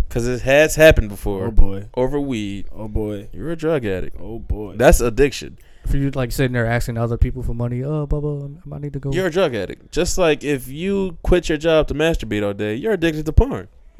Because 0.08 0.28
it 0.28 0.42
has 0.44 0.76
happened 0.76 1.10
before. 1.10 1.46
Oh 1.46 1.52
boy. 1.52 1.90
Over 1.96 2.20
weed. 2.20 2.68
Oh 2.74 2.88
boy. 2.88 3.30
You're 3.34 3.52
a 3.52 3.56
drug 3.58 3.86
addict. 3.86 4.16
Oh 4.20 4.40
boy. 4.40 4.76
That's 4.78 5.02
addiction. 5.02 5.58
If 5.84 5.94
you 5.94 6.12
like 6.12 6.32
sitting 6.32 6.52
there 6.54 6.66
asking 6.66 6.98
other 6.98 7.18
people 7.18 7.44
for 7.44 7.54
money, 7.54 7.82
oh, 7.84 8.06
blah 8.06 8.20
blah, 8.20 8.50
I 8.74 8.80
need 8.80 8.92
to 8.94 9.00
go. 9.00 9.12
You're 9.12 9.28
a 9.28 9.32
drug 9.32 9.56
addict. 9.56 9.92
Just 9.92 10.18
like 10.18 10.44
if 10.44 10.68
you 10.68 11.18
quit 11.24 11.48
your 11.50 11.58
job 11.58 11.88
to 11.88 11.94
masturbate 11.94 12.46
all 12.46 12.54
day, 12.54 12.76
you're 12.76 12.94
addicted 12.94 13.26
to 13.26 13.32
porn. 13.34 13.70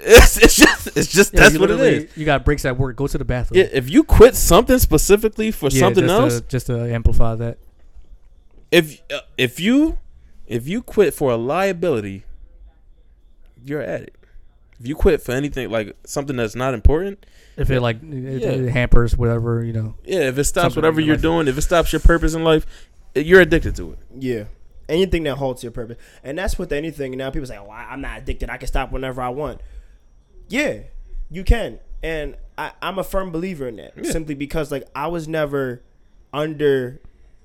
it's, 0.00 0.38
it's 0.38 0.56
just 0.56 0.96
it's 0.96 1.12
just 1.12 1.32
Yeah, 1.34 1.40
that's 1.40 1.58
what 1.58 1.70
it 1.70 1.80
is. 1.80 2.16
You 2.16 2.24
got 2.24 2.44
breaks 2.44 2.64
at 2.64 2.76
work. 2.76 2.96
Go 2.96 3.06
to 3.06 3.18
the 3.18 3.24
bathroom. 3.24 3.58
Yeah, 3.60 3.68
if 3.72 3.88
you 3.90 4.02
quit 4.04 4.34
something 4.34 4.78
specifically 4.78 5.50
for 5.50 5.68
Yeah, 5.68 5.80
something 5.80 6.04
just 6.04 6.20
else, 6.20 6.40
to, 6.40 6.48
just 6.48 6.66
to 6.66 6.92
amplify 6.92 7.34
that. 7.36 7.58
If 8.70 9.00
uh, 9.12 9.20
if 9.36 9.58
you 9.60 9.98
if 10.46 10.66
you 10.68 10.82
quit 10.82 11.14
for 11.14 11.30
a 11.30 11.36
liability, 11.36 12.24
you're 13.64 13.80
an 13.80 13.90
addict. 13.90 14.24
If 14.80 14.86
you 14.86 14.94
quit 14.94 15.20
for 15.22 15.32
anything 15.32 15.70
like 15.70 15.96
something 16.06 16.36
that's 16.36 16.54
not 16.54 16.72
important, 16.72 17.26
If 17.56 17.70
it 17.70 17.80
like 17.80 17.96
it, 18.02 18.42
Yeah. 18.42 18.48
it 18.50 18.68
hampers 18.70 19.16
whatever 19.16 19.64
you 19.64 19.72
know. 19.72 19.96
yeah, 20.04 20.20
if 20.28 20.38
it 20.38 20.44
stops 20.44 20.76
whatever 20.76 21.00
you're 21.00 21.16
life. 21.16 21.22
doing, 21.22 21.48
if 21.48 21.58
it 21.58 21.62
stops 21.62 21.92
your 21.92 22.00
purpose 22.00 22.34
in 22.34 22.44
life, 22.44 22.64
you're 23.14 23.40
addicted 23.40 23.74
to 23.76 23.92
it. 23.92 23.98
Yeah. 24.16 24.44
Anything 24.88 25.24
that 25.24 25.34
halts 25.36 25.62
your 25.64 25.72
purpose. 25.72 25.98
And 26.22 26.38
that's 26.38 26.58
with 26.58 26.72
anything. 26.72 27.16
Now 27.16 27.30
people 27.30 27.46
say, 27.46 27.58
well, 27.58 27.72
I'm 27.72 28.00
not 28.00 28.18
addicted. 28.18 28.48
I 28.50 28.56
can 28.56 28.68
stop 28.68 28.92
whenever 28.92 29.20
I 29.20 29.28
want. 29.30 29.60
Yeah, 30.48 30.78
you 31.30 31.42
can. 31.44 31.80
And 32.02 32.36
I, 32.56 32.70
I'm 32.80 32.98
a 32.98 33.04
firm 33.04 33.30
believer 33.32 33.66
in 33.68 33.76
that. 33.76 33.92
Yeah. 33.96 34.10
Simply 34.12 34.34
because, 34.34 34.70
like, 34.70 34.88
I 34.94 35.08
was 35.08 35.26
never 35.28 35.82
under 36.32 37.00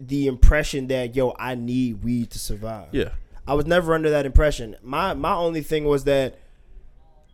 the 0.07 0.27
impression 0.27 0.87
that, 0.87 1.15
yo, 1.15 1.33
I 1.39 1.55
need 1.55 2.03
weed 2.03 2.31
to 2.31 2.39
survive. 2.39 2.89
Yeah, 2.91 3.09
I 3.47 3.53
was 3.53 3.65
never 3.65 3.93
under 3.93 4.09
that 4.09 4.25
impression. 4.25 4.75
My 4.81 5.13
my 5.13 5.33
only 5.33 5.61
thing 5.61 5.85
was 5.85 6.03
that 6.05 6.39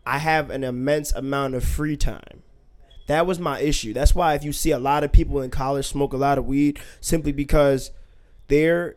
I 0.05 0.17
have 0.17 0.49
an 0.49 0.63
immense 0.63 1.11
amount 1.11 1.55
of 1.55 1.63
free 1.63 1.97
time. 1.97 2.43
That 3.07 3.25
was 3.25 3.39
my 3.39 3.59
issue. 3.59 3.93
That's 3.93 4.13
why 4.13 4.35
if 4.35 4.43
you 4.43 4.53
see 4.53 4.71
a 4.71 4.79
lot 4.79 5.03
of 5.03 5.11
people 5.11 5.41
in 5.41 5.49
college 5.49 5.87
smoke 5.87 6.13
a 6.13 6.17
lot 6.17 6.37
of 6.37 6.45
weed, 6.45 6.79
simply 7.01 7.31
because 7.31 7.91
there 8.47 8.95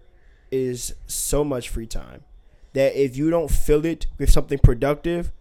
is 0.50 0.94
so 1.06 1.42
much 1.44 1.70
free 1.70 1.86
time 1.86 2.22
that 2.74 2.94
if 2.94 3.16
you 3.16 3.30
don't 3.30 3.50
fill 3.50 3.86
it 3.86 4.06
with 4.18 4.30
something 4.30 4.58
productive, 4.58 5.32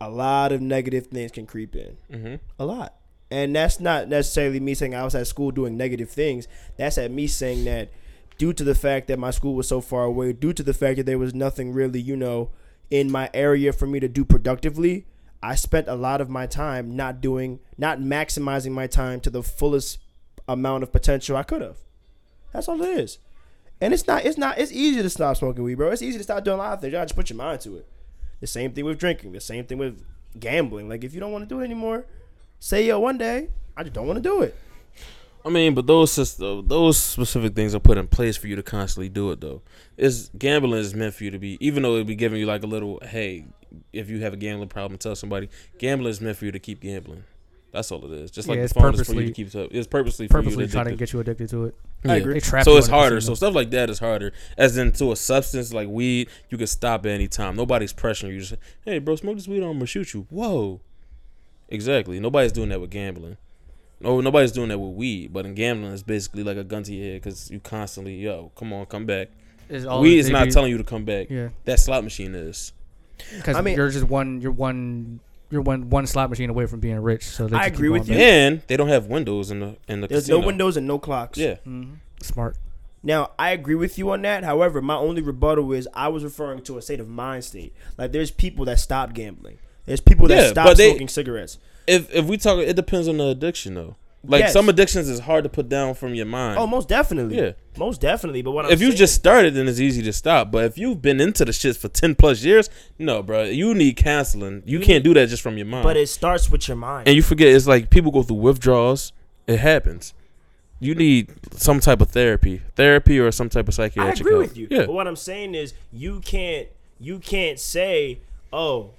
a 0.00 0.08
lot 0.08 0.52
of 0.52 0.60
negative 0.62 1.08
things 1.08 1.32
can 1.32 1.46
creep 1.46 1.76
in. 1.76 1.96
mm-hmm. 2.10 2.34
A 2.58 2.64
lot. 2.64 2.94
And 3.30 3.54
that's 3.54 3.78
not 3.78 4.08
necessarily 4.08 4.58
me 4.58 4.74
saying 4.74 4.94
I 4.94 5.04
was 5.04 5.14
at 5.14 5.26
school 5.26 5.50
doing 5.50 5.76
negative 5.76 6.10
things. 6.10 6.48
That's 6.76 6.98
at 6.98 7.10
me 7.10 7.26
saying 7.28 7.64
that 7.64 7.90
due 8.38 8.52
to 8.52 8.64
the 8.64 8.74
fact 8.74 9.06
that 9.08 9.18
my 9.18 9.30
school 9.30 9.54
was 9.54 9.68
so 9.68 9.80
far 9.80 10.04
away, 10.04 10.32
due 10.32 10.52
to 10.52 10.62
the 10.62 10.74
fact 10.74 10.96
that 10.96 11.06
there 11.06 11.18
was 11.18 11.34
nothing 11.34 11.72
really, 11.72 12.00
you 12.00 12.16
know, 12.16 12.50
in 12.90 13.10
my 13.10 13.30
area 13.32 13.72
for 13.72 13.86
me 13.86 14.00
to 14.00 14.08
do 14.08 14.24
productively, 14.24 15.06
I 15.42 15.54
spent 15.54 15.88
a 15.88 15.94
lot 15.94 16.20
of 16.20 16.28
my 16.28 16.46
time 16.46 16.96
not 16.96 17.20
doing, 17.20 17.60
not 17.78 18.00
maximizing 18.00 18.72
my 18.72 18.86
time 18.86 19.20
to 19.20 19.30
the 19.30 19.42
fullest 19.42 19.98
amount 20.48 20.82
of 20.82 20.92
potential 20.92 21.36
I 21.36 21.44
could 21.44 21.62
have. 21.62 21.78
That's 22.52 22.68
all 22.68 22.82
it 22.82 22.98
is. 22.98 23.18
And 23.80 23.94
it's 23.94 24.06
not, 24.06 24.24
it's 24.24 24.36
not, 24.36 24.58
it's 24.58 24.72
easy 24.72 25.00
to 25.02 25.08
stop 25.08 25.36
smoking 25.36 25.62
weed, 25.62 25.76
bro. 25.76 25.90
It's 25.90 26.02
easy 26.02 26.18
to 26.18 26.24
stop 26.24 26.44
doing 26.44 26.56
a 26.56 26.58
lot 26.58 26.74
of 26.74 26.80
things. 26.80 26.92
You 26.92 26.98
just 26.98 27.14
put 27.14 27.30
your 27.30 27.36
mind 27.36 27.60
to 27.62 27.76
it. 27.76 27.86
The 28.40 28.46
same 28.46 28.72
thing 28.72 28.84
with 28.84 28.98
drinking. 28.98 29.32
The 29.32 29.40
same 29.40 29.64
thing 29.64 29.78
with 29.78 30.02
gambling. 30.38 30.88
Like 30.88 31.04
if 31.04 31.14
you 31.14 31.20
don't 31.20 31.32
want 31.32 31.48
to 31.48 31.54
do 31.54 31.60
it 31.60 31.64
anymore, 31.64 32.06
say 32.60 32.86
yo 32.86 33.00
one 33.00 33.18
day 33.18 33.48
I 33.76 33.82
just 33.82 33.94
don't 33.94 34.06
want 34.06 34.18
to 34.18 34.22
do 34.22 34.42
it. 34.42 34.54
I 35.44 35.48
mean, 35.48 35.74
but 35.74 35.86
those 35.86 36.12
syst- 36.12 36.68
those 36.68 36.98
specific 36.98 37.54
things 37.54 37.74
are 37.74 37.80
put 37.80 37.96
in 37.96 38.06
place 38.08 38.36
for 38.36 38.46
you 38.46 38.56
to 38.56 38.62
constantly 38.62 39.08
do 39.08 39.30
it. 39.30 39.40
Though, 39.40 39.62
is 39.96 40.30
gambling 40.38 40.78
is 40.80 40.94
meant 40.94 41.14
for 41.14 41.24
you 41.24 41.30
to 41.30 41.38
be, 41.38 41.56
even 41.66 41.82
though 41.82 41.96
it 41.96 42.06
be 42.06 42.14
giving 42.14 42.38
you 42.38 42.44
like 42.44 42.62
a 42.62 42.66
little, 42.66 42.98
hey, 43.02 43.46
if 43.92 44.10
you 44.10 44.20
have 44.20 44.34
a 44.34 44.36
gambling 44.36 44.68
problem, 44.68 44.98
tell 44.98 45.16
somebody. 45.16 45.48
Gambling 45.78 46.10
is 46.10 46.20
meant 46.20 46.36
for 46.36 46.44
you 46.44 46.52
to 46.52 46.58
keep 46.58 46.80
gambling. 46.82 47.24
That's 47.72 47.90
all 47.90 48.04
it 48.04 48.10
is. 48.10 48.30
Just 48.30 48.48
like 48.48 48.56
Yeah, 48.56 48.62
the 48.62 48.64
it's 48.64 48.72
phone 48.74 48.94
is 48.94 49.06
for 49.06 49.14
you 49.14 49.20
to 49.20 49.26
purposely- 49.28 49.44
keep. 49.44 49.54
Up. 49.56 49.68
It's 49.70 49.86
purposely 49.86 50.26
for 50.26 50.32
Purposely 50.42 50.64
you 50.64 50.66
to 50.66 50.72
trying 50.72 50.86
to 50.86 50.96
get 50.96 51.12
you 51.14 51.20
addicted 51.20 51.48
to 51.50 51.64
it. 51.66 51.74
Yeah. 52.04 52.12
I 52.12 52.16
agree. 52.16 52.34
They 52.34 52.40
trap 52.40 52.64
So 52.64 52.76
it's 52.76 52.88
harder. 52.88 53.20
So 53.22 53.34
stuff 53.34 53.54
like 53.54 53.70
that 53.70 53.88
is 53.88 53.98
harder. 54.00 54.32
As 54.58 54.76
in 54.76 54.92
to 54.92 55.12
a 55.12 55.16
substance 55.16 55.72
like 55.72 55.88
weed, 55.88 56.28
you 56.50 56.58
can 56.58 56.66
stop 56.66 57.06
at 57.06 57.12
any 57.12 57.28
time. 57.28 57.56
Nobody's 57.56 57.94
pressuring 57.94 58.32
you. 58.34 58.40
Just 58.40 58.56
hey, 58.84 58.98
bro, 58.98 59.16
smoke 59.16 59.36
this 59.36 59.48
weed. 59.48 59.62
or 59.62 59.70
I'm 59.70 59.74
gonna 59.76 59.86
shoot 59.86 60.12
you. 60.12 60.26
Whoa. 60.28 60.80
Exactly. 61.70 62.18
Nobody's 62.20 62.52
doing 62.52 62.68
that 62.70 62.80
with 62.80 62.90
gambling. 62.90 63.36
No, 64.00 64.20
nobody's 64.20 64.52
doing 64.52 64.68
that 64.70 64.78
with 64.78 64.94
weed. 64.96 65.32
But 65.32 65.46
in 65.46 65.54
gambling, 65.54 65.92
it's 65.92 66.02
basically 66.02 66.42
like 66.42 66.56
a 66.56 66.64
gun 66.64 66.82
to 66.84 66.92
your 66.94 67.12
head 67.12 67.22
because 67.22 67.50
you 67.50 67.60
constantly, 67.60 68.16
yo, 68.16 68.50
come 68.56 68.72
on, 68.72 68.86
come 68.86 69.06
back. 69.06 69.28
Is 69.68 69.86
all 69.86 70.00
weed 70.02 70.18
is 70.18 70.30
not 70.30 70.46
do- 70.46 70.50
telling 70.50 70.70
you 70.70 70.78
to 70.78 70.84
come 70.84 71.04
back. 71.04 71.28
Yeah, 71.30 71.50
That 71.64 71.78
slot 71.78 72.02
machine 72.02 72.34
is. 72.34 72.72
because 73.36 73.56
I 73.56 73.60
mean- 73.60 73.76
you're 73.76 73.90
just 73.90 74.06
one. 74.08 74.40
You're 74.40 74.52
one. 74.52 75.20
You're 75.52 75.62
one 75.62 75.90
one 75.90 76.06
slot 76.06 76.30
machine 76.30 76.48
away 76.48 76.66
from 76.66 76.78
being 76.78 76.96
rich. 77.00 77.24
So 77.24 77.48
they 77.48 77.56
I 77.56 77.66
agree 77.66 77.88
going 77.88 78.00
with 78.00 78.08
you. 78.08 78.14
back. 78.14 78.22
And 78.22 78.62
they 78.68 78.76
don't 78.76 78.86
have 78.88 79.06
windows 79.06 79.50
in 79.50 79.58
the 79.60 79.76
in 79.88 80.00
the 80.00 80.06
There's 80.06 80.22
casino. 80.22 80.40
no 80.40 80.46
windows 80.46 80.76
and 80.76 80.86
no 80.86 80.98
clocks. 81.00 81.36
Yeah. 81.38 81.56
Mhm. 81.66 81.96
Smart. 82.22 82.56
Now 83.02 83.32
I 83.38 83.50
agree 83.50 83.74
with 83.74 83.98
you 83.98 84.10
on 84.10 84.22
that. 84.22 84.44
However, 84.44 84.80
my 84.80 84.94
only 84.94 85.22
rebuttal 85.22 85.72
is 85.72 85.88
I 85.92 86.06
was 86.06 86.22
referring 86.22 86.62
to 86.62 86.78
a 86.78 86.82
state 86.82 87.00
of 87.00 87.08
mind 87.08 87.44
state. 87.44 87.72
Like 87.98 88.12
there's 88.12 88.30
people 88.30 88.64
that 88.66 88.78
stop 88.78 89.12
gambling. 89.12 89.58
There's 89.90 90.00
people 90.00 90.28
that 90.28 90.36
Yeah, 90.36 90.48
stop 90.50 90.76
they- 90.76 90.90
smoking 90.90 91.08
cigarettes. 91.08 91.58
If 91.86 92.14
if 92.14 92.24
we 92.26 92.36
talk, 92.36 92.58
it 92.60 92.76
depends 92.76 93.08
on 93.08 93.16
the 93.16 93.26
addiction 93.26 93.74
though. 93.74 93.96
Like 94.22 94.40
Yes. 94.42 94.52
some 94.52 94.68
addictions 94.68 95.08
is 95.08 95.20
hard 95.20 95.42
to 95.44 95.50
put 95.50 95.68
down 95.68 95.94
from 95.94 96.14
your 96.14 96.26
mind. 96.26 96.58
Oh, 96.58 96.66
most 96.66 96.88
definitely. 96.88 97.38
Yeah. 97.38 97.52
Most 97.78 98.00
definitely. 98.02 98.42
But 98.42 98.50
what 98.52 98.66
I'm 98.66 98.70
if 98.70 98.80
you 98.80 98.88
saying- 98.88 98.98
just 98.98 99.14
started, 99.14 99.54
then 99.54 99.66
it's 99.66 99.80
easy 99.80 100.02
to 100.02 100.12
stop. 100.12 100.52
But 100.52 100.66
if 100.66 100.78
you've 100.78 101.00
been 101.02 101.20
into 101.20 101.44
the 101.44 101.52
shits 101.52 101.76
for 101.78 101.88
ten 101.88 102.14
plus 102.14 102.44
years, 102.44 102.68
no, 102.98 103.22
bro, 103.22 103.44
you 103.44 103.74
need 103.74 103.96
counseling. 103.96 104.62
You, 104.66 104.78
can't 104.78 105.02
do 105.02 105.12
that 105.14 105.28
just 105.30 105.42
from 105.42 105.56
your 105.56 105.66
mind. 105.66 105.82
but 105.84 105.96
it 105.96 106.08
starts 106.08 106.50
with 106.52 106.68
your 106.68 106.76
mind. 106.76 107.08
and 107.08 107.16
you 107.16 107.22
forget 107.22 107.48
it's 107.48 107.66
like 107.66 107.90
people 107.90 108.12
go 108.12 108.22
through 108.22 108.36
withdrawals. 108.36 109.12
It 109.48 109.58
happens. 109.58 110.12
You 110.80 110.94
need 110.94 111.28
some 111.56 111.80
type 111.80 112.00
of 112.00 112.10
therapy, 112.10 112.62
therapy 112.76 113.18
or 113.18 113.32
some 113.32 113.48
type 113.48 113.68
of 113.68 113.74
psychiatric. 113.74 114.18
I 114.18 114.20
agree 114.20 114.32
help. 114.32 114.42
with 114.42 114.56
you. 114.56 114.68
Yeah, 114.70 114.86
But 114.86 114.92
what 114.92 115.08
I'm 115.08 115.16
saying 115.16 115.54
is 115.54 115.74
you 115.92 116.20
can't 116.20 116.68
you 117.00 117.18
can't 117.18 117.58
say, 117.58 118.18
"Oh, 118.52 118.90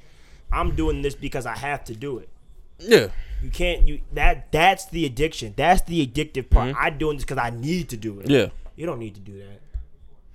I'm 0.52 0.76
doing 0.76 1.02
this 1.02 1.16
because 1.16 1.46
I 1.46 1.56
have 1.58 1.84
to 1.86 1.96
do 1.96 2.18
it." 2.20 2.30
yeah, 2.80 3.08
You 3.44 3.50
can't 3.52 3.88
you 3.88 4.02
that 4.14 4.52
that's 4.52 4.86
the 4.88 5.06
addiction. 5.06 5.54
That's 5.56 5.82
the 5.84 6.06
addictive 6.06 6.50
part. 6.50 6.74
Mhm. 6.74 6.78
I'm 6.80 6.98
doing 6.98 7.18
this 7.18 7.24
because 7.26 7.38
I 7.38 7.50
need 7.52 7.90
to 7.90 7.98
do 7.98 8.20
it. 8.20 8.30
yeah. 8.30 8.48
You 8.76 8.86
don't 8.88 9.00
need 9.00 9.14
to 9.16 9.22
do 9.22 9.38
that. 9.38 9.60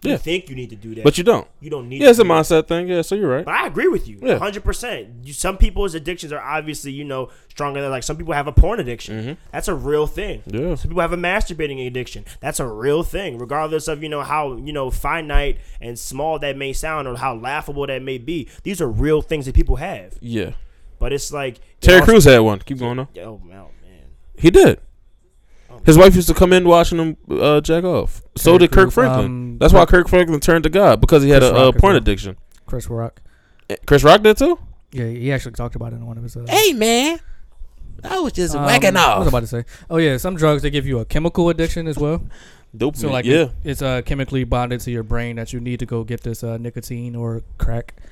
Yeah. 0.02 0.12
You 0.12 0.18
think 0.18 0.48
you 0.50 0.54
need 0.54 0.70
to 0.70 0.76
do 0.76 0.94
that. 0.94 1.04
But 1.04 1.18
you 1.18 1.24
don't. 1.24 1.48
you 1.60 1.70
don't 1.70 1.88
need 1.88 2.00
Yeah, 2.02 2.10
it's 2.10 2.18
a 2.18 2.22
do 2.22 2.28
that. 2.28 2.34
mindset 2.34 2.68
thing. 2.68 2.86
Yeah, 2.88 3.02
so 3.02 3.14
you're 3.14 3.30
right. 3.30 3.44
But 3.44 3.54
I 3.54 3.66
agree 3.66 3.88
with 3.88 4.06
you, 4.06 4.18
Yeah. 4.22 4.38
hundred 4.38 4.62
percent. 4.62 5.08
You 5.24 5.32
some 5.32 5.56
people's 5.56 5.94
addictions 5.94 6.32
are 6.32 6.40
obviously 6.40 6.92
you 6.92 7.02
know 7.04 7.30
stronger 7.48 7.80
than 7.80 7.90
like 7.90 8.02
some 8.02 8.16
people 8.16 8.34
have 8.34 8.46
a 8.46 8.52
porn 8.52 8.78
addiction. 8.78 9.24
Mhm. 9.24 9.36
That's 9.52 9.68
a 9.68 9.74
real 9.74 10.06
thing. 10.06 10.42
Yeah. 10.46 10.74
Some 10.76 10.90
people 10.90 11.00
have 11.00 11.12
a 11.12 11.16
masturbating 11.16 11.84
addiction. 11.86 12.24
That's 12.40 12.60
a 12.60 12.66
real 12.68 13.02
thing, 13.02 13.38
regardless 13.38 13.88
of 13.88 14.02
you 14.02 14.08
know 14.08 14.22
how 14.22 14.56
you 14.56 14.72
know 14.72 14.90
finite 14.90 15.58
and 15.80 15.98
small 15.98 16.38
that 16.40 16.56
may 16.56 16.72
sound 16.72 17.08
or 17.08 17.16
how 17.16 17.34
laughable 17.34 17.86
that 17.86 18.02
may 18.02 18.18
be. 18.18 18.48
These 18.62 18.80
are 18.80 18.88
real 18.88 19.22
things 19.22 19.46
that 19.46 19.54
people 19.54 19.76
have. 19.76 20.14
Yeah. 20.20 20.50
But 20.98 21.12
it's 21.12 21.32
like 21.32 21.58
Terry 21.80 21.96
it 21.96 22.00
also- 22.00 22.12
Crews 22.12 22.24
had 22.24 22.38
one. 22.40 22.58
Keep 22.60 22.78
going 22.78 22.96
though. 22.96 23.08
Oh, 23.22 23.40
man. 23.48 23.64
He 24.38 24.50
did. 24.50 24.78
His 25.86 25.96
wife 25.96 26.14
used 26.16 26.28
to 26.28 26.34
come 26.34 26.52
in 26.52 26.66
watching 26.68 26.98
him 26.98 27.16
uh, 27.30 27.60
jack 27.62 27.84
off. 27.84 28.20
So 28.36 28.50
Terry 28.52 28.58
did 28.58 28.72
Kirk 28.72 28.82
Crews, 28.86 28.94
Franklin. 28.94 29.24
um, 29.26 29.58
That's 29.58 29.72
why 29.72 29.84
Kirk 29.86 30.08
Franklin 30.08 30.40
turned 30.40 30.64
to 30.64 30.70
God 30.70 31.00
because 31.00 31.22
he 31.22 31.30
had 31.30 31.40
Chris 31.42 31.52
a, 31.52 31.54
uh 31.56 31.64
Rock 31.66 31.74
as 31.76 31.80
porn 31.80 31.90
well. 31.92 31.98
addiction. 31.98 32.36
Chris 32.66 32.90
Rock. 32.90 33.22
Eh, 33.70 33.76
Chris 33.86 34.02
Rock 34.04 34.22
did 34.22 34.36
too. 34.36 34.58
Yeah, 34.92 35.06
he 35.06 35.32
actually 35.32 35.52
talked 35.52 35.76
about 35.76 35.92
it 35.92 35.96
in 35.96 36.06
one 36.06 36.16
of 36.18 36.22
his. 36.24 36.36
Uh, 36.36 36.44
Hey 36.48 36.72
man, 36.72 37.20
I 38.04 38.18
was 38.20 38.32
just 38.32 38.54
um, 38.54 38.64
whacking 38.64 38.94
What 38.94 39.18
was 39.18 39.18
I 39.18 39.20
off. 39.22 39.28
about 39.28 39.40
to 39.40 39.46
say? 39.46 39.64
Oh 39.88 39.96
yeah, 39.98 40.16
some 40.16 40.36
drugs 40.36 40.62
they 40.62 40.70
give 40.70 40.86
you 40.86 40.98
a 40.98 41.04
chemical 41.04 41.48
addiction 41.50 41.86
as 41.86 41.96
well. 41.96 42.22
Dope. 42.76 42.96
So 42.96 43.10
like, 43.10 43.24
yeah. 43.24 43.34
it- 43.44 43.52
it's 43.64 43.82
uh, 43.82 44.02
chemically 44.02 44.44
bonded 44.44 44.80
to 44.80 44.90
your 44.90 45.02
brain 45.04 45.36
that 45.36 45.52
you 45.52 45.60
need 45.60 45.78
to 45.78 45.86
go 45.86 46.04
get 46.04 46.22
this 46.22 46.42
uh, 46.44 46.58
nicotine 46.58 47.14
or 47.16 47.42
crack. 47.58 47.94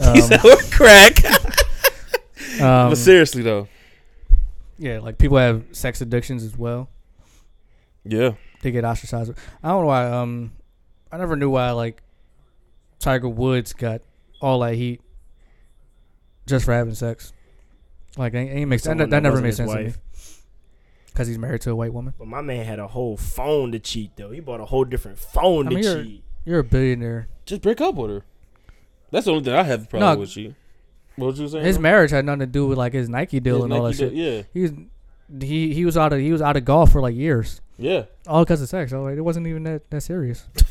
Um, 0.00 0.14
he 0.14 0.20
said 0.22 0.40
crack. 0.72 1.24
um, 2.60 2.90
but 2.90 2.96
seriously 2.96 3.42
though. 3.42 3.68
Yeah, 4.78 4.98
like 5.00 5.18
people 5.18 5.36
have 5.38 5.64
sex 5.72 6.00
addictions 6.00 6.42
as 6.44 6.56
well. 6.56 6.88
Yeah. 8.04 8.32
They 8.62 8.70
get 8.70 8.84
ostracized. 8.84 9.32
I 9.62 9.68
don't 9.68 9.82
know 9.82 9.86
why. 9.86 10.10
Um, 10.10 10.52
I 11.12 11.16
never 11.18 11.36
knew 11.36 11.50
why 11.50 11.70
like 11.72 12.02
Tiger 12.98 13.28
Woods 13.28 13.72
got 13.72 14.02
all 14.40 14.60
that 14.60 14.74
heat 14.74 15.00
just 16.46 16.64
for 16.64 16.72
having 16.72 16.94
sex. 16.94 17.32
Like, 18.16 18.34
ain't, 18.34 18.50
ain't 18.50 18.68
makes 18.70 18.84
that, 18.84 18.96
that 18.98 19.10
that 19.10 19.22
never 19.22 19.40
wasn't 19.40 19.42
made 19.44 19.48
his 19.48 19.56
sense 19.56 19.72
to 19.72 19.78
me. 19.84 19.92
Because 21.06 21.28
he's 21.28 21.38
married 21.38 21.60
to 21.62 21.70
a 21.70 21.74
white 21.76 21.92
woman. 21.92 22.14
But 22.18 22.26
my 22.28 22.40
man 22.42 22.64
had 22.66 22.78
a 22.78 22.88
whole 22.88 23.16
phone 23.16 23.72
to 23.72 23.78
cheat 23.78 24.16
though. 24.16 24.30
He 24.30 24.40
bought 24.40 24.60
a 24.60 24.64
whole 24.64 24.84
different 24.84 25.18
phone 25.18 25.66
I 25.66 25.70
to 25.70 25.74
mean, 25.76 25.84
you're- 25.84 26.04
cheat. 26.04 26.24
You're 26.46 26.58
a 26.58 26.64
billionaire. 26.64 27.28
Just 27.46 27.62
break 27.62 27.80
up 27.80 27.94
with 27.94 28.10
her. 28.10 28.22
That's 29.10 29.24
the 29.24 29.30
only 29.32 29.44
thing 29.44 29.54
I 29.54 29.62
have 29.62 29.84
a 29.84 29.86
problem 29.86 30.14
No. 30.14 30.20
with 30.20 30.36
you. 30.36 30.54
What 31.16 31.26
was 31.28 31.40
you 31.40 31.48
saying? 31.48 31.64
His 31.64 31.78
marriage 31.78 32.10
had 32.10 32.24
nothing 32.24 32.40
to 32.40 32.46
do 32.46 32.66
with 32.66 32.78
like 32.78 32.92
his 32.92 33.08
Nike 33.08 33.40
deal 33.40 33.56
His 33.56 33.64
and 33.64 33.72
all 33.72 33.82
that 33.84 33.88
Nike 33.90 33.98
shit. 33.98 34.14
deal- 34.14 34.34
Yeah. 34.34 34.42
He 34.52 34.60
was 34.62 34.72
he 35.40 35.74
he 35.74 35.84
was 35.84 35.96
out 35.96 36.12
of 36.12 36.20
he 36.20 36.32
was 36.32 36.42
out 36.42 36.56
of 36.56 36.64
golf 36.64 36.92
for 36.92 37.00
like 37.00 37.14
years, 37.14 37.60
Yeah. 37.78 38.04
all 38.26 38.44
because 38.44 38.60
of 38.60 38.68
sex. 38.68 38.90
So 38.90 39.02
like, 39.02 39.16
it 39.16 39.20
wasn't 39.22 39.46
even 39.46 39.62
that 39.64 39.90
that 39.90 40.00
serious. 40.02 40.46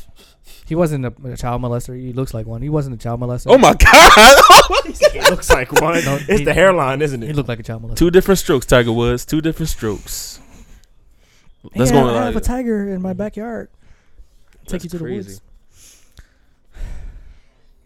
He 0.66 0.74
wasn't 0.74 1.04
a, 1.06 1.12
a 1.24 1.36
child 1.36 1.60
molester. 1.62 1.94
He 1.98 2.12
looks 2.14 2.32
like 2.32 2.46
one. 2.46 2.62
He 2.62 2.68
wasn't 2.70 2.94
a 2.94 2.98
child 2.98 3.20
molester. 3.20 3.46
Oh 3.48 3.58
my 3.58 3.74
god! 3.78 5.14
It 5.14 5.30
looks 5.30 5.50
like 5.50 5.72
one. 5.80 6.02
No, 6.04 6.16
it's 6.16 6.26
he- 6.40 6.44
the 6.44 6.54
hairline, 6.54 7.00
isn't 7.02 7.22
it? 7.22 7.26
He 7.26 7.32
it? 7.32 7.36
looked 7.36 7.48
like 7.50 7.60
a 7.60 7.62
child 7.62 7.82
molester. 7.82 7.96
Two 7.96 8.10
different 8.10 8.38
strokes, 8.38 8.64
Tiger 8.66 8.92
Woods. 8.92 9.24
Two 9.26 9.40
different 9.42 9.68
strokes. 9.70 10.40
Let's 11.74 11.90
yeah, 11.90 12.00
go. 12.02 12.08
I 12.10 12.24
have 12.24 12.32
a 12.32 12.34
Like, 12.36 12.44
tiger 12.44 12.88
in 12.90 13.00
my 13.02 13.12
backyard. 13.14 13.68
Take 14.66 14.84
you 14.84 14.90
to 14.90 14.98
the 14.98 15.04
woods. 15.04 15.40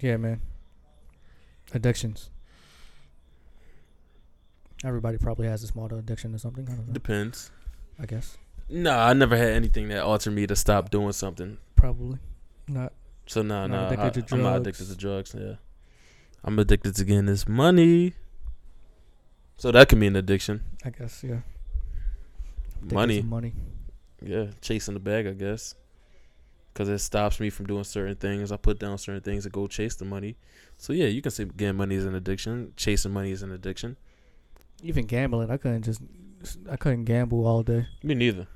Yeah, 0.00 0.16
man. 0.16 0.40
Addictions. 1.74 2.30
Everybody 4.84 5.18
probably 5.18 5.48
has 5.48 5.62
a 5.62 5.66
small 5.66 5.86
addiction 5.92 6.34
or 6.34 6.38
something. 6.38 6.68
I. 6.68 6.92
Depends. 6.92 7.50
I 8.00 8.06
guess 8.06 8.38
Nah, 8.68 9.06
I 9.08 9.12
never 9.12 9.36
had 9.36 9.48
anything 9.48 9.88
that 9.88 10.02
altered 10.02 10.32
me 10.32 10.46
to 10.46 10.54
stop 10.54 10.90
doing 10.90 11.12
something. 11.12 11.58
probably 11.74 12.18
not. 12.68 12.92
So 13.26 13.42
nah, 13.42 13.66
no, 13.66 13.88
nah, 13.90 14.10
to 14.10 14.24
I'm 14.32 14.42
not 14.42 14.60
addicted 14.60 14.86
to 14.88 14.96
drugs. 14.96 15.34
Yeah, 15.38 15.54
I'm 16.44 16.58
addicted 16.58 16.94
to 16.96 17.04
getting 17.04 17.26
this 17.26 17.48
money. 17.48 18.14
So 19.56 19.72
that 19.72 19.88
can 19.88 19.98
be 20.00 20.06
an 20.06 20.16
addiction. 20.16 20.62
I 20.84 20.90
guess 20.90 21.24
yeah. 21.24 21.40
Addicted 22.76 22.94
Money, 22.94 23.22
money. 23.22 23.54
yeah, 24.22 24.46
chasing 24.60 24.94
the 24.94 25.00
bag, 25.00 25.26
I 25.26 25.32
guess, 25.32 25.74
because 26.72 26.88
it 26.88 26.98
stops 26.98 27.40
me 27.40 27.50
from 27.50 27.66
doing 27.66 27.84
certain 27.84 28.16
things. 28.16 28.52
I 28.52 28.56
put 28.56 28.78
down 28.78 28.96
certain 28.98 29.22
things 29.22 29.44
to 29.44 29.50
go 29.50 29.66
chase 29.66 29.96
the 29.96 30.04
money. 30.04 30.36
So 30.76 30.92
yeah, 30.92 31.06
you 31.06 31.20
can 31.20 31.32
say 31.32 31.44
getting 31.44 31.76
money 31.76 31.96
is 31.96 32.04
an 32.04 32.14
addiction. 32.14 32.72
Chasing 32.76 33.12
money 33.12 33.32
is 33.32 33.42
an 33.42 33.50
addiction. 33.50 33.96
Even 34.82 35.06
gambling, 35.06 35.50
I 35.50 35.56
couldn't 35.56 35.82
just. 35.82 36.00
I 36.70 36.76
couldn't 36.76 37.04
gamble 37.04 37.46
all 37.46 37.62
day. 37.62 37.86
Me 38.02 38.14
neither. 38.14 38.46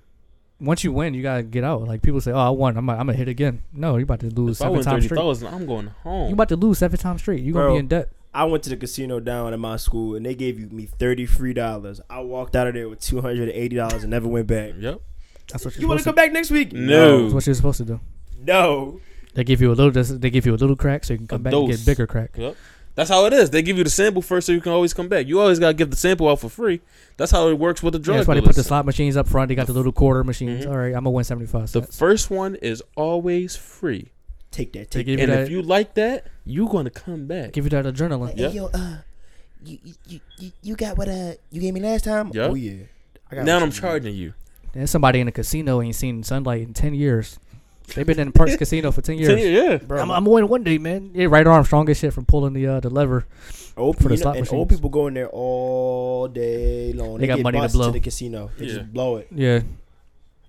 Once 0.60 0.84
you 0.84 0.92
win, 0.92 1.14
you 1.14 1.22
gotta 1.22 1.42
get 1.42 1.64
out. 1.64 1.82
Like 1.82 2.02
people 2.02 2.20
say, 2.20 2.30
"Oh, 2.30 2.38
I 2.38 2.50
won. 2.50 2.76
I'm. 2.76 2.88
I'm 2.88 2.98
gonna 2.98 3.14
hit 3.14 3.26
again." 3.28 3.62
No, 3.72 3.96
you're 3.96 4.04
about 4.04 4.20
to 4.20 4.28
lose 4.28 4.58
If 4.60 4.62
I 4.62 4.64
seven 4.66 4.74
win 4.76 4.84
times 4.84 5.06
thirty 5.08 5.34
straight. 5.34 5.52
I'm 5.52 5.66
going 5.66 5.86
home. 6.04 6.28
You 6.28 6.34
about 6.34 6.48
to 6.50 6.56
lose 6.56 6.78
seven 6.78 6.98
times 6.98 7.22
straight. 7.22 7.42
You 7.42 7.56
are 7.58 7.62
gonna 7.64 7.74
be 7.74 7.78
in 7.80 7.88
debt. 7.88 8.10
I 8.32 8.44
went 8.44 8.62
to 8.64 8.70
the 8.70 8.76
casino 8.76 9.18
down 9.20 9.52
at 9.52 9.58
my 9.58 9.76
school 9.76 10.14
and 10.14 10.24
they 10.24 10.34
gave 10.36 10.58
you 10.60 10.68
me 10.68 10.86
thirty 10.86 11.26
free 11.26 11.52
dollars. 11.52 12.00
I 12.08 12.20
walked 12.20 12.54
out 12.54 12.68
of 12.68 12.74
there 12.74 12.88
with 12.88 13.00
two 13.00 13.20
hundred 13.20 13.48
and 13.48 13.50
eighty 13.50 13.74
dollars 13.76 14.04
and 14.04 14.10
never 14.10 14.28
went 14.28 14.46
back. 14.46 14.74
Yep. 14.78 15.00
That's 15.50 15.64
what 15.64 15.74
you're 15.74 15.82
You 15.82 15.88
want 15.88 15.98
to 15.98 16.04
to. 16.04 16.08
come 16.08 16.14
back 16.14 16.30
next 16.32 16.50
week? 16.52 16.72
No. 16.72 17.22
That's 17.22 17.34
what 17.34 17.46
you're 17.46 17.54
supposed 17.56 17.78
to 17.78 17.84
do. 17.84 18.00
No. 18.38 19.00
They 19.34 19.42
give 19.44 19.60
you 19.60 19.72
a 19.72 19.74
little. 19.74 19.90
They 19.90 20.30
give 20.30 20.46
you 20.46 20.54
a 20.54 20.56
little 20.56 20.76
crack 20.76 21.04
so 21.04 21.14
you 21.14 21.18
can 21.18 21.26
come 21.26 21.40
A 21.40 21.44
back 21.44 21.52
and 21.54 21.66
dose. 21.68 21.76
get 21.78 21.86
bigger 21.86 22.06
crack. 22.06 22.30
Yep. 22.36 22.56
That's 22.94 23.08
how 23.08 23.24
it 23.26 23.32
is. 23.32 23.48
They 23.50 23.62
give 23.62 23.78
you 23.78 23.84
the 23.84 23.90
sample 23.90 24.20
first, 24.20 24.46
so 24.46 24.52
you 24.52 24.60
can 24.60 24.72
always 24.72 24.92
come 24.92 25.08
back. 25.08 25.26
You 25.26 25.40
always 25.40 25.58
gotta 25.58 25.72
give 25.74 25.90
the 25.90 25.96
sample 25.96 26.28
out 26.28 26.40
for 26.40 26.50
free. 26.50 26.80
That's 27.16 27.30
how 27.30 27.48
it 27.48 27.58
works 27.58 27.82
with 27.82 27.94
the 27.94 28.00
Yeah, 28.10 28.16
that's 28.18 28.28
why 28.28 28.34
they 28.34 28.40
put 28.42 28.54
the 28.54 28.62
slot 28.64 28.84
machines 28.84 29.16
up 29.16 29.26
front. 29.28 29.48
They 29.48 29.54
got 29.54 29.66
the 29.66 29.72
little 29.72 29.92
quarter 29.92 30.22
machines. 30.24 30.66
Mhm. 30.66 30.70
All 30.70 30.76
right, 30.76 30.88
I'm 30.88 31.04
gonna 31.04 31.10
win 31.10 31.24
seventy 31.24 31.46
five 31.46 31.62
The 31.72 31.82
cents. 31.82 31.96
first 31.96 32.30
one 32.30 32.54
is 32.56 32.82
always 32.96 33.56
free, 33.56 34.08
Take 34.50 34.74
that. 34.74 34.90
Take 34.90 35.06
give 35.06 35.18
you 35.18 35.22
and 35.24 35.32
that. 35.32 35.42
if 35.44 35.50
you 35.50 35.62
like 35.62 35.94
that, 35.94 36.26
you're 36.44 36.68
gonna 36.68 36.90
come 36.90 37.26
back. 37.26 37.52
give 37.52 37.64
you 37.64 37.70
that 37.70 37.86
adrenaline. 37.86 38.34
Yeah. 38.36 38.48
Hey, 38.50 38.56
yo, 38.56 38.66
uh, 38.74 38.96
you, 39.64 39.78
you, 39.84 39.94
you, 40.08 40.20
you, 40.38 40.52
you 40.62 40.76
got 40.76 40.98
what 40.98 41.08
uh 41.08 41.32
you 41.50 41.60
gave 41.62 41.72
me 41.72 41.80
last 41.80 42.04
time? 42.04 42.30
Yeah. 42.34 42.48
Oh 42.48 42.54
yeah. 42.54 42.82
I 43.30 43.36
got 43.36 43.44
Now 43.46 43.54
what 43.56 43.62
I'm 43.62 43.70
charging 43.72 44.14
you. 44.14 44.34
There's 44.74 44.90
somebody 44.90 45.20
in 45.20 45.28
a 45.28 45.32
casino 45.32 45.80
ain't 45.80 45.94
seen 45.94 46.22
sunlight 46.22 46.60
in 46.62 46.74
ten 46.74 46.92
years. 46.94 47.38
They've 47.94 48.06
been 48.06 48.18
in 48.18 48.32
Parx 48.32 48.56
Casino 48.58 48.90
for 48.90 49.02
ten 49.02 49.18
years. 49.18 49.40
Yeah. 49.42 49.76
Bro, 49.76 50.00
I'm, 50.02 50.10
I'm 50.10 50.24
gonna 50.24 50.46
one 50.46 50.62
day, 50.62 50.78
man. 50.78 51.10
Yeah, 51.14 51.26
right 51.26 51.46
arm 51.46 51.64
strong 51.64 51.88
as 51.88 51.98
shit 51.98 52.12
from 52.12 52.24
pulling 52.24 52.52
the 52.54 52.66
uh, 52.66 52.80
the 52.80 52.90
lever. 52.90 53.26
old, 53.76 53.96
for 53.98 54.04
the 54.04 54.10
you 54.10 54.16
know, 54.18 54.22
slot 54.22 54.36
and 54.36 54.42
machines. 54.42 54.58
old 54.58 54.68
people 54.68 54.90
go 54.90 55.06
in 55.06 55.14
there 55.14 55.28
all 55.28 56.28
day 56.28 56.92
long. 56.92 57.18
They 57.18 57.26
got 57.26 57.36
get 57.36 57.42
money 57.44 57.58
to 57.58 57.62
bussed 57.64 57.74
blow. 57.74 57.90
the 57.90 58.00
casino. 58.00 58.50
They 58.58 58.66
Yeah. 58.66 58.74
just 58.78 58.92
blow 58.92 59.16
it. 59.16 59.28
Yeah, 59.30 59.60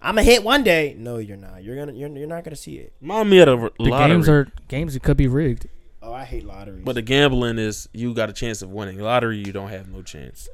I'm 0.01 0.15
gonna 0.15 0.23
hit 0.23 0.43
one 0.43 0.63
day. 0.63 0.95
No, 0.97 1.17
you're 1.17 1.37
not. 1.37 1.63
You're 1.63 1.75
gonna. 1.75 1.93
You're, 1.93 2.09
you're 2.09 2.27
not 2.27 2.43
gonna 2.43 2.55
see 2.55 2.75
it. 2.77 2.93
Remind 3.01 3.29
me 3.29 3.39
of 3.39 3.45
the 3.47 3.71
the 3.77 3.89
lottery. 3.89 4.07
games 4.15 4.29
are 4.29 4.47
games 4.67 4.93
that 4.93 5.03
could 5.03 5.17
be 5.17 5.27
rigged. 5.27 5.67
Oh, 6.01 6.11
I 6.13 6.25
hate 6.25 6.43
lotteries. 6.45 6.83
but 6.83 6.95
the 6.95 7.01
gambling 7.01 7.57
is 7.57 7.87
you 7.93 8.13
got 8.13 8.29
a 8.29 8.33
chance 8.33 8.61
of 8.61 8.69
winning. 8.69 8.99
Lottery, 8.99 9.37
you 9.37 9.53
don't 9.53 9.69
have 9.69 9.87
no 9.89 10.01
chance. 10.01 10.49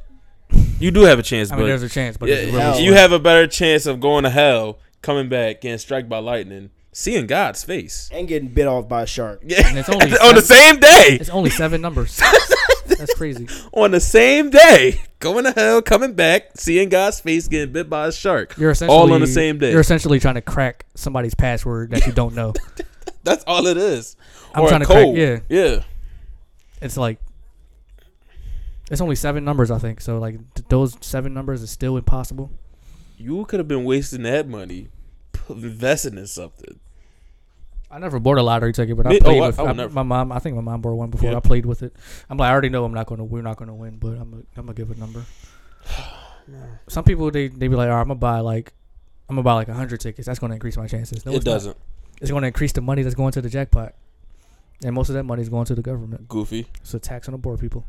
You 0.79 0.91
do 0.91 1.01
have 1.01 1.19
a 1.19 1.23
chance, 1.23 1.51
I 1.51 1.55
mean, 1.55 1.63
but 1.63 1.67
there's 1.67 1.83
a 1.83 1.89
chance, 1.89 2.17
but 2.17 2.29
yeah, 2.29 2.35
it's 2.35 2.45
really 2.51 2.61
hell. 2.61 2.79
you 2.79 2.93
have 2.93 3.11
a 3.11 3.19
better 3.19 3.45
chance 3.47 3.85
of 3.85 3.99
going 3.99 4.23
to 4.23 4.29
hell, 4.29 4.79
coming 5.01 5.27
back, 5.29 5.61
getting 5.61 5.77
struck 5.77 6.07
by 6.07 6.19
lightning, 6.19 6.69
seeing 6.91 7.27
God's 7.27 7.63
face. 7.63 8.09
and 8.11 8.27
getting 8.27 8.49
bit 8.49 8.67
off 8.67 8.87
by 8.87 9.03
a 9.03 9.07
shark. 9.07 9.41
Yeah, 9.45 9.67
And 9.67 9.77
it's 9.77 9.89
only 9.89 10.11
on 10.21 10.35
the 10.35 10.41
same 10.41 10.79
day. 10.79 11.17
It's 11.19 11.29
only 11.29 11.49
seven 11.49 11.81
numbers. 11.81 12.19
That's 12.87 13.13
crazy. 13.15 13.47
on 13.71 13.91
the 13.91 13.99
same 13.99 14.49
day, 14.49 15.01
going 15.19 15.45
to 15.45 15.51
hell, 15.51 15.81
coming 15.81 16.13
back, 16.13 16.49
seeing 16.55 16.89
God's 16.89 17.19
face, 17.21 17.47
getting 17.47 17.71
bit 17.71 17.89
by 17.89 18.07
a 18.07 18.11
shark. 18.11 18.57
You're 18.57 18.71
essentially 18.71 18.97
All 18.97 19.13
on 19.13 19.21
the 19.21 19.27
same 19.27 19.57
day. 19.57 19.71
You're 19.71 19.79
essentially 19.79 20.19
trying 20.19 20.35
to 20.35 20.41
crack 20.41 20.85
somebody's 20.95 21.35
password 21.35 21.91
that 21.91 22.05
you 22.05 22.11
don't 22.11 22.33
know. 22.35 22.53
That's 23.23 23.43
all 23.45 23.67
it 23.67 23.77
is. 23.77 24.17
I'm 24.53 24.63
or 24.63 24.69
trying 24.69 24.81
a 24.81 24.85
to 24.85 24.91
crack. 24.91 25.03
code. 25.05 25.17
Yeah, 25.17 25.39
yeah. 25.47 25.83
it's 26.81 26.97
like 26.97 27.19
it's 28.91 29.01
only 29.01 29.15
seven 29.15 29.45
numbers, 29.45 29.69
I 29.71 29.77
think. 29.77 30.01
So 30.01 30.17
like 30.17 30.35
th- 30.55 30.67
those 30.69 30.97
seven 31.01 31.33
numbers 31.33 31.61
is 31.61 31.69
still 31.69 31.95
impossible. 31.95 32.49
You 33.17 33.45
could 33.45 33.59
have 33.59 33.67
been 33.67 33.83
wasting 33.83 34.23
that 34.23 34.47
money 34.47 34.83
p- 34.83 34.89
investing 35.63 36.17
in 36.17 36.27
something. 36.27 36.79
I 37.91 37.97
never 37.97 38.19
bought 38.19 38.37
a 38.37 38.43
lottery 38.43 38.71
ticket, 38.71 38.95
but 38.97 39.07
I 39.07 39.09
Me- 39.09 39.19
oh, 39.19 39.23
played 39.23 39.39
oh, 39.39 39.43
I- 39.43 39.47
with 39.47 39.59
I 39.59 39.63
would 39.63 39.69
I- 39.71 39.73
never. 39.73 39.93
my 39.93 40.03
mom. 40.03 40.31
I 40.31 40.39
think 40.39 40.55
my 40.55 40.61
mom 40.61 40.81
bought 40.81 40.93
one 40.93 41.09
before. 41.09 41.31
Yeah. 41.31 41.37
I 41.37 41.39
played 41.39 41.65
with 41.65 41.81
it. 41.83 41.95
I'm 42.29 42.37
like, 42.37 42.49
I 42.49 42.51
already 42.51 42.69
know 42.69 42.83
I'm 42.85 42.93
not 42.93 43.07
gonna. 43.07 43.23
We're 43.23 43.41
not 43.41 43.57
gonna 43.57 43.73
win, 43.73 43.97
but 43.97 44.09
I'm. 44.09 44.29
Gonna, 44.31 44.43
I'm 44.57 44.65
gonna 44.65 44.73
give 44.73 44.91
a 44.91 44.95
number. 44.95 45.25
Some 46.87 47.03
people 47.03 47.29
they 47.31 47.47
they 47.47 47.67
be 47.67 47.75
like, 47.75 47.87
oh, 47.87 47.91
all 47.91 47.95
right, 47.97 48.01
I'm 48.01 48.07
gonna 48.07 48.19
buy 48.19 48.39
like, 48.39 48.73
I'm 49.29 49.35
gonna 49.35 49.43
buy 49.43 49.53
like 49.53 49.69
hundred 49.69 49.99
tickets. 50.01 50.25
That's 50.25 50.39
gonna 50.39 50.53
increase 50.55 50.77
my 50.77 50.87
chances. 50.87 51.25
No, 51.25 51.31
it 51.33 51.37
it's 51.37 51.45
not. 51.45 51.51
doesn't. 51.53 51.77
It's 52.21 52.31
gonna 52.31 52.47
increase 52.47 52.71
the 52.71 52.81
money 52.81 53.03
that's 53.03 53.15
going 53.15 53.31
to 53.33 53.41
the 53.41 53.49
jackpot, 53.49 53.93
and 54.83 54.93
most 54.95 55.09
of 55.09 55.15
that 55.15 55.23
money 55.23 55.41
is 55.41 55.49
going 55.49 55.65
to 55.65 55.75
the 55.75 55.81
government. 55.83 56.27
Goofy. 56.27 56.67
It's 56.81 56.93
a 56.93 56.99
tax 56.99 57.27
on 57.27 57.33
the 57.33 57.37
poor 57.37 57.55
people, 57.57 57.85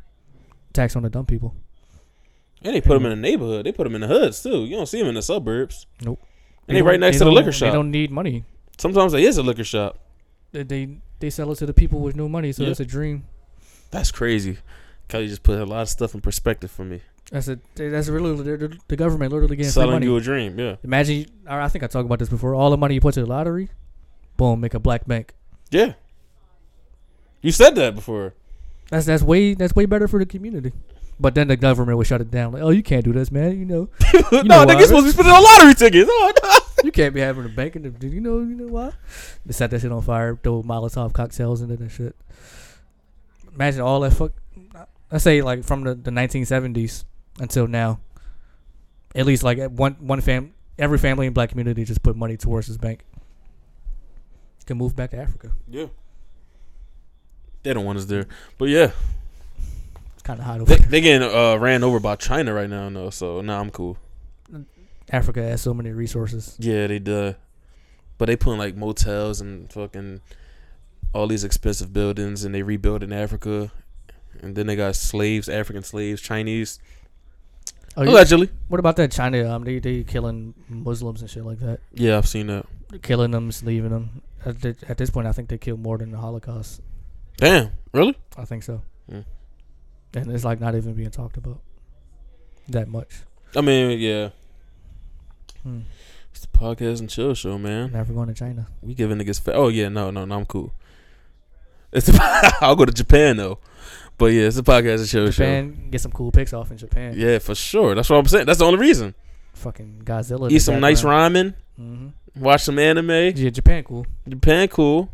tax 0.72 0.94
on 0.96 1.02
the 1.02 1.10
dumb 1.10 1.26
people. 1.26 1.54
And 2.62 2.74
they 2.74 2.82
put 2.82 2.94
them 2.94 3.06
in 3.06 3.10
the 3.10 3.16
neighborhood. 3.16 3.64
They 3.64 3.72
put 3.72 3.84
them 3.84 3.94
in 3.94 4.02
the 4.02 4.06
hoods 4.06 4.42
too. 4.42 4.64
You 4.66 4.76
don't 4.76 4.86
see 4.86 4.98
them 4.98 5.08
in 5.08 5.14
the 5.14 5.22
suburbs. 5.22 5.86
Nope. 6.02 6.20
And 6.70 6.76
they, 6.78 6.82
right 6.82 6.92
don't- 6.92 7.00
next 7.00 7.18
to 7.18 7.24
the 7.24 7.32
liquor 7.32 7.52
shop. 7.52 7.66
They 7.68 7.72
don't 7.72 7.90
need 7.90 8.10
money. 8.10 8.44
Sometimes 8.78 9.12
it 9.14 9.20
is 9.20 9.36
a 9.36 9.42
liquor 9.42 9.64
shop. 9.64 9.98
They 10.52 10.62
they, 10.62 10.88
they 11.18 11.30
sell 11.30 11.50
it 11.52 11.56
to 11.56 11.66
the 11.66 11.74
people 11.74 12.00
with 12.00 12.16
no 12.16 12.28
money, 12.28 12.52
so 12.52 12.62
Yeah. 12.62 12.70
it's 12.70 12.80
a 12.80 12.84
dream. 12.84 13.24
That's 13.90 14.10
crazy. 14.10 14.58
Kelly 15.08 15.26
just 15.28 15.42
put 15.42 15.58
a 15.58 15.64
lot 15.66 15.82
of 15.82 15.88
stuff 15.88 16.14
in 16.14 16.20
perspective 16.20 16.70
for 16.70 16.84
me. 16.84 17.00
That's 17.32 17.48
a 17.48 17.58
that's 17.74 18.08
really 18.08 18.34
the, 18.42 18.78
the 18.88 18.96
government 18.96 19.32
literally 19.32 19.56
getting 19.56 19.70
Selling 19.70 19.90
money. 19.92 20.06
you 20.06 20.16
a 20.16 20.20
dream. 20.20 20.58
Yeah. 20.58 20.76
Imagine, 20.82 21.26
I 21.46 21.68
think 21.68 21.84
I 21.84 21.86
talked 21.86 22.06
about 22.06 22.18
this 22.18 22.28
before. 22.28 22.54
All 22.54 22.70
the 22.70 22.76
money 22.76 22.94
you 22.94 23.00
put 23.00 23.14
to 23.14 23.20
the 23.20 23.26
lottery, 23.26 23.68
boom, 24.36 24.60
make 24.60 24.74
a 24.74 24.80
black 24.80 25.06
bank. 25.06 25.34
Yeah. 25.70 25.92
You 27.42 27.52
said 27.52 27.74
that 27.76 27.94
before. 27.94 28.34
That's 28.90 29.06
that's 29.06 29.22
way 29.22 29.54
that's 29.54 29.74
way 29.74 29.86
better 29.86 30.08
for 30.08 30.18
the 30.18 30.26
community. 30.26 30.72
But 31.18 31.34
then 31.34 31.48
the 31.48 31.56
government 31.56 31.98
would 31.98 32.06
shut 32.06 32.20
it 32.20 32.30
down. 32.30 32.52
Like, 32.52 32.62
oh, 32.62 32.70
you 32.70 32.82
can't 32.82 33.04
do 33.04 33.12
this, 33.12 33.30
man. 33.30 33.58
You 33.58 33.64
know, 33.66 33.88
no, 34.32 34.42
know 34.42 34.66
niggas 34.66 34.86
supposed 34.86 35.06
to 35.06 35.10
be 35.10 35.10
spending 35.10 35.32
on 35.34 35.42
lottery 35.44 35.74
tickets. 35.74 36.10
Oh, 36.12 36.32
no. 36.42 36.59
You 36.84 36.92
can't 36.92 37.14
be 37.14 37.20
having 37.20 37.44
a 37.44 37.48
bank. 37.48 37.76
In 37.76 37.82
the, 37.82 38.08
you 38.08 38.20
know, 38.20 38.38
you 38.38 38.54
know 38.56 38.66
why? 38.66 38.92
They 39.46 39.52
set 39.52 39.70
that 39.70 39.80
shit 39.80 39.92
on 39.92 40.02
fire. 40.02 40.38
Throw 40.42 40.62
Molotov 40.62 41.12
cocktails 41.12 41.60
in 41.60 41.70
it 41.70 41.80
and 41.80 41.90
shit. 41.90 42.16
Imagine 43.54 43.80
all 43.80 44.00
that 44.00 44.12
fuck. 44.12 44.32
Let's 45.10 45.24
say 45.24 45.42
like 45.42 45.64
from 45.64 45.82
the, 45.84 45.94
the 45.94 46.10
1970s 46.10 47.04
until 47.38 47.66
now. 47.66 48.00
At 49.14 49.26
least 49.26 49.42
like 49.42 49.58
at 49.58 49.72
one 49.72 49.94
one 49.98 50.20
fam, 50.20 50.54
every 50.78 50.98
family 50.98 51.26
in 51.26 51.32
black 51.32 51.50
community 51.50 51.84
just 51.84 52.02
put 52.02 52.14
money 52.16 52.36
towards 52.36 52.68
this 52.68 52.76
bank. 52.76 53.04
Can 54.66 54.78
move 54.78 54.94
back 54.94 55.10
to 55.10 55.16
Africa. 55.18 55.50
Yeah. 55.68 55.86
They 57.64 57.74
don't 57.74 57.84
want 57.84 57.98
us 57.98 58.04
there. 58.04 58.28
But 58.56 58.66
yeah. 58.68 58.92
It's 60.14 60.22
kind 60.22 60.38
of 60.38 60.46
hot 60.46 60.60
over 60.60 60.66
They, 60.66 60.76
there. 60.76 60.88
they 60.88 61.00
getting 61.00 61.28
uh, 61.28 61.56
ran 61.56 61.82
over 61.82 61.98
by 61.98 62.14
China 62.14 62.54
right 62.54 62.70
now, 62.70 62.88
though. 62.88 63.10
So, 63.10 63.40
nah, 63.40 63.58
I'm 63.58 63.70
cool. 63.70 63.98
Africa 65.10 65.42
has 65.42 65.60
so 65.60 65.74
many 65.74 65.90
resources. 65.90 66.56
Yeah, 66.58 66.86
they 66.86 66.98
do. 66.98 67.34
But 68.18 68.26
they 68.26 68.36
putting 68.36 68.58
like 68.58 68.76
motels 68.76 69.40
and 69.40 69.72
fucking 69.72 70.20
all 71.12 71.26
these 71.26 71.42
expensive 71.44 71.92
buildings 71.92 72.44
and 72.44 72.54
they 72.54 72.62
rebuild 72.62 73.02
in 73.02 73.12
Africa. 73.12 73.72
And 74.40 74.54
then 74.54 74.66
they 74.66 74.76
got 74.76 74.94
slaves, 74.96 75.48
African 75.48 75.82
slaves, 75.82 76.20
Chinese. 76.22 76.78
Oh, 77.96 78.02
you- 78.04 78.10
Allegedly. 78.10 78.50
what 78.68 78.78
about 78.78 78.96
that 78.96 79.10
China? 79.10 79.50
Um, 79.52 79.64
they 79.64 79.78
they 79.80 80.04
killing 80.04 80.54
Muslims 80.68 81.20
and 81.22 81.28
shit 81.30 81.44
like 81.44 81.58
that. 81.58 81.80
Yeah, 81.92 82.16
I've 82.18 82.28
seen 82.28 82.46
that. 82.46 82.66
killing 83.02 83.32
them, 83.32 83.50
leaving 83.64 83.90
them. 83.90 84.22
At, 84.44 84.64
at 84.64 84.96
this 84.96 85.10
point, 85.10 85.26
I 85.26 85.32
think 85.32 85.48
they 85.48 85.58
killed 85.58 85.80
more 85.80 85.98
than 85.98 86.10
the 86.12 86.16
Holocaust. 86.18 86.80
Damn, 87.36 87.70
really? 87.92 88.16
I 88.38 88.44
think 88.44 88.62
so. 88.62 88.82
Mm. 89.10 89.24
And 90.14 90.30
it's 90.32 90.44
like 90.44 90.60
not 90.60 90.74
even 90.74 90.94
being 90.94 91.10
talked 91.10 91.36
about 91.36 91.60
that 92.68 92.88
much. 92.88 93.22
I 93.56 93.60
mean, 93.60 93.98
yeah. 93.98 94.30
Hmm. 95.62 95.80
It's 96.32 96.40
the 96.40 96.48
podcast 96.58 97.00
and 97.00 97.10
chill 97.10 97.34
show, 97.34 97.58
man. 97.58 97.92
Never 97.92 98.12
going 98.12 98.28
to 98.28 98.34
China. 98.34 98.68
We 98.82 98.94
giving 98.94 99.18
niggas 99.18 99.40
fa- 99.40 99.54
Oh 99.54 99.68
yeah, 99.68 99.88
no, 99.88 100.10
no, 100.10 100.24
no, 100.24 100.36
I'm 100.36 100.46
cool. 100.46 100.72
It's 101.92 102.08
I'll 102.62 102.76
go 102.76 102.84
to 102.84 102.92
Japan 102.92 103.36
though. 103.36 103.58
But 104.16 104.26
yeah, 104.26 104.42
it's 104.42 104.58
a 104.58 104.62
podcast 104.62 104.98
and 105.00 105.08
chill 105.08 105.26
show. 105.26 105.30
Japan, 105.44 105.88
get 105.90 106.00
some 106.00 106.12
cool 106.12 106.30
pics 106.30 106.52
off 106.52 106.70
in 106.70 106.76
Japan. 106.76 107.14
Yeah, 107.16 107.38
for 107.38 107.54
sure. 107.54 107.94
That's 107.94 108.08
what 108.10 108.16
I'm 108.18 108.26
saying. 108.26 108.46
That's 108.46 108.58
the 108.60 108.66
only 108.66 108.78
reason. 108.78 109.14
Fucking 109.54 110.02
Godzilla. 110.04 110.50
Eat 110.50 110.60
some 110.60 110.78
nice 110.80 111.02
ramen. 111.02 111.54
hmm 111.76 112.08
Watch 112.36 112.62
some 112.62 112.78
anime. 112.78 113.10
Yeah, 113.10 113.50
Japan 113.50 113.82
cool, 113.82 114.06
Japan 114.28 114.68
cool. 114.68 115.10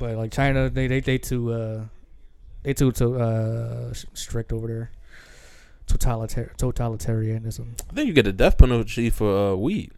but 0.00 0.16
like 0.16 0.32
China, 0.32 0.70
they 0.70 0.86
they 0.86 1.00
they 1.00 1.18
too 1.18 1.52
uh 1.52 1.84
they 2.62 2.72
too 2.72 2.92
too 2.92 3.20
uh 3.20 3.92
strict 4.14 4.52
over 4.52 4.66
there. 4.66 4.90
Totalitar- 5.86 6.56
totalitarianism, 6.56 7.80
I 7.90 7.94
think 7.94 8.08
you 8.08 8.12
get 8.12 8.24
the 8.24 8.32
death 8.32 8.58
penalty 8.58 9.08
for 9.10 9.52
uh, 9.52 9.54
weed. 9.54 9.92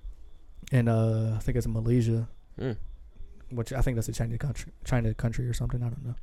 and 0.71 0.89
uh 0.89 1.33
I 1.37 1.39
think 1.39 1.57
it's 1.57 1.67
in 1.67 1.73
Malaysia, 1.73 2.29
Mm. 2.61 2.77
which 3.51 3.73
I 3.73 3.81
think 3.81 3.95
that's 3.97 4.09
a 4.09 4.13
China 4.13 4.37
country, 4.37 4.73
China 4.85 5.15
country 5.15 5.47
or 5.49 5.55
something. 5.55 5.83
I 5.83 5.89
don't 5.89 6.05
know. 6.05 6.15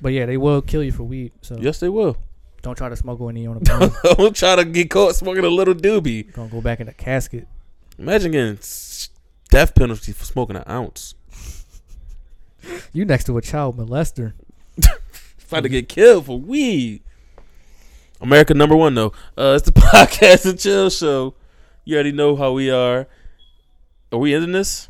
But 0.00 0.12
yeah, 0.12 0.26
they 0.26 0.36
will 0.36 0.60
kill 0.60 0.82
you 0.84 0.92
for 0.92 1.04
weed. 1.04 1.32
So 1.40 1.56
Yes, 1.58 1.80
they 1.80 1.88
will. 1.88 2.16
don't 2.62 2.76
try 2.76 2.88
to 2.88 2.96
smuggle 2.96 3.28
any 3.30 3.46
on 3.46 3.56
a 3.58 3.60
plane. 3.60 3.90
Don't 4.16 4.36
try 4.36 4.56
to 4.56 4.64
get 4.64 4.90
caught 4.90 5.14
smoking 5.16 5.44
a 5.44 5.48
little 5.48 5.74
doobie. 5.74 6.32
Gonna 6.32 6.50
go 6.50 6.60
back 6.60 6.80
in 6.80 6.86
the 6.86 6.92
casket. 6.92 7.46
Imagine 7.98 8.32
getting 8.32 8.58
death 9.50 9.74
penalty 9.74 10.12
for 10.12 10.24
smoking 10.24 10.56
an 10.56 10.64
ounce. 10.68 11.14
You 12.92 13.04
next 13.04 13.24
to 13.24 13.38
a 13.38 13.42
child 13.42 13.76
molester. 13.78 14.34
About 15.48 15.62
to 15.62 15.68
get 15.68 15.88
killed 15.88 16.26
for 16.26 16.38
weed. 16.38 17.02
America 18.20 18.54
number 18.54 18.76
one 18.76 18.94
though. 18.94 19.12
Uh, 19.36 19.54
it's 19.56 19.66
the 19.66 19.72
podcast 19.80 20.48
and 20.48 20.58
chill 20.58 20.90
show. 20.90 21.34
You 21.84 21.94
already 21.94 22.12
know 22.12 22.36
how 22.36 22.52
we 22.52 22.70
are. 22.70 23.06
Are 24.12 24.18
we 24.18 24.34
ending 24.34 24.52
this? 24.52 24.88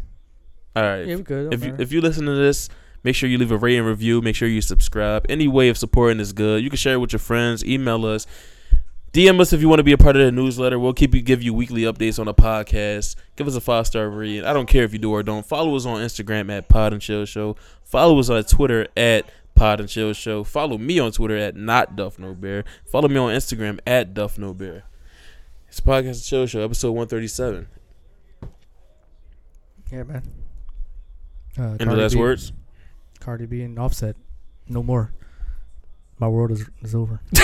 All 0.74 0.83
right. 0.83 1.07
Yeah, 1.07 1.16
we 1.16 1.22
good. 1.22 1.53
if 1.55 1.64
you 1.64 1.76
if 1.79 1.93
you 1.93 2.01
listen 2.01 2.26
to 2.26 2.35
this, 2.35 2.68
make 3.03 3.14
sure 3.14 3.29
you 3.29 3.39
leave 3.39 3.53
a 3.53 3.57
rating 3.57 3.85
review. 3.85 4.20
Make 4.20 4.37
sure 4.37 4.49
you 4.49 4.61
subscribe. 4.61 5.26
Any 5.29 5.49
way 5.49 5.68
of 5.68 5.79
supporting 5.79 6.20
is 6.20 6.33
good. 6.33 6.62
You 6.62 6.70
can 6.70 6.76
share 6.76 6.95
it 6.95 6.99
with 6.99 7.12
your 7.12 7.20
friends. 7.20 7.64
Email 7.64 8.05
us. 8.07 8.26
DM 9.12 9.41
us 9.41 9.53
if 9.55 9.61
you 9.62 9.68
want 9.68 9.79
to 9.79 9.85
be 9.85 9.93
a 9.93 9.99
part 9.99 10.16
of 10.16 10.22
the 10.24 10.31
newsletter. 10.31 10.79
We'll 10.79 10.93
keep 10.93 11.14
you 11.14 11.22
give 11.22 11.43
you 11.43 11.55
weekly 11.55 11.83
updates 11.83 12.18
on 12.18 12.26
the 12.26 12.35
podcast. 12.35 13.16
Give 13.37 13.49
us 13.49 13.57
a 13.57 13.61
five 13.61 13.87
star 13.87 14.09
rating. 14.09 14.45
I 14.45 14.53
don't 14.53 14.66
care 14.66 14.85
if 14.85 14.93
you 14.93 14.99
do 14.99 15.11
or 15.11 15.22
don't. 15.22 15.47
Follow 15.47 15.74
us 15.76 15.87
on 15.87 16.01
Instagram 16.01 16.51
at 16.51 16.68
Pod 16.68 16.93
and 16.93 17.01
Chill 17.03 17.24
Show. 17.24 17.57
Follow 17.85 18.18
us 18.18 18.29
on 18.29 18.45
Twitter 18.45 18.87
at 18.97 19.24
Pod 19.59 19.81
and 19.81 19.89
Chill 19.89 20.13
Show. 20.13 20.45
Follow 20.45 20.79
me 20.79 20.99
on 21.01 21.11
Twitter 21.13 21.37
at 21.37 21.57
Not 21.57 21.97
Duff 21.97 22.19
No 22.19 22.33
Bear. 22.35 22.65
Follow 22.87 23.09
me 23.09 23.17
on 23.17 23.35
Instagram 23.35 23.81
at 23.87 24.15
Duff 24.15 24.39
No 24.39 24.55
Bear. 24.55 24.85
It's 25.69 25.81
Podcast 25.81 26.07
and 26.07 26.23
Chill 26.23 26.47
Show, 26.47 26.61
episode 26.63 26.93
one 26.93 27.09
thirty 27.09 27.27
seven. 27.27 27.67
yeah, 29.91 30.05
man. 30.05 30.23
Uh, 31.59 31.63
Any 31.81 31.87
Cardi 31.87 32.01
last 32.03 32.13
B- 32.15 32.19
words? 32.21 32.53
Cardi 33.19 33.47
B 33.47 33.63
and 33.63 33.79
Offset. 33.79 34.15
No 34.69 34.83
more. 34.83 35.13
My 36.21 36.29
world 36.29 36.53
is 36.53 36.65
is 36.83 36.95
over. 36.95 37.21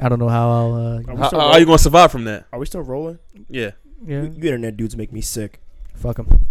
I 0.00 0.08
don't 0.08 0.20
know 0.20 0.28
how 0.28 0.48
I'll. 0.50 0.74
Uh, 0.74 1.00
Are 1.08 1.16
How, 1.16 1.26
still 1.28 1.40
how 1.40 1.46
are 1.48 1.58
you 1.58 1.66
gonna 1.66 1.78
survive 1.78 2.12
from 2.12 2.22
that? 2.24 2.46
Are 2.52 2.58
we 2.60 2.66
still 2.66 2.82
rolling? 2.82 3.18
Yeah. 3.50 3.72
yeah, 4.06 4.22
You 4.22 4.26
internet 4.36 4.76
dudes 4.76 4.96
make 4.96 5.12
me 5.12 5.20
sick. 5.20 5.60
fuck 5.96 6.20
'em. 6.20 6.46